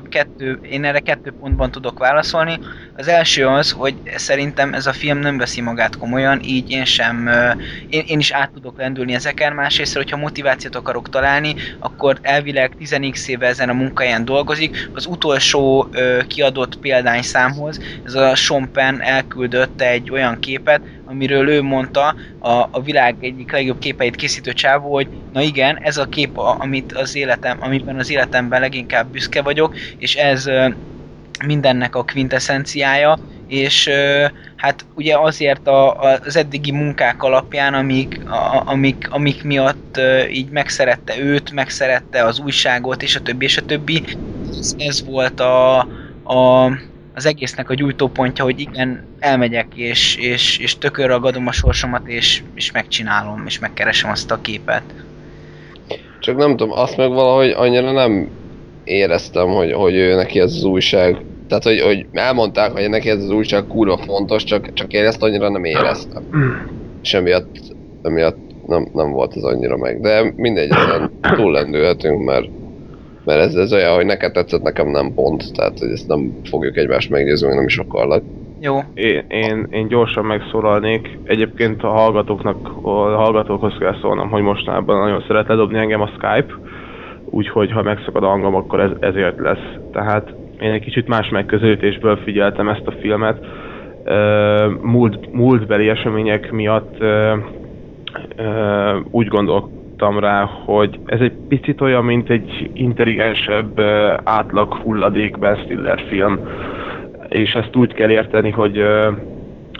kettő, 0.09 0.59
én 0.61 0.86
erre 0.86 0.99
kettő 0.99 1.32
pontban 1.32 1.71
tudok 1.71 1.99
válaszolni. 1.99 2.59
Az 2.93 3.07
első 3.07 3.47
az, 3.47 3.71
hogy 3.71 4.01
szerintem 4.15 4.73
ez 4.73 4.86
a 4.86 4.93
film 4.93 5.17
nem 5.17 5.38
veszi 5.38 5.61
magát 5.61 5.97
komolyan, 5.97 6.39
így 6.43 6.69
én 6.69 6.86
sem, 6.86 7.30
én, 7.86 8.03
én 8.05 8.19
is 8.19 8.32
át 8.32 8.51
tudok 8.51 8.77
lendülni 8.77 9.13
ezeken. 9.13 9.53
Másrészt, 9.53 9.95
hogyha 9.95 10.17
motivációt 10.17 10.75
akarok 10.75 11.09
találni, 11.09 11.55
akkor 11.80 12.17
elvileg 12.21 12.75
10 12.77 13.27
éve 13.27 13.47
ezen 13.47 13.69
a 13.69 13.73
munkáján 13.73 14.25
dolgozik. 14.25 14.89
Az 14.93 15.05
utolsó 15.05 15.88
ö, 15.91 16.19
kiadott 16.27 16.75
példányszámhoz, 16.75 17.80
ez 18.03 18.13
a 18.13 18.36
Sean 18.36 18.71
Penn 18.71 19.01
elküldött 19.01 19.82
egy 19.82 20.11
olyan 20.11 20.39
képet, 20.39 20.82
amiről 21.10 21.49
ő 21.49 21.62
mondta, 21.62 22.16
a, 22.39 22.49
a 22.49 22.82
világ 22.84 23.16
egyik 23.20 23.51
legjobb 23.51 23.80
képeit 23.80 24.16
készítő 24.16 24.53
csávó, 24.53 24.93
hogy 24.93 25.07
na 25.34 25.41
igen, 25.41 25.78
ez 25.82 25.97
a 25.97 26.05
kép, 26.05 26.38
amit 26.38 26.93
az 26.93 27.16
életem, 27.16 27.57
amiben 27.62 27.99
az 27.99 28.12
életemben 28.12 28.60
leginkább 28.60 29.12
büszke 29.12 29.41
vagyok, 29.41 29.76
és 29.97 30.16
ez 30.16 30.49
mindennek 31.45 31.95
a 31.95 32.03
quintessenciája, 32.03 33.18
és 33.47 33.89
hát 34.55 34.86
ugye 34.95 35.18
azért 35.18 35.68
a, 35.68 36.01
a, 36.01 36.20
az 36.26 36.36
eddigi 36.36 36.72
munkák 36.72 37.24
alapján, 37.24 37.74
amik, 37.74 38.30
a, 38.30 38.62
amik, 38.66 39.07
amik 39.12 39.43
miatt 39.43 39.99
így 40.32 40.49
megszerette 40.49 41.20
őt, 41.20 41.51
megszerette 41.51 42.24
az 42.24 42.39
újságot, 42.39 43.03
és 43.03 43.16
a 43.16 43.22
többi, 43.22 43.45
és 43.45 43.57
a 43.57 43.66
többi, 43.66 44.03
ez, 44.49 44.76
ez 44.78 45.05
volt 45.05 45.39
a, 45.39 45.78
a, 46.24 46.72
az 47.20 47.26
egésznek 47.26 47.70
a 47.70 47.74
gyújtópontja, 47.74 48.43
hogy 48.43 48.59
igen, 48.59 49.03
elmegyek, 49.20 49.67
és, 49.76 50.15
és, 50.15 50.57
és 50.57 50.78
tökör 50.78 51.07
ragadom 51.07 51.47
a 51.47 51.51
sorsomat, 51.51 52.07
és, 52.07 52.43
és 52.53 52.72
megcsinálom, 52.72 53.43
és 53.45 53.59
megkeresem 53.59 54.09
azt 54.09 54.32
a 54.32 54.41
képet. 54.41 54.84
Csak 56.20 56.38
nem 56.38 56.49
tudom, 56.49 56.72
azt 56.72 56.97
meg 56.97 57.09
valahogy 57.09 57.49
annyira 57.49 57.91
nem 57.91 58.30
éreztem, 58.84 59.47
hogy, 59.47 59.72
hogy 59.74 59.95
ő 59.95 60.15
neki 60.15 60.39
ez 60.39 60.53
az 60.53 60.63
újság. 60.63 61.17
Tehát, 61.47 61.63
hogy, 61.63 61.82
hogy 61.82 62.05
elmondták, 62.11 62.72
hogy 62.72 62.89
neki 62.89 63.09
ez 63.09 63.24
az 63.24 63.30
újság 63.30 63.67
kurva 63.67 63.97
fontos, 63.97 64.43
csak, 64.43 64.74
csak 64.74 64.93
én 64.93 65.05
ezt 65.05 65.24
annyira 65.24 65.49
nem 65.49 65.63
éreztem. 65.63 66.24
És 67.03 67.13
emiatt, 67.13 67.59
emiatt 68.03 68.38
nem, 68.67 68.89
nem 68.93 69.11
volt 69.11 69.36
ez 69.36 69.43
annyira 69.43 69.78
meg. 69.78 70.01
De 70.01 70.34
mindegy, 70.36 70.70
ezen 70.70 71.11
túllendülhetünk, 71.22 72.24
mert, 72.24 72.49
mert 73.30 73.41
ez, 73.41 73.55
ez 73.55 73.73
olyan, 73.73 73.95
hogy 73.95 74.05
neked 74.05 74.32
tetszett, 74.32 74.61
nekem 74.61 74.88
nem 74.88 75.13
pont. 75.13 75.53
Tehát, 75.53 75.80
hogy 75.80 75.89
ezt 75.89 76.07
nem 76.07 76.32
fogjuk 76.43 76.77
egymást 76.77 77.09
meggyőzni, 77.09 77.47
meg 77.47 77.55
nem 77.55 77.65
is 77.65 77.77
akarlak. 77.77 78.23
Jó, 78.61 78.77
Én, 78.93 79.23
én, 79.27 79.67
én 79.71 79.88
gyorsan 79.88 80.25
megszólalnék. 80.25 81.17
Egyébként 81.23 81.84
a 81.84 81.88
hallgatóknak, 81.88 82.69
a 82.82 82.89
hallgatókhoz 82.91 83.73
kell 83.80 83.95
szólnom, 84.01 84.30
hogy 84.30 84.41
mostanában 84.41 84.99
nagyon 84.99 85.23
szeret 85.27 85.47
ledobni 85.47 85.77
engem 85.77 86.01
a 86.01 86.07
Skype, 86.07 86.53
úgyhogy 87.25 87.71
ha 87.71 87.82
megszakad 87.82 88.23
a 88.23 88.27
hangom, 88.27 88.55
akkor 88.55 88.80
ez, 88.80 88.91
ezért 88.99 89.39
lesz. 89.39 89.67
Tehát 89.91 90.34
én 90.59 90.71
egy 90.71 90.84
kicsit 90.84 91.07
más 91.07 91.30
megközelítésből 91.30 92.17
figyeltem 92.17 92.69
ezt 92.69 92.88
a 92.88 92.93
filmet. 93.01 93.45
Múlt, 94.82 95.34
múltbeli 95.34 95.89
események 95.89 96.51
miatt 96.51 96.95
ö, 96.99 97.36
ö, 98.36 98.97
gondoltam 100.00 100.20
rá, 100.20 100.43
hogy 100.66 101.00
ez 101.06 101.20
egy 101.20 101.34
picit 101.47 101.82
olyan, 101.82 102.06
mint 102.06 102.30
egy 102.30 102.70
intelligensebb 102.74 103.80
átlag 104.24 104.74
hulladék 104.74 105.39
Ben 105.39 105.56
Stiller 105.56 106.04
film. 106.08 106.39
És 107.30 107.54
ezt 107.54 107.76
úgy 107.76 107.93
kell 107.93 108.10
érteni, 108.10 108.50
hogy 108.50 108.78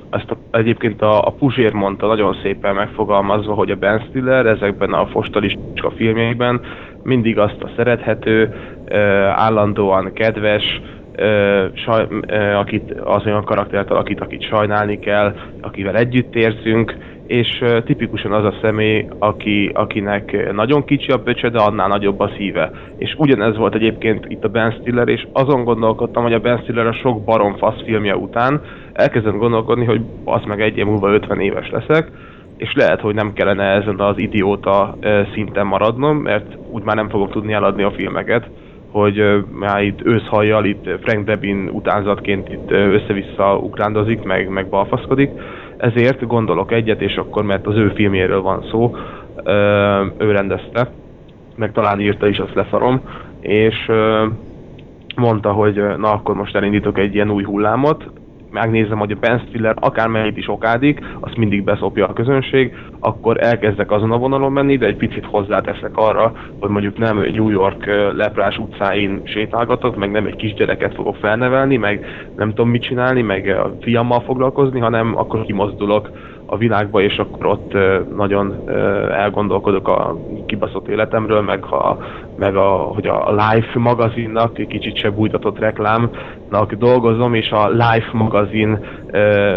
ezt 0.10 0.32
a, 0.32 0.38
egyébként 0.52 1.02
a, 1.02 1.28
a 1.28 1.32
Puzsér 1.32 1.74
mondta 1.74 2.08
nagyon 2.08 2.38
szépen 2.42 2.76
megfogalmazva, 2.76 3.54
hogy 3.54 3.72
a 3.72 3.76
Ben 3.76 4.00
Stiller 4.10 4.46
ezekben 4.46 4.94
a 4.94 5.08
fostalista 5.08 5.92
filmjeiben 5.96 6.62
mindig 7.04 7.38
azt 7.38 7.62
a 7.62 7.70
szerethető, 7.76 8.54
állandóan 9.36 10.14
kedves, 10.14 10.82
saj, 11.74 12.08
akit, 12.56 12.92
az 12.92 13.26
olyan 13.26 13.44
karaktert 13.44 13.92
alakít, 13.92 14.22
akit 14.22 14.42
sajnálni 14.42 15.00
kell, 15.00 15.36
akivel 15.62 15.96
együtt 15.96 16.36
érzünk, 16.36 16.96
és 17.30 17.64
tipikusan 17.86 18.32
az 18.32 18.44
a 18.44 18.58
személy, 18.62 19.08
aki, 19.20 19.72
akinek 19.74 20.54
nagyon 20.54 20.86
kicsi 20.86 21.12
a 21.12 21.18
böcse, 21.18 21.50
de 21.50 21.60
annál 21.60 21.88
nagyobb 21.88 22.20
a 22.20 22.32
szíve. 22.38 22.72
És 22.98 23.16
ugyanez 23.18 23.58
volt 23.58 23.76
egyébként 23.76 24.26
itt 24.28 24.44
a 24.44 24.48
Ben 24.48 24.72
Stiller, 24.72 25.08
és 25.08 25.28
azon 25.34 25.64
gondolkodtam, 25.64 26.24
hogy 26.24 26.34
a 26.34 26.40
Ben 26.40 26.60
Stiller 26.62 26.88
a 26.88 26.94
sok 26.94 27.24
baromfasz 27.24 27.84
filmje 27.86 28.16
után 28.16 28.62
elkezdem 28.94 29.38
gondolkodni, 29.38 29.86
hogy 29.86 30.02
az 30.24 30.42
meg 30.48 30.62
egy 30.62 30.78
év 30.78 30.86
múlva 30.86 31.14
50 31.14 31.40
éves 31.40 31.70
leszek, 31.70 32.12
és 32.58 32.74
lehet, 32.76 33.02
hogy 33.02 33.16
nem 33.16 33.34
kellene 33.34 33.64
ezen 33.64 34.00
az 34.00 34.20
idióta 34.20 34.98
szinten 35.34 35.66
maradnom, 35.68 36.18
mert 36.18 36.58
úgy 36.72 36.84
már 36.84 36.96
nem 36.96 37.10
fogok 37.10 37.32
tudni 37.32 37.54
eladni 37.54 37.84
a 37.84 37.92
filmeket, 37.92 38.50
hogy 38.92 39.44
már 39.52 39.84
itt 39.84 40.06
őszhajjal, 40.06 40.66
itt 40.66 40.90
Frank 41.02 41.26
Debin 41.26 41.70
utánzatként 41.72 42.50
itt 42.50 42.72
össze-vissza 42.72 43.58
ugrándozik, 43.58 44.24
meg, 44.24 44.50
meg 44.50 44.70
balfaszkodik. 44.70 45.30
Ezért 45.80 46.28
gondolok 46.28 46.72
egyet, 46.72 47.02
és 47.02 47.16
akkor, 47.16 47.44
mert 47.44 47.68
az 47.68 47.76
ő 47.76 47.90
filmjéről 47.96 48.42
van 48.42 48.66
szó, 48.72 48.96
ő 50.18 50.32
rendezte, 50.32 50.92
meg 51.56 51.72
talán 51.72 52.00
írta 52.00 52.28
is, 52.28 52.38
azt 52.38 52.54
leszarom, 52.54 53.02
és 53.40 53.92
mondta, 55.16 55.52
hogy 55.52 55.76
na 55.76 56.12
akkor 56.12 56.36
most 56.36 56.56
elindítok 56.56 56.98
egy 56.98 57.14
ilyen 57.14 57.32
új 57.32 57.44
hullámot, 57.44 58.12
megnézem, 58.52 58.98
hogy 58.98 59.12
a 59.12 59.20
Ben 59.20 59.40
Stiller 59.40 59.76
akármennyit 59.80 60.38
is 60.38 60.48
okádik, 60.48 61.00
azt 61.20 61.38
mindig 61.38 61.64
beszopja 61.64 62.08
a 62.08 62.14
közönség, 62.14 62.74
akkor 63.00 63.44
elkezdek 63.44 63.92
azon 63.92 64.12
a 64.12 64.18
vonalon 64.18 64.52
menni, 64.52 64.78
de 64.78 64.86
egy 64.86 64.96
picit 64.96 65.26
hozzáteszek 65.26 65.92
arra, 65.96 66.32
hogy 66.60 66.70
mondjuk 66.70 66.98
nem 66.98 67.18
New 67.18 67.50
York 67.50 67.86
leprás 68.16 68.58
utcáin 68.58 69.22
sétálgatok, 69.24 69.96
meg 69.96 70.12
nem 70.12 70.26
egy 70.26 70.36
kisgyereket 70.36 70.94
fogok 70.94 71.16
felnevelni, 71.16 71.78
meg 71.78 72.06
nem 72.36 72.50
tudom 72.50 72.70
mit 72.70 72.84
csinálni, 72.84 73.22
meg 73.22 73.48
a 73.48 73.76
fiammal 73.82 74.20
foglalkozni, 74.20 74.80
hanem 74.80 75.18
akkor 75.18 75.46
kimozdulok 75.46 76.10
a 76.50 76.58
világba, 76.58 77.02
és 77.02 77.18
akkor 77.18 77.46
ott 77.46 77.74
nagyon 78.16 78.70
elgondolkodok 79.12 79.88
a 79.88 80.18
kibaszott 80.46 80.88
életemről, 80.88 81.42
meg, 81.42 81.64
a, 81.64 81.98
meg 82.38 82.56
a, 82.56 82.68
hogy 82.68 83.08
a 83.08 83.32
Life 83.32 83.80
magazinnak, 83.80 84.60
egy 84.60 84.68
kicsit 84.68 84.96
se 84.96 85.10
bújtatott 85.10 85.60
reklámnak 85.60 86.74
dolgozom, 86.74 87.34
és 87.34 87.52
a 87.52 87.70
Life 87.70 88.10
magazin 88.12 88.80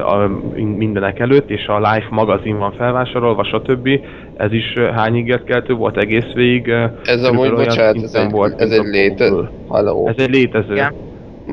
a, 0.05 0.17
mindenek 0.55 1.19
előtt, 1.19 1.51
és 1.51 1.67
a 1.67 1.79
Life 1.79 2.09
magazin 2.11 2.59
van 2.59 2.73
felvásárolva, 2.73 3.45
stb. 3.45 3.89
Ez 4.37 4.53
is 4.53 4.79
hány 4.95 5.17
ígértkeltő 5.17 5.75
volt 5.75 5.97
egész 5.97 6.33
végig. 6.35 6.69
Ez 7.05 7.25
amúgy, 7.25 7.53
bocsánat, 7.53 8.03
ez 8.03 8.15
egy, 8.15 8.31
volt, 8.31 8.61
ez 8.61 8.71
egy 8.71 8.79
a 8.79 8.91
léte... 8.91 9.29
Google. 9.29 9.51
Halló? 9.69 10.07
Ez 10.09 10.25
egy 10.25 10.31
létező. 10.31 10.73
Igen. 10.73 11.11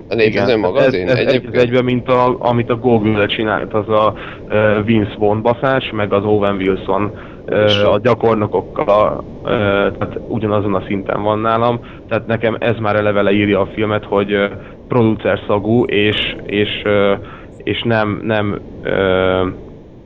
A 0.09 0.13
létező 0.13 0.57
magazin? 0.57 1.07
Ez, 1.07 1.11
ez 1.11 1.17
egy 1.17 1.25
az 1.25 1.33
Egyébként? 1.33 1.63
egyben, 1.63 1.83
mint 1.83 2.09
a, 2.09 2.35
amit 2.39 2.69
a 2.69 2.75
Google 2.75 3.25
csinált, 3.25 3.73
az 3.73 3.89
a 3.89 4.13
uh, 4.47 4.85
Vince 4.85 5.15
Vaughn 5.17 5.41
baszás, 5.41 5.91
meg 5.91 6.13
az 6.13 6.23
Owen 6.23 6.55
Wilson 6.55 7.11
uh, 7.47 7.93
a 7.93 7.99
gyakornokokkal, 7.99 9.23
uh, 9.41 9.49
tehát 9.97 10.19
ugyanazon 10.27 10.75
a 10.75 10.83
szinten 10.87 11.23
van 11.23 11.39
nálam. 11.39 11.79
Tehát 12.07 12.27
nekem 12.27 12.55
ez 12.59 12.77
már 12.77 12.95
eleve 12.95 13.21
leírja 13.21 13.59
a 13.59 13.69
filmet, 13.73 14.05
hogy 14.05 14.33
uh, 14.33 14.51
producer 14.87 15.39
szagú, 15.47 15.83
és, 15.83 16.35
és, 16.45 16.81
uh, 16.85 17.17
és 17.63 17.81
nem, 17.81 18.19
nem, 18.23 18.59
uh, 18.83 19.47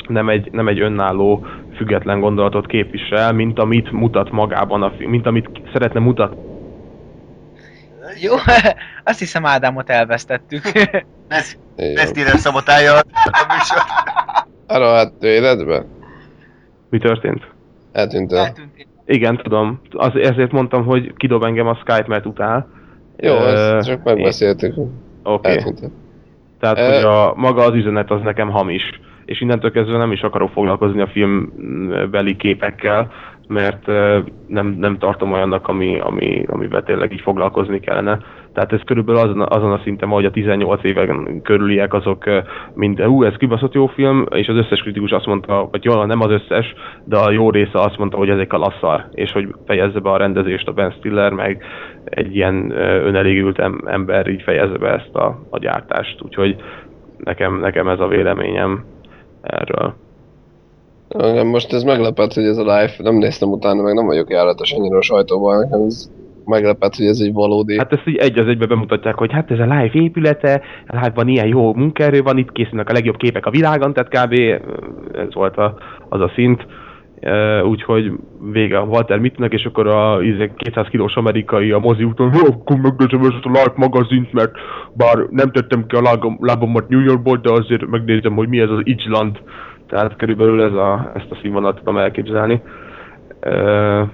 nem, 0.08 0.30
egy, 0.30 0.50
nem 0.52 0.68
egy 0.68 0.80
önálló 0.80 1.46
független 1.76 2.20
gondolatot 2.20 2.66
képvisel, 2.66 3.34
mint 3.34 3.60
amit 3.60 3.92
mutat 3.92 4.32
magában 4.32 4.84
a 4.84 4.92
film, 4.98 5.10
mint 5.10 5.28
amit 5.28 5.50
szeretne 5.74 6.00
mutatni 6.00 6.52
jó, 8.22 8.34
azt 9.10 9.20
hiszem 9.20 9.46
Ádámot 9.46 9.90
elvesztettük. 9.90 10.62
Ez, 11.28 11.56
Jó. 11.76 11.96
ez 11.96 12.18
ide 12.18 12.38
szabotálja 12.38 12.94
a 12.96 13.46
műsor. 13.54 13.82
Arra 14.68 14.94
hát 14.94 15.14
ő 15.20 15.28
életbe? 15.28 15.86
Mi 16.90 16.98
történt? 16.98 17.48
Eltűnt 17.92 18.32
el. 18.32 18.46
Eltűntél. 18.46 18.86
Igen, 19.06 19.38
tudom. 19.44 19.82
Az, 19.92 20.12
ezért 20.16 20.52
mondtam, 20.52 20.86
hogy 20.86 21.14
kidob 21.14 21.44
engem 21.44 21.68
a 21.68 21.76
Skype, 21.76 22.06
mert 22.08 22.26
utál. 22.26 22.68
Jó, 23.18 23.34
Ö, 23.34 23.76
ezt 23.78 23.88
csak 23.88 24.04
megbeszéltük. 24.04 24.78
Oké. 24.78 24.88
Okay. 25.24 25.58
Eltűnt. 25.58 25.92
Tehát, 26.60 26.78
Ö, 26.78 26.94
hogy 26.94 27.04
a, 27.04 27.34
maga 27.36 27.62
az 27.62 27.74
üzenet 27.74 28.12
az 28.12 28.22
nekem 28.22 28.50
hamis. 28.50 29.00
És 29.26 29.42
innentől 29.42 29.72
kezdve 29.72 29.98
nem 29.98 30.12
is 30.12 30.22
akarok 30.22 30.52
foglalkozni 30.52 31.02
a 31.02 31.08
filmbeli 31.08 32.36
képekkel, 32.36 33.12
mert 33.48 33.88
nem, 34.48 34.76
nem 34.80 34.98
tartom 34.98 35.32
olyannak, 35.32 35.68
ami, 35.68 36.00
ami, 36.00 36.44
amivel 36.48 36.84
tényleg 36.84 37.12
így 37.12 37.22
foglalkozni 37.22 37.80
kellene. 37.80 38.20
Tehát 38.54 38.74
ez 38.74 38.82
körülbelül 38.86 39.22
azon, 39.22 39.42
azon 39.42 39.72
a 39.72 39.80
szinten, 39.84 40.10
hogy 40.10 40.26
a 40.26 40.32
18 40.32 40.84
éven 40.84 41.42
körüliek 41.42 41.94
azok 41.94 42.24
mind, 42.74 43.02
hú, 43.02 43.24
ez 43.24 43.36
kibaszott 43.36 43.74
jó 43.74 43.88
film, 43.88 44.26
és 44.30 44.48
az 44.48 44.56
összes 44.56 44.82
kritikus 44.82 45.12
azt 45.12 45.26
mondta, 45.26 45.68
vagy 45.72 45.84
jó, 45.84 46.04
nem 46.04 46.22
az 46.22 46.32
összes, 46.32 46.74
de 47.04 47.18
a 47.18 47.32
jó 47.32 47.50
része 47.50 47.80
azt 47.80 47.98
mondta, 47.98 48.18
hogy 48.18 48.30
ez 48.30 48.40
egy 48.40 48.48
kalasszar, 48.48 49.06
és 49.12 49.32
hogy 49.32 49.56
fejezze 49.66 50.00
be 50.00 50.10
a 50.10 50.18
rendezést 50.18 50.68
a 50.68 50.74
Ben 50.74 50.92
Stiller, 50.92 51.32
meg 51.32 51.64
egy 52.04 52.36
ilyen 52.36 52.72
önelégült 53.06 53.60
em- 53.60 53.88
ember 53.88 54.28
így 54.28 54.42
fejezze 54.42 54.78
be 54.78 54.90
ezt 54.90 55.16
a, 55.16 55.40
a 55.50 55.60
gyártást. 55.60 56.22
Úgyhogy 56.22 56.56
nekem, 57.18 57.60
nekem 57.60 57.88
ez 57.88 58.00
a 58.00 58.08
véleményem 58.08 58.86
erről. 59.42 59.94
Engem 61.20 61.48
most 61.48 61.74
ez 61.74 61.84
meglepett, 61.84 62.34
hogy 62.34 62.44
ez 62.44 62.58
a 62.58 62.62
live, 62.62 62.92
nem 62.98 63.16
néztem 63.16 63.50
utána, 63.50 63.82
meg 63.82 63.94
nem 63.94 64.06
vagyok 64.06 64.30
járatos 64.30 64.72
annyira 64.72 64.98
a 64.98 65.02
sajtóban, 65.02 65.60
nekem 65.60 65.82
ez 65.82 66.12
meglepett, 66.46 66.96
hogy 66.96 67.06
ez 67.06 67.20
egy 67.20 67.34
valódi. 67.34 67.78
Hát 67.78 67.94
ezt 67.94 68.08
így 68.08 68.16
egy 68.16 68.40
az 68.40 68.48
egybe 68.48 68.66
bemutatják, 68.66 69.16
hogy 69.16 69.32
hát 69.32 69.52
ez 69.52 69.60
a 69.60 69.64
live 69.64 69.92
épülete, 69.94 70.62
a 70.88 70.96
live-ban 70.96 71.28
ilyen 71.28 71.48
jó 71.48 71.74
munkaerő 71.74 72.22
van, 72.22 72.38
itt 72.38 72.52
készülnek 72.52 72.90
a 72.90 72.94
legjobb 72.94 73.18
képek 73.18 73.46
a 73.46 73.50
világon, 73.50 73.94
tehát 73.94 74.10
kb. 74.10 74.34
ez 75.14 75.34
volt 75.34 75.58
a, 75.58 75.78
az 76.10 76.22
a 76.22 76.32
szint. 76.36 76.66
Uh, 77.26 77.70
úgyhogy 77.70 78.12
vége 78.52 78.78
a 78.78 78.84
Walter 78.84 79.20
Mittennek, 79.20 79.54
és 79.54 79.66
akkor 79.66 79.88
a 79.88 80.22
izé, 80.24 80.52
200 80.58 80.88
kilós 80.88 81.16
amerikai 81.16 81.72
a 81.72 81.80
mozi 81.80 82.04
úton, 82.04 82.32
"Hú, 82.32 82.46
akkor 82.46 82.78
megnézem 82.78 83.20
ezt 83.22 83.46
a 83.46 83.50
Life 83.50 83.74
magazint, 83.76 84.34
mert 84.34 84.52
bár 84.94 85.18
nem 85.30 85.52
tettem 85.52 85.86
ki 85.88 85.96
a 85.96 86.02
lágom, 86.02 86.38
lábamat 86.42 86.90
New 86.90 87.00
Yorkból, 87.00 87.38
de 87.38 87.52
azért 87.52 87.88
megnézem, 87.88 88.36
hogy 88.36 88.48
mi 88.48 88.60
ez 88.60 88.70
az 88.70 88.82
Icsland. 88.84 89.38
Tehát 89.94 90.16
körülbelül 90.16 90.64
ez 90.64 90.74
a, 90.74 91.12
ezt 91.16 91.32
a 91.32 91.38
színvonalat 91.42 91.78
tudom 91.78 91.98
elképzelni. 91.98 92.62
Uh, 93.46 94.08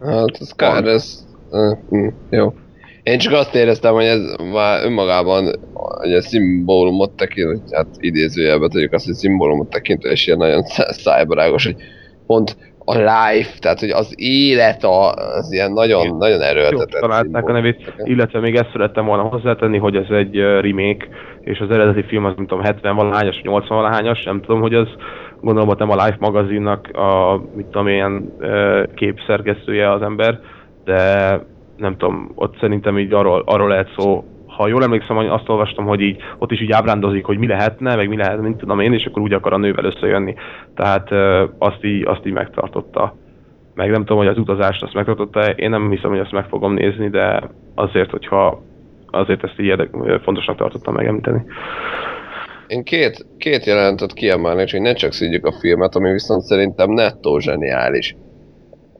Hát 0.00 0.36
ez 0.40 0.50
kár, 0.52 0.84
ez... 0.84 1.26
Uh, 1.50 2.12
jó. 2.30 2.54
Én 3.02 3.18
csak 3.18 3.32
azt 3.32 3.54
éreztem, 3.54 3.94
hogy 3.94 4.04
ez 4.04 4.34
már 4.52 4.84
önmagában 4.84 5.50
hogy 5.74 6.12
a 6.12 6.22
szimbólumot 6.22 7.10
tekint, 7.16 7.46
hogy 7.46 7.60
hát 7.72 7.86
idézőjelben 7.98 8.70
tegyük 8.70 8.92
azt, 8.92 9.04
hogy 9.04 9.14
szimbólumot 9.14 9.70
tekint, 9.70 10.04
és 10.04 10.26
ilyen 10.26 10.38
nagyon 10.38 10.62
szá- 10.62 10.92
szájbarágos, 10.92 11.64
hogy 11.64 11.76
pont 12.26 12.56
a 12.78 12.94
life, 12.94 13.58
tehát 13.58 13.80
hogy 13.80 13.90
az 13.90 14.12
élet 14.16 14.84
a, 14.84 15.12
az 15.12 15.52
ilyen 15.52 15.72
nagyon, 15.72 16.04
Igen. 16.04 16.16
nagyon 16.16 16.38
Jó, 16.38 16.44
erőltetett 16.44 17.00
találták 17.00 17.48
a 17.48 17.52
nevét, 17.52 17.92
illetve 18.04 18.40
még 18.40 18.54
ezt 18.54 18.70
szerettem 18.72 19.04
volna 19.04 19.22
hozzátenni, 19.22 19.78
hogy 19.78 19.96
ez 19.96 20.06
egy 20.08 20.36
remake, 20.36 21.08
és 21.46 21.60
az 21.60 21.70
eredeti 21.70 22.02
film 22.02 22.24
az, 22.24 22.32
nem 22.36 22.46
tudom, 22.46 22.64
70 22.64 22.96
valahányas, 22.96 23.40
80 23.42 23.76
valahányas, 23.76 24.24
nem 24.24 24.40
tudom, 24.40 24.60
hogy 24.60 24.74
az 24.74 24.88
gondolom, 25.40 25.68
hogy 25.68 25.78
nem 25.78 25.90
a 25.90 26.04
Life 26.04 26.16
magazinnak 26.20 26.88
a, 26.96 27.40
mit 27.54 27.66
tudom, 27.66 27.88
ilyen 27.88 28.32
képszerkesztője 28.94 29.92
az 29.92 30.02
ember, 30.02 30.40
de 30.84 31.40
nem 31.76 31.96
tudom, 31.96 32.32
ott 32.34 32.58
szerintem 32.60 32.98
így 32.98 33.12
arról, 33.12 33.42
arról 33.46 33.68
lehet 33.68 33.92
szó, 33.96 34.24
ha 34.46 34.68
jól 34.68 34.82
emlékszem, 34.82 35.16
hogy 35.16 35.26
azt 35.26 35.48
olvastam, 35.48 35.86
hogy 35.86 36.00
így 36.00 36.22
ott 36.38 36.52
is 36.52 36.60
így 36.60 36.72
ábrándozik, 36.72 37.24
hogy 37.24 37.38
mi 37.38 37.46
lehetne, 37.46 37.96
meg 37.96 38.08
mi 38.08 38.16
lehet, 38.16 38.40
mint 38.40 38.56
tudom 38.56 38.80
én, 38.80 38.92
és 38.92 39.04
akkor 39.04 39.22
úgy 39.22 39.32
akar 39.32 39.52
a 39.52 39.58
nővel 39.58 39.84
összejönni. 39.84 40.34
Tehát 40.74 41.10
azt, 41.58 41.84
így, 41.84 42.06
azt 42.06 42.26
így 42.26 42.32
megtartotta. 42.32 43.14
Meg 43.74 43.90
nem 43.90 44.00
tudom, 44.00 44.18
hogy 44.18 44.26
az 44.26 44.38
utazást 44.38 44.82
azt 44.82 44.94
megtartotta 44.94 45.50
én 45.50 45.70
nem 45.70 45.90
hiszem, 45.90 46.10
hogy 46.10 46.18
ezt 46.18 46.32
meg 46.32 46.48
fogom 46.48 46.74
nézni, 46.74 47.08
de 47.08 47.50
azért, 47.74 48.10
hogyha 48.10 48.62
azért 49.10 49.44
ezt 49.44 49.60
így 49.60 49.66
érdek, 49.66 49.90
fontosnak 50.22 50.56
tartottam 50.56 50.94
megemlíteni. 50.94 51.44
Én 52.66 52.82
két, 52.82 53.26
két 53.38 53.64
jelentet 53.64 54.12
kiemelnék, 54.12 54.70
hogy 54.70 54.80
ne 54.80 54.92
csak 54.92 55.12
szígyük 55.12 55.46
a 55.46 55.52
filmet, 55.52 55.94
ami 55.94 56.12
viszont 56.12 56.42
szerintem 56.42 56.90
nettó 56.90 57.38
zseniális. 57.38 58.16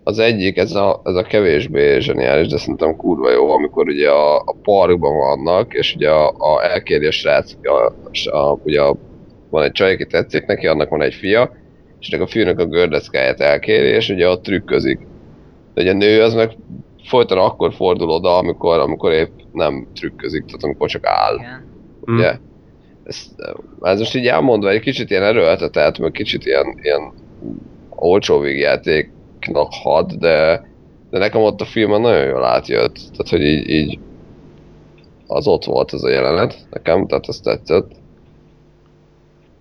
Az 0.04 0.18
egyik, 0.18 0.57
ez 0.57 0.74
a, 0.74 1.00
ez 1.04 1.14
a 1.14 1.22
kevésbé 1.22 1.98
zseniális, 1.98 2.48
de 2.48 2.57
szerintem 2.59 2.96
kurva 2.96 3.30
jó, 3.30 3.50
amikor 3.50 3.86
ugye 3.86 4.11
a, 4.11 4.36
a 4.36 4.57
parkban 4.62 5.16
vannak, 5.16 5.74
és 5.74 5.94
ugye 5.94 6.11
a, 6.11 6.28
a 6.28 6.64
elkéri 6.64 7.07
a 7.07 7.11
srác, 7.11 7.52
a, 7.62 7.92
a, 8.36 8.59
ugye 8.64 8.80
a, 8.80 8.96
van 9.50 9.62
egy 9.62 9.72
csaj, 9.72 9.92
aki 9.92 10.07
tetszik 10.07 10.46
neki, 10.46 10.66
annak 10.66 10.88
van 10.88 11.02
egy 11.02 11.14
fia, 11.14 11.52
és 12.00 12.12
a 12.12 12.26
fiúnak 12.26 12.59
a 12.59 12.66
gördeszkáját 12.66 13.40
elkéri, 13.40 13.88
és 13.88 14.09
ugye 14.09 14.28
ott 14.28 14.42
trükközik. 14.42 14.98
De 15.74 15.82
ugye 15.82 15.90
a 15.90 15.94
nő 15.94 16.22
az 16.22 16.34
meg 16.34 16.50
folyton 17.07 17.38
akkor 17.38 17.74
fordul 17.74 18.11
oda, 18.11 18.36
amikor, 18.36 18.78
amikor 18.78 19.12
épp 19.12 19.32
nem 19.52 19.86
trükközik, 19.94 20.44
tehát 20.44 20.64
amikor 20.64 20.88
csak 20.88 21.07
áll 21.07 21.34
Igen. 21.34 21.64
Mm. 22.11 22.14
ugye? 22.14 22.38
Ez, 23.04 23.26
ez 23.80 23.98
most 23.98 24.14
így 24.14 24.26
elmondva 24.26 24.70
egy 24.70 24.80
kicsit 24.80 25.11
ilyen 25.11 25.22
erőltetett, 25.22 25.98
meg 25.98 26.11
kicsit 26.11 26.44
ilyen, 26.44 26.78
ilyen 26.82 27.12
olcsó 27.90 28.38
végjátéknak 28.38 29.68
had, 29.82 30.12
de, 30.12 30.68
de 31.11 31.18
nekem 31.18 31.40
ott 31.40 31.61
a 31.61 31.64
filmen 31.64 32.00
nagyon 32.00 32.26
jól 32.26 32.44
átjött. 32.44 32.94
Tehát, 32.94 33.28
hogy 33.28 33.42
így, 33.42 33.68
így 33.68 33.98
az 35.26 35.46
ott 35.46 35.64
volt 35.64 35.92
az 35.92 36.04
a 36.04 36.11
jelenet 36.11 36.66
nekem, 36.70 37.07
tehát 37.07 37.28
ez 37.28 37.40
tetszett. 37.40 37.90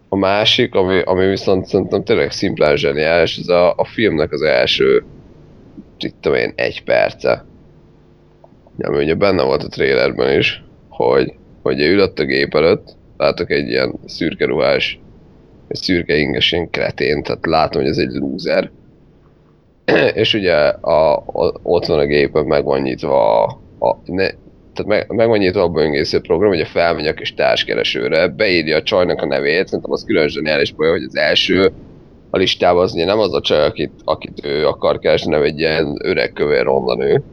A 0.10 0.16
másik, 0.16 0.76
ami, 0.76 1.02
ami 1.02 1.26
viszont 1.26 1.66
szerintem 1.66 2.04
tényleg 2.04 2.32
szimplán 2.32 2.76
zseniális, 2.76 3.38
ez 3.38 3.48
a, 3.48 3.74
a 3.76 3.86
filmnek 3.86 4.32
az 4.32 4.42
első, 4.42 5.06
itt 6.04 6.16
tudom 6.22 6.38
én, 6.38 6.54
egy 6.56 6.84
perce. 6.84 7.46
Ami 8.80 9.04
ugye 9.04 9.14
benne 9.14 9.44
volt 9.44 9.64
a 9.64 9.68
trailerben 9.68 10.38
is, 10.38 10.64
hogy, 10.90 11.34
hogy 11.62 11.80
ülött 11.80 12.20
a 12.20 12.26
gép 12.26 12.56
előtt, 12.56 12.96
látok 13.18 13.52
egy 13.52 13.68
ilyen 13.68 13.94
szürke 14.06 14.46
ruhás, 14.46 15.00
egy 15.68 15.78
szürke 15.78 16.16
inges 16.16 16.52
ilyen 16.52 16.70
kretén, 16.70 17.24
tehát 17.24 17.46
látom, 17.46 17.82
hogy 17.82 17.92
ez 17.92 17.98
egy 17.98 18.12
loser. 18.12 18.72
és 20.22 20.34
ugye 20.34 20.56
a, 20.68 21.16
a, 21.18 21.54
ott 21.64 21.86
van 21.86 22.00
a 22.00 22.06
gépen 22.06 22.46
meg 22.46 22.64
van 22.64 22.82
nyitva 22.82 23.44
a, 23.44 23.60
a 23.80 23.98
ne, 24.06 24.30
tehát 24.76 24.86
meg, 24.86 25.12
meg 25.16 25.28
van 25.28 25.38
nyitva 25.38 25.62
a 25.62 25.70
böngésző 25.70 26.20
program, 26.20 26.50
ugye 26.50 26.66
felmegy 26.66 27.08
a 27.08 27.14
kis 27.14 27.34
társkeresőre, 27.34 28.28
beírja 28.28 28.78
a 28.78 28.84
csajnak 28.84 29.22
a 29.22 29.26
nevét, 29.26 29.68
szerintem 29.68 29.92
az 29.92 30.04
külön 30.04 30.28
zseniális 30.28 30.72
poén, 30.72 30.92
hogy 30.92 31.04
az 31.04 31.18
első 31.18 31.72
a 32.36 32.38
listában 32.38 32.84
az 32.84 32.94
ugye 32.94 33.06
nem 33.06 33.20
az 33.20 33.34
a 33.34 33.42
csaj, 33.42 33.66
akit, 33.66 33.92
akit 34.04 34.46
ő 34.46 34.68
akar 34.68 35.00
keresni, 35.00 35.32
hanem 35.32 35.46
egy 35.46 35.60
ilyen 35.60 35.98
öreg 36.04 36.34
kövér 36.34 36.64
ronda 36.64 36.96
nő. 36.96 37.24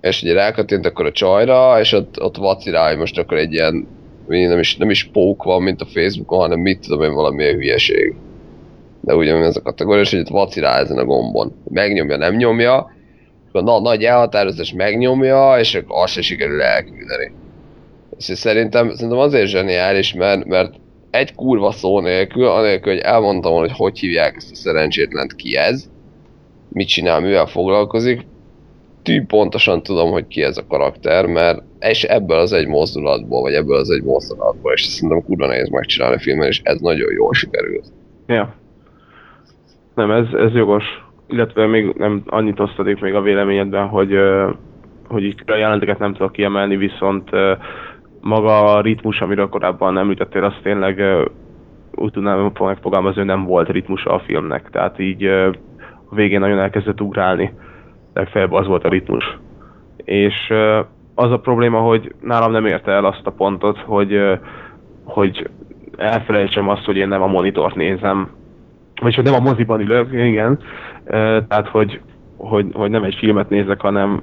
És 0.00 0.22
ugye 0.22 0.32
rákattint 0.32 0.86
akkor 0.86 1.06
a 1.06 1.12
csajra, 1.12 1.80
és 1.80 1.92
ott, 1.92 2.22
ott 2.22 2.36
vacilál, 2.36 2.88
hogy 2.88 2.98
most 2.98 3.18
akkor 3.18 3.36
egy 3.36 3.52
ilyen, 3.52 3.86
nem 4.26 4.58
is, 4.58 4.76
nem 4.76 4.90
is 4.90 5.04
pók 5.04 5.42
van, 5.42 5.62
mint 5.62 5.80
a 5.80 5.86
Facebookon, 5.86 6.38
hanem 6.38 6.60
mit 6.60 6.80
tudom 6.80 7.02
én, 7.02 7.14
valamilyen 7.14 7.54
hülyeség. 7.54 8.14
De 9.00 9.14
ugyanúgy 9.14 9.44
ez 9.44 9.56
a 9.56 9.62
kategória, 9.62 10.02
és 10.02 10.10
hogy 10.10 10.20
itt 10.20 10.28
vacilál 10.28 10.80
ezen 10.82 10.98
a 10.98 11.04
gombon. 11.04 11.52
Megnyomja, 11.68 12.16
nem 12.16 12.34
nyomja, 12.34 12.94
és 13.46 13.52
a 13.52 13.62
na, 13.62 13.80
nagy 13.80 14.04
elhatározás 14.04 14.72
megnyomja, 14.72 15.58
és 15.58 15.74
akkor 15.74 16.02
azt 16.02 16.12
se 16.12 16.22
sikerül 16.22 16.62
elküldeni. 16.62 17.32
És 18.18 18.24
szerintem, 18.24 18.94
szerintem 18.94 19.18
azért 19.18 19.48
zseniális, 19.48 20.14
mert, 20.14 20.44
mert 20.44 20.74
egy 21.10 21.34
kurva 21.34 21.70
szó 21.70 22.00
nélkül, 22.00 22.46
anélkül, 22.46 22.92
hogy 22.92 23.02
elmondtam 23.02 23.52
volna, 23.52 23.66
hogy 23.66 23.76
hogy 23.76 23.98
hívják 23.98 24.34
ezt 24.36 24.50
a 24.50 24.54
szerencsétlent, 24.54 25.34
ki 25.34 25.56
ez, 25.56 25.90
mit 26.68 26.88
csinál, 26.88 27.20
mivel 27.20 27.46
foglalkozik, 27.46 28.26
tű 29.02 29.24
pontosan 29.26 29.82
tudom, 29.82 30.10
hogy 30.10 30.26
ki 30.26 30.42
ez 30.42 30.56
a 30.56 30.66
karakter, 30.68 31.26
mert 31.26 31.62
és 31.80 32.04
ebből 32.04 32.38
az 32.38 32.52
egy 32.52 32.66
mozdulatból, 32.66 33.40
vagy 33.40 33.52
ebből 33.52 33.76
az 33.76 33.90
egy 33.90 34.02
mozdulatból, 34.02 34.72
és 34.72 34.82
szerintem 34.82 35.24
kurva 35.24 35.46
nehéz 35.46 35.68
megcsinálni 35.68 36.16
a 36.16 36.18
filmen, 36.18 36.46
és 36.46 36.60
ez 36.62 36.80
nagyon 36.80 37.12
jól 37.12 37.34
sikerült. 37.34 37.86
Ja. 38.26 38.54
Nem, 39.94 40.10
ez, 40.10 40.26
ez 40.32 40.52
jogos. 40.52 40.84
Illetve 41.28 41.66
még 41.66 41.94
nem 41.96 42.22
annyit 42.26 42.60
osztadik 42.60 43.00
még 43.00 43.14
a 43.14 43.20
véleményedben, 43.20 43.86
hogy, 43.86 44.14
hogy 45.08 45.22
így 45.22 45.42
a 45.46 45.54
jelenteket 45.54 45.98
nem 45.98 46.12
tudok 46.12 46.32
kiemelni, 46.32 46.76
viszont 46.76 47.30
maga 48.20 48.74
a 48.74 48.80
ritmus, 48.80 49.20
amiről 49.20 49.48
korábban 49.48 49.98
említettél, 49.98 50.44
az 50.44 50.54
tényleg 50.62 51.02
úgy 51.94 52.12
tudnám 52.12 52.52
megfogalmazni, 52.58 53.18
hogy 53.18 53.28
nem 53.28 53.44
volt 53.44 53.68
ritmusa 53.68 54.10
a 54.10 54.18
filmnek. 54.18 54.70
Tehát 54.70 54.98
így 54.98 55.24
a 55.24 56.14
végén 56.14 56.40
nagyon 56.40 56.58
elkezdett 56.58 57.00
ugrálni. 57.00 57.52
Legfeljebb 58.14 58.52
az 58.52 58.66
volt 58.66 58.84
a 58.84 58.88
ritmus. 58.88 59.38
És 59.96 60.52
az 61.14 61.30
a 61.30 61.40
probléma, 61.40 61.78
hogy 61.78 62.14
nálam 62.20 62.50
nem 62.50 62.66
érte 62.66 62.90
el 62.92 63.04
azt 63.04 63.26
a 63.26 63.30
pontot, 63.30 63.78
hogy, 63.78 64.38
hogy 65.04 65.48
elfelejtsem 65.96 66.68
azt, 66.68 66.84
hogy 66.84 66.96
én 66.96 67.08
nem 67.08 67.22
a 67.22 67.26
monitort 67.26 67.74
nézem, 67.74 68.30
vagy 69.00 69.14
hogy 69.14 69.24
nem 69.24 69.34
a 69.34 69.50
moziban 69.50 69.80
ülök, 69.80 70.12
igen, 70.12 70.58
tehát 71.48 71.68
hogy, 71.68 72.00
hogy, 72.36 72.66
hogy 72.72 72.90
nem 72.90 73.04
egy 73.04 73.14
filmet 73.14 73.48
nézek, 73.48 73.80
hanem 73.80 74.22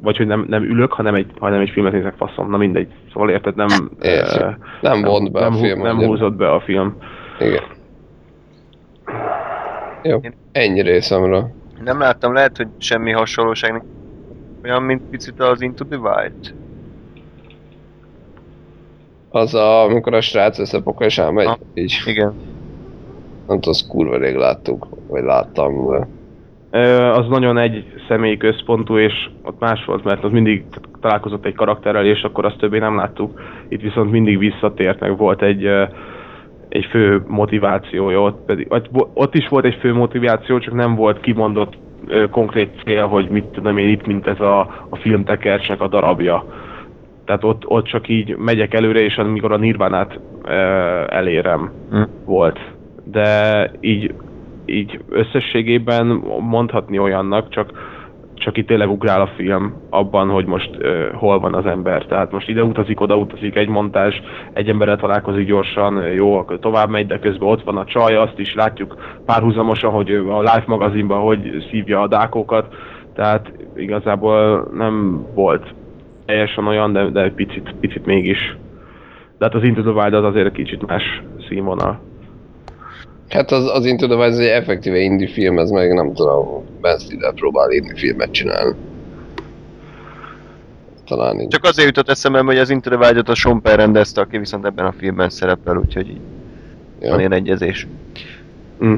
vagy 0.00 0.16
hogy 0.16 0.26
nem, 0.26 0.44
nem 0.48 0.62
ülök, 0.62 0.92
hanem 0.92 1.14
egy, 1.14 1.26
hanem 1.38 1.60
egy 1.60 1.70
filmet 1.70 1.92
nézek, 1.92 2.14
faszom, 2.16 2.50
na 2.50 2.56
mindegy. 2.56 2.88
Szóval 3.12 3.30
érted, 3.30 3.54
nem, 3.54 3.68
Értem. 4.00 4.48
ö, 4.48 4.50
Nem 4.80 5.02
vont 5.02 5.32
be 5.32 5.38
a 5.38 5.42
nem, 5.42 5.52
hú- 5.52 5.60
film, 5.60 5.80
Nem 5.82 5.96
ugye? 5.96 6.06
húzott 6.06 6.34
be 6.34 6.50
a 6.52 6.60
film. 6.60 6.96
Igen. 7.38 7.62
Jó, 10.02 10.20
ennyi 10.52 10.80
részemről. 10.82 11.50
Nem 11.84 11.98
láttam, 11.98 12.32
lehet, 12.32 12.56
hogy 12.56 12.68
semmi 12.78 13.10
hasonlóság. 13.12 13.82
Olyan, 14.64 14.82
mint 14.82 15.02
picit 15.10 15.40
az 15.40 15.60
Into 15.60 15.84
the 15.84 15.98
Wild. 15.98 16.54
Az 19.30 19.54
a, 19.54 19.82
amikor 19.82 20.14
a 20.14 20.20
srác 20.20 20.58
összepokol 20.58 21.06
és 21.06 21.18
elmegy, 21.18 21.46
Ha. 21.46 21.58
így. 21.74 21.94
Igen. 22.06 22.32
Nem 23.46 23.60
tudom, 23.60 23.70
azt 23.70 23.88
kurva 23.88 24.16
rég 24.16 24.34
láttuk, 24.34 24.88
vagy 25.08 25.22
láttam, 25.22 25.90
de... 25.90 26.06
Az 27.12 27.28
nagyon 27.28 27.58
egy 27.58 27.84
személyi 28.08 28.36
központú, 28.36 28.98
és 28.98 29.28
ott 29.42 29.60
más 29.60 29.84
volt, 29.84 30.04
mert 30.04 30.24
az 30.24 30.30
mindig 30.30 30.64
találkozott 31.00 31.44
egy 31.44 31.54
karakterrel, 31.54 32.06
és 32.06 32.22
akkor 32.22 32.44
azt 32.44 32.58
többé 32.58 32.78
nem 32.78 32.96
láttuk. 32.96 33.40
Itt 33.68 33.80
viszont 33.80 34.10
mindig 34.10 34.38
visszatért, 34.38 35.00
meg 35.00 35.16
volt 35.16 35.42
egy, 35.42 35.64
egy 36.68 36.84
fő 36.84 37.22
motivációja, 37.26 38.20
ott, 38.20 38.44
pedig, 38.46 38.66
ott, 38.68 38.88
ott 39.14 39.34
is 39.34 39.48
volt 39.48 39.64
egy 39.64 39.78
fő 39.80 39.94
motiváció, 39.94 40.58
csak 40.58 40.74
nem 40.74 40.94
volt 40.94 41.20
kimondott 41.20 41.76
konkrét 42.30 42.82
cél, 42.84 43.06
hogy 43.06 43.28
mit 43.28 43.44
tudom 43.44 43.78
én 43.78 43.88
itt, 43.88 44.06
mint 44.06 44.26
ez 44.26 44.40
a, 44.40 44.60
a 44.88 44.96
filmtekercsnek 44.96 45.80
a 45.80 45.88
darabja. 45.88 46.44
Tehát 47.24 47.44
ott, 47.44 47.62
ott 47.66 47.84
csak 47.84 48.08
így 48.08 48.36
megyek 48.36 48.74
előre, 48.74 49.00
és 49.00 49.16
amikor 49.16 49.52
a 49.52 49.56
nirvánát 49.56 50.20
elérem 51.08 51.72
Hm. 51.90 52.02
volt. 52.24 52.58
De 53.04 53.70
így, 53.80 54.14
így 54.66 55.00
összességében 55.08 56.06
mondhatni 56.40 56.98
olyannak, 56.98 57.48
csak 57.48 57.94
csak 58.38 58.56
itt 58.56 58.66
tényleg 58.66 58.90
ugrál 58.90 59.20
a 59.20 59.30
film 59.36 59.74
abban, 59.90 60.28
hogy 60.28 60.46
most 60.46 60.70
uh, 60.78 61.12
hol 61.12 61.40
van 61.40 61.54
az 61.54 61.66
ember. 61.66 62.04
Tehát 62.04 62.32
most 62.32 62.48
ide 62.48 62.62
utazik, 62.62 63.00
oda 63.00 63.16
utazik, 63.16 63.56
egy 63.56 63.68
montázs, 63.68 64.14
egy 64.52 64.68
emberrel 64.68 64.96
találkozik 64.96 65.46
gyorsan, 65.46 66.12
jó, 66.12 66.36
akkor 66.36 66.58
tovább 66.58 66.90
megy, 66.90 67.06
de 67.06 67.18
közben 67.18 67.48
ott 67.48 67.62
van 67.62 67.76
a 67.76 67.84
csaj, 67.84 68.16
azt 68.16 68.38
is 68.38 68.54
látjuk 68.54 69.18
párhuzamosan, 69.24 69.90
hogy 69.90 70.10
a 70.10 70.40
Life 70.40 70.64
magazinban 70.66 71.20
hogy 71.20 71.66
szívja 71.70 72.00
a 72.00 72.08
dákókat. 72.08 72.74
Tehát 73.14 73.52
igazából 73.76 74.68
nem 74.72 75.26
volt 75.34 75.74
teljesen 76.26 76.66
olyan, 76.66 76.92
de, 76.92 77.04
de 77.04 77.30
picit, 77.30 77.74
picit 77.80 78.06
mégis. 78.06 78.56
De 79.38 79.44
hát 79.44 79.54
az 79.54 79.62
Into 79.62 79.82
the 79.82 79.90
Wild 79.90 80.14
az 80.14 80.24
azért 80.24 80.52
kicsit 80.52 80.86
más 80.86 81.22
színvonal. 81.48 82.00
Hát 83.28 83.50
az, 83.50 83.70
az 83.70 83.84
Into 83.84 84.06
the 84.06 84.16
Wild 84.16 84.32
ez 84.32 84.38
egy 84.38 84.46
effektíve 84.46 84.98
indie 84.98 85.28
film, 85.28 85.58
ez 85.58 85.70
meg 85.70 85.92
nem 85.92 86.14
tudom, 86.14 86.64
Ben 86.80 86.98
Stiller 86.98 87.34
próbál 87.34 87.70
indie 87.70 87.96
filmet 87.96 88.30
csinálni. 88.30 88.74
Talán 91.06 91.40
így. 91.40 91.48
Csak 91.48 91.64
azért 91.64 91.86
jutott 91.86 92.08
eszembe, 92.08 92.40
hogy 92.40 92.58
az 92.58 92.70
Into 92.70 92.90
the 92.90 92.98
Wild-ot 92.98 93.28
a 93.28 93.34
Sean 93.34 93.62
Penn 93.62 93.76
rendezte, 93.76 94.20
aki 94.20 94.38
viszont 94.38 94.64
ebben 94.64 94.86
a 94.86 94.92
filmben 94.92 95.30
szerepel, 95.30 95.76
úgyhogy 95.76 96.08
így 96.08 96.20
van 97.00 97.10
ja. 97.10 97.18
ilyen 97.18 97.32
egyezés. 97.32 97.86
Mm. 98.84 98.94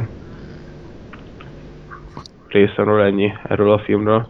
Részemről 2.49 3.03
ennyi 3.03 3.33
erről 3.49 3.73
a 3.73 3.79
filmről. 3.79 4.29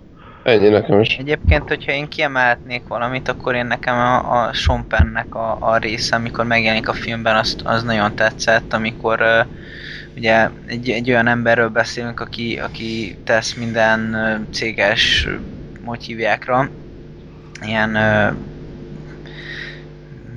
Ennyi 0.49 0.69
nekem 0.69 1.01
is. 1.01 1.17
Egyébként, 1.17 1.69
hogyha 1.69 1.93
én 1.93 2.09
kiemelhetnék 2.09 2.83
valamit, 2.89 3.29
akkor 3.29 3.55
én 3.55 3.67
nekem 3.67 3.95
a, 3.95 4.43
a 4.43 4.53
Sean 4.53 4.87
Pennnek 4.89 5.35
a, 5.35 5.57
a 5.61 5.77
része, 5.77 6.17
amikor 6.17 6.45
megjelenik 6.45 6.89
a 6.89 6.93
filmben, 6.93 7.37
az, 7.37 7.57
az 7.65 7.83
nagyon 7.83 8.15
tetszett, 8.15 8.73
amikor 8.73 9.21
uh, 9.21 9.47
ugye 10.17 10.49
egy, 10.67 10.91
egy 10.91 11.11
olyan 11.11 11.27
emberről 11.27 11.69
beszélünk, 11.69 12.21
aki, 12.21 12.59
aki 12.63 13.17
tesz 13.25 13.55
minden 13.55 14.15
uh, 14.15 14.55
céges, 14.55 15.29
hogy 15.85 16.05
hívjákra, 16.05 16.71
ilyen 17.63 17.91
uh, 17.91 18.37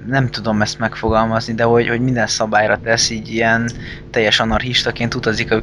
nem 0.08 0.30
tudom 0.30 0.62
ezt 0.62 0.80
megfogalmazni, 0.80 1.54
de 1.54 1.64
hogy, 1.64 1.88
hogy 1.88 2.02
minden 2.02 2.28
szabályra 2.28 2.80
tesz, 2.84 3.10
így 3.10 3.34
ilyen 3.34 3.72
teljes 4.10 4.40
anarchistaként 4.40 5.16
utazik 5.16 5.54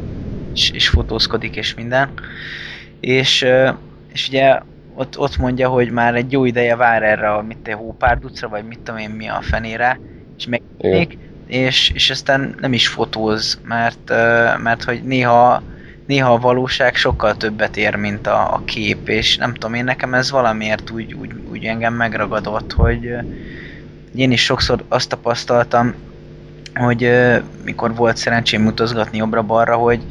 és, 0.55 0.71
és 0.71 0.89
fotózkodik 0.89 1.57
és 1.57 1.75
minden. 1.75 2.09
És, 3.01 3.47
és 4.13 4.29
ugye 4.29 4.59
ott, 4.95 5.19
ott 5.19 5.37
mondja, 5.37 5.69
hogy 5.69 5.91
már 5.91 6.15
egy 6.15 6.33
jó 6.33 6.45
ideje 6.45 6.77
vár 6.77 7.03
erre 7.03 7.33
a 7.33 7.43
mit, 7.43 7.73
hópárducra, 7.73 8.49
vagy 8.49 8.65
mit 8.65 8.79
tudom 8.79 9.01
én 9.01 9.11
mi 9.11 9.29
a 9.29 9.39
fenére, 9.41 10.01
és 10.37 10.47
megjelenik, 10.47 11.19
és, 11.47 11.91
és 11.95 12.11
aztán 12.11 12.55
nem 12.61 12.73
is 12.73 12.89
fotóz, 12.89 13.61
mert, 13.65 14.13
mert 14.63 14.85
hogy 14.85 15.03
néha 15.03 15.63
néha 16.07 16.33
a 16.33 16.39
valóság 16.39 16.95
sokkal 16.95 17.37
többet 17.37 17.77
ér, 17.77 17.95
mint 17.95 18.27
a, 18.27 18.55
a 18.55 18.63
kép, 18.65 19.09
és 19.09 19.37
nem 19.37 19.55
tudom, 19.55 19.75
én 19.75 19.85
nekem 19.85 20.15
ez 20.15 20.31
valamiért 20.31 20.91
úgy, 20.91 21.15
úgy, 21.15 21.33
úgy 21.51 21.65
engem 21.65 21.95
megragadott, 21.95 22.73
hogy 22.73 23.17
én 24.15 24.31
is 24.31 24.45
sokszor 24.45 24.85
azt 24.89 25.09
tapasztaltam, 25.09 25.95
hogy 26.75 27.11
mikor 27.65 27.95
volt 27.95 28.17
szerencsém 28.17 28.67
utazgatni 28.67 29.19
jobbra-balra, 29.19 29.77
hogy, 29.77 30.03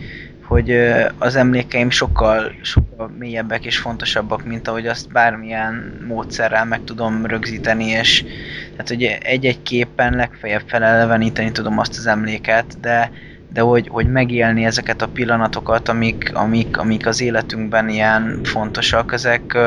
hogy 0.47 0.71
az 1.17 1.35
emlékeim 1.35 1.89
sokkal, 1.89 2.51
sokkal 2.61 3.11
mélyebbek 3.17 3.65
és 3.65 3.77
fontosabbak, 3.77 4.45
mint 4.45 4.67
ahogy 4.67 4.87
azt 4.87 5.11
bármilyen 5.11 6.03
módszerrel 6.07 6.65
meg 6.65 6.83
tudom 6.83 7.25
rögzíteni, 7.25 7.85
és 7.85 8.23
tehát 8.71 8.87
hogy 8.87 9.03
egy-egy 9.03 9.61
képen 9.61 10.13
legfeljebb 10.13 10.63
feleleveníteni 10.65 11.51
tudom 11.51 11.79
azt 11.79 11.97
az 11.97 12.07
emléket, 12.07 12.79
de, 12.81 13.11
de 13.53 13.61
hogy, 13.61 13.87
hogy 13.87 14.07
megélni 14.07 14.65
ezeket 14.65 15.01
a 15.01 15.07
pillanatokat, 15.07 15.89
amik, 15.89 16.31
amik, 16.33 16.77
amik 16.77 17.07
az 17.07 17.21
életünkben 17.21 17.89
ilyen 17.89 18.39
fontosak, 18.43 19.13
ezek 19.13 19.57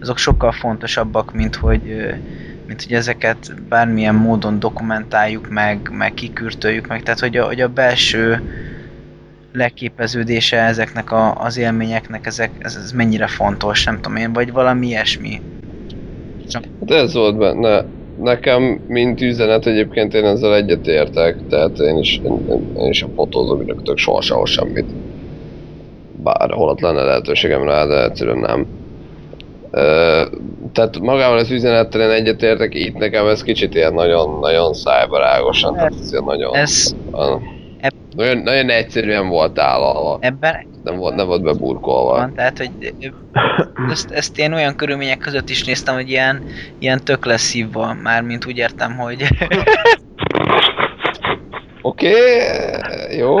azok 0.00 0.18
sokkal 0.18 0.52
fontosabbak, 0.52 1.32
mint 1.32 1.56
hogy, 1.56 2.16
mint 2.66 2.82
hogy 2.82 2.92
ezeket 2.92 3.62
bármilyen 3.68 4.14
módon 4.14 4.58
dokumentáljuk 4.58 5.48
meg, 5.48 5.90
meg 5.92 6.14
kikürtöljük 6.14 6.86
meg, 6.86 7.02
tehát 7.02 7.20
hogy 7.20 7.36
a, 7.36 7.46
hogy 7.46 7.60
a 7.60 7.68
belső 7.68 8.42
leképeződése 9.58 10.56
ezeknek 10.56 11.12
a, 11.12 11.34
az 11.34 11.58
élményeknek, 11.58 12.26
ezek, 12.26 12.50
ez, 12.58 12.78
ez 12.84 12.92
mennyire 12.92 13.26
fontos, 13.26 13.84
nem 13.84 14.00
tudom 14.00 14.16
én, 14.16 14.32
vagy 14.32 14.52
valami 14.52 14.86
ilyesmi. 14.86 15.40
Hát 16.52 16.90
ez 16.90 17.14
volt 17.14 17.36
benne. 17.36 17.84
Nekem, 18.22 18.62
mint 18.86 19.20
üzenet 19.20 19.66
egyébként 19.66 20.14
én 20.14 20.24
ezzel 20.24 20.54
egyetértek, 20.54 21.36
tehát 21.48 21.78
én 21.78 21.98
is, 21.98 22.20
én, 22.24 22.64
én, 22.78 22.88
is 22.88 23.02
a 23.02 23.08
fotózok 23.14 23.66
rögtök 23.66 23.98
soha 23.98 24.20
sehol 24.20 24.46
semmit. 24.46 24.86
Bár 26.22 26.50
holott 26.50 26.80
lenne 26.80 27.02
lehetőségem 27.02 27.64
rá, 27.64 27.86
de 27.86 28.04
egyszerűen 28.04 28.38
nem. 28.38 28.66
Ö, 29.70 30.22
tehát 30.72 30.98
magával 30.98 31.38
az 31.38 31.50
üzenettel 31.50 32.00
én 32.00 32.10
egyetértek, 32.10 32.74
itt 32.74 32.96
nekem 32.96 33.26
ez 33.26 33.42
kicsit 33.42 33.74
ilyen 33.74 33.94
nagyon-nagyon 33.94 34.74
szájbarágosan, 34.74 35.74
tehát 35.74 35.94
ez 36.00 36.10
ilyen 36.10 36.24
nagyon... 36.24 36.54
Ez, 36.54 36.94
a, 37.12 37.38
eb- 37.78 37.96
nagyon, 38.16 38.38
nagyon 38.38 38.70
egyszerűen 38.70 39.28
volt 39.28 39.58
állalva, 39.58 40.18
ebben 40.20 40.66
nem 40.82 40.96
volt, 40.96 41.14
nem 41.14 41.26
volt 41.26 41.42
beburkolva. 41.42 42.16
van, 42.16 42.32
tehát 42.32 42.58
hogy 42.58 42.94
ezt, 43.90 44.10
ezt 44.10 44.38
én 44.38 44.52
olyan 44.52 44.74
körülmények 44.74 45.18
között 45.18 45.48
is 45.48 45.64
néztem, 45.64 45.94
hogy 45.94 46.08
ilyen, 46.08 46.42
ilyen 46.78 47.04
tök 47.04 47.24
lesz 47.24 47.42
szívva, 47.42 47.92
mármint 47.92 48.46
úgy 48.46 48.56
értem, 48.56 48.96
hogy 48.96 49.28
Oké, 51.80 52.12
okay, 52.12 53.16
jó. 53.16 53.38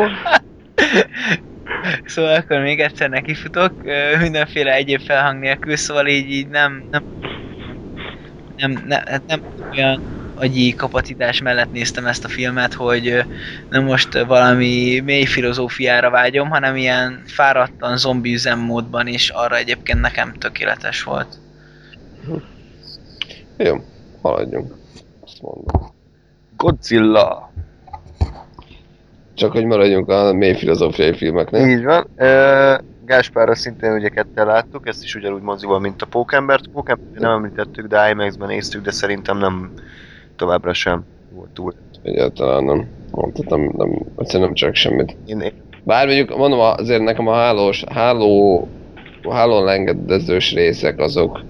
Szóval 2.04 2.34
akkor 2.34 2.60
még 2.60 2.80
egyszer 2.80 3.10
nekifutok, 3.10 3.74
mindenféle 4.20 4.72
egyéb 4.72 5.00
felhang 5.00 5.38
nélkül, 5.38 5.76
szóval 5.76 6.06
így, 6.06 6.30
így 6.30 6.48
nem, 6.48 6.86
nem, 6.90 7.04
nem, 8.56 8.82
nem, 8.86 9.02
hát 9.06 9.26
nem 9.26 9.42
olyan 9.76 10.17
agyi 10.38 10.74
kapacitás 10.74 11.40
mellett 11.40 11.72
néztem 11.72 12.06
ezt 12.06 12.24
a 12.24 12.28
filmet, 12.28 12.74
hogy 12.74 13.08
ö, 13.08 13.20
nem 13.70 13.84
most 13.84 14.14
ö, 14.14 14.24
valami 14.24 15.00
mély 15.04 15.24
filozófiára 15.24 16.10
vágyom, 16.10 16.48
hanem 16.48 16.76
ilyen 16.76 17.22
fáradtan 17.26 17.96
zombi 17.96 18.32
üzemmódban 18.32 19.06
is, 19.06 19.30
arra 19.30 19.56
egyébként 19.56 20.00
nekem 20.00 20.32
tökéletes 20.32 21.02
volt. 21.02 21.38
Jó, 23.56 23.76
haladjunk. 24.22 24.74
Azt 25.20 25.42
mondom. 25.42 25.94
Godzilla. 26.56 27.52
Csak 29.34 29.52
hogy 29.52 29.64
maradjunk 29.64 30.08
a 30.08 30.32
mély 30.32 30.54
filozófiai 30.54 31.14
filmeknél. 31.14 31.66
Így 31.68 31.84
van. 31.84 32.06
Uh, 32.16 32.78
Gáspárra 33.08 33.54
szintén 33.54 33.92
ugye 33.92 34.08
ketten 34.08 34.46
láttuk, 34.46 34.88
ezt 34.88 35.02
is 35.02 35.14
ugyanúgy 35.14 35.42
mozival, 35.42 35.78
mint 35.78 36.02
a 36.02 36.06
Pókembert. 36.06 36.68
Pókembert 36.68 37.18
nem 37.18 37.30
említettük, 37.30 37.86
de 37.86 38.10
IMAX-ben 38.10 38.48
néztük, 38.48 38.82
de 38.82 38.90
szerintem 38.90 39.38
nem 39.38 39.72
továbbra 40.38 40.72
sem 40.72 41.04
volt 41.34 41.50
túl. 41.50 41.74
Egyáltalán 42.02 42.64
nem. 42.64 42.88
Tehát 43.12 43.48
nem, 43.48 43.72
nem, 43.76 44.06
egyszerűen 44.16 44.44
nem 44.44 44.54
csak 44.54 44.74
semmit. 44.74 45.16
Én, 45.26 45.52
Bár 45.84 46.06
mondjuk, 46.06 46.36
mondom, 46.36 46.60
azért 46.60 47.02
nekem 47.02 47.26
a 47.26 47.34
hálós, 47.34 47.84
háló, 47.90 48.68
hálón 49.30 49.68
engedezős 49.68 50.54
részek 50.54 50.98
azok, 50.98 51.40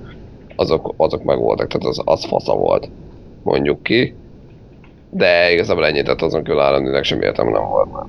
azok, 0.57 0.95
azok 0.97 1.23
meg 1.23 1.39
voltak, 1.39 1.67
tehát 1.67 1.87
az, 1.87 2.01
az 2.05 2.25
fasza 2.25 2.55
volt, 2.55 2.91
mondjuk 3.43 3.83
ki. 3.83 4.15
De 5.11 5.53
igazából 5.53 5.87
ennyi, 5.87 6.03
tehát 6.03 6.23
azon 6.23 6.43
kívül 6.43 6.61
államileg 6.61 7.05
sem 7.05 7.23
értem 7.23 7.49
nem 7.49 7.69
volt 7.69 7.93
már. 7.93 8.05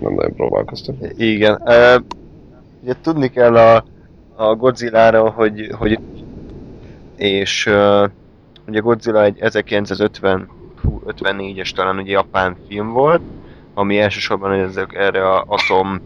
Nem 0.00 0.14
nagyon 0.14 0.34
próbálkoztam. 0.34 0.96
Igen. 1.16 1.62
Uh, 1.64 2.02
ugye 2.82 2.92
tudni 3.02 3.28
kell 3.28 3.56
a, 3.56 3.84
a 4.36 4.54
Godzilla-ra, 4.54 5.30
hogy, 5.30 5.68
hogy 5.78 5.98
és 7.16 7.66
uh, 7.66 8.10
ugye 8.66 8.80
Godzilla 8.80 9.22
egy 9.22 9.38
1950 9.40 10.48
hú, 10.82 11.02
54-es 11.06 11.70
talán 11.70 11.98
ugye 11.98 12.10
japán 12.10 12.56
film 12.68 12.88
volt, 12.88 13.22
ami 13.74 13.98
elsősorban 13.98 14.52
ezek, 14.52 14.94
erre 14.94 15.30
a 15.30 15.44
atom 15.46 16.00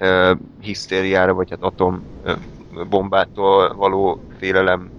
uh, 0.00 0.38
hisztériára, 0.60 1.34
vagy 1.34 1.50
hát 1.50 1.62
atom 1.62 2.02
uh, 2.24 2.32
bombától 2.88 3.74
való 3.74 4.20
félelemre 4.38 4.90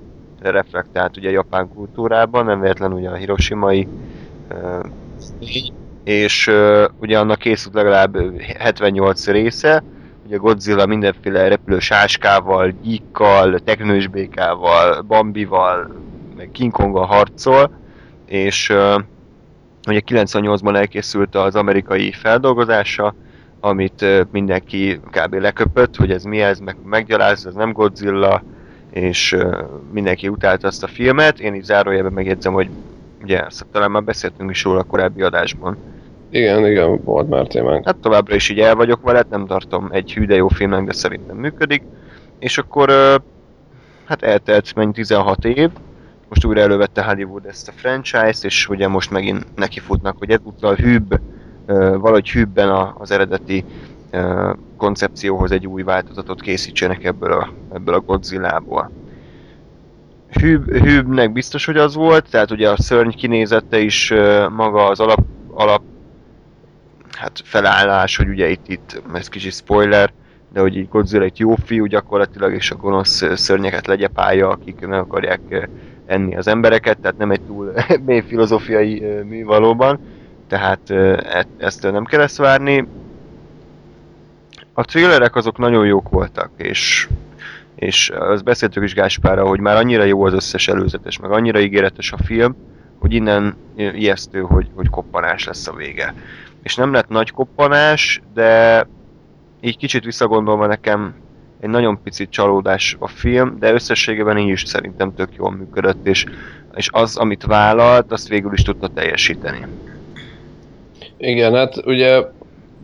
reflektált 0.41 1.17
ugye 1.17 1.29
a 1.29 1.31
japán 1.31 1.69
kultúrában, 1.73 2.45
nem 2.45 2.59
véletlen 2.59 2.93
ugye 2.93 3.09
a 3.09 3.15
hiroshimai 3.15 3.87
és 6.03 6.47
uh, 6.47 6.85
ugye 7.01 7.19
annak 7.19 7.39
készült 7.39 7.73
legalább 7.73 8.41
78 8.59 9.27
része, 9.27 9.83
ugye 10.25 10.37
Godzilla 10.37 10.85
mindenféle 10.85 11.47
repülő 11.47 11.79
sáskával, 11.79 12.73
gyíkkal, 12.81 13.59
teknősbékával, 13.59 15.01
Bambival, 15.01 15.95
meg 16.37 16.49
King 16.51 16.71
Konggal 16.71 17.05
harcol, 17.05 17.71
és 18.25 18.69
uh, 18.69 19.01
ugye 19.87 20.01
98-ban 20.07 20.75
elkészült 20.75 21.35
az 21.35 21.55
amerikai 21.55 22.11
feldolgozása, 22.11 23.15
amit 23.59 24.01
uh, 24.01 24.19
mindenki 24.31 24.99
kb. 25.11 25.33
leköpött, 25.33 25.95
hogy 25.95 26.11
ez 26.11 26.23
mi 26.23 26.41
ez, 26.41 26.59
meg 26.59 26.75
meggyaláz, 26.85 27.45
ez 27.45 27.53
nem 27.53 27.71
Godzilla, 27.71 28.43
és 28.91 29.31
uh, 29.31 29.57
mindenki 29.91 30.27
utálta 30.27 30.67
azt 30.67 30.83
a 30.83 30.87
filmet. 30.87 31.39
Én 31.39 31.53
így 31.53 31.63
zárójelben 31.63 32.13
megjegyzem, 32.13 32.53
hogy 32.53 32.69
ugye 33.23 33.39
azt 33.39 33.65
talán 33.71 33.91
már 33.91 34.03
beszéltünk 34.03 34.51
is 34.51 34.63
róla 34.63 34.79
a 34.79 34.83
korábbi 34.83 35.21
adásban. 35.21 35.77
Igen, 36.29 36.65
igen, 36.65 37.03
volt 37.03 37.29
már 37.29 37.47
témánk. 37.47 37.85
Hát 37.85 37.95
továbbra 37.95 38.35
is 38.35 38.49
így 38.49 38.59
el 38.59 38.75
vagyok 38.75 39.01
vele, 39.01 39.23
nem 39.29 39.45
tartom 39.45 39.87
egy 39.91 40.13
hű 40.13 40.25
de 40.25 40.35
jó 40.35 40.47
filmnek, 40.47 40.83
de 40.83 40.93
szerintem 40.93 41.37
működik. 41.37 41.83
És 42.39 42.57
akkor 42.57 42.89
hát 44.05 44.23
eltelt 44.23 44.75
mennyi 44.75 44.91
16 44.91 45.45
év, 45.45 45.69
most 46.29 46.45
újra 46.45 46.61
elővette 46.61 47.03
Hollywood 47.03 47.45
ezt 47.45 47.67
a 47.67 47.71
franchise-t, 47.75 48.43
és 48.43 48.69
ugye 48.69 48.87
most 48.87 49.11
megint 49.11 49.45
nekifutnak, 49.55 50.17
hogy 50.17 50.29
ezúttal 50.29 50.75
hűbb, 50.75 51.19
valahogy 51.65 52.29
hűbben 52.29 52.93
az 52.97 53.11
eredeti 53.11 53.65
koncepcióhoz 54.77 55.51
egy 55.51 55.67
új 55.67 55.83
változatot 55.83 56.41
készítsenek 56.41 57.03
ebből 57.03 57.31
a, 57.31 57.53
ebből 57.73 57.93
a 57.93 57.99
Godzilla-ból. 57.99 58.91
Hűb, 60.31 60.71
hűbnek 60.71 61.31
biztos, 61.31 61.65
hogy 61.65 61.77
az 61.77 61.95
volt, 61.95 62.29
tehát 62.29 62.51
ugye 62.51 62.69
a 62.69 62.81
szörny 62.81 63.09
kinézette 63.09 63.79
is 63.79 64.13
maga 64.49 64.85
az 64.85 64.99
alap, 64.99 65.25
alap 65.53 65.81
hát 67.11 67.41
felállás, 67.43 68.17
hogy 68.17 68.27
ugye 68.27 68.49
itt, 68.49 68.67
itt 68.67 69.01
ez 69.13 69.29
kicsi 69.29 69.49
spoiler, 69.49 70.11
de 70.53 70.59
hogy 70.59 70.77
így 70.77 70.89
Godzilla 70.89 71.23
egy 71.23 71.39
jó 71.39 71.55
fiú 71.55 71.85
gyakorlatilag, 71.85 72.53
és 72.53 72.71
a 72.71 72.75
gonosz 72.75 73.23
szörnyeket 73.35 73.87
legyepálja, 73.87 74.49
akik 74.49 74.85
meg 74.85 74.99
akarják 74.99 75.69
enni 76.07 76.35
az 76.35 76.47
embereket, 76.47 76.97
tehát 76.97 77.17
nem 77.17 77.31
egy 77.31 77.41
túl 77.41 77.73
mély 78.05 78.21
filozófiai 78.21 78.99
mű 79.23 79.43
valóban, 79.43 79.99
tehát 80.47 80.89
e- 80.89 81.45
ezt 81.57 81.91
nem 81.91 82.05
kell 82.05 82.21
ezt 82.21 82.37
várni. 82.37 82.87
A 84.73 84.83
thrillerek 84.83 85.35
azok 85.35 85.57
nagyon 85.57 85.85
jók 85.85 86.09
voltak, 86.09 86.51
és 86.57 87.07
és 87.77 88.09
azt 88.09 88.43
beszéltük 88.43 88.83
is 88.83 88.93
Gáspára, 88.93 89.47
hogy 89.47 89.59
már 89.59 89.75
annyira 89.75 90.03
jó 90.03 90.25
az 90.25 90.33
összes 90.33 90.67
előzetes, 90.67 91.19
meg 91.19 91.31
annyira 91.31 91.59
ígéretes 91.59 92.11
a 92.11 92.17
film, 92.23 92.55
hogy 92.99 93.13
innen 93.13 93.55
ijesztő, 93.75 94.39
hogy, 94.39 94.67
hogy 94.75 94.89
koppanás 94.89 95.45
lesz 95.45 95.67
a 95.67 95.73
vége. 95.73 96.13
És 96.63 96.75
nem 96.75 96.93
lett 96.93 97.07
nagy 97.07 97.31
koppanás, 97.31 98.21
de 98.33 98.87
így 99.61 99.77
kicsit 99.77 100.03
visszagondolva 100.03 100.67
nekem 100.67 101.13
egy 101.59 101.69
nagyon 101.69 101.99
picit 102.03 102.29
csalódás 102.29 102.95
a 102.99 103.07
film, 103.07 103.57
de 103.59 103.73
összességében 103.73 104.37
így 104.37 104.49
is 104.49 104.63
szerintem 104.65 105.15
tök 105.15 105.29
jól 105.37 105.51
működött, 105.51 106.07
és, 106.07 106.25
és 106.75 106.89
az, 106.91 107.17
amit 107.17 107.45
vállalt, 107.45 108.11
azt 108.11 108.27
végül 108.27 108.53
is 108.53 108.61
tudta 108.61 108.87
teljesíteni. 108.87 109.65
Igen, 111.17 111.53
hát 111.53 111.85
ugye 111.85 112.23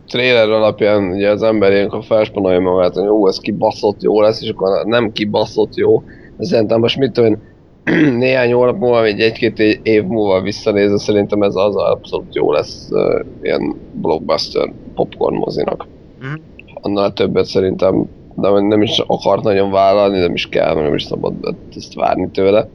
trailer 0.08 0.50
alapján 0.50 1.10
ugye 1.10 1.30
az 1.30 1.42
ember 1.42 1.72
ilyenkor 1.72 2.04
felspanolja 2.04 2.60
magát, 2.60 2.94
hogy 2.94 3.04
jó, 3.04 3.28
ez 3.28 3.38
kibaszott 3.38 4.02
jó 4.02 4.20
lesz, 4.20 4.42
és 4.42 4.48
akkor 4.48 4.86
nem 4.86 5.12
kibaszott 5.12 5.74
jó. 5.74 6.02
Szerintem 6.38 6.80
most 6.80 6.98
mit 6.98 7.12
tudom 7.12 7.42
néhány 8.18 8.52
hónap 8.52 8.78
múlva, 8.78 9.00
vagy 9.00 9.20
egy-két 9.20 9.58
év 9.82 10.04
múlva 10.04 10.40
visszanézve, 10.40 10.98
szerintem 10.98 11.42
ez 11.42 11.54
az 11.54 11.76
abszolút 11.76 12.34
jó 12.34 12.52
lesz 12.52 12.88
uh, 12.90 13.24
ilyen 13.42 13.74
blockbuster 13.92 14.72
popcorn 14.94 15.34
mozinak. 15.34 15.86
Mhm. 16.20 16.34
Annál 16.80 17.12
többet 17.12 17.44
szerintem 17.44 18.08
de 18.34 18.48
nem 18.60 18.82
is 18.82 18.98
akart 19.06 19.42
nagyon 19.42 19.70
vállalni, 19.70 20.18
nem 20.18 20.34
is 20.34 20.48
kell, 20.48 20.74
mert 20.74 20.86
nem 20.86 20.94
is 20.94 21.02
szabad 21.02 21.56
ezt 21.76 21.94
várni 21.94 22.30
tőle. 22.30 22.68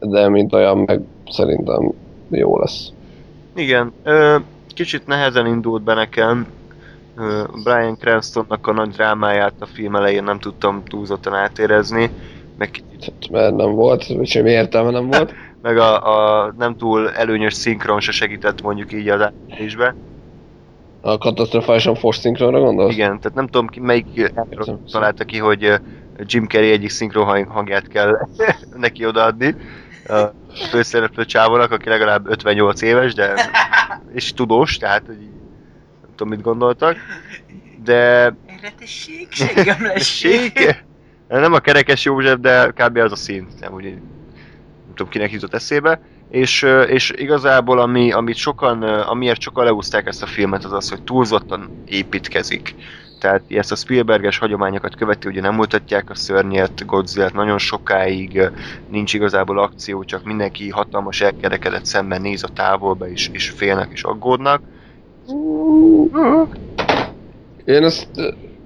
De 0.00 0.28
mint 0.28 0.52
olyan, 0.52 0.78
meg 0.78 1.00
szerintem 1.30 1.92
jó 2.30 2.58
lesz. 2.58 2.92
Igen, 3.54 3.92
ö, 4.02 4.36
kicsit 4.74 5.06
nehezen 5.06 5.46
indult 5.46 5.82
be 5.82 5.94
nekem. 5.94 6.46
Ö, 7.16 7.42
Brian 7.64 7.96
Cranstonnak 7.96 8.66
a 8.66 8.72
nagy 8.72 8.90
drámáját 8.90 9.54
a 9.58 9.66
film 9.66 9.96
elején 9.96 10.24
nem 10.24 10.38
tudtam 10.38 10.82
túlzottan 10.84 11.34
átérezni, 11.34 12.10
meg 12.58 12.70
Hát, 13.00 13.30
mert 13.30 13.56
nem 13.56 13.70
volt, 13.70 14.26
semmi 14.26 14.50
értelme 14.50 14.90
nem 14.90 15.06
volt. 15.06 15.34
meg 15.62 15.78
a, 15.78 16.16
a 16.44 16.52
nem 16.58 16.76
túl 16.76 17.10
előnyös 17.10 17.54
szinkron 17.54 18.00
se 18.00 18.12
segített 18.12 18.62
mondjuk 18.62 18.92
így 18.92 19.08
az 19.08 19.20
átélésbe. 19.20 19.94
A 21.06 21.18
katasztrofálisan 21.18 21.94
force 21.94 22.20
szinkronra 22.20 22.60
gondolsz? 22.60 22.92
Igen, 22.92 23.06
tehát 23.06 23.34
nem 23.34 23.46
tudom 23.46 23.66
ki, 23.66 23.80
melyik 23.80 24.32
találta 24.90 25.24
ki, 25.24 25.38
hogy 25.38 25.80
Jim 26.16 26.46
Carrey 26.46 26.70
egyik 26.70 26.90
szinkron 26.90 27.24
hang- 27.24 27.48
hangját 27.48 27.88
kell 27.88 28.18
neki 28.70 29.06
odaadni 29.06 29.56
a 30.04 30.24
főszereplő 30.70 31.24
csávónak, 31.24 31.70
aki 31.70 31.88
legalább 31.88 32.28
58 32.28 32.82
éves, 32.82 33.14
de 33.14 33.34
és 34.14 34.32
tudós, 34.32 34.76
tehát 34.76 35.06
hogy 35.06 35.18
nem 36.00 36.10
tudom 36.16 36.28
mit 36.28 36.42
gondoltak. 36.42 36.96
De 37.84 38.34
Erre 38.46 38.72
seggem 39.28 39.82
lessék. 39.82 40.52
Tessék? 40.52 40.84
Nem 41.26 41.52
a 41.52 41.58
kerekes 41.58 42.04
József, 42.04 42.38
de 42.38 42.70
kb. 42.74 42.96
az 42.96 43.12
a 43.12 43.16
szint, 43.16 43.60
nem 43.60 43.72
úgy, 43.72 43.84
nem 43.84 44.94
tudom 44.94 45.08
kinek 45.08 45.30
jutott 45.30 45.54
eszébe. 45.54 46.00
És, 46.28 46.66
és 46.88 47.12
igazából 47.16 47.78
ami, 47.78 48.12
amit 48.12 48.36
sokan, 48.36 48.82
amiért 48.82 49.40
sokan 49.40 49.64
leúzták 49.64 50.06
ezt 50.06 50.22
a 50.22 50.26
filmet, 50.26 50.64
az 50.64 50.72
az, 50.72 50.88
hogy 50.88 51.02
túlzottan 51.02 51.82
építkezik. 51.86 52.74
Tehát 53.20 53.42
ezt 53.48 53.72
a 53.72 53.76
Spielberges 53.76 54.38
hagyományokat 54.38 54.96
követi, 54.96 55.28
ugye 55.28 55.40
nem 55.40 55.54
mutatják 55.54 56.10
a 56.10 56.14
szörnyet, 56.14 56.86
Godzilla 56.86 57.30
nagyon 57.34 57.58
sokáig, 57.58 58.50
nincs 58.88 59.14
igazából 59.14 59.58
akció, 59.58 60.04
csak 60.04 60.24
mindenki 60.24 60.68
hatalmas 60.68 61.20
elkerekedett 61.20 61.84
szemben 61.84 62.20
néz 62.20 62.44
a 62.44 62.48
távolba, 62.48 63.08
és, 63.08 63.28
és 63.32 63.50
félnek 63.50 63.88
és 63.92 64.02
aggódnak. 64.02 64.62
Én 67.64 67.82
ezt... 67.84 68.08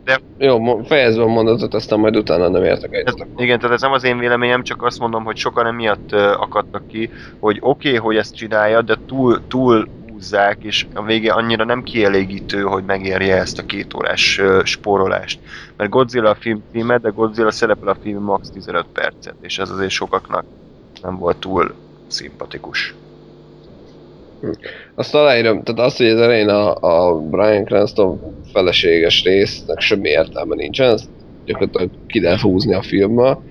De- 0.05 0.23
Jó, 0.37 0.83
fejezve 0.83 1.23
a 1.23 1.27
mondatot, 1.27 1.75
aztán 1.75 1.99
majd 1.99 2.17
utána 2.17 2.49
nem 2.49 2.65
értek 2.65 2.93
egyet. 2.93 3.29
igen, 3.37 3.59
tehát 3.59 3.75
ez 3.75 3.81
nem 3.81 3.93
az 3.93 4.05
én 4.05 4.19
véleményem, 4.19 4.63
csak 4.63 4.83
azt 4.83 4.99
mondom, 4.99 5.25
hogy 5.25 5.37
sokan 5.37 5.67
emiatt 5.67 6.13
akadtak 6.13 6.87
ki, 6.87 7.11
hogy 7.39 7.59
oké, 7.61 7.89
okay, 7.89 8.01
hogy 8.01 8.17
ezt 8.17 8.35
csinálja, 8.35 8.83
de 8.83 8.99
túl, 9.07 9.43
túl 9.49 9.91
húzzák, 10.07 10.65
és 10.65 10.87
a 10.93 11.03
vége 11.03 11.33
annyira 11.33 11.65
nem 11.65 11.83
kielégítő, 11.83 12.63
hogy 12.63 12.85
megérje 12.85 13.37
ezt 13.37 13.59
a 13.59 13.63
két 13.63 13.95
órás 13.95 14.39
uh, 14.39 14.65
spórolást. 14.65 15.41
Mert 15.77 15.91
Godzilla 15.91 16.31
a 16.31 16.35
film 16.35 16.65
címe, 16.71 16.99
de 16.99 17.09
Godzilla 17.09 17.51
szerepel 17.51 17.89
a 17.89 17.99
film 18.01 18.23
max 18.23 18.51
15 18.51 18.87
percet, 18.93 19.37
és 19.41 19.59
ez 19.59 19.71
azért 19.71 19.91
sokaknak 19.91 20.47
nem 21.03 21.17
volt 21.17 21.39
túl 21.39 21.77
szimpatikus. 22.07 22.95
Azt 24.95 25.15
aláírom, 25.15 25.63
tehát 25.63 25.81
azt, 25.81 25.97
hogy 25.97 26.09
az 26.09 26.21
elején 26.21 26.49
a, 26.49 26.75
a 26.77 27.21
Brian 27.21 27.65
Cranston 27.65 28.40
feleséges 28.53 29.25
résznek 29.25 29.81
semmi 29.81 30.09
értelme 30.09 30.55
nincsen, 30.55 30.93
ezt 30.93 31.09
gyakorlatilag 31.45 31.91
ki 32.07 32.21
lehet 32.21 32.41
húzni 32.41 32.75
a 32.75 32.83
filmmel, 32.83 33.43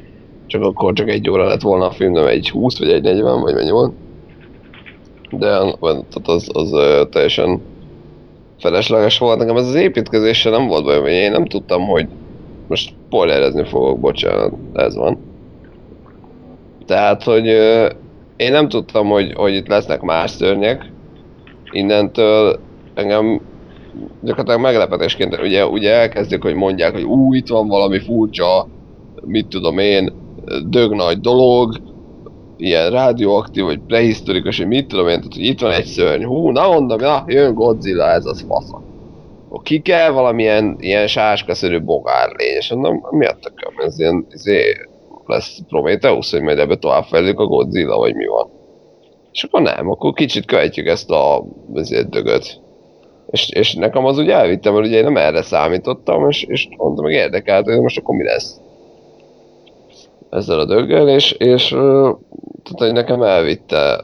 csak 0.48 0.64
akkor 0.64 0.94
csak 0.94 1.10
egy 1.10 1.30
óra 1.30 1.48
lett 1.48 1.62
volna 1.62 1.86
a 1.86 1.92
film, 1.92 2.12
nem 2.12 2.28
egy 2.28 2.50
20 2.50 2.80
vagy 2.80 2.90
egy 2.90 3.02
40 3.02 3.42
vagy 3.42 3.54
mennyi 3.54 3.72
volt. 3.72 3.94
De 5.30 5.48
tehát 5.48 6.22
az, 6.24 6.50
az 6.54 6.72
teljesen 7.10 7.62
felesleges 8.60 9.18
volt. 9.18 9.38
Nekem 9.38 9.56
ez 9.56 9.68
az 9.68 9.76
építkezéssel 9.76 10.52
nem 10.52 10.68
volt 10.68 10.84
bajom, 10.84 11.06
én 11.06 11.32
nem 11.32 11.46
tudtam, 11.46 11.88
hogy 11.88 12.08
most 12.68 12.94
spoilerezni 13.08 13.64
fogok, 13.66 14.00
bocsánat, 14.00 14.54
ez 14.74 14.96
van. 14.96 15.18
Tehát, 16.86 17.24
hogy 17.24 17.46
én 18.36 18.52
nem 18.52 18.70
tudtam, 18.70 19.08
hogy, 19.08 19.34
hogy 19.34 19.54
itt 19.54 19.68
lesznek 19.68 20.02
más 20.02 20.32
szörnyek. 20.32 20.92
Innentől 21.72 22.60
engem 22.94 23.42
gyakorlatilag 24.22 24.62
meglepetésként, 24.62 25.42
ugye, 25.42 25.66
ugye 25.66 25.94
elkezdjük, 25.94 26.42
hogy 26.44 26.54
mondják, 26.54 26.94
hogy 26.94 27.04
ú, 27.04 27.34
itt 27.34 27.48
van 27.48 27.68
valami 27.68 28.00
furcsa, 28.00 28.68
mit 29.26 29.48
tudom 29.48 29.78
én, 29.78 30.14
dög 30.70 30.94
nagy 30.94 31.20
dolog, 31.20 31.76
ilyen 32.58 32.90
rádióaktív, 32.90 33.64
vagy 33.64 33.80
prehisztorikus, 33.80 34.58
hogy 34.58 34.68
mit 34.68 34.88
tudom 34.88 35.08
én, 35.08 35.18
tehát, 35.18 35.34
hogy 35.34 35.46
itt 35.46 35.60
van 35.60 35.72
egy 35.72 35.86
szörny, 35.86 36.24
hú, 36.24 36.50
na 36.50 36.68
mondom, 36.68 37.00
na, 37.00 37.24
jön 37.28 37.54
Godzilla, 37.54 38.08
ez 38.08 38.26
az 38.26 38.46
fasza. 38.48 38.82
Ki 39.64 39.80
kell 39.80 40.10
valamilyen 40.12 40.76
ilyen 40.80 41.08
sáskaszerű 41.08 41.82
bogár 41.82 42.30
lény, 42.38 42.56
és 42.58 42.70
mondom, 42.74 43.06
mi 43.10 43.26
a 43.26 43.38
tököm, 43.42 43.74
ez 43.86 44.00
ilyen, 44.00 44.26
izé, 44.30 44.62
lesz 45.26 45.60
Prometheus, 45.68 46.32
hogy 46.32 46.42
majd 46.42 46.60
ebbe 46.60 46.76
tovább 46.76 47.04
fejlődik 47.04 47.40
a 47.40 47.46
Godzilla, 47.46 47.98
vagy 47.98 48.16
mi 48.16 48.26
van. 48.26 48.50
És 49.32 49.44
akkor 49.44 49.62
nem, 49.62 49.90
akkor 49.90 50.14
kicsit 50.14 50.46
követjük 50.46 50.88
ezt 50.88 51.10
a 51.10 51.46
ezért 51.74 52.10
dögöt. 52.10 52.62
És, 53.32 53.50
és 53.50 53.74
nekem 53.74 54.06
az 54.06 54.18
úgy 54.18 54.30
elvittem, 54.30 54.74
mert 54.74 54.86
ugye 54.86 54.98
én 54.98 55.04
nem 55.04 55.18
erre 55.18 55.42
számítottam, 55.42 56.30
és, 56.30 56.44
és 56.44 56.68
mondtam, 56.78 57.06
meg 57.06 57.14
érdekelt, 57.14 57.66
hogy 57.66 57.80
most 57.80 57.98
akkor 57.98 58.16
mi 58.16 58.24
lesz 58.24 58.60
ezzel 60.30 60.60
a 60.60 60.66
döggel, 60.66 61.10
és, 61.10 61.32
és 61.32 61.68
tehát, 61.68 62.78
hogy 62.78 62.94
nekem 62.94 63.22
elvitte 63.22 64.02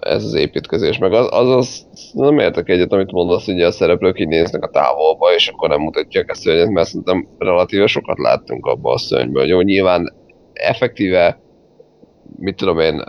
ez 0.00 0.24
az 0.24 0.34
építkezés, 0.34 0.98
meg 0.98 1.12
az, 1.12 1.28
az, 1.30 1.48
az 1.48 1.86
nem 2.12 2.38
értek 2.38 2.68
egyet, 2.68 2.92
amit 2.92 3.12
mondasz, 3.12 3.44
hogy 3.44 3.62
a 3.62 3.70
szereplők 3.70 4.20
így 4.20 4.28
néznek 4.28 4.64
a 4.64 4.70
távolba, 4.70 5.34
és 5.34 5.48
akkor 5.48 5.68
nem 5.68 5.80
mutatják 5.80 6.30
a 6.30 6.34
szörnyet, 6.34 6.70
mert 6.70 6.88
szerintem 6.88 7.26
relatíve 7.38 7.86
sokat 7.86 8.18
láttunk 8.18 8.66
abban 8.66 8.94
a 8.94 8.98
szörnyből. 8.98 9.46
Jó, 9.46 9.60
nyilván 9.60 10.12
effektíve, 10.52 11.40
mit 12.38 12.56
tudom 12.56 12.78
én, 12.78 13.02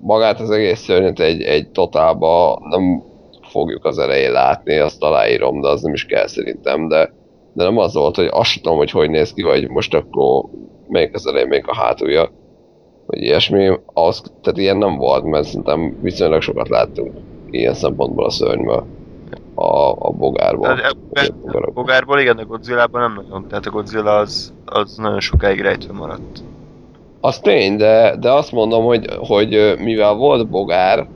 magát 0.00 0.40
az 0.40 0.50
egész 0.50 0.80
szörnyet 0.80 1.20
egy, 1.20 1.42
egy 1.42 1.68
totálba 1.68 2.62
nem 2.70 3.11
fogjuk 3.52 3.84
az 3.84 3.98
elején 3.98 4.32
látni, 4.32 4.78
azt 4.78 5.02
aláírom, 5.02 5.60
de 5.60 5.68
az 5.68 5.82
nem 5.82 5.92
is 5.92 6.06
kell 6.06 6.26
szerintem, 6.26 6.88
de, 6.88 7.12
de 7.52 7.64
nem 7.64 7.78
az 7.78 7.94
volt, 7.94 8.16
hogy 8.16 8.28
azt 8.30 8.62
tudom, 8.62 8.76
hogy 8.76 8.90
hogy 8.90 9.10
néz 9.10 9.32
ki, 9.32 9.42
vagy 9.42 9.68
most 9.68 9.94
akkor 9.94 10.44
melyik 10.88 11.14
az 11.14 11.26
elején, 11.26 11.48
melyik 11.48 11.66
a 11.66 11.74
hátulja, 11.74 12.30
vagy 13.06 13.22
ilyesmi, 13.22 13.78
az, 13.86 14.22
tehát 14.42 14.58
ilyen 14.58 14.76
nem 14.76 14.96
volt, 14.96 15.24
mert 15.24 15.44
szerintem 15.46 15.98
viszonylag 16.00 16.42
sokat 16.42 16.68
láttunk 16.68 17.12
ilyen 17.50 17.74
szempontból 17.74 18.24
a 18.24 18.30
szörnyből, 18.30 18.86
a, 19.54 19.90
a 19.90 20.10
bogárból. 20.10 20.66
Tehát 20.66 20.96
e- 21.12 21.32
a 21.52 21.70
bogárból 21.70 22.18
igen, 22.18 22.36
de 22.36 22.42
Godzilla-ban 22.42 23.00
nem 23.00 23.14
nagyon. 23.14 23.48
Tehát 23.48 23.66
a 23.66 23.70
Godzilla 23.70 24.16
az, 24.16 24.52
az 24.64 24.96
nagyon 24.96 25.20
sokáig 25.20 25.60
rejtve 25.60 25.92
maradt. 25.92 26.42
Az 27.20 27.38
tény, 27.38 27.76
de, 27.76 28.16
de 28.16 28.32
azt 28.32 28.52
mondom, 28.52 28.84
hogy, 28.84 29.06
hogy 29.16 29.74
mivel 29.78 30.14
volt 30.14 30.48
bogár, 30.48 31.08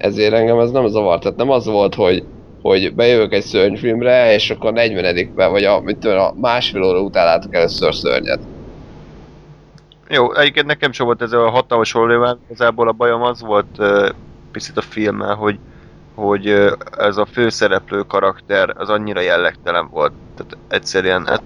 ezért 0.00 0.32
engem 0.32 0.58
ez 0.58 0.70
nem 0.70 0.86
zavart. 0.86 1.22
Tehát 1.22 1.36
nem 1.36 1.50
az 1.50 1.66
volt, 1.66 1.94
hogy, 1.94 2.24
hogy 2.62 2.94
bejövök 2.94 3.32
egy 3.32 3.42
szörnyfilmre, 3.42 4.34
és 4.34 4.50
akkor 4.50 4.72
40 4.72 5.32
vagy 5.34 5.64
a, 5.64 5.80
mit 5.80 5.98
tudom, 5.98 6.18
a 6.18 6.34
másfél 6.40 6.82
óra 6.82 7.00
után 7.00 7.24
látok 7.24 7.54
először 7.54 7.94
szörnyet. 7.94 8.40
Jó, 10.08 10.34
egyébként 10.34 10.66
nekem 10.66 10.92
sem 10.92 11.06
volt 11.06 11.22
ez 11.22 11.32
a 11.32 11.50
hatalmas 11.50 11.92
problémám, 11.92 12.38
igazából 12.46 12.88
a 12.88 12.92
bajom 12.92 13.22
az 13.22 13.40
volt 13.40 13.78
uh, 13.78 14.08
picit 14.52 14.76
a 14.76 14.80
filmmel, 14.80 15.34
hogy, 15.34 15.58
hogy 16.14 16.46
ez 16.98 17.16
a 17.16 17.26
főszereplő 17.26 18.02
karakter 18.02 18.74
az 18.76 18.88
annyira 18.88 19.20
jellegtelen 19.20 19.88
volt. 19.90 20.12
Tehát 20.36 20.56
egyszerűen 20.68 21.28
ez, 21.28 21.38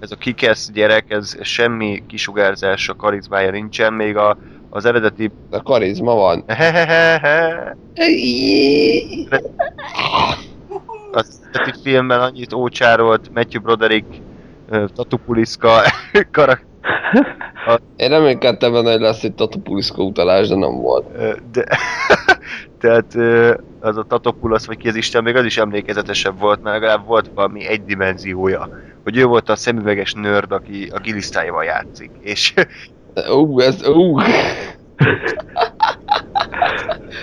ez 0.00 0.10
a 0.10 0.16
kikesz 0.16 0.70
gyerek, 0.70 1.10
ez 1.10 1.36
semmi 1.40 2.02
kisugárzása, 2.06 2.96
karizmája 2.96 3.50
nincsen, 3.50 3.92
még 3.92 4.16
a, 4.16 4.36
az 4.74 4.84
eredeti 4.84 5.30
A 5.50 5.62
karizma 5.62 6.14
van. 6.14 6.44
Az 11.12 11.40
eredeti 11.52 11.80
filmben 11.82 12.20
annyit 12.20 12.52
ócsárolt 12.52 13.30
Matthew 13.34 13.62
Broderick, 13.62 14.06
Tatupuliszka 14.94 15.82
karakter, 16.32 16.72
Én 17.96 18.08
reménykedtem 18.08 18.72
benne, 18.72 18.90
hogy 18.90 19.00
lesz 19.00 19.24
egy 19.24 19.34
Tatopuliszka 19.34 20.02
utalás, 20.02 20.48
de 20.48 20.54
nem 20.54 20.80
volt. 20.80 21.06
De 21.50 21.64
tehát 22.80 23.14
az 23.80 23.96
a 23.96 24.04
Tatopulasz, 24.08 24.66
vagy 24.66 24.76
ki 24.76 24.88
az 24.88 24.96
Isten, 24.96 25.22
még 25.22 25.36
az 25.36 25.44
is 25.44 25.58
emlékezetesebb 25.58 26.38
volt, 26.38 26.62
mert 26.62 26.80
legalább 26.80 27.06
volt 27.06 27.30
valami 27.34 27.66
egy 27.66 27.84
dimenziója. 27.84 28.68
Hogy 29.04 29.16
ő 29.16 29.24
volt 29.24 29.48
a 29.48 29.56
szemüveges 29.56 30.12
nörd, 30.12 30.52
aki 30.52 30.90
a 30.92 30.98
gilisztáival 30.98 31.64
játszik. 31.64 32.10
És 32.20 32.54
Ú, 33.30 33.60
ez, 33.60 33.86
ú. 33.86 34.18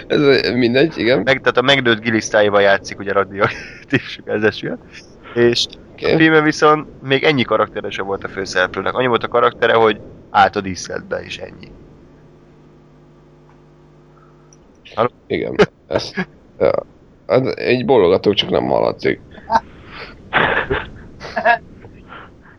ez 0.08 0.52
mindegy, 0.54 0.98
igen. 0.98 1.20
meg, 1.20 1.40
tehát 1.40 1.58
a 1.58 1.62
megnőtt 1.62 2.02
gilisztáival 2.02 2.62
játszik 2.62 3.00
ugye 3.00 3.12
radioaktív 3.12 4.02
sugárzásúan. 4.02 4.80
És 5.34 5.66
a 5.72 5.80
Okay. 6.04 6.16
filmben 6.16 6.44
viszont 6.44 6.88
még 7.02 7.24
ennyi 7.24 7.44
karaktere 7.44 7.90
sem 7.90 8.06
volt 8.06 8.24
a 8.24 8.28
főszereplőnek. 8.28 8.94
Annyi 8.94 9.08
volt 9.08 9.24
a 9.24 9.28
karaktere, 9.28 9.74
hogy 9.74 10.02
állt 10.30 10.56
a 10.56 10.62
díszletbe, 10.62 11.22
és 11.24 11.38
ennyi. 11.38 11.72
Igen. 15.28 15.56
Ez, 15.88 16.12
ja. 16.60 16.72
Az, 17.26 17.58
egy 17.58 17.86
bologatók 17.86 18.34
csak 18.34 18.50
nem 18.50 18.66
hallatszik. 18.66 19.20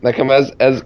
Nekem 0.01 0.31
ez, 0.31 0.53
ez, 0.57 0.85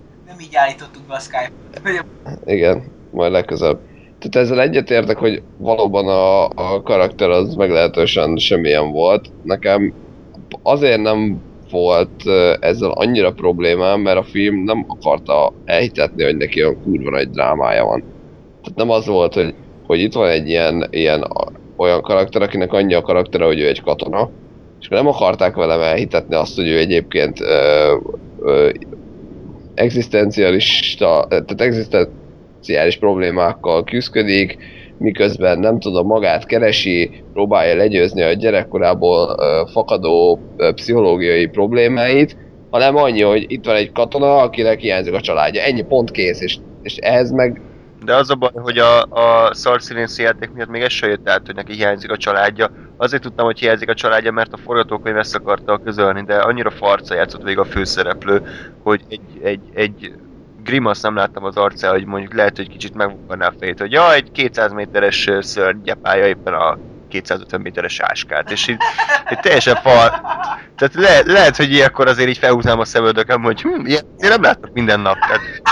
Nem 0.57 0.65
így 0.65 0.71
állítottuk 0.71 1.03
be 1.09 1.15
a 1.15 1.19
Skype. 1.19 2.05
igen, 2.45 2.83
majd 3.11 3.33
legközelebb. 3.33 3.79
Tehát 4.19 4.47
ezzel 4.47 4.61
egyetértek, 4.61 5.17
hogy 5.17 5.43
valóban 5.57 6.09
a, 6.09 6.45
a 6.45 6.83
karakter 6.83 7.31
az 7.31 7.55
meglehetősen 7.55 8.37
semmilyen 8.37 8.91
volt. 8.91 9.31
Nekem 9.43 9.93
azért 10.63 11.01
nem 11.01 11.41
volt 11.71 12.23
ezzel 12.61 12.91
annyira 12.91 13.33
problémám, 13.33 14.01
mert 14.01 14.19
a 14.19 14.23
film 14.23 14.65
nem 14.65 14.85
akarta 14.89 15.53
elhitetni, 15.65 16.25
hogy 16.25 16.37
neki 16.37 16.63
olyan 16.63 16.83
kurva 16.83 17.11
nagy 17.11 17.31
drámája 17.31 17.85
van. 17.85 18.01
Tehát 18.63 18.79
nem 18.79 18.91
az 18.91 19.07
volt, 19.07 19.35
hogy, 19.35 19.55
hogy 19.87 20.01
itt 20.01 20.13
van 20.13 20.29
egy 20.29 20.49
ilyen, 20.49 20.87
ilyen 20.91 21.27
olyan 21.77 22.03
karakter, 22.03 22.43
akinek 22.43 22.73
annyi 22.73 22.95
a 22.95 23.03
karaktere, 23.03 23.45
hogy 23.45 23.61
ő 23.61 23.67
egy 23.67 23.83
katona, 23.83 24.31
és 24.81 24.89
nem 24.89 25.07
akarták 25.07 25.55
velem 25.55 25.81
elhitetni 25.81 26.35
azt, 26.35 26.57
hogy 26.57 26.69
ő 26.69 26.79
egyébként 26.79 27.41
ö, 27.41 27.97
ö, 28.41 28.71
egzisztencialista, 29.77 31.27
tehát 31.29 31.61
egzisztenciális 31.61 32.97
problémákkal 32.97 33.85
küzdik, 33.85 34.59
miközben 34.99 35.59
nem 35.59 35.79
tudom, 35.79 36.07
magát 36.07 36.47
keresi, 36.47 37.11
próbálja 37.33 37.77
legyőzni 37.77 38.22
a 38.22 38.33
gyerekkorából 38.33 39.37
fakadó 39.72 40.41
pszichológiai 40.74 41.47
problémáit, 41.47 42.37
hanem 42.70 42.97
annyi, 42.97 43.22
hogy 43.22 43.45
itt 43.49 43.64
van 43.64 43.77
egy 43.77 43.93
katona, 43.93 44.37
akinek 44.37 44.81
hiányzik 44.81 45.14
a 45.14 45.20
családja. 45.20 45.62
Ennyi 45.62 45.83
pont 45.83 46.11
kész, 46.11 46.41
és, 46.41 46.57
és 46.83 46.97
ez 46.97 47.31
meg 47.31 47.61
De 48.05 48.15
az 48.15 48.31
a 48.31 48.35
baj, 48.35 48.51
hogy 48.55 48.79
a, 48.79 49.03
a 49.03 49.55
szar 49.55 49.83
színészi 49.83 50.23
játék 50.23 50.51
miatt 50.51 50.69
még 50.69 50.83
ez 50.83 50.93
se 50.93 51.07
jött 51.07 51.29
át, 51.29 51.47
hogy 51.47 51.55
neki 51.55 51.73
hiányzik 51.73 52.11
a 52.11 52.17
családja. 52.17 52.71
Azért 52.97 53.23
tudtam, 53.23 53.45
hogy 53.45 53.59
hiányzik 53.59 53.89
a 53.89 53.95
családja, 53.95 54.33
mert 54.33 54.53
a 54.53 54.57
forgatókönyv 54.57 55.17
ezt 55.17 55.35
akarta 55.35 55.81
közölni, 55.85 56.23
de 56.23 56.37
annyira 56.37 56.71
farca 56.71 57.15
játszott 57.15 57.43
végig 57.43 57.59
a 57.59 57.65
főszereplő, 57.65 58.43
hogy 58.83 59.05
egy, 59.09 59.41
egy, 59.43 59.61
egy 59.75 60.13
grimasz 60.63 61.01
nem 61.01 61.17
láttam 61.17 61.45
az 61.45 61.57
arcán, 61.57 61.91
hogy 61.91 62.05
mondjuk 62.05 62.35
lehet, 62.35 62.57
hogy 62.57 62.69
kicsit 62.69 62.95
megbukaná 62.95 63.47
a 63.47 63.55
fejét, 63.59 63.81
hogy 63.81 63.93
ja, 63.93 64.15
egy 64.15 64.31
200 64.33 64.73
méteres 64.73 65.27
ö, 65.27 65.41
szörny 65.41 65.83
gyepálja 65.83 66.27
éppen 66.27 66.55
a 66.55 66.79
250 67.09 67.61
méteres 67.61 68.01
áskát, 68.01 68.51
és 68.51 68.69
így, 68.69 68.79
így 69.33 69.41
teljesen 69.41 69.75
fal. 69.75 70.09
Tehát 70.77 70.95
le, 70.95 71.33
lehet, 71.33 71.57
hogy 71.57 71.73
ilyenkor 71.73 72.09
azért 72.09 72.29
így 72.29 72.39
felhúznám 72.39 72.79
a 72.79 72.85
szemöldököm, 72.85 73.43
hogy 73.43 73.61
hm, 73.61 73.87
ilyen, 73.87 74.03
én 74.19 74.29
nem 74.29 74.43
látok 74.43 74.73
minden 74.73 75.01
nap. 75.01 75.17
Tehát, 75.19 75.63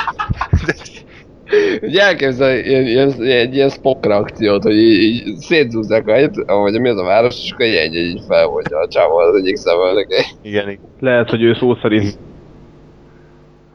Ugye 1.81 2.03
elképzel 2.03 2.59
ilyen, 2.59 2.83
ilyen, 2.87 3.13
egy 3.23 3.55
ilyen 3.55 3.69
Spock 3.69 4.07
reakciót, 4.07 4.63
hogy 4.63 4.77
így, 4.77 5.27
így 5.27 5.37
szétzúzzák 5.37 6.07
a 6.07 6.13
helyet, 6.13 6.37
vagy 6.47 6.81
mi 6.81 6.89
az 6.89 6.99
a 6.99 7.05
város, 7.05 7.45
és 7.45 7.53
akkor 7.53 7.67
így 7.67 7.75
egy, 7.75 7.95
így 7.95 8.21
felhordja 8.29 8.79
a 8.79 8.89
csávó 8.89 9.17
az 9.17 9.37
egyik 9.37 9.57
szemölnek. 9.57 10.07
igen. 10.43 10.79
Lehet, 11.01 11.31
hogy 11.31 11.43
ő 11.43 11.55
szó 11.55 11.75
szerint 11.75 12.19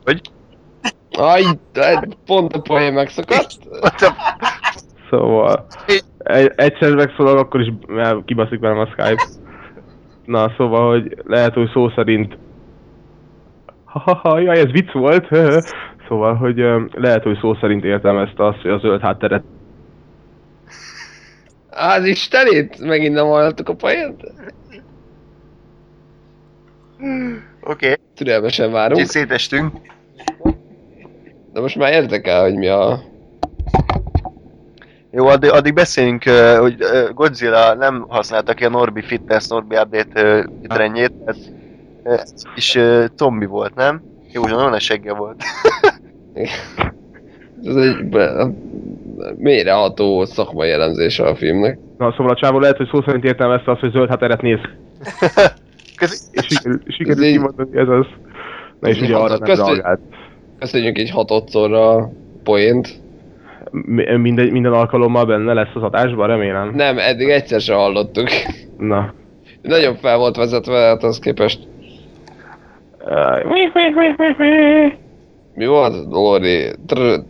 Hogy? 0.04 0.22
Aj, 1.12 1.44
pont 2.26 2.54
a 2.54 2.62
poén 2.62 2.94
megszakadt. 2.94 3.58
Szóval, 5.10 5.66
egy, 6.18 6.52
egyszer 6.56 6.96
megszólal, 6.96 7.38
akkor 7.38 7.62
is 7.62 7.74
el- 7.98 8.24
kibaszik 8.26 8.60
velem 8.60 8.80
a 8.80 8.86
Skype. 8.86 9.24
Na, 10.26 10.54
szóval, 10.58 10.90
hogy 10.90 11.18
lehet, 11.26 11.54
hogy 11.54 11.70
szó 11.74 11.90
szerint... 11.90 12.38
Ha-ha-ha, 13.86 14.40
jaj, 14.40 14.60
ez 14.60 14.72
vicc 14.72 14.92
volt. 14.92 15.28
Szóval, 16.10 16.36
hogy 16.36 16.66
lehet, 16.92 17.24
hogy 17.24 17.38
szó 17.42 17.54
szerint 17.54 17.84
értelmezte 17.84 18.46
azt, 18.46 18.62
hogy 18.62 18.72
a 18.72 18.78
zöld 18.78 19.02
hátteret 19.02 19.44
Az 21.70 22.06
istenét? 22.06 22.80
Megint 22.80 23.14
nem 23.14 23.26
hallottuk 23.26 23.70
a 23.70 23.76
poént? 23.76 24.24
Oké, 27.62 27.86
okay. 27.86 27.96
Türelmesen 28.16 28.66
úgyhogy 28.66 28.82
várunk. 28.82 29.06
szétestünk. 29.06 29.72
De 31.54 31.62
most 31.62 31.76
már 31.76 31.92
érdekel, 31.92 32.42
hogy 32.42 32.56
mi 32.56 32.68
a... 32.68 33.00
Jó, 35.12 35.28
addig, 35.28 35.52
addig 35.52 35.74
beszéljünk, 35.74 36.24
hogy 36.60 36.84
Godzilla 37.14 37.74
nem 37.74 38.06
használta 38.08 38.54
ki 38.54 38.66
a 38.66 38.70
Norbi 38.70 39.02
Fitness, 39.02 39.48
Norbi 39.48 39.76
Update 39.76 40.50
trendjét, 40.68 41.14
is 42.56 42.76
ö, 42.76 43.06
zombi 43.18 43.46
volt, 43.46 43.76
nem? 43.76 44.02
Jó, 44.32 44.42
nagyon 44.42 44.74
a 44.74 44.80
segge 44.80 45.14
volt. 45.14 45.44
Ez 47.64 47.76
egy 47.76 48.06
be- 48.06 48.52
mélyreható 49.38 50.26
szakmai 50.26 50.70
elemzése 50.70 51.24
a 51.24 51.36
filmnek. 51.36 51.78
Na, 51.98 52.12
szóval 52.12 52.32
a 52.34 52.36
csávó 52.36 52.60
lehet, 52.60 52.78
hogy 52.78 52.88
szó 52.92 53.02
szerint 53.02 53.24
értelmezte 53.24 53.72
azt, 53.72 53.80
hogy 53.80 53.92
zöld 53.92 54.10
hátteret 54.10 54.42
néz. 54.42 54.60
És 56.32 56.46
sikerült, 56.88 57.24
így- 57.24 57.32
kimondani, 57.32 57.78
ez 57.78 57.88
az. 57.88 58.06
Na 58.80 58.90
és 58.90 59.02
ugye 59.02 59.16
arra 59.16 59.38
nem 59.38 59.56
reagált. 59.66 60.00
Köszönjük 60.60 60.98
egy 60.98 61.10
hatodszorra 61.10 61.96
a 61.96 62.12
poént. 62.44 63.02
Mi- 63.72 64.16
Minden, 64.18 64.48
minden 64.48 64.74
alkalommal 64.74 65.26
benne 65.26 65.54
lesz 65.54 65.72
az 65.74 65.84
adásban, 65.84 66.28
remélem. 66.28 66.72
Nem, 66.76 66.98
eddig 66.98 67.30
egyszer 67.30 67.62
sem 67.62 67.76
hallottuk. 67.76 68.28
Na. 68.78 69.14
Nagyon 69.62 69.96
fel 69.96 70.18
volt 70.18 70.36
vezetve, 70.36 70.78
hát 70.78 71.04
az 71.04 71.20
képest. 71.20 71.68
Mi 75.60 75.66
volt? 75.68 76.12
Lori? 76.12 76.72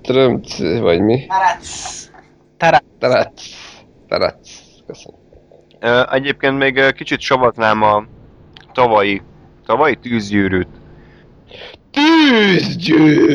Trömc, 0.01 0.57
vagy 0.79 1.01
mi? 1.01 1.25
Tarac. 1.27 2.09
Tarac. 2.57 2.83
Terac. 2.99 3.41
Terac. 4.07 4.49
Köszönöm. 4.87 5.19
Ö, 5.79 6.01
egyébként 6.11 6.57
még 6.57 6.93
kicsit 6.93 7.19
savatnám 7.19 7.81
a 7.81 8.05
tavalyi, 8.73 9.21
tavalyi 9.65 9.95
tűzgyűrűt. 9.95 10.67
Tűzgyűrű! 11.91 13.29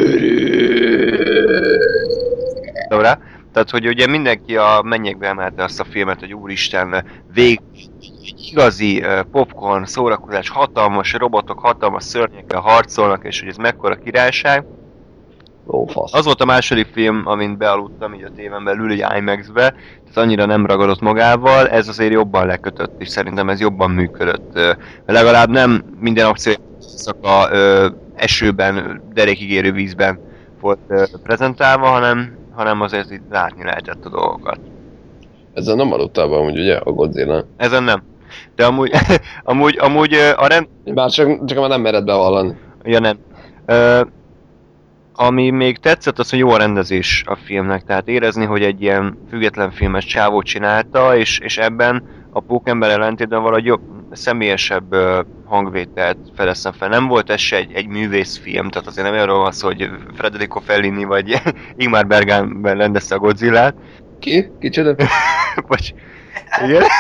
Rá. 2.88 3.18
Tehát, 3.52 3.70
hogy 3.70 3.86
ugye 3.86 4.06
mindenki 4.06 4.56
a 4.56 4.80
mennyekbe 4.84 5.26
emelte 5.26 5.62
azt 5.62 5.80
a 5.80 5.84
filmet, 5.84 6.20
hogy 6.20 6.34
úristen, 6.34 7.04
vég, 7.32 7.60
igazi 8.50 9.04
popcorn 9.30 9.84
szórakozás, 9.84 10.48
hatalmas 10.48 11.12
robotok, 11.12 11.58
hatalmas 11.58 12.04
szörnyekkel 12.04 12.60
harcolnak, 12.60 13.24
és 13.24 13.40
hogy 13.40 13.48
ez 13.48 13.56
mekkora 13.56 13.94
királyság. 13.94 14.64
Ó, 15.66 15.86
fasz. 15.86 16.15
Az 16.15 16.24
volt 16.24 16.41
a 16.41 16.45
második 16.45 16.86
film, 16.93 17.23
amint 17.24 17.59
bealudtam 17.59 18.15
így 18.15 18.23
a 18.23 18.31
téven 18.36 18.65
belül, 18.65 18.91
egy 18.91 19.05
IMAX-be, 19.19 19.70
tehát 19.70 20.16
annyira 20.16 20.47
nem 20.47 20.66
ragadott 20.66 21.01
magával, 21.01 21.69
ez 21.69 21.89
azért 21.89 22.12
jobban 22.12 22.47
lekötött, 22.47 23.01
és 23.01 23.09
szerintem 23.09 23.49
ez 23.49 23.61
jobban 23.61 23.91
működött. 23.91 24.59
Legalább 25.07 25.49
nem 25.49 25.85
minden 25.99 26.27
akció 26.27 26.53
szaka 26.78 27.51
esőben, 28.15 29.03
derékig 29.15 29.51
érő 29.51 29.73
vízben 29.73 30.19
volt 30.61 30.78
prezentálva, 31.23 31.86
hanem, 31.86 32.36
hanem 32.55 32.81
azért 32.81 33.11
itt 33.11 33.31
látni 33.31 33.65
lehetett 33.65 34.05
a 34.05 34.09
dolgokat. 34.09 34.59
Ezzel 35.55 35.74
nem 35.74 35.93
aludtál 35.93 36.28
be 36.28 36.36
amúgy, 36.36 36.59
ugye, 36.59 36.77
a 36.77 36.91
Godzilla. 36.91 37.45
Ezen 37.57 37.82
nem. 37.82 38.03
De 38.57 38.65
amúgy, 38.65 38.91
amúgy, 39.45 39.78
amúgy 39.81 40.15
a 40.36 40.47
rend... 40.47 40.66
Bár 40.85 41.11
csak, 41.11 41.45
csak 41.45 41.59
már 41.59 41.69
nem 41.69 41.81
mered 41.81 42.05
bevallani. 42.05 42.57
Ja 42.82 42.99
nem. 42.99 43.19
Ö, 43.66 44.01
ami 45.16 45.51
még 45.51 45.78
tetszett, 45.78 46.19
az, 46.19 46.31
hogy 46.31 46.39
jó 46.39 46.51
a 46.51 46.57
rendezés 46.57 47.24
a 47.27 47.36
filmnek, 47.36 47.82
tehát 47.82 48.09
érezni, 48.09 48.45
hogy 48.45 48.62
egy 48.62 48.82
ilyen 48.82 49.19
független 49.31 49.70
filmes 49.70 50.05
csávó 50.05 50.43
csinálta, 50.43 51.16
és, 51.16 51.39
és 51.39 51.59
ebben 51.59 52.03
a 52.31 52.41
Pókember 52.41 52.91
ellentétben 52.91 53.43
valahogy 53.43 53.65
jobb, 53.65 53.81
személyesebb 54.12 54.93
ö, 54.93 55.20
hangvételt 55.45 56.19
fedeztem 56.36 56.73
fel. 56.73 56.89
Nem 56.89 57.07
volt 57.07 57.31
ez 57.31 57.41
se 57.41 57.57
egy, 57.57 57.73
egy 57.73 57.86
művészfilm, 57.86 58.69
tehát 58.70 58.86
azért 58.86 59.11
nem 59.11 59.20
arról 59.20 59.39
van 59.39 59.53
szó, 59.53 59.66
hogy 59.66 59.91
Federico 60.15 60.61
Fellini 60.61 61.05
vagy 61.05 61.41
Ingmar 61.77 62.07
Bergman 62.07 62.62
rendezte 62.62 63.15
a 63.15 63.19
Godzilla-t, 63.19 63.74
Ki? 64.19 64.51
Kicsoda? 64.61 64.95
vagy... 65.69 65.95
Igen? 66.65 66.82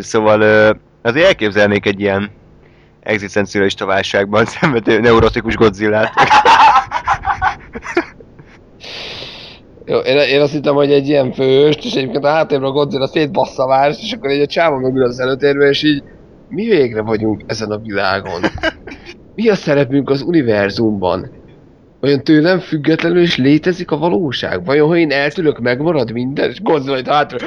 Szóval 0.00 0.40
ö, 0.40 0.70
azért 1.02 1.26
elképzelnék 1.26 1.86
egy 1.86 2.00
ilyen 2.00 2.30
egzisztencialista 3.08 3.86
válságban 3.86 4.44
szenvedő 4.60 5.00
neurotikus 5.00 5.54
Godzillát. 5.54 6.12
Jó, 9.84 9.98
én, 9.98 10.16
én 10.16 10.40
azt 10.40 10.52
hittem, 10.52 10.74
hogy 10.74 10.92
egy 10.92 11.08
ilyen 11.08 11.32
főst, 11.32 11.84
és 11.84 11.94
egyébként 11.94 12.24
a 12.24 12.28
háttérben 12.28 12.68
a 12.68 12.72
Godzilla 12.72 13.06
szétbassza 13.06 13.66
várost, 13.66 14.02
és 14.02 14.12
akkor 14.12 14.30
egy 14.30 14.40
a 14.40 14.46
csávó 14.46 14.76
mögül 14.76 15.04
az 15.04 15.20
előtérbe, 15.20 15.68
és 15.68 15.82
így 15.82 16.02
mi 16.48 16.66
végre 16.66 17.02
vagyunk 17.02 17.42
ezen 17.46 17.70
a 17.70 17.78
világon? 17.78 18.40
Mi 19.34 19.48
a 19.48 19.54
szerepünk 19.54 20.10
az 20.10 20.22
univerzumban? 20.22 21.30
Vajon 22.00 22.24
tőlem 22.24 22.58
függetlenül 22.58 23.22
is 23.22 23.36
létezik 23.36 23.90
a 23.90 23.98
valóság? 23.98 24.64
Vajon, 24.64 24.88
ha 24.88 24.96
én 24.96 25.10
eltűnök, 25.10 25.58
megmarad 25.58 26.12
minden? 26.12 26.50
És 26.50 26.62
Godzilla 26.62 26.98
itt 26.98 27.08
hátra... 27.08 27.46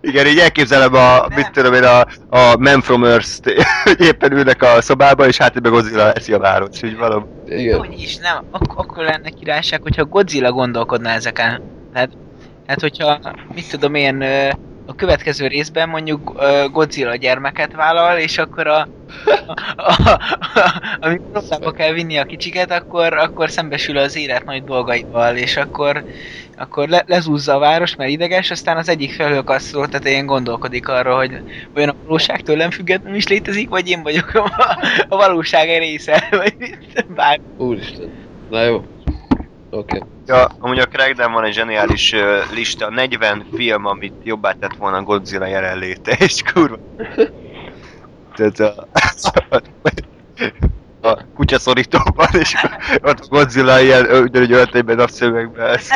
Igen, 0.00 0.26
így- 0.26 0.38
elképzelem 0.38 0.94
a, 0.94 1.26
mit 1.34 1.50
tudom 1.52 1.74
én, 1.74 1.84
a, 1.84 2.00
a 2.26 2.56
Man 2.58 2.80
from 2.80 3.04
Earth-t, 3.04 3.52
hogy 3.82 4.00
éppen 4.00 4.32
ülnek 4.32 4.62
a 4.62 4.80
szobába, 4.80 5.26
és 5.26 5.36
háttérben 5.36 5.72
Godzilla 5.72 6.12
eszi 6.12 6.32
a 6.32 6.38
város, 6.38 6.82
úgy 6.82 6.96
valami. 6.96 7.24
Igen. 7.44 7.78
Hogy 7.78 8.00
is, 8.00 8.16
nem, 8.16 8.44
ak- 8.50 8.76
akkor 8.76 9.04
lenne 9.04 9.30
királyság, 9.30 9.82
hogyha 9.82 10.04
Godzilla 10.04 10.52
gondolkodna 10.52 11.08
ezeken. 11.10 11.62
Tehát, 11.92 12.10
hát 12.66 12.80
hogyha, 12.80 13.20
mit 13.54 13.70
tudom 13.70 13.94
én, 13.94 14.20
ö, 14.20 14.50
a 14.90 14.94
következő 14.94 15.46
részben 15.46 15.88
mondjuk 15.88 16.32
ö, 16.38 16.64
Godzilla 16.72 17.16
gyermeket 17.16 17.72
vállal, 17.72 18.18
és 18.18 18.38
akkor 18.38 18.66
a, 18.66 18.88
a, 19.76 19.94
a, 20.02 20.18
a 21.00 21.18
amikor 21.40 21.72
kell 21.72 21.92
vinni 21.92 22.18
a 22.18 22.24
kicsiket, 22.24 22.70
akkor, 22.70 23.12
akkor 23.14 23.50
szembesül 23.50 23.96
az 23.96 24.16
élet 24.16 24.44
nagy 24.44 24.64
dolgaival, 24.64 25.36
és 25.36 25.56
akkor, 25.56 26.04
akkor 26.56 26.88
le, 26.88 27.02
lezúzza 27.06 27.54
a 27.54 27.58
város, 27.58 27.96
mert 27.96 28.10
ideges, 28.10 28.50
aztán 28.50 28.76
az 28.76 28.88
egyik 28.88 29.12
felhőkasszó 29.12 29.86
tetején 29.86 30.26
gondolkodik 30.26 30.88
arról, 30.88 31.16
hogy 31.16 31.42
olyan 31.76 31.88
a 31.88 31.96
valóság 32.04 32.40
tőlem 32.40 32.70
függetlenül 32.70 33.16
is 33.16 33.28
létezik, 33.28 33.68
vagy 33.68 33.88
én 33.88 34.02
vagyok 34.02 34.34
a, 34.34 34.52
a 35.08 35.16
valóság 35.16 35.78
része, 35.78 36.26
vagy 36.30 36.54
bár. 37.14 37.40
Úristen. 37.56 38.10
Na 38.50 38.62
jó. 38.62 38.84
Oké. 39.70 39.96
Okay. 39.96 40.08
Ja, 40.26 40.50
amúgy 40.58 40.78
a 40.78 40.86
Craigden 40.86 41.32
van 41.32 41.44
egy 41.44 41.52
zseniális 41.52 42.12
uh, 42.12 42.52
lista, 42.54 42.90
40 42.90 43.46
film, 43.54 43.86
amit 43.86 44.14
jobbá 44.22 44.52
tett 44.52 44.76
volna 44.78 44.96
a 44.96 45.02
Godzilla 45.02 45.46
jelenléte, 45.46 46.16
és 46.18 46.42
kurva. 46.52 46.78
Tehát 48.36 48.58
a, 48.58 48.86
a 51.00 51.18
kutyaszorítóban, 51.34 52.28
és 52.32 52.54
ott 53.02 53.18
a 53.18 53.26
Godzilla 53.28 53.80
ilyen 53.80 54.04
ugyanúgy 54.22 54.52
öltönyben, 54.52 54.96
napszemekben, 54.96 55.68
ez 55.68 55.88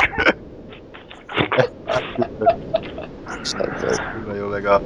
jó, 4.39 4.49
meg 4.49 4.67
a 4.67 4.83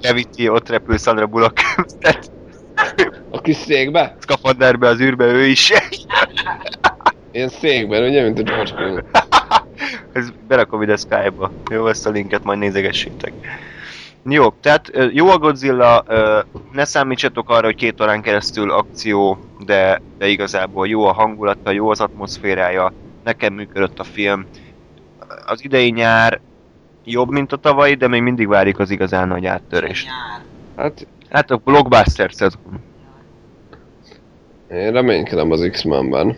Gravity, 0.00 0.48
ott 0.48 0.68
repül 0.68 0.98
Sandra 0.98 1.26
Bullock, 1.26 1.60
A 3.30 3.40
kis 3.40 3.56
székbe? 3.56 4.16
szkafanderbe 4.18 4.88
az 4.88 5.00
űrbe 5.00 5.24
ő 5.24 5.46
is. 5.46 5.72
Ilyen 7.36 7.48
székben, 7.48 8.02
ugye, 8.02 8.22
mint 8.22 8.38
a 8.38 8.42
George 8.42 8.70
Clooney. 8.70 9.02
Ez 10.12 10.32
berakom 10.48 10.82
ide 10.82 10.96
Skype-ba. 10.96 11.50
Jó, 11.70 11.86
ezt 11.86 12.06
a 12.06 12.10
linket 12.10 12.44
majd 12.44 12.58
nézegessétek. 12.58 13.32
Jó, 14.22 14.50
tehát 14.50 14.90
jó 15.12 15.28
a 15.28 15.38
Godzilla, 15.38 16.04
ne 16.72 16.84
számítsatok 16.84 17.50
arra, 17.50 17.64
hogy 17.64 17.74
két 17.74 18.00
órán 18.00 18.22
keresztül 18.22 18.70
akció, 18.70 19.38
de, 19.64 20.00
de 20.18 20.26
igazából 20.28 20.88
jó 20.88 21.04
a 21.04 21.12
hangulata, 21.12 21.70
jó 21.70 21.90
az 21.90 22.00
atmoszférája, 22.00 22.92
nekem 23.24 23.52
működött 23.52 23.98
a 23.98 24.04
film. 24.04 24.46
Az 25.46 25.64
idei 25.64 25.90
nyár 25.90 26.40
jobb, 27.04 27.30
mint 27.30 27.52
a 27.52 27.56
tavalyi, 27.56 27.94
de 27.94 28.08
még 28.08 28.22
mindig 28.22 28.48
várjuk 28.48 28.78
az 28.78 28.90
igazán 28.90 29.28
nagy 29.28 29.46
áttörést. 29.46 30.08
Hát, 30.76 31.06
Hát 31.30 31.50
a 31.50 31.60
blockbuster 31.64 32.32
szezon. 32.32 32.80
én 34.70 34.92
reménykedem 34.92 35.50
az 35.50 35.68
X-Men-ben. 35.70 36.36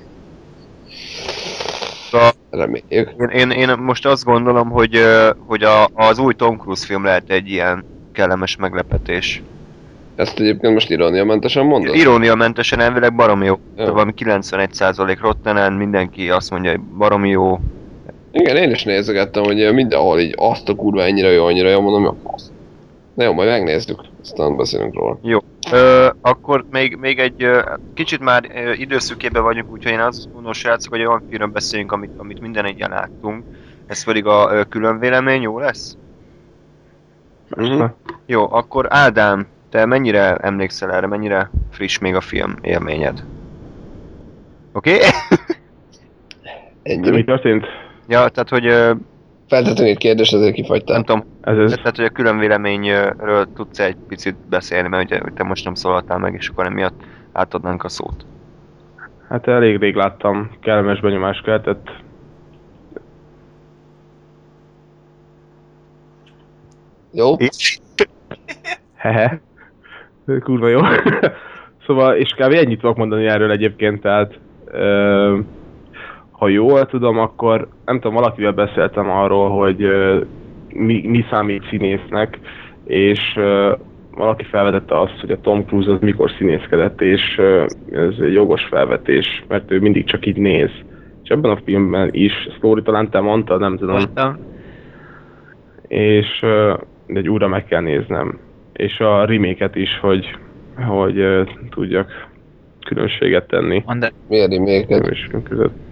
Szóval 2.10 2.30
Reméljük. 2.51 3.14
Én, 3.18 3.28
én, 3.28 3.51
én 3.51 3.76
most 3.78 4.06
azt 4.06 4.24
gondolom, 4.24 4.70
hogy, 4.70 4.98
hogy 5.47 5.62
a, 5.62 5.86
az 5.94 6.18
új 6.18 6.35
Tom 6.35 6.56
Cruise 6.56 6.86
film 6.86 7.05
lehet 7.05 7.30
egy 7.30 7.48
ilyen 7.48 7.85
kellemes 8.12 8.56
meglepetés. 8.56 9.43
Ezt 10.16 10.39
egyébként 10.39 10.72
most 10.72 10.90
iróniamentesen 10.90 11.66
mondod? 11.66 11.94
Iróniamentesen 11.94 12.80
elvileg 12.80 13.14
baromi 13.14 13.44
jó. 13.44 13.59
Jó. 13.76 13.85
Valami 13.85 14.12
91% 14.16 15.16
rottenen, 15.20 15.72
mindenki 15.72 16.30
azt 16.30 16.51
mondja, 16.51 16.70
hogy 16.70 16.80
baromi 16.80 17.28
jó. 17.28 17.59
Igen, 18.32 18.56
én 18.56 18.70
is 18.70 18.85
nézegettem, 18.85 19.43
hogy 19.43 19.72
mindenhol 19.74 20.20
így 20.20 20.35
azt 20.36 20.68
a 20.68 20.74
kurva 20.74 21.05
ennyire 21.05 21.30
jó, 21.30 21.44
annyira 21.44 21.68
jó, 21.68 21.80
mondom, 21.80 22.02
jó, 22.02 22.16
fasz. 22.30 22.51
Na 23.19 23.24
jó, 23.24 23.32
majd 23.32 23.49
megnézzük, 23.49 24.01
aztán 24.20 24.57
beszélünk 24.57 24.95
róla. 24.95 25.19
Ö, 25.73 26.09
akkor 26.20 26.65
még, 26.70 26.97
még 26.97 27.19
egy 27.19 27.43
ö, 27.43 27.73
kicsit 27.95 28.20
már 28.20 28.51
ö, 28.55 28.73
időszükében 28.73 29.43
vagyunk, 29.43 29.70
úgyhogy 29.70 29.93
én 29.93 30.01
azt 30.01 30.24
gondolom, 30.24 30.53
srácok, 30.53 30.93
hogy 30.93 31.01
olyan 31.01 31.23
filmről 31.28 31.49
beszéljünk, 31.49 31.93
amit, 31.93 32.11
amit 32.16 32.40
minden 32.40 32.65
egyen 32.65 32.90
láttunk. 32.90 33.45
Ez 33.86 34.05
pedig 34.05 34.27
a 34.27 34.53
ö, 34.53 34.65
külön 34.65 34.99
vélemény, 34.99 35.43
jó 35.43 35.59
lesz? 35.59 35.97
Mhm. 37.57 37.85
Jó, 38.27 38.53
akkor 38.53 38.86
Ádám, 38.89 39.47
te 39.70 39.86
mennyire 39.86 40.36
emlékszel 40.36 40.93
erre, 40.93 41.07
mennyire 41.07 41.51
friss 41.70 41.99
még 41.99 42.15
a 42.15 42.20
film 42.20 42.57
élményed? 42.62 43.24
Oké? 44.73 44.95
Okay? 44.95 45.09
De 46.82 46.99
mi 46.99 47.07
Ennyi. 47.07 47.24
történt? 47.24 47.66
ja, 48.09 48.28
tehát 48.28 48.49
hogy 48.49 48.97
ö, 49.48 49.54
Feltettem 49.54 49.84
egy 49.84 49.98
kérdést, 49.98 50.34
ezért 50.34 50.54
nem 50.56 50.62
kifagytál. 50.62 51.02
tudom, 51.02 51.24
Ez, 51.40 51.58
ez 51.58 51.72
tehát 51.72 51.96
hogy 51.96 52.04
a 52.04 52.08
külön 52.10 52.38
véleményről 52.38 53.46
tudsz 53.54 53.78
egy 53.78 53.96
picit 54.08 54.36
beszélni, 54.48 54.88
mert 54.88 55.04
ugye, 55.04 55.20
te 55.34 55.42
most 55.42 55.64
nem 55.64 55.74
szólaltál 55.74 56.18
meg, 56.18 56.34
és 56.34 56.48
akkor 56.48 56.66
emiatt 56.66 57.00
átadnánk 57.32 57.84
a 57.84 57.88
szót. 57.88 58.26
hát 59.28 59.48
elég 59.48 59.78
rég 59.78 59.94
láttam, 59.94 60.50
kellemes 60.60 61.00
benyomást 61.00 61.42
keltett. 61.44 61.90
Jó? 67.12 67.36
Hehe. 68.94 69.40
Kurva 70.40 70.68
jó. 70.68 70.80
szóval, 71.86 72.14
és 72.16 72.30
kb. 72.36 72.52
ennyit 72.52 72.80
tudok 72.80 72.96
mondani 72.96 73.26
erről 73.26 73.50
egyébként, 73.50 74.00
tehát 74.00 74.38
ö, 74.64 75.38
ha 76.39 76.48
jól 76.48 76.86
tudom, 76.86 77.19
akkor 77.19 77.69
nem 77.85 78.01
tudom, 78.01 78.15
valakivel 78.15 78.52
beszéltem 78.52 79.10
arról, 79.10 79.51
hogy 79.51 79.86
mi, 80.73 81.06
mi 81.06 81.24
számít 81.31 81.66
színésznek, 81.70 82.39
és 82.85 83.20
ö, 83.36 83.73
valaki 84.15 84.44
felvetette 84.44 85.01
azt, 85.01 85.20
hogy 85.20 85.31
a 85.31 85.40
Tom 85.40 85.65
Cruise 85.65 85.93
az 85.93 86.01
mikor 86.01 86.31
színészkedett, 86.39 87.01
és 87.01 87.40
ez 87.93 88.15
egy 88.20 88.32
jogos 88.32 88.65
felvetés, 88.65 89.44
mert 89.48 89.70
ő 89.70 89.81
mindig 89.81 90.05
csak 90.05 90.27
így 90.27 90.36
néz. 90.36 90.70
és 91.23 91.31
ebben 91.31 91.51
a 91.51 91.59
filmben 91.65 92.09
is, 92.12 92.32
Story 92.56 92.82
talán 92.82 93.10
te 93.10 93.20
mondtad, 93.20 93.60
nem 93.60 93.77
tudom, 93.77 93.97
Voltam. 93.97 94.39
és 95.89 96.39
ö, 96.43 96.74
egy 97.06 97.28
újra 97.28 97.48
meg 97.48 97.65
kell 97.65 97.82
néznem. 97.82 98.39
És 98.73 98.98
a 99.01 99.24
remake 99.24 99.70
is, 99.74 99.98
hogy, 100.01 100.36
hogy 100.86 101.19
ö, 101.19 101.43
tudjak 101.70 102.28
különbséget 102.86 103.47
tenni 103.47 103.82
Miért 104.28 104.52
reméket? 104.52 105.43
között. 105.43 105.86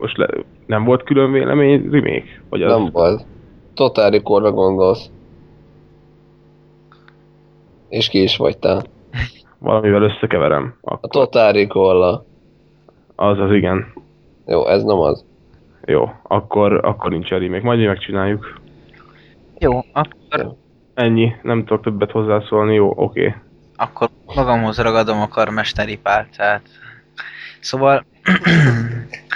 Most 0.00 0.16
le, 0.16 0.28
nem 0.66 0.84
volt 0.84 1.02
külön 1.02 1.32
vélemény 1.32 1.90
remake? 1.90 2.42
Vagy 2.48 2.62
az? 2.62 2.78
Nem 2.78 2.90
volt. 2.92 3.24
Total 3.74 4.10
Recall-ra 4.10 4.52
gondolsz. 4.52 5.10
És 7.88 8.08
ki 8.08 8.22
is 8.22 8.36
vagytál. 8.36 8.82
Valamivel 9.58 10.02
összekeverem. 10.02 10.74
A 10.80 10.92
Akkor 10.92 11.10
Total 11.10 11.52
recall 11.52 12.24
az 13.14 13.38
az 13.38 13.52
igen. 13.52 13.92
Jó, 14.46 14.66
ez 14.66 14.82
nem 14.82 14.98
az. 14.98 15.24
Jó, 15.84 16.10
akkor, 16.22 16.84
akkor 16.84 17.10
nincs 17.10 17.28
remake. 17.28 17.64
Majd 17.64 17.78
mi 17.78 17.86
megcsináljuk. 17.86 18.60
jó, 19.58 19.84
akkor, 19.92 20.54
Ennyi, 20.94 21.32
nem 21.42 21.64
tudok 21.64 21.82
többet 21.82 22.10
hozzászólni, 22.10 22.74
jó, 22.74 22.92
oké. 22.96 23.26
Okay. 23.26 23.34
akkor 23.76 24.08
magamhoz 24.34 24.78
ragadom 24.78 25.20
a 25.20 25.28
karmesteri 25.28 25.98
pálcát. 25.98 26.62
Szóval... 27.60 28.04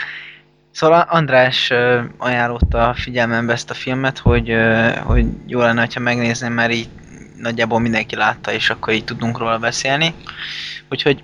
Szóval 0.75 1.01
András 1.01 1.73
ajánlotta 2.19 2.89
a 2.89 2.95
figyelmembe 2.95 3.53
ezt 3.53 3.71
a 3.71 3.75
filmet, 3.75 4.19
hogy, 4.19 4.55
hogy 5.03 5.27
jó 5.47 5.61
lenne, 5.61 5.89
ha 5.95 6.01
megnézném, 6.01 6.53
mert 6.53 6.73
így 6.73 6.89
nagyjából 7.39 7.81
mindenki 7.81 8.17
látta, 8.17 8.53
és 8.53 8.71
akkor 8.71 8.93
így 8.93 9.05
tudunk 9.05 9.39
róla 9.39 9.59
beszélni. 9.59 10.15
Úgyhogy, 10.91 11.23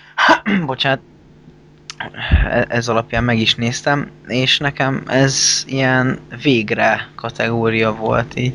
bocsánat, 0.66 1.00
e- 2.50 2.66
ez 2.68 2.88
alapján 2.88 3.24
meg 3.24 3.38
is 3.38 3.54
néztem, 3.54 4.10
és 4.26 4.58
nekem 4.58 5.02
ez 5.06 5.64
ilyen 5.66 6.18
végre 6.42 7.08
kategória 7.14 7.94
volt 7.94 8.38
így. 8.38 8.54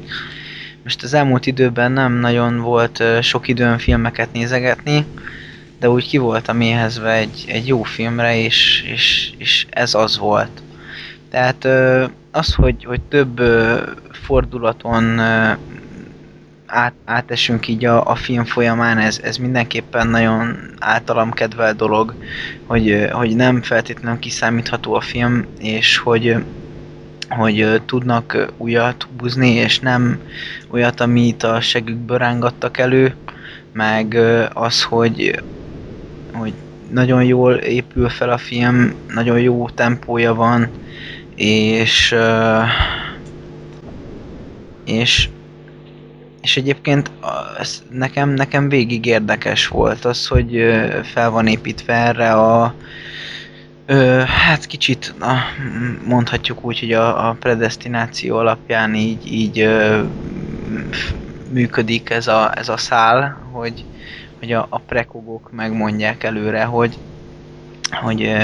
Most 0.83 1.03
az 1.03 1.13
elmúlt 1.13 1.45
időben 1.45 1.91
nem 1.91 2.13
nagyon 2.13 2.59
volt 2.59 3.03
sok 3.21 3.47
időm 3.47 3.77
filmeket 3.77 4.33
nézegetni, 4.33 5.05
de 5.83 5.89
úgy 5.89 6.07
ki 6.07 6.17
voltam 6.17 6.61
éhezve 6.61 7.11
egy, 7.11 7.43
egy 7.47 7.67
jó 7.67 7.83
filmre, 7.83 8.37
és, 8.37 8.83
és, 8.87 9.33
és 9.37 9.65
ez 9.69 9.93
az 9.93 10.17
volt. 10.17 10.61
Tehát 11.29 11.67
az, 12.31 12.53
hogy, 12.53 12.83
hogy 12.83 13.01
több 13.01 13.41
fordulaton 14.11 15.19
át, 16.65 16.93
átesünk 17.05 17.67
így 17.67 17.85
a, 17.85 18.05
a 18.05 18.15
film 18.15 18.45
folyamán, 18.45 18.97
ez, 18.97 19.19
ez 19.23 19.37
mindenképpen 19.37 20.07
nagyon 20.07 20.57
általam 20.79 21.31
kedvel 21.31 21.73
dolog, 21.73 22.13
hogy, 22.65 23.07
hogy 23.11 23.35
nem 23.35 23.61
feltétlenül 23.61 24.19
kiszámítható 24.19 24.93
a 24.93 25.01
film, 25.01 25.45
és 25.59 25.97
hogy, 25.97 26.35
hogy 27.29 27.81
tudnak 27.85 28.53
újat 28.57 29.07
húzni, 29.19 29.49
és 29.49 29.79
nem 29.79 30.19
olyat, 30.69 31.01
amit 31.01 31.43
a 31.43 31.61
segükből 31.61 32.17
rángattak 32.17 32.77
elő, 32.77 33.15
meg 33.73 34.17
az, 34.53 34.83
hogy, 34.83 35.41
hogy 36.33 36.53
nagyon 36.91 37.23
jól 37.23 37.53
épül 37.53 38.09
fel 38.09 38.29
a 38.29 38.37
film, 38.37 38.93
nagyon 39.13 39.39
jó 39.39 39.69
tempója 39.69 40.33
van, 40.33 40.69
és 41.35 42.15
és 44.85 45.29
és 46.41 46.57
egyébként 46.57 47.11
a- 47.21 47.59
ez 47.59 47.83
nekem, 47.89 48.29
nekem 48.29 48.69
végig 48.69 49.05
érdekes 49.05 49.67
volt 49.67 50.05
az, 50.05 50.27
hogy 50.27 50.63
fel 51.03 51.29
van 51.29 51.47
építve 51.47 51.93
erre 51.93 52.31
a 52.31 52.75
ö, 53.85 54.21
hát 54.25 54.65
kicsit 54.65 55.13
a, 55.19 55.33
mondhatjuk 56.05 56.65
úgy, 56.65 56.79
hogy 56.79 56.93
a, 56.93 57.29
a 57.29 57.35
predestináció 57.39 58.37
alapján 58.37 58.95
így, 58.95 59.33
így 59.33 59.59
ö, 59.59 60.01
működik 61.49 62.09
ez 62.09 62.27
a, 62.27 62.51
ez 62.57 62.69
a 62.69 62.77
szál, 62.77 63.37
hogy, 63.51 63.85
hogy 64.43 64.51
a, 64.51 64.65
a 64.69 64.79
prekogok 64.79 65.51
megmondják 65.51 66.23
előre, 66.23 66.63
hogy, 66.63 66.97
hogy 67.91 68.35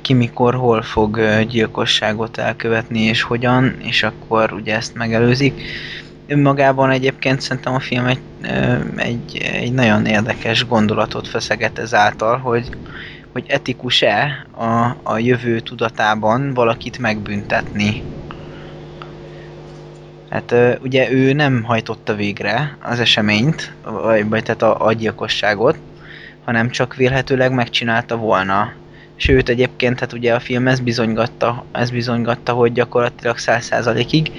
ki 0.00 0.12
mikor, 0.12 0.54
hol 0.54 0.82
fog 0.82 1.20
gyilkosságot 1.48 2.38
elkövetni 2.38 3.00
és 3.00 3.22
hogyan, 3.22 3.76
és 3.78 4.02
akkor 4.02 4.52
ugye 4.52 4.74
ezt 4.74 4.94
megelőzik. 4.94 5.62
Önmagában 6.26 6.90
egyébként 6.90 7.40
szerintem 7.40 7.74
a 7.74 7.80
film 7.80 8.06
egy, 8.06 8.18
egy, 8.96 9.36
egy 9.52 9.72
nagyon 9.72 10.06
érdekes 10.06 10.66
gondolatot 10.66 11.28
feszeget 11.28 11.78
ezáltal, 11.78 12.38
hogy, 12.38 12.68
hogy 13.32 13.44
etikus-e 13.46 14.46
a, 14.56 14.96
a 15.02 15.18
jövő 15.18 15.60
tudatában 15.60 16.54
valakit 16.54 16.98
megbüntetni. 16.98 18.02
Hát 20.34 20.54
ugye 20.82 21.10
ő 21.10 21.32
nem 21.32 21.62
hajtotta 21.62 22.14
végre 22.14 22.76
az 22.82 23.00
eseményt, 23.00 23.72
vagy, 23.82 24.28
vagy 24.28 24.42
tehát 24.42 24.62
a, 24.62 24.86
a 24.86 24.92
gyilkosságot, 24.92 25.78
hanem 26.44 26.70
csak 26.70 26.94
vélhetőleg 26.94 27.52
megcsinálta 27.52 28.16
volna. 28.16 28.72
Sőt, 29.16 29.48
egyébként 29.48 30.00
hát 30.00 30.12
ugye 30.12 30.34
a 30.34 30.40
film 30.40 30.68
ez 30.68 30.80
bizonygatta, 30.80 31.64
ez 31.72 31.90
bizonygatta 31.90 32.52
hogy 32.52 32.72
gyakorlatilag 32.72 33.36
100%-ig, 33.38 34.30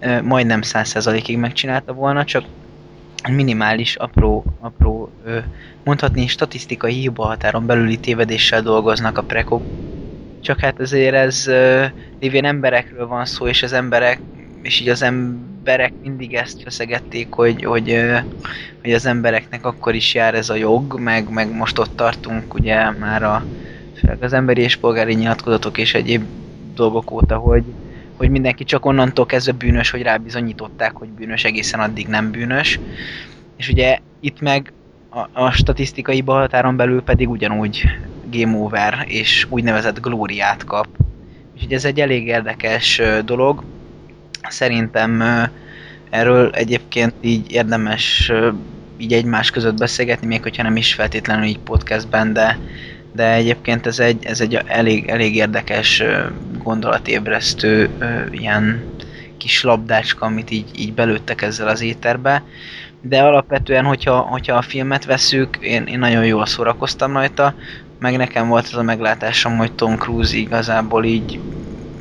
ö, 0.00 0.22
majdnem 0.22 0.60
100%-ig 0.62 1.38
megcsinálta 1.38 1.92
volna, 1.92 2.24
csak 2.24 2.44
minimális, 3.30 3.96
apró, 3.96 4.44
apró, 4.60 5.12
mondhatni 5.84 6.26
statisztikai 6.26 6.94
hiba 6.94 7.24
határon 7.24 7.66
belüli 7.66 7.96
tévedéssel 7.96 8.62
dolgoznak 8.62 9.18
a 9.18 9.22
prekok. 9.22 9.62
Csak 10.42 10.58
hát 10.58 10.80
azért 10.80 11.14
ez 11.14 11.44
lévén 12.20 12.44
emberekről 12.44 13.06
van 13.06 13.24
szó, 13.24 13.46
és 13.46 13.62
az 13.62 13.72
emberek, 13.72 14.20
és 14.62 14.80
így 14.80 14.88
az 14.88 15.02
emberek 15.02 15.92
mindig 16.02 16.34
ezt 16.34 16.62
feszegették, 16.62 17.32
hogy, 17.32 17.64
hogy, 17.64 18.00
hogy 18.82 18.92
az 18.92 19.06
embereknek 19.06 19.64
akkor 19.66 19.94
is 19.94 20.14
jár 20.14 20.34
ez 20.34 20.50
a 20.50 20.54
jog, 20.54 20.98
meg, 20.98 21.30
meg 21.30 21.54
most 21.54 21.78
ott 21.78 21.96
tartunk 21.96 22.54
ugye 22.54 22.90
már 22.90 23.22
a, 23.22 23.44
az 24.20 24.32
emberi 24.32 24.60
és 24.60 24.76
polgári 24.76 25.14
nyilatkozatok 25.14 25.78
és 25.78 25.94
egyéb 25.94 26.24
dolgok 26.74 27.10
óta, 27.10 27.36
hogy, 27.36 27.64
hogy 28.16 28.30
mindenki 28.30 28.64
csak 28.64 28.86
onnantól 28.86 29.26
kezdve 29.26 29.52
bűnös, 29.52 29.90
hogy 29.90 30.02
rábizonyították, 30.02 30.92
hogy 30.92 31.08
bűnös, 31.08 31.44
egészen 31.44 31.80
addig 31.80 32.06
nem 32.06 32.30
bűnös. 32.30 32.80
És 33.56 33.68
ugye 33.68 33.98
itt 34.20 34.40
meg 34.40 34.72
a, 35.08 35.42
a 35.44 35.50
statisztikai 35.50 36.22
határon 36.26 36.76
belül 36.76 37.02
pedig 37.02 37.28
ugyanúgy 37.28 37.84
game 38.30 38.56
over 38.56 39.04
és 39.06 39.46
úgynevezett 39.48 40.00
glóriát 40.00 40.64
kap. 40.64 40.86
Úgyhogy 41.54 41.72
ez 41.72 41.84
egy 41.84 42.00
elég 42.00 42.26
érdekes 42.26 43.02
dolog. 43.24 43.64
Szerintem 44.48 45.22
erről 46.10 46.50
egyébként 46.50 47.14
így 47.20 47.52
érdemes 47.52 48.32
így 48.98 49.12
egymás 49.12 49.50
között 49.50 49.78
beszélgetni, 49.78 50.26
még 50.26 50.42
hogyha 50.42 50.62
nem 50.62 50.76
is 50.76 50.94
feltétlenül 50.94 51.44
így 51.44 51.58
podcastben, 51.58 52.32
de, 52.32 52.58
de 53.12 53.32
egyébként 53.32 53.86
ez 53.86 53.98
egy, 53.98 54.24
ez 54.24 54.40
egy 54.40 54.60
elég, 54.66 55.08
elég 55.08 55.36
érdekes 55.36 56.02
gondolatébresztő 56.62 57.90
ilyen 58.30 58.84
kis 59.36 59.62
labdácska, 59.62 60.26
amit 60.26 60.50
így, 60.50 60.70
így 60.76 60.92
belőttek 60.92 61.42
ezzel 61.42 61.68
az 61.68 61.80
éterbe. 61.80 62.42
De 63.02 63.22
alapvetően, 63.22 63.84
hogyha, 63.84 64.18
hogyha 64.18 64.56
a 64.56 64.62
filmet 64.62 65.04
veszük, 65.04 65.56
én, 65.60 65.84
én 65.84 65.98
nagyon 65.98 66.24
jól 66.24 66.46
szórakoztam 66.46 67.12
rajta, 67.12 67.54
meg 67.98 68.16
nekem 68.16 68.48
volt 68.48 68.66
az 68.66 68.76
a 68.76 68.82
meglátásom, 68.82 69.56
hogy 69.56 69.72
Tom 69.72 69.96
Cruise 69.96 70.36
igazából 70.36 71.04
így 71.04 71.40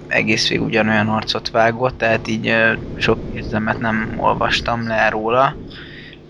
egész 0.10 0.50
végig 0.50 0.66
ugyanolyan 0.66 1.08
arcot 1.08 1.52
vágott, 1.52 1.98
tehát 1.98 2.28
így 2.28 2.56
sok 2.96 3.20
érzelmet 3.34 3.80
nem 3.80 4.16
olvastam 4.18 4.88
le 4.88 5.10
róla, 5.10 5.56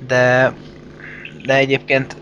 de, 0.07 0.53
de 1.45 1.55
egyébként, 1.55 2.15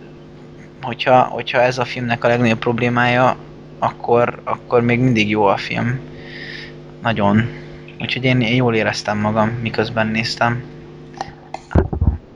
hogyha, 0.82 1.22
hogyha 1.22 1.62
ez 1.62 1.78
a 1.78 1.86
filmnek 1.86 2.24
a 2.24 2.28
legnagyobb 2.28 2.60
problémája, 2.60 3.36
akkor, 3.80 4.42
akkor 4.44 4.82
még 4.82 5.00
mindig 5.00 5.30
jó 5.30 5.46
a 5.46 5.58
film. 5.58 6.00
Nagyon. 7.02 7.50
Úgyhogy 8.00 8.24
én, 8.24 8.42
én 8.42 8.56
jól 8.56 8.76
éreztem 8.76 9.18
magam, 9.18 9.50
miközben 9.50 10.08
néztem. 10.08 10.64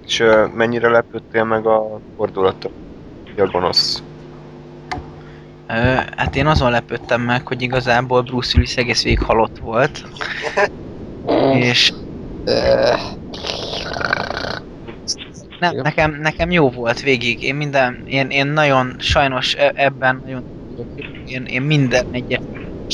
És 0.05 0.23
mennyire 0.53 0.89
lepődtél 0.89 1.43
meg 1.43 1.65
a 1.65 1.99
fordulatot, 2.17 2.73
hogy 3.25 3.39
a 3.39 3.51
gonosz? 3.51 4.03
Hát 6.15 6.35
én 6.35 6.47
azon 6.47 6.71
lepődtem 6.71 7.21
meg, 7.21 7.47
hogy 7.47 7.61
igazából 7.61 8.21
Bruce 8.21 8.51
Willis 8.55 8.77
egész 8.77 9.03
végig 9.03 9.21
halott 9.21 9.57
volt, 9.57 10.01
és 11.53 11.93
nem, 15.59 15.75
nekem, 15.75 16.11
nekem 16.11 16.51
jó 16.51 16.69
volt 16.69 16.99
végig. 16.99 17.41
Én 17.41 17.55
minden, 17.55 18.03
én, 18.05 18.29
én 18.29 18.47
nagyon 18.47 18.95
sajnos 18.99 19.53
e- 19.55 19.71
ebben 19.75 20.21
nagyon 20.23 20.47
én, 21.25 21.43
én 21.45 21.61
minden 21.61 22.03
egyes 22.11 22.39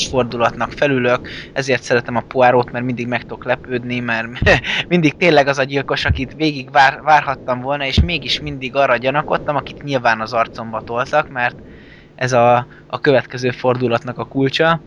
fordulatnak 0.09 0.71
felülök, 0.71 1.27
ezért 1.53 1.83
szeretem 1.83 2.15
a 2.15 2.21
Poirot, 2.21 2.71
mert 2.71 2.85
mindig 2.85 3.07
meg 3.07 3.21
tudok 3.21 3.45
lepődni, 3.45 3.99
mert 3.99 4.27
mindig 4.87 5.17
tényleg 5.17 5.47
az 5.47 5.57
a 5.57 5.63
gyilkos, 5.63 6.05
akit 6.05 6.33
végig 6.33 6.71
vár, 6.71 7.01
várhattam 7.01 7.59
volna, 7.61 7.85
és 7.85 7.99
mégis 7.99 8.39
mindig 8.39 8.75
arra 8.75 8.97
gyanakodtam, 8.97 9.55
akit 9.55 9.83
nyilván 9.83 10.21
az 10.21 10.33
arcomba 10.33 10.81
toltak, 10.81 11.27
mert 11.27 11.61
ez 12.17 12.31
a, 12.33 12.67
a 12.87 12.99
következő 12.99 13.49
fordulatnak 13.49 14.17
a 14.17 14.25
kulcsa. 14.25 14.81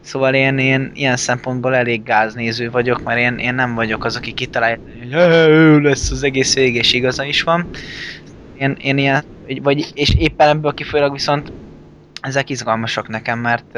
Szóval 0.00 0.34
én, 0.34 0.58
én 0.58 0.90
ilyen 0.94 1.16
szempontból 1.16 1.74
elég 1.74 2.02
gáznéző 2.02 2.70
vagyok, 2.70 3.02
mert 3.02 3.18
én, 3.18 3.38
én 3.38 3.54
nem 3.54 3.74
vagyok 3.74 4.04
az, 4.04 4.16
aki 4.16 4.32
kitalálja, 4.32 4.78
hogy 4.98 5.12
"Hö, 5.12 5.46
ő 5.48 5.80
lesz 5.80 6.10
az 6.10 6.22
egész 6.22 6.54
végig, 6.54 6.74
és 6.74 6.92
igaza 6.92 7.24
is 7.24 7.42
van. 7.42 7.68
Én, 8.58 8.76
én 8.80 8.98
ilyen, 8.98 9.22
vagy, 9.62 9.90
és 9.94 10.14
éppen 10.18 10.48
ebből 10.48 10.74
kifolyólag 10.74 11.12
viszont 11.12 11.52
ezek 12.20 12.50
izgalmasak 12.50 13.08
nekem, 13.08 13.38
mert, 13.38 13.72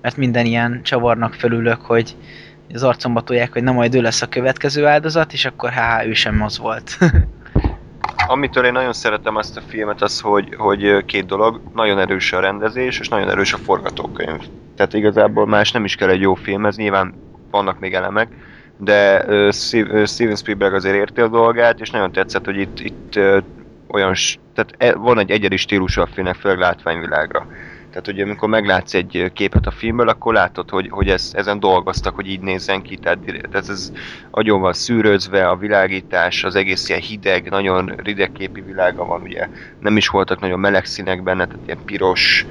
mert 0.00 0.16
minden 0.16 0.46
ilyen 0.46 0.80
csavarnak 0.82 1.34
fölülök, 1.34 1.80
hogy 1.80 2.16
az 2.74 2.82
arcomba 2.82 3.20
tolják, 3.20 3.52
hogy 3.52 3.62
na 3.62 3.72
majd 3.72 3.94
ő 3.94 4.00
lesz 4.00 4.22
a 4.22 4.28
következő 4.28 4.86
áldozat, 4.86 5.32
és 5.32 5.44
akkor 5.44 5.70
há, 5.70 6.04
ő 6.04 6.12
sem 6.12 6.42
az 6.42 6.58
volt. 6.58 6.98
Amitől 8.26 8.64
én 8.64 8.72
nagyon 8.72 8.92
szeretem 8.92 9.36
ezt 9.36 9.56
a 9.56 9.60
filmet, 9.60 10.02
az, 10.02 10.20
hogy, 10.20 10.54
hogy 10.56 11.04
két 11.04 11.26
dolog, 11.26 11.60
nagyon 11.72 11.98
erős 11.98 12.32
a 12.32 12.40
rendezés, 12.40 13.00
és 13.00 13.08
nagyon 13.08 13.28
erős 13.28 13.52
a 13.52 13.56
forgatókönyv. 13.56 14.40
Tehát 14.74 14.92
igazából 14.92 15.46
más 15.46 15.72
nem 15.72 15.84
is 15.84 15.94
kell 15.94 16.08
egy 16.08 16.20
jó 16.20 16.34
film, 16.34 16.66
ez 16.66 16.76
nyilván 16.76 17.14
vannak 17.50 17.78
még 17.78 17.94
elemek, 17.94 18.34
de 18.76 19.24
Steven 20.06 20.36
Spielberg 20.36 20.74
azért 20.74 20.96
érti 20.96 21.20
a 21.20 21.28
dolgát, 21.28 21.80
és 21.80 21.90
nagyon 21.90 22.12
tetszett, 22.12 22.44
hogy 22.44 22.56
itt, 22.56 22.80
itt 22.80 23.18
olyan, 23.88 24.14
tehát 24.54 24.74
e- 24.76 24.94
van 24.94 25.18
egy 25.18 25.30
egyedi 25.30 25.56
stílusa 25.56 26.02
a 26.02 26.06
filmnek, 26.06 26.34
főleg 26.34 26.58
látványvilágra. 26.58 27.46
Tehát, 27.94 28.08
hogy 28.08 28.20
amikor 28.20 28.48
meglátsz 28.48 28.94
egy 28.94 29.30
képet 29.34 29.66
a 29.66 29.70
filmből, 29.70 30.08
akkor 30.08 30.34
látod, 30.34 30.70
hogy, 30.70 30.88
hogy 30.90 31.08
ez, 31.08 31.30
ezen 31.34 31.60
dolgoztak, 31.60 32.14
hogy 32.14 32.26
így 32.26 32.40
nézzen 32.40 32.82
ki. 32.82 32.96
Tehát 32.96 33.18
ez, 33.52 33.68
ez 33.68 33.92
agyon 34.30 34.60
van 34.60 34.72
szűrözve, 34.72 35.48
a 35.48 35.56
világítás, 35.56 36.44
az 36.44 36.54
egész 36.54 36.88
ilyen 36.88 37.00
hideg, 37.00 37.50
nagyon 37.50 37.92
ridegképi 37.96 38.60
világa 38.60 39.04
van, 39.04 39.20
ugye 39.22 39.48
nem 39.80 39.96
is 39.96 40.08
voltak 40.08 40.40
nagyon 40.40 40.60
meleg 40.60 40.84
színek 40.84 41.22
benne, 41.22 41.46
tehát 41.46 41.66
ilyen 41.66 41.84
piros, 41.84 42.46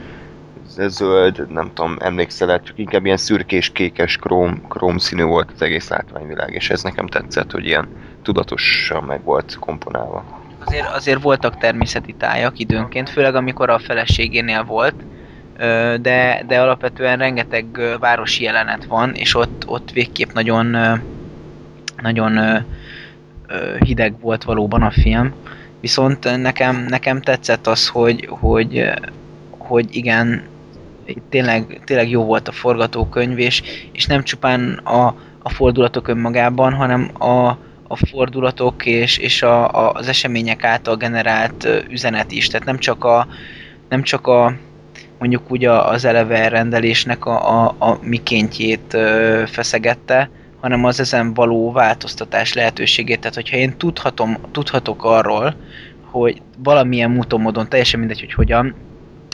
zöld, 0.67 1.51
nem 1.51 1.71
tudom, 1.73 1.97
emlékszel 1.99 2.61
csak 2.61 2.77
inkább 2.79 3.05
ilyen 3.05 3.17
szürkés, 3.17 3.69
kékes, 3.69 4.17
króm, 4.17 4.67
króm 4.67 4.97
színű 4.97 5.23
volt 5.23 5.51
az 5.53 5.61
egész 5.61 5.89
látványvilág, 5.89 6.53
és 6.53 6.69
ez 6.69 6.83
nekem 6.83 7.07
tetszett, 7.07 7.51
hogy 7.51 7.65
ilyen 7.65 7.87
tudatosan 8.21 9.03
meg 9.03 9.23
volt 9.23 9.57
komponálva. 9.59 10.41
Azért, 10.65 10.87
azért 10.87 11.21
voltak 11.21 11.57
természeti 11.57 12.13
tájak 12.13 12.59
időnként, 12.59 13.09
főleg 13.09 13.35
amikor 13.35 13.69
a 13.69 13.79
feleségénél 13.79 14.63
volt, 14.63 14.95
de, 16.01 16.43
de 16.47 16.61
alapvetően 16.61 17.17
rengeteg 17.17 17.65
városi 17.99 18.43
jelenet 18.43 18.85
van, 18.85 19.13
és 19.13 19.35
ott, 19.35 19.63
ott 19.67 19.91
végképp 19.91 20.31
nagyon, 20.31 20.77
nagyon 22.01 22.63
hideg 23.79 24.19
volt 24.19 24.43
valóban 24.43 24.81
a 24.81 24.91
film. 24.91 25.33
Viszont 25.79 26.41
nekem, 26.41 26.85
nekem 26.89 27.21
tetszett 27.21 27.67
az, 27.67 27.87
hogy, 27.87 28.27
hogy, 28.29 28.91
hogy 29.57 29.95
igen, 29.95 30.43
tényleg, 31.29 31.81
tényleg 31.85 32.09
jó 32.09 32.23
volt 32.23 32.47
a 32.47 32.51
forgatókönyv, 32.51 33.39
és, 33.39 33.61
és 33.91 34.05
nem 34.05 34.23
csupán 34.23 34.73
a, 34.73 35.15
a 35.43 35.49
fordulatok 35.49 36.07
önmagában, 36.07 36.73
hanem 36.73 37.09
a, 37.19 37.57
a 37.87 37.95
fordulatok 37.95 38.85
és, 38.85 39.17
és 39.17 39.41
a, 39.41 39.69
a, 39.69 39.91
az 39.91 40.07
események 40.07 40.63
által 40.63 40.95
generált 40.95 41.67
üzenet 41.89 42.31
is. 42.31 42.47
Tehát 42.47 42.65
nem 42.65 42.77
csak 42.77 43.03
a, 43.03 43.27
nem 43.89 44.03
csak 44.03 44.27
a 44.27 44.53
mondjuk 45.23 45.51
úgy 45.51 45.65
az 45.65 46.05
eleve 46.05 46.47
rendelésnek 46.47 47.25
a, 47.25 47.63
a, 47.63 47.75
a 47.79 47.97
mikéntjét 48.01 48.97
feszegette, 49.45 50.29
hanem 50.59 50.83
az 50.83 50.99
ezen 50.99 51.33
való 51.33 51.71
változtatás 51.71 52.53
lehetőségét. 52.53 53.19
Tehát, 53.19 53.35
hogyha 53.35 53.57
én 53.57 53.77
tudhatom, 53.77 54.37
tudhatok 54.51 55.03
arról, 55.03 55.55
hogy 56.01 56.41
valamilyen 56.57 57.11
módon, 57.11 57.41
módon, 57.41 57.69
teljesen 57.69 57.99
mindegy, 57.99 58.19
hogy 58.19 58.33
hogyan, 58.33 58.75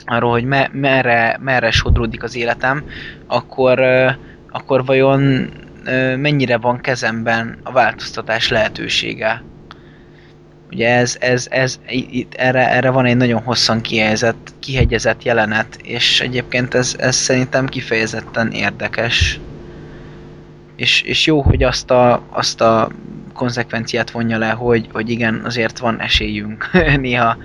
arról, 0.04 0.30
hogy 0.30 0.44
me, 0.44 0.68
merre, 0.72 1.38
merre 1.40 1.70
sodródik 1.70 2.22
az 2.22 2.36
életem, 2.36 2.84
akkor, 3.26 3.80
akkor 4.50 4.84
vajon 4.84 5.50
mennyire 6.16 6.56
van 6.56 6.80
kezemben 6.80 7.58
a 7.62 7.72
változtatás 7.72 8.48
lehetősége. 8.48 9.42
Ugye 10.72 10.88
ez, 10.88 11.16
ez, 11.20 11.46
ez 11.50 11.80
itt 11.86 12.34
erre, 12.34 12.70
erre 12.70 12.90
van 12.90 13.04
egy 13.04 13.16
nagyon 13.16 13.42
hosszan 13.42 13.80
kihegyezett, 13.80 14.52
kihegyezett 14.58 15.22
jelenet, 15.22 15.78
és 15.82 16.20
egyébként 16.20 16.74
ez, 16.74 16.96
ez 16.98 17.16
szerintem 17.16 17.66
kifejezetten 17.66 18.50
érdekes. 18.50 19.40
És, 20.76 21.02
és 21.02 21.26
jó, 21.26 21.40
hogy 21.40 21.62
azt 21.62 21.90
a, 21.90 22.22
azt 22.30 22.60
a 22.60 22.88
konzekvenciát 23.32 24.10
vonja 24.10 24.38
le, 24.38 24.50
hogy, 24.50 24.88
hogy 24.92 25.10
igen, 25.10 25.42
azért 25.44 25.78
van 25.78 26.00
esélyünk 26.00 26.70
néha 27.00 27.36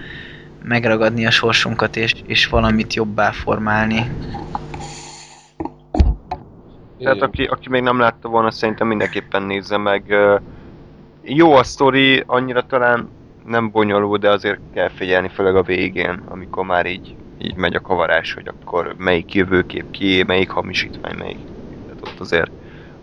megragadni 0.64 1.26
a 1.26 1.32
sorsunkat 1.32 1.96
és, 1.96 2.14
és 2.26 2.48
valamit 2.48 2.94
jobbá 2.94 3.32
formálni. 3.32 4.12
Tehát 7.00 7.22
aki, 7.22 7.44
aki 7.44 7.70
még 7.70 7.82
nem 7.82 8.00
látta 8.00 8.30
volna, 8.30 8.52
szerintem 8.52 8.88
mindenképpen 8.88 9.44
nézze 9.44 9.78
meg. 9.78 10.16
Jó 11.24 11.54
a 11.54 11.64
sztori, 11.64 12.24
annyira 12.26 12.66
talán 12.66 13.10
nem 13.46 13.72
bonyolult, 13.72 14.22
de 14.22 14.30
azért 14.30 14.60
kell 14.74 14.90
figyelni, 14.90 15.28
főleg 15.28 15.56
a 15.56 15.64
végén, 15.64 16.22
amikor 16.28 16.66
már 16.66 16.86
így, 16.86 17.16
így 17.42 17.56
megy 17.56 17.76
a 17.76 17.82
kavarás, 17.82 18.34
hogy 18.34 18.48
akkor 18.48 18.96
melyik 18.98 19.34
jövőkép 19.34 19.92
ki, 19.92 20.24
melyik 20.28 20.50
hamisítvány, 20.50 21.18
melyik. 21.18 21.38
Tehát 21.86 22.08
ott 22.08 22.20
azért, 22.20 22.52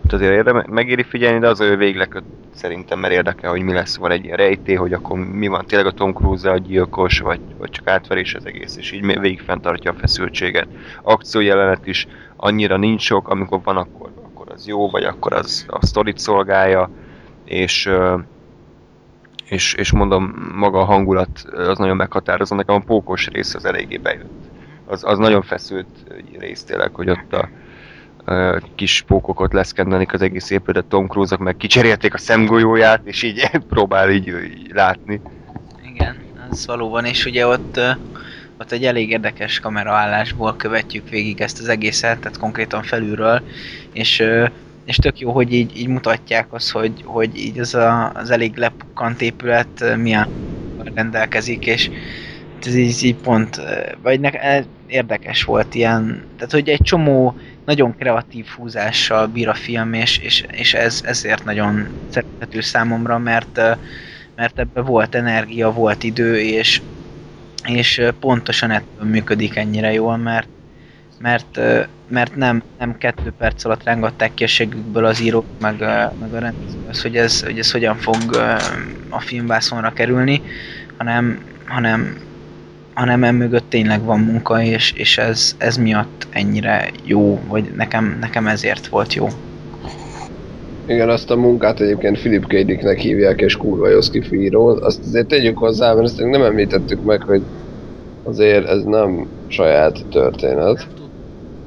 ott 0.05 0.13
azért 0.13 0.33
érde, 0.33 0.65
megéri 0.67 1.03
figyelni, 1.03 1.39
de 1.39 1.47
az 1.47 1.59
ő 1.59 1.77
végleköt 1.77 2.23
szerintem, 2.53 2.99
mert 2.99 3.13
érdekel, 3.13 3.49
hogy 3.49 3.61
mi 3.61 3.73
lesz, 3.73 3.97
van 3.97 4.11
egy 4.11 4.23
ilyen 4.23 4.37
rejtély, 4.37 4.75
hogy 4.75 4.93
akkor 4.93 5.17
mi 5.17 5.47
van, 5.47 5.65
tényleg 5.65 5.87
a 5.87 5.91
Tom 5.91 6.13
Cruise 6.13 6.51
a 6.51 6.57
gyilkos, 6.57 7.19
vagy, 7.19 7.39
vagy 7.57 7.69
csak 7.69 7.87
átverés 7.87 8.35
az 8.35 8.45
egész, 8.45 8.77
és 8.77 8.91
így 8.91 9.19
végig 9.19 9.41
fenntartja 9.41 9.91
a 9.91 9.99
feszültséget. 9.99 10.67
Akciójelenet 11.01 11.87
is 11.87 12.07
annyira 12.35 12.77
nincs 12.77 13.01
sok, 13.01 13.29
amikor 13.29 13.59
van, 13.63 13.77
akkor, 13.77 14.09
akkor 14.23 14.51
az 14.51 14.67
jó, 14.67 14.89
vagy 14.89 15.03
akkor 15.03 15.33
az 15.33 15.65
a 15.67 15.85
sztorit 15.85 16.17
szolgálja, 16.17 16.89
és, 17.45 17.89
és, 19.53 19.73
és 19.73 19.91
mondom, 19.91 20.51
maga 20.55 20.79
a 20.79 20.85
hangulat 20.85 21.45
az 21.51 21.77
nagyon 21.77 21.95
meghatározó. 21.95 22.55
Nekem 22.55 22.75
a 22.75 22.79
pókos 22.79 23.27
rész 23.27 23.53
az 23.55 23.65
eléggé 23.65 23.97
bejött. 23.97 24.49
Az, 24.85 25.03
az 25.03 25.17
nagyon 25.17 25.41
feszült 25.41 25.87
rész 26.39 26.63
tényleg, 26.63 26.93
hogy 26.93 27.09
ott 27.09 27.33
a 27.33 27.49
ö, 28.25 28.57
kis 28.75 29.03
pókokat 29.07 29.53
leszkennelik 29.53 30.13
az 30.13 30.21
egész 30.21 30.49
épületet, 30.49 30.85
Tom 30.85 31.07
Cruise-ok 31.07 31.41
meg 31.41 31.57
kicserélték 31.57 32.13
a 32.13 32.17
szemgolyóját, 32.17 33.01
és 33.03 33.23
így 33.23 33.49
próbál 33.69 34.11
így, 34.11 34.27
így 34.27 34.71
látni. 34.73 35.21
Igen, 35.93 36.15
ez 36.51 36.65
valóban, 36.65 37.05
és 37.05 37.25
ugye 37.25 37.47
ott, 37.47 37.79
ott 38.59 38.71
egy 38.71 38.85
elég 38.85 39.09
érdekes 39.09 39.59
kameraállásból 39.59 40.55
követjük 40.55 41.09
végig 41.09 41.41
ezt 41.41 41.59
az 41.59 41.69
egészet, 41.69 42.19
tehát 42.19 42.37
konkrétan 42.37 42.83
felülről, 42.83 43.41
és, 43.91 44.23
és 44.85 44.95
tök 44.95 45.19
jó, 45.19 45.31
hogy 45.31 45.53
így, 45.53 45.77
így 45.77 45.87
mutatják 45.87 46.53
azt, 46.53 46.71
hogy, 46.71 47.01
hogy 47.03 47.37
így 47.37 47.59
az, 47.59 47.75
a, 47.75 48.11
az 48.11 48.29
elég 48.29 48.55
lepukkant 48.55 49.21
épület 49.21 49.81
ö, 49.81 49.95
milyen 49.95 50.27
rendelkezik, 50.93 51.65
és 51.65 51.89
ez 52.61 52.75
így, 52.75 53.03
így 53.03 53.15
pont, 53.15 53.57
ö, 53.57 53.91
vagy 54.01 54.19
ne, 54.19 54.29
eh, 54.29 54.63
érdekes 54.87 55.43
volt 55.43 55.75
ilyen, 55.75 56.23
tehát 56.37 56.51
hogy 56.51 56.69
egy 56.69 56.81
csomó 56.81 57.35
nagyon 57.65 57.95
kreatív 57.97 58.45
húzással 58.45 59.27
bír 59.27 59.47
a 59.47 59.53
film, 59.53 59.93
és, 59.93 60.17
és, 60.17 60.45
és 60.51 60.73
ez, 60.73 61.01
ezért 61.03 61.43
nagyon 61.43 61.87
szerethető 62.09 62.61
számomra, 62.61 63.17
mert, 63.17 63.59
mert 64.35 64.59
ebben 64.59 64.85
volt 64.85 65.15
energia, 65.15 65.71
volt 65.71 66.03
idő, 66.03 66.39
és, 66.39 66.81
és 67.67 68.01
pontosan 68.19 68.71
ettől 68.71 69.07
működik 69.09 69.55
ennyire 69.55 69.93
jól, 69.93 70.17
mert 70.17 70.47
mert, 71.19 71.59
mert 72.07 72.35
nem, 72.35 72.63
nem 72.79 72.97
kettő 72.97 73.33
perc 73.37 73.65
alatt 73.65 73.83
rángatták 73.83 74.33
ki 74.33 74.45
az 74.93 75.21
írók, 75.21 75.45
meg, 75.59 75.79
meg 76.19 76.33
a 76.33 76.39
rendező, 76.39 76.77
az, 76.89 77.01
hogy 77.01 77.15
ez, 77.15 77.43
hogy 77.43 77.59
ez 77.59 77.71
hogyan 77.71 77.95
fog 77.95 78.35
a 79.09 79.19
filmvászonra 79.19 79.93
kerülni, 79.93 80.41
hanem, 80.97 81.39
hanem, 81.65 82.17
hanem 82.93 83.23
emögött 83.23 83.69
tényleg 83.69 84.03
van 84.03 84.19
munka, 84.19 84.61
és, 84.61 84.91
és 84.91 85.17
ez, 85.17 85.55
ez 85.57 85.77
miatt 85.77 86.27
ennyire 86.29 86.89
jó, 87.03 87.39
vagy 87.47 87.71
nekem, 87.75 88.17
nekem 88.19 88.47
ezért 88.47 88.87
volt 88.87 89.13
jó. 89.13 89.27
Igen, 90.85 91.09
azt 91.09 91.31
a 91.31 91.35
munkát 91.35 91.79
egyébként 91.79 92.19
Philip 92.19 92.45
K. 92.47 92.65
Dicknek 92.65 92.97
hívják, 92.97 93.41
és 93.41 93.57
kurva 93.57 93.87
író. 94.31 94.67
Azt 94.67 94.99
azért 95.05 95.27
tegyük 95.27 95.57
hozzá, 95.57 95.93
mert 95.93 96.05
ezt 96.05 96.19
nem 96.19 96.41
említettük 96.41 97.03
meg, 97.03 97.21
hogy 97.21 97.41
azért 98.23 98.67
ez 98.67 98.83
nem 98.83 99.27
saját 99.47 100.05
történet, 100.11 100.87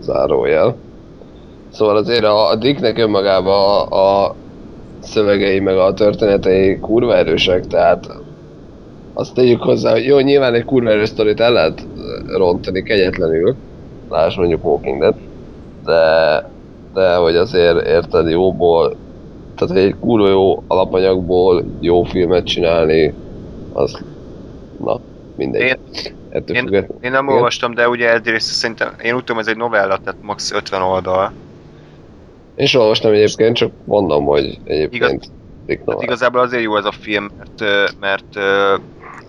zárójel. 0.07 0.77
Szóval 1.73 1.97
azért 1.97 2.25
a, 2.25 2.49
a 2.49 2.57
Dicknek 2.57 2.99
önmagában 2.99 3.89
a, 3.89 4.25
a 4.25 4.35
szövegei 5.01 5.61
meg 5.61 5.77
a 5.77 5.95
történetei 5.95 6.79
kurva 6.79 7.17
erősek, 7.17 7.67
tehát 7.67 8.09
azt 9.15 9.35
tegyük 9.35 9.63
hozzá, 9.63 9.91
hogy 9.93 10.05
jó, 10.05 10.19
nyilván 10.19 10.55
egy 10.55 10.65
kurva 10.65 10.91
erős 10.91 11.09
sztorit 11.09 11.41
el 11.41 11.53
lehet 11.53 11.87
rontani 12.27 12.83
kegyetlenül, 12.83 13.55
lásd 14.11 14.39
mondjuk 14.39 14.65
Walking 14.65 15.01
Dead, 15.01 15.15
de, 15.85 16.45
de 16.95 17.17
hogy 17.17 17.37
azért 17.37 17.87
érted 17.87 18.29
jóból, 18.29 18.97
tehát 19.57 19.77
egy 19.77 19.95
kurva 20.01 20.29
jó 20.29 20.63
alapanyagból 20.67 21.65
jó 21.81 22.03
filmet 22.03 22.47
csinálni, 22.47 23.15
az, 23.73 23.99
na, 24.85 25.01
mindegy. 25.37 25.63
Én- 25.63 25.79
Ettől 26.37 26.57
Én- 26.57 26.63
függetlenül. 26.63 27.05
Én 27.05 27.11
nem 27.11 27.25
Igen? 27.25 27.37
olvastam, 27.37 27.75
de 27.75 27.89
ugye 27.89 28.13
egyrészt 28.13 28.47
szerintem, 28.47 28.95
én 29.03 29.15
úgy 29.15 29.25
tudom, 29.25 29.41
ez 29.41 29.47
egy 29.47 29.57
novella, 29.57 29.97
tehát 29.97 30.19
max 30.21 30.51
50 30.53 30.83
oldal. 30.83 31.33
Én 32.55 32.67
sem 32.67 32.81
olvastam 32.81 33.13
egyébként, 33.13 33.57
csak 33.57 33.73
mondom, 33.85 34.25
hogy 34.25 34.59
egyébként 34.65 34.95
Igaz- 35.67 35.87
Hát 35.87 36.03
igazából 36.03 36.41
azért 36.41 36.63
jó 36.63 36.77
ez 36.77 36.85
a 36.85 36.93
film, 36.93 37.29
mert, 37.37 37.61
mert 38.01 38.37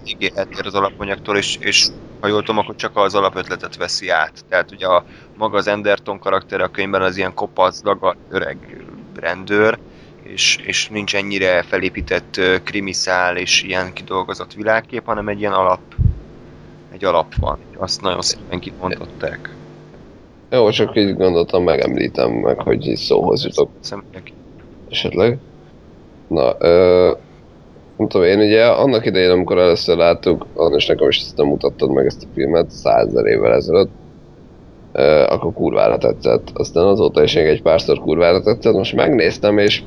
eléggé 0.03 0.31
eltér 0.33 0.65
az 0.65 0.73
alapanyagtól, 0.75 1.37
és, 1.37 1.55
és 1.55 1.87
ha 2.19 2.27
jól 2.27 2.39
tudom, 2.39 2.57
akkor 2.57 2.75
csak 2.75 2.95
az 2.97 3.15
alapötletet 3.15 3.75
veszi 3.75 4.09
át. 4.09 4.43
Tehát 4.49 4.71
ugye 4.71 4.87
a, 4.87 5.05
maga 5.33 5.57
az 5.57 5.67
Enderton 5.67 6.19
karakter 6.19 6.61
a 6.61 6.67
könyvben 6.67 7.01
az 7.01 7.17
ilyen 7.17 7.33
kopac, 7.33 7.81
dagadt, 7.81 8.19
öreg 8.27 8.85
rendőr, 9.13 9.79
és, 10.23 10.57
és 10.57 10.87
nincs 10.87 11.15
ennyire 11.15 11.61
felépített 11.61 12.39
krimiszál 12.63 13.37
és 13.37 13.61
ilyen 13.61 13.93
kidolgozott 13.93 14.53
világkép, 14.53 15.05
hanem 15.05 15.27
egy 15.27 15.39
ilyen 15.39 15.53
alap, 15.53 15.81
egy 16.97 17.05
alap 17.05 17.35
van. 17.39 17.57
Azt 17.77 18.01
nagyon 18.01 18.21
szépen 18.21 18.59
kimondották. 18.59 19.55
Jó, 20.49 20.69
csak 20.69 20.97
így 20.97 21.15
gondoltam, 21.15 21.63
megemlítem 21.63 22.31
meg, 22.31 22.61
hogy 22.61 22.87
így 22.87 22.97
szóhoz 22.97 23.43
jutok 23.43 23.69
Szerintem 23.79 24.21
esetleg. 24.89 25.37
Na, 26.27 26.55
ö, 26.59 27.11
nem 27.97 28.07
tudom, 28.07 28.27
én 28.27 28.39
ugye 28.39 28.65
annak 28.65 29.05
idején, 29.05 29.29
amikor 29.29 29.57
először 29.57 29.97
láttuk, 29.97 30.45
és 30.75 30.85
nekem 30.85 31.07
is 31.07 31.31
nem 31.35 31.47
mutattad 31.47 31.91
meg 31.91 32.05
ezt 32.05 32.23
a 32.23 32.27
filmet, 32.33 32.71
százezer 32.71 33.25
évvel 33.25 33.53
ezelőtt, 33.53 33.89
ö, 34.91 35.23
akkor 35.29 35.53
kurvára 35.53 35.97
tetszett. 35.97 36.49
Aztán 36.53 36.85
azóta 36.85 37.23
is 37.23 37.33
még 37.33 37.45
egy 37.45 37.61
párszor 37.61 37.99
kurvára 37.99 38.41
tetszett, 38.41 38.73
most 38.73 38.95
megnéztem, 38.95 39.57
és 39.57 39.83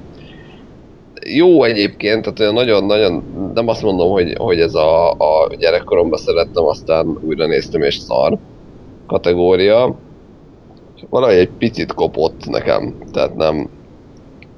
jó 1.26 1.64
egyébként, 1.64 2.22
tehát 2.22 2.40
olyan 2.40 2.55
nagyon-nagyon, 2.55 3.22
nem 3.55 3.68
azt 3.68 3.82
mondom, 3.82 4.10
hogy, 4.10 4.34
hogy 4.36 4.60
ez 4.60 4.74
a, 4.74 5.10
a 5.10 5.48
gyerekkoromban 5.59 6.18
szerettem, 6.18 6.64
aztán 6.64 7.18
újra 7.20 7.47
néztem 7.47 7.82
és 7.82 7.97
szar 7.97 8.38
kategória. 9.06 9.97
Valahogy 11.10 11.36
egy 11.36 11.51
picit 11.59 11.94
kopott 11.94 12.47
nekem, 12.47 12.94
tehát 13.12 13.36
nem, 13.36 13.68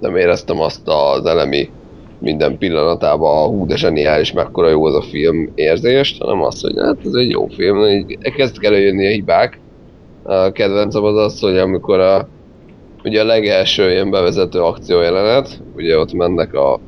nem 0.01 0.17
éreztem 0.17 0.61
azt 0.61 0.89
az 0.89 1.27
elemi 1.27 1.71
minden 2.19 2.59
pillanatában 2.59 3.49
hú 3.49 3.67
de 3.67 3.77
zseniális, 3.77 4.33
mekkora 4.33 4.69
jó 4.69 4.85
az 4.85 4.95
a 4.95 5.03
film 5.03 5.53
érzést, 5.55 6.23
hanem 6.23 6.43
azt, 6.43 6.63
hogy 6.63 6.75
hát 6.77 6.97
ez 7.05 7.15
egy 7.15 7.31
jó 7.31 7.47
film, 7.47 7.85
így 7.87 8.19
kezdtek 8.19 8.65
előjönni 8.65 9.07
a 9.07 9.11
hibák. 9.11 9.61
A 10.23 10.53
kedvencem 10.53 11.05
az 11.05 11.17
az, 11.17 11.41
hogy 11.41 11.59
amikor 11.59 11.99
a, 11.99 12.29
ugye 13.05 13.21
a 13.21 13.25
legelső 13.25 13.91
ilyen 13.91 14.11
bevezető 14.11 14.63
akciójelenet, 14.63 15.63
ugye 15.77 15.99
ott 15.99 16.13
mennek 16.13 16.55
a 16.55 16.81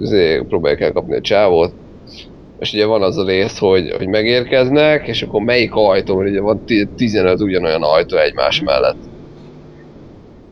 izé, 0.00 0.42
próbálják 0.48 0.80
elkapni 0.80 1.16
a 1.16 1.20
csávót, 1.20 1.72
és 2.58 2.72
ugye 2.72 2.86
van 2.86 3.02
az 3.02 3.16
a 3.16 3.24
rész, 3.24 3.58
hogy, 3.58 3.90
hogy 3.96 4.08
megérkeznek, 4.08 5.06
és 5.06 5.22
akkor 5.22 5.42
melyik 5.42 5.74
ajtó, 5.74 6.16
mert 6.16 6.30
ugye 6.30 6.40
van 6.40 6.64
ti- 6.64 6.88
15 6.96 7.40
ugyanolyan 7.40 7.82
ajtó 7.82 8.16
egymás 8.16 8.60
mellett. 8.60 8.96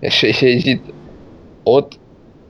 És, 0.01 0.23
és 0.23 0.65
itt 0.65 0.85
ott, 1.63 1.93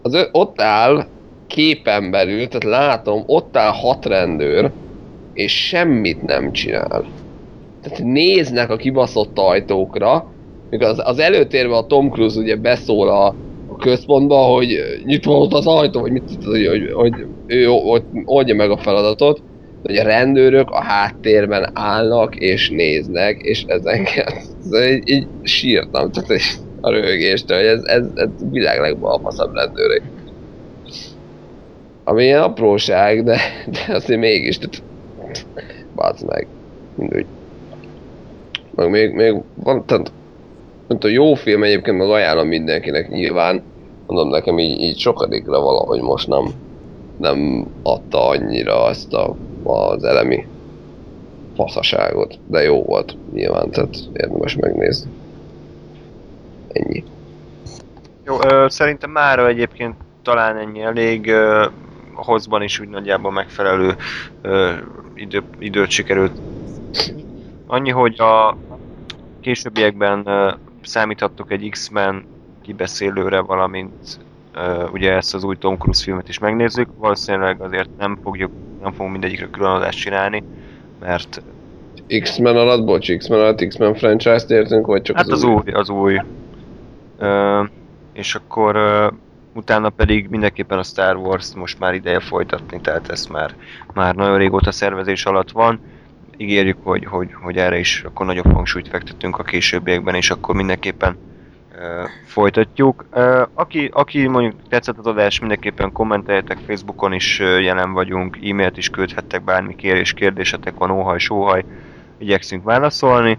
az, 0.03 0.29
ott 0.33 0.61
áll 0.61 1.07
képen 1.47 2.11
belül, 2.11 2.49
tehát 2.49 2.65
látom, 2.65 3.23
ott 3.27 3.57
áll 3.57 3.73
hat 3.73 4.07
rendőr, 4.07 4.71
és 5.33 5.67
semmit 5.67 6.23
nem 6.23 6.53
csinál. 6.53 7.05
Tehát 7.83 8.03
néznek 8.03 8.71
a 8.71 8.77
kibaszott 8.77 9.39
ajtókra, 9.39 10.33
míg 10.73 10.83
az, 10.83 11.01
az 11.05 11.19
előtérben 11.19 11.77
a 11.79 11.87
Tom 11.87 12.11
Cruise 12.11 12.41
ugye 12.41 12.57
beszól 12.57 13.09
a, 13.09 13.27
a 13.67 13.77
központba, 13.77 14.37
hogy 14.37 14.79
nyitva 15.05 15.35
volt 15.35 15.53
az 15.53 15.67
ajtó, 15.67 16.01
vagy 16.01 16.13
mit 16.13 16.23
hogy, 16.45 16.67
hogy, 16.67 16.91
hogy 16.93 17.27
ő 17.47 17.65
hogy 17.65 18.03
oldja 18.25 18.55
meg 18.55 18.71
a 18.71 18.77
feladatot, 18.77 19.43
hogy 19.83 19.97
a 19.97 20.03
rendőrök 20.03 20.71
a 20.71 20.83
háttérben 20.83 21.71
állnak 21.75 22.37
és 22.37 22.71
néznek, 22.71 23.37
és 23.41 23.65
ez 23.67 23.85
engem 23.85 24.27
ez 24.71 24.87
így, 24.89 25.09
így 25.09 25.29
sírtam, 25.43 26.11
tehát 26.11 26.31
egy- 26.31 26.61
a 26.85 26.91
röhögéstől, 26.91 27.57
hogy 27.59 27.67
ez, 27.67 27.83
ez, 27.85 28.05
ez 28.15 28.29
világ 28.51 28.81
legbalfaszabb 28.81 29.55
rendőrök. 29.55 30.03
Ami 32.05 32.25
ilyen 32.25 32.43
apróság, 32.43 33.25
de, 33.25 33.41
de 33.67 33.95
azért 33.95 34.21
mégis, 34.21 34.59
tehát 34.59 36.23
meg, 36.27 36.49
mindegy. 36.95 37.27
Meg 38.75 38.91
még, 38.91 39.13
még 39.13 39.35
van, 39.55 39.87
tehát 39.87 40.13
tudom, 40.99 41.17
jó 41.17 41.35
film 41.35 41.63
egyébként, 41.63 41.99
meg 41.99 42.09
ajánlom 42.11 42.49
mindenkinek 42.49 43.09
nyilván. 43.09 43.63
Mondom 44.07 44.29
nekem 44.29 44.59
így, 44.59 44.81
így 44.81 44.99
sokadikra 44.99 45.61
valahogy 45.61 46.01
most 46.01 46.29
nem, 46.29 46.45
nem 47.17 47.67
adta 47.83 48.27
annyira 48.27 48.89
ezt 48.89 49.13
a, 49.13 49.35
az 49.63 50.05
elemi 50.05 50.47
faszaságot, 51.57 52.39
de 52.47 52.63
jó 52.63 52.83
volt 52.83 53.17
nyilván, 53.33 53.71
tehát 53.71 53.97
érdemes 54.13 54.57
megnézni. 54.57 55.11
Ennyi. 56.73 57.05
Jó, 58.25 58.37
ö, 58.45 58.67
szerintem 58.69 59.11
mára 59.11 59.49
egyébként 59.49 59.95
talán 60.23 60.57
ennyi 60.57 60.81
elég. 60.81 61.29
Ö, 61.29 61.67
hozban 62.15 62.63
is 62.63 62.81
úgy 62.81 62.89
nagyjából 62.89 63.33
megfelelő 63.33 63.97
ö, 64.43 64.73
idő, 65.15 65.43
időt 65.59 65.91
sikerült. 65.91 66.33
Annyi, 67.67 67.91
hogy 67.91 68.21
a 68.21 68.57
későbbiekben 69.41 70.29
számíthattok 70.83 71.51
egy 71.51 71.69
X-Men 71.71 72.27
kibeszélőre, 72.63 73.41
valamint 73.41 74.19
ö, 74.53 74.89
ugye 74.93 75.13
ezt 75.13 75.35
az 75.35 75.45
új 75.45 75.57
Tom 75.57 75.77
Cruise 75.77 76.03
filmet 76.03 76.29
is 76.29 76.39
megnézzük. 76.39 76.89
Valószínűleg 76.97 77.61
azért 77.61 77.91
nem 77.97 78.19
fogjuk, 78.23 78.53
nem 78.81 78.93
fogunk 78.93 79.13
mindegyikre 79.13 79.47
külön 79.47 79.71
adást 79.71 79.99
csinálni, 79.99 80.45
mert 81.01 81.43
X-Men 82.21 82.57
alatt, 82.57 82.85
bocs, 82.85 83.17
X-Men 83.17 83.39
alatt 83.39 83.67
X-Men 83.67 83.95
franchise-t 83.95 84.51
értünk, 84.51 84.87
vagy 84.87 85.03
csak 85.03 85.17
Hát 85.17 85.29
az 85.29 85.43
új, 85.43 85.73
az 85.73 85.89
új. 85.89 86.21
Ö, 87.17 87.65
és 88.13 88.35
akkor 88.35 88.77
ö, 88.77 89.09
utána 89.55 89.91
pedig 89.91 90.29
mindenképpen 90.29 90.79
a 90.79 90.83
Star 90.83 91.17
Wars 91.17 91.55
most 91.55 91.79
már 91.79 91.95
ideje 91.95 92.21
folytatni, 92.21 92.81
tehát 92.81 93.09
ez 93.09 93.27
már, 93.27 93.57
már 93.95 94.15
nagyon 94.15 94.39
régóta 94.39 94.73
szervezés 94.73 95.25
alatt 95.27 95.51
van. 95.51 95.81
Ígérjük, 96.37 96.79
hogy, 96.83 97.05
hogy, 97.05 97.31
hogy 97.43 97.57
erre 97.57 97.79
is 97.79 98.03
akkor 98.05 98.27
nagyobb 98.27 98.53
hangsúlyt 98.53 98.89
fektetünk 98.89 99.39
a 99.39 99.43
későbbiekben, 99.43 100.15
és 100.15 100.31
akkor 100.31 100.55
mindenképpen 100.55 101.17
folytatjuk. 102.25 103.05
Aki, 103.55 103.91
aki 103.93 104.27
mondjuk 104.27 104.69
tetszett 104.69 104.99
az 104.99 105.07
adás, 105.07 105.39
mindenképpen 105.41 105.93
kommenteljetek, 105.93 106.59
Facebookon 106.67 107.13
is 107.13 107.39
jelen 107.39 107.93
vagyunk, 107.93 108.37
e-mailt 108.37 108.77
is 108.77 108.89
küldhettek, 108.89 109.45
bármi 109.45 109.77
kérés, 109.77 110.13
kérdésetek 110.13 110.75
van, 110.79 110.91
óhaj, 110.91 111.19
sóhaj, 111.19 111.65
igyekszünk 112.19 112.65
válaszolni. 112.65 113.39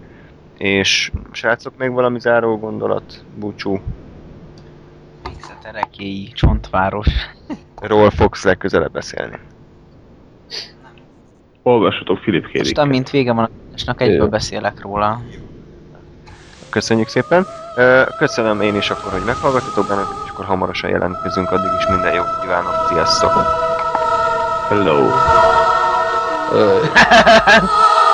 És 0.58 1.10
srácok, 1.30 1.76
még 1.76 1.90
valami 1.90 2.20
záró 2.20 2.58
gondolat? 2.58 3.24
Búcsú. 3.36 3.80
Végzett 5.24 5.64
erekéi 5.64 6.32
csontváros. 6.32 7.08
Ról 7.80 8.10
fogsz 8.10 8.44
legközelebb 8.44 8.92
beszélni. 8.92 9.38
Olvassatok 11.66 12.20
Philip 12.20 12.46
K. 12.46 12.58
Most 12.58 12.78
amint 12.78 13.10
vége 13.10 13.32
van 13.32 13.44
a 13.44 13.48
adásnak, 13.68 14.00
egyből 14.00 14.28
beszélek 14.28 14.80
róla. 14.80 15.20
Köszönjük 16.70 17.08
szépen. 17.08 17.46
Köszönöm 18.18 18.60
én 18.60 18.76
is 18.76 18.90
akkor, 18.90 19.12
hogy 19.12 19.24
meghallgattatok 19.24 19.86
bennünket, 19.88 20.14
és 20.24 20.30
akkor 20.30 20.44
hamarosan 20.44 20.90
jelentkezünk, 20.90 21.50
addig 21.50 21.70
is 21.78 21.86
minden 21.86 22.14
jót 22.14 22.40
kívánok. 22.40 22.86
Sziasztok! 22.88 23.32
Hello. 24.68 25.08
Ö, 26.52 26.78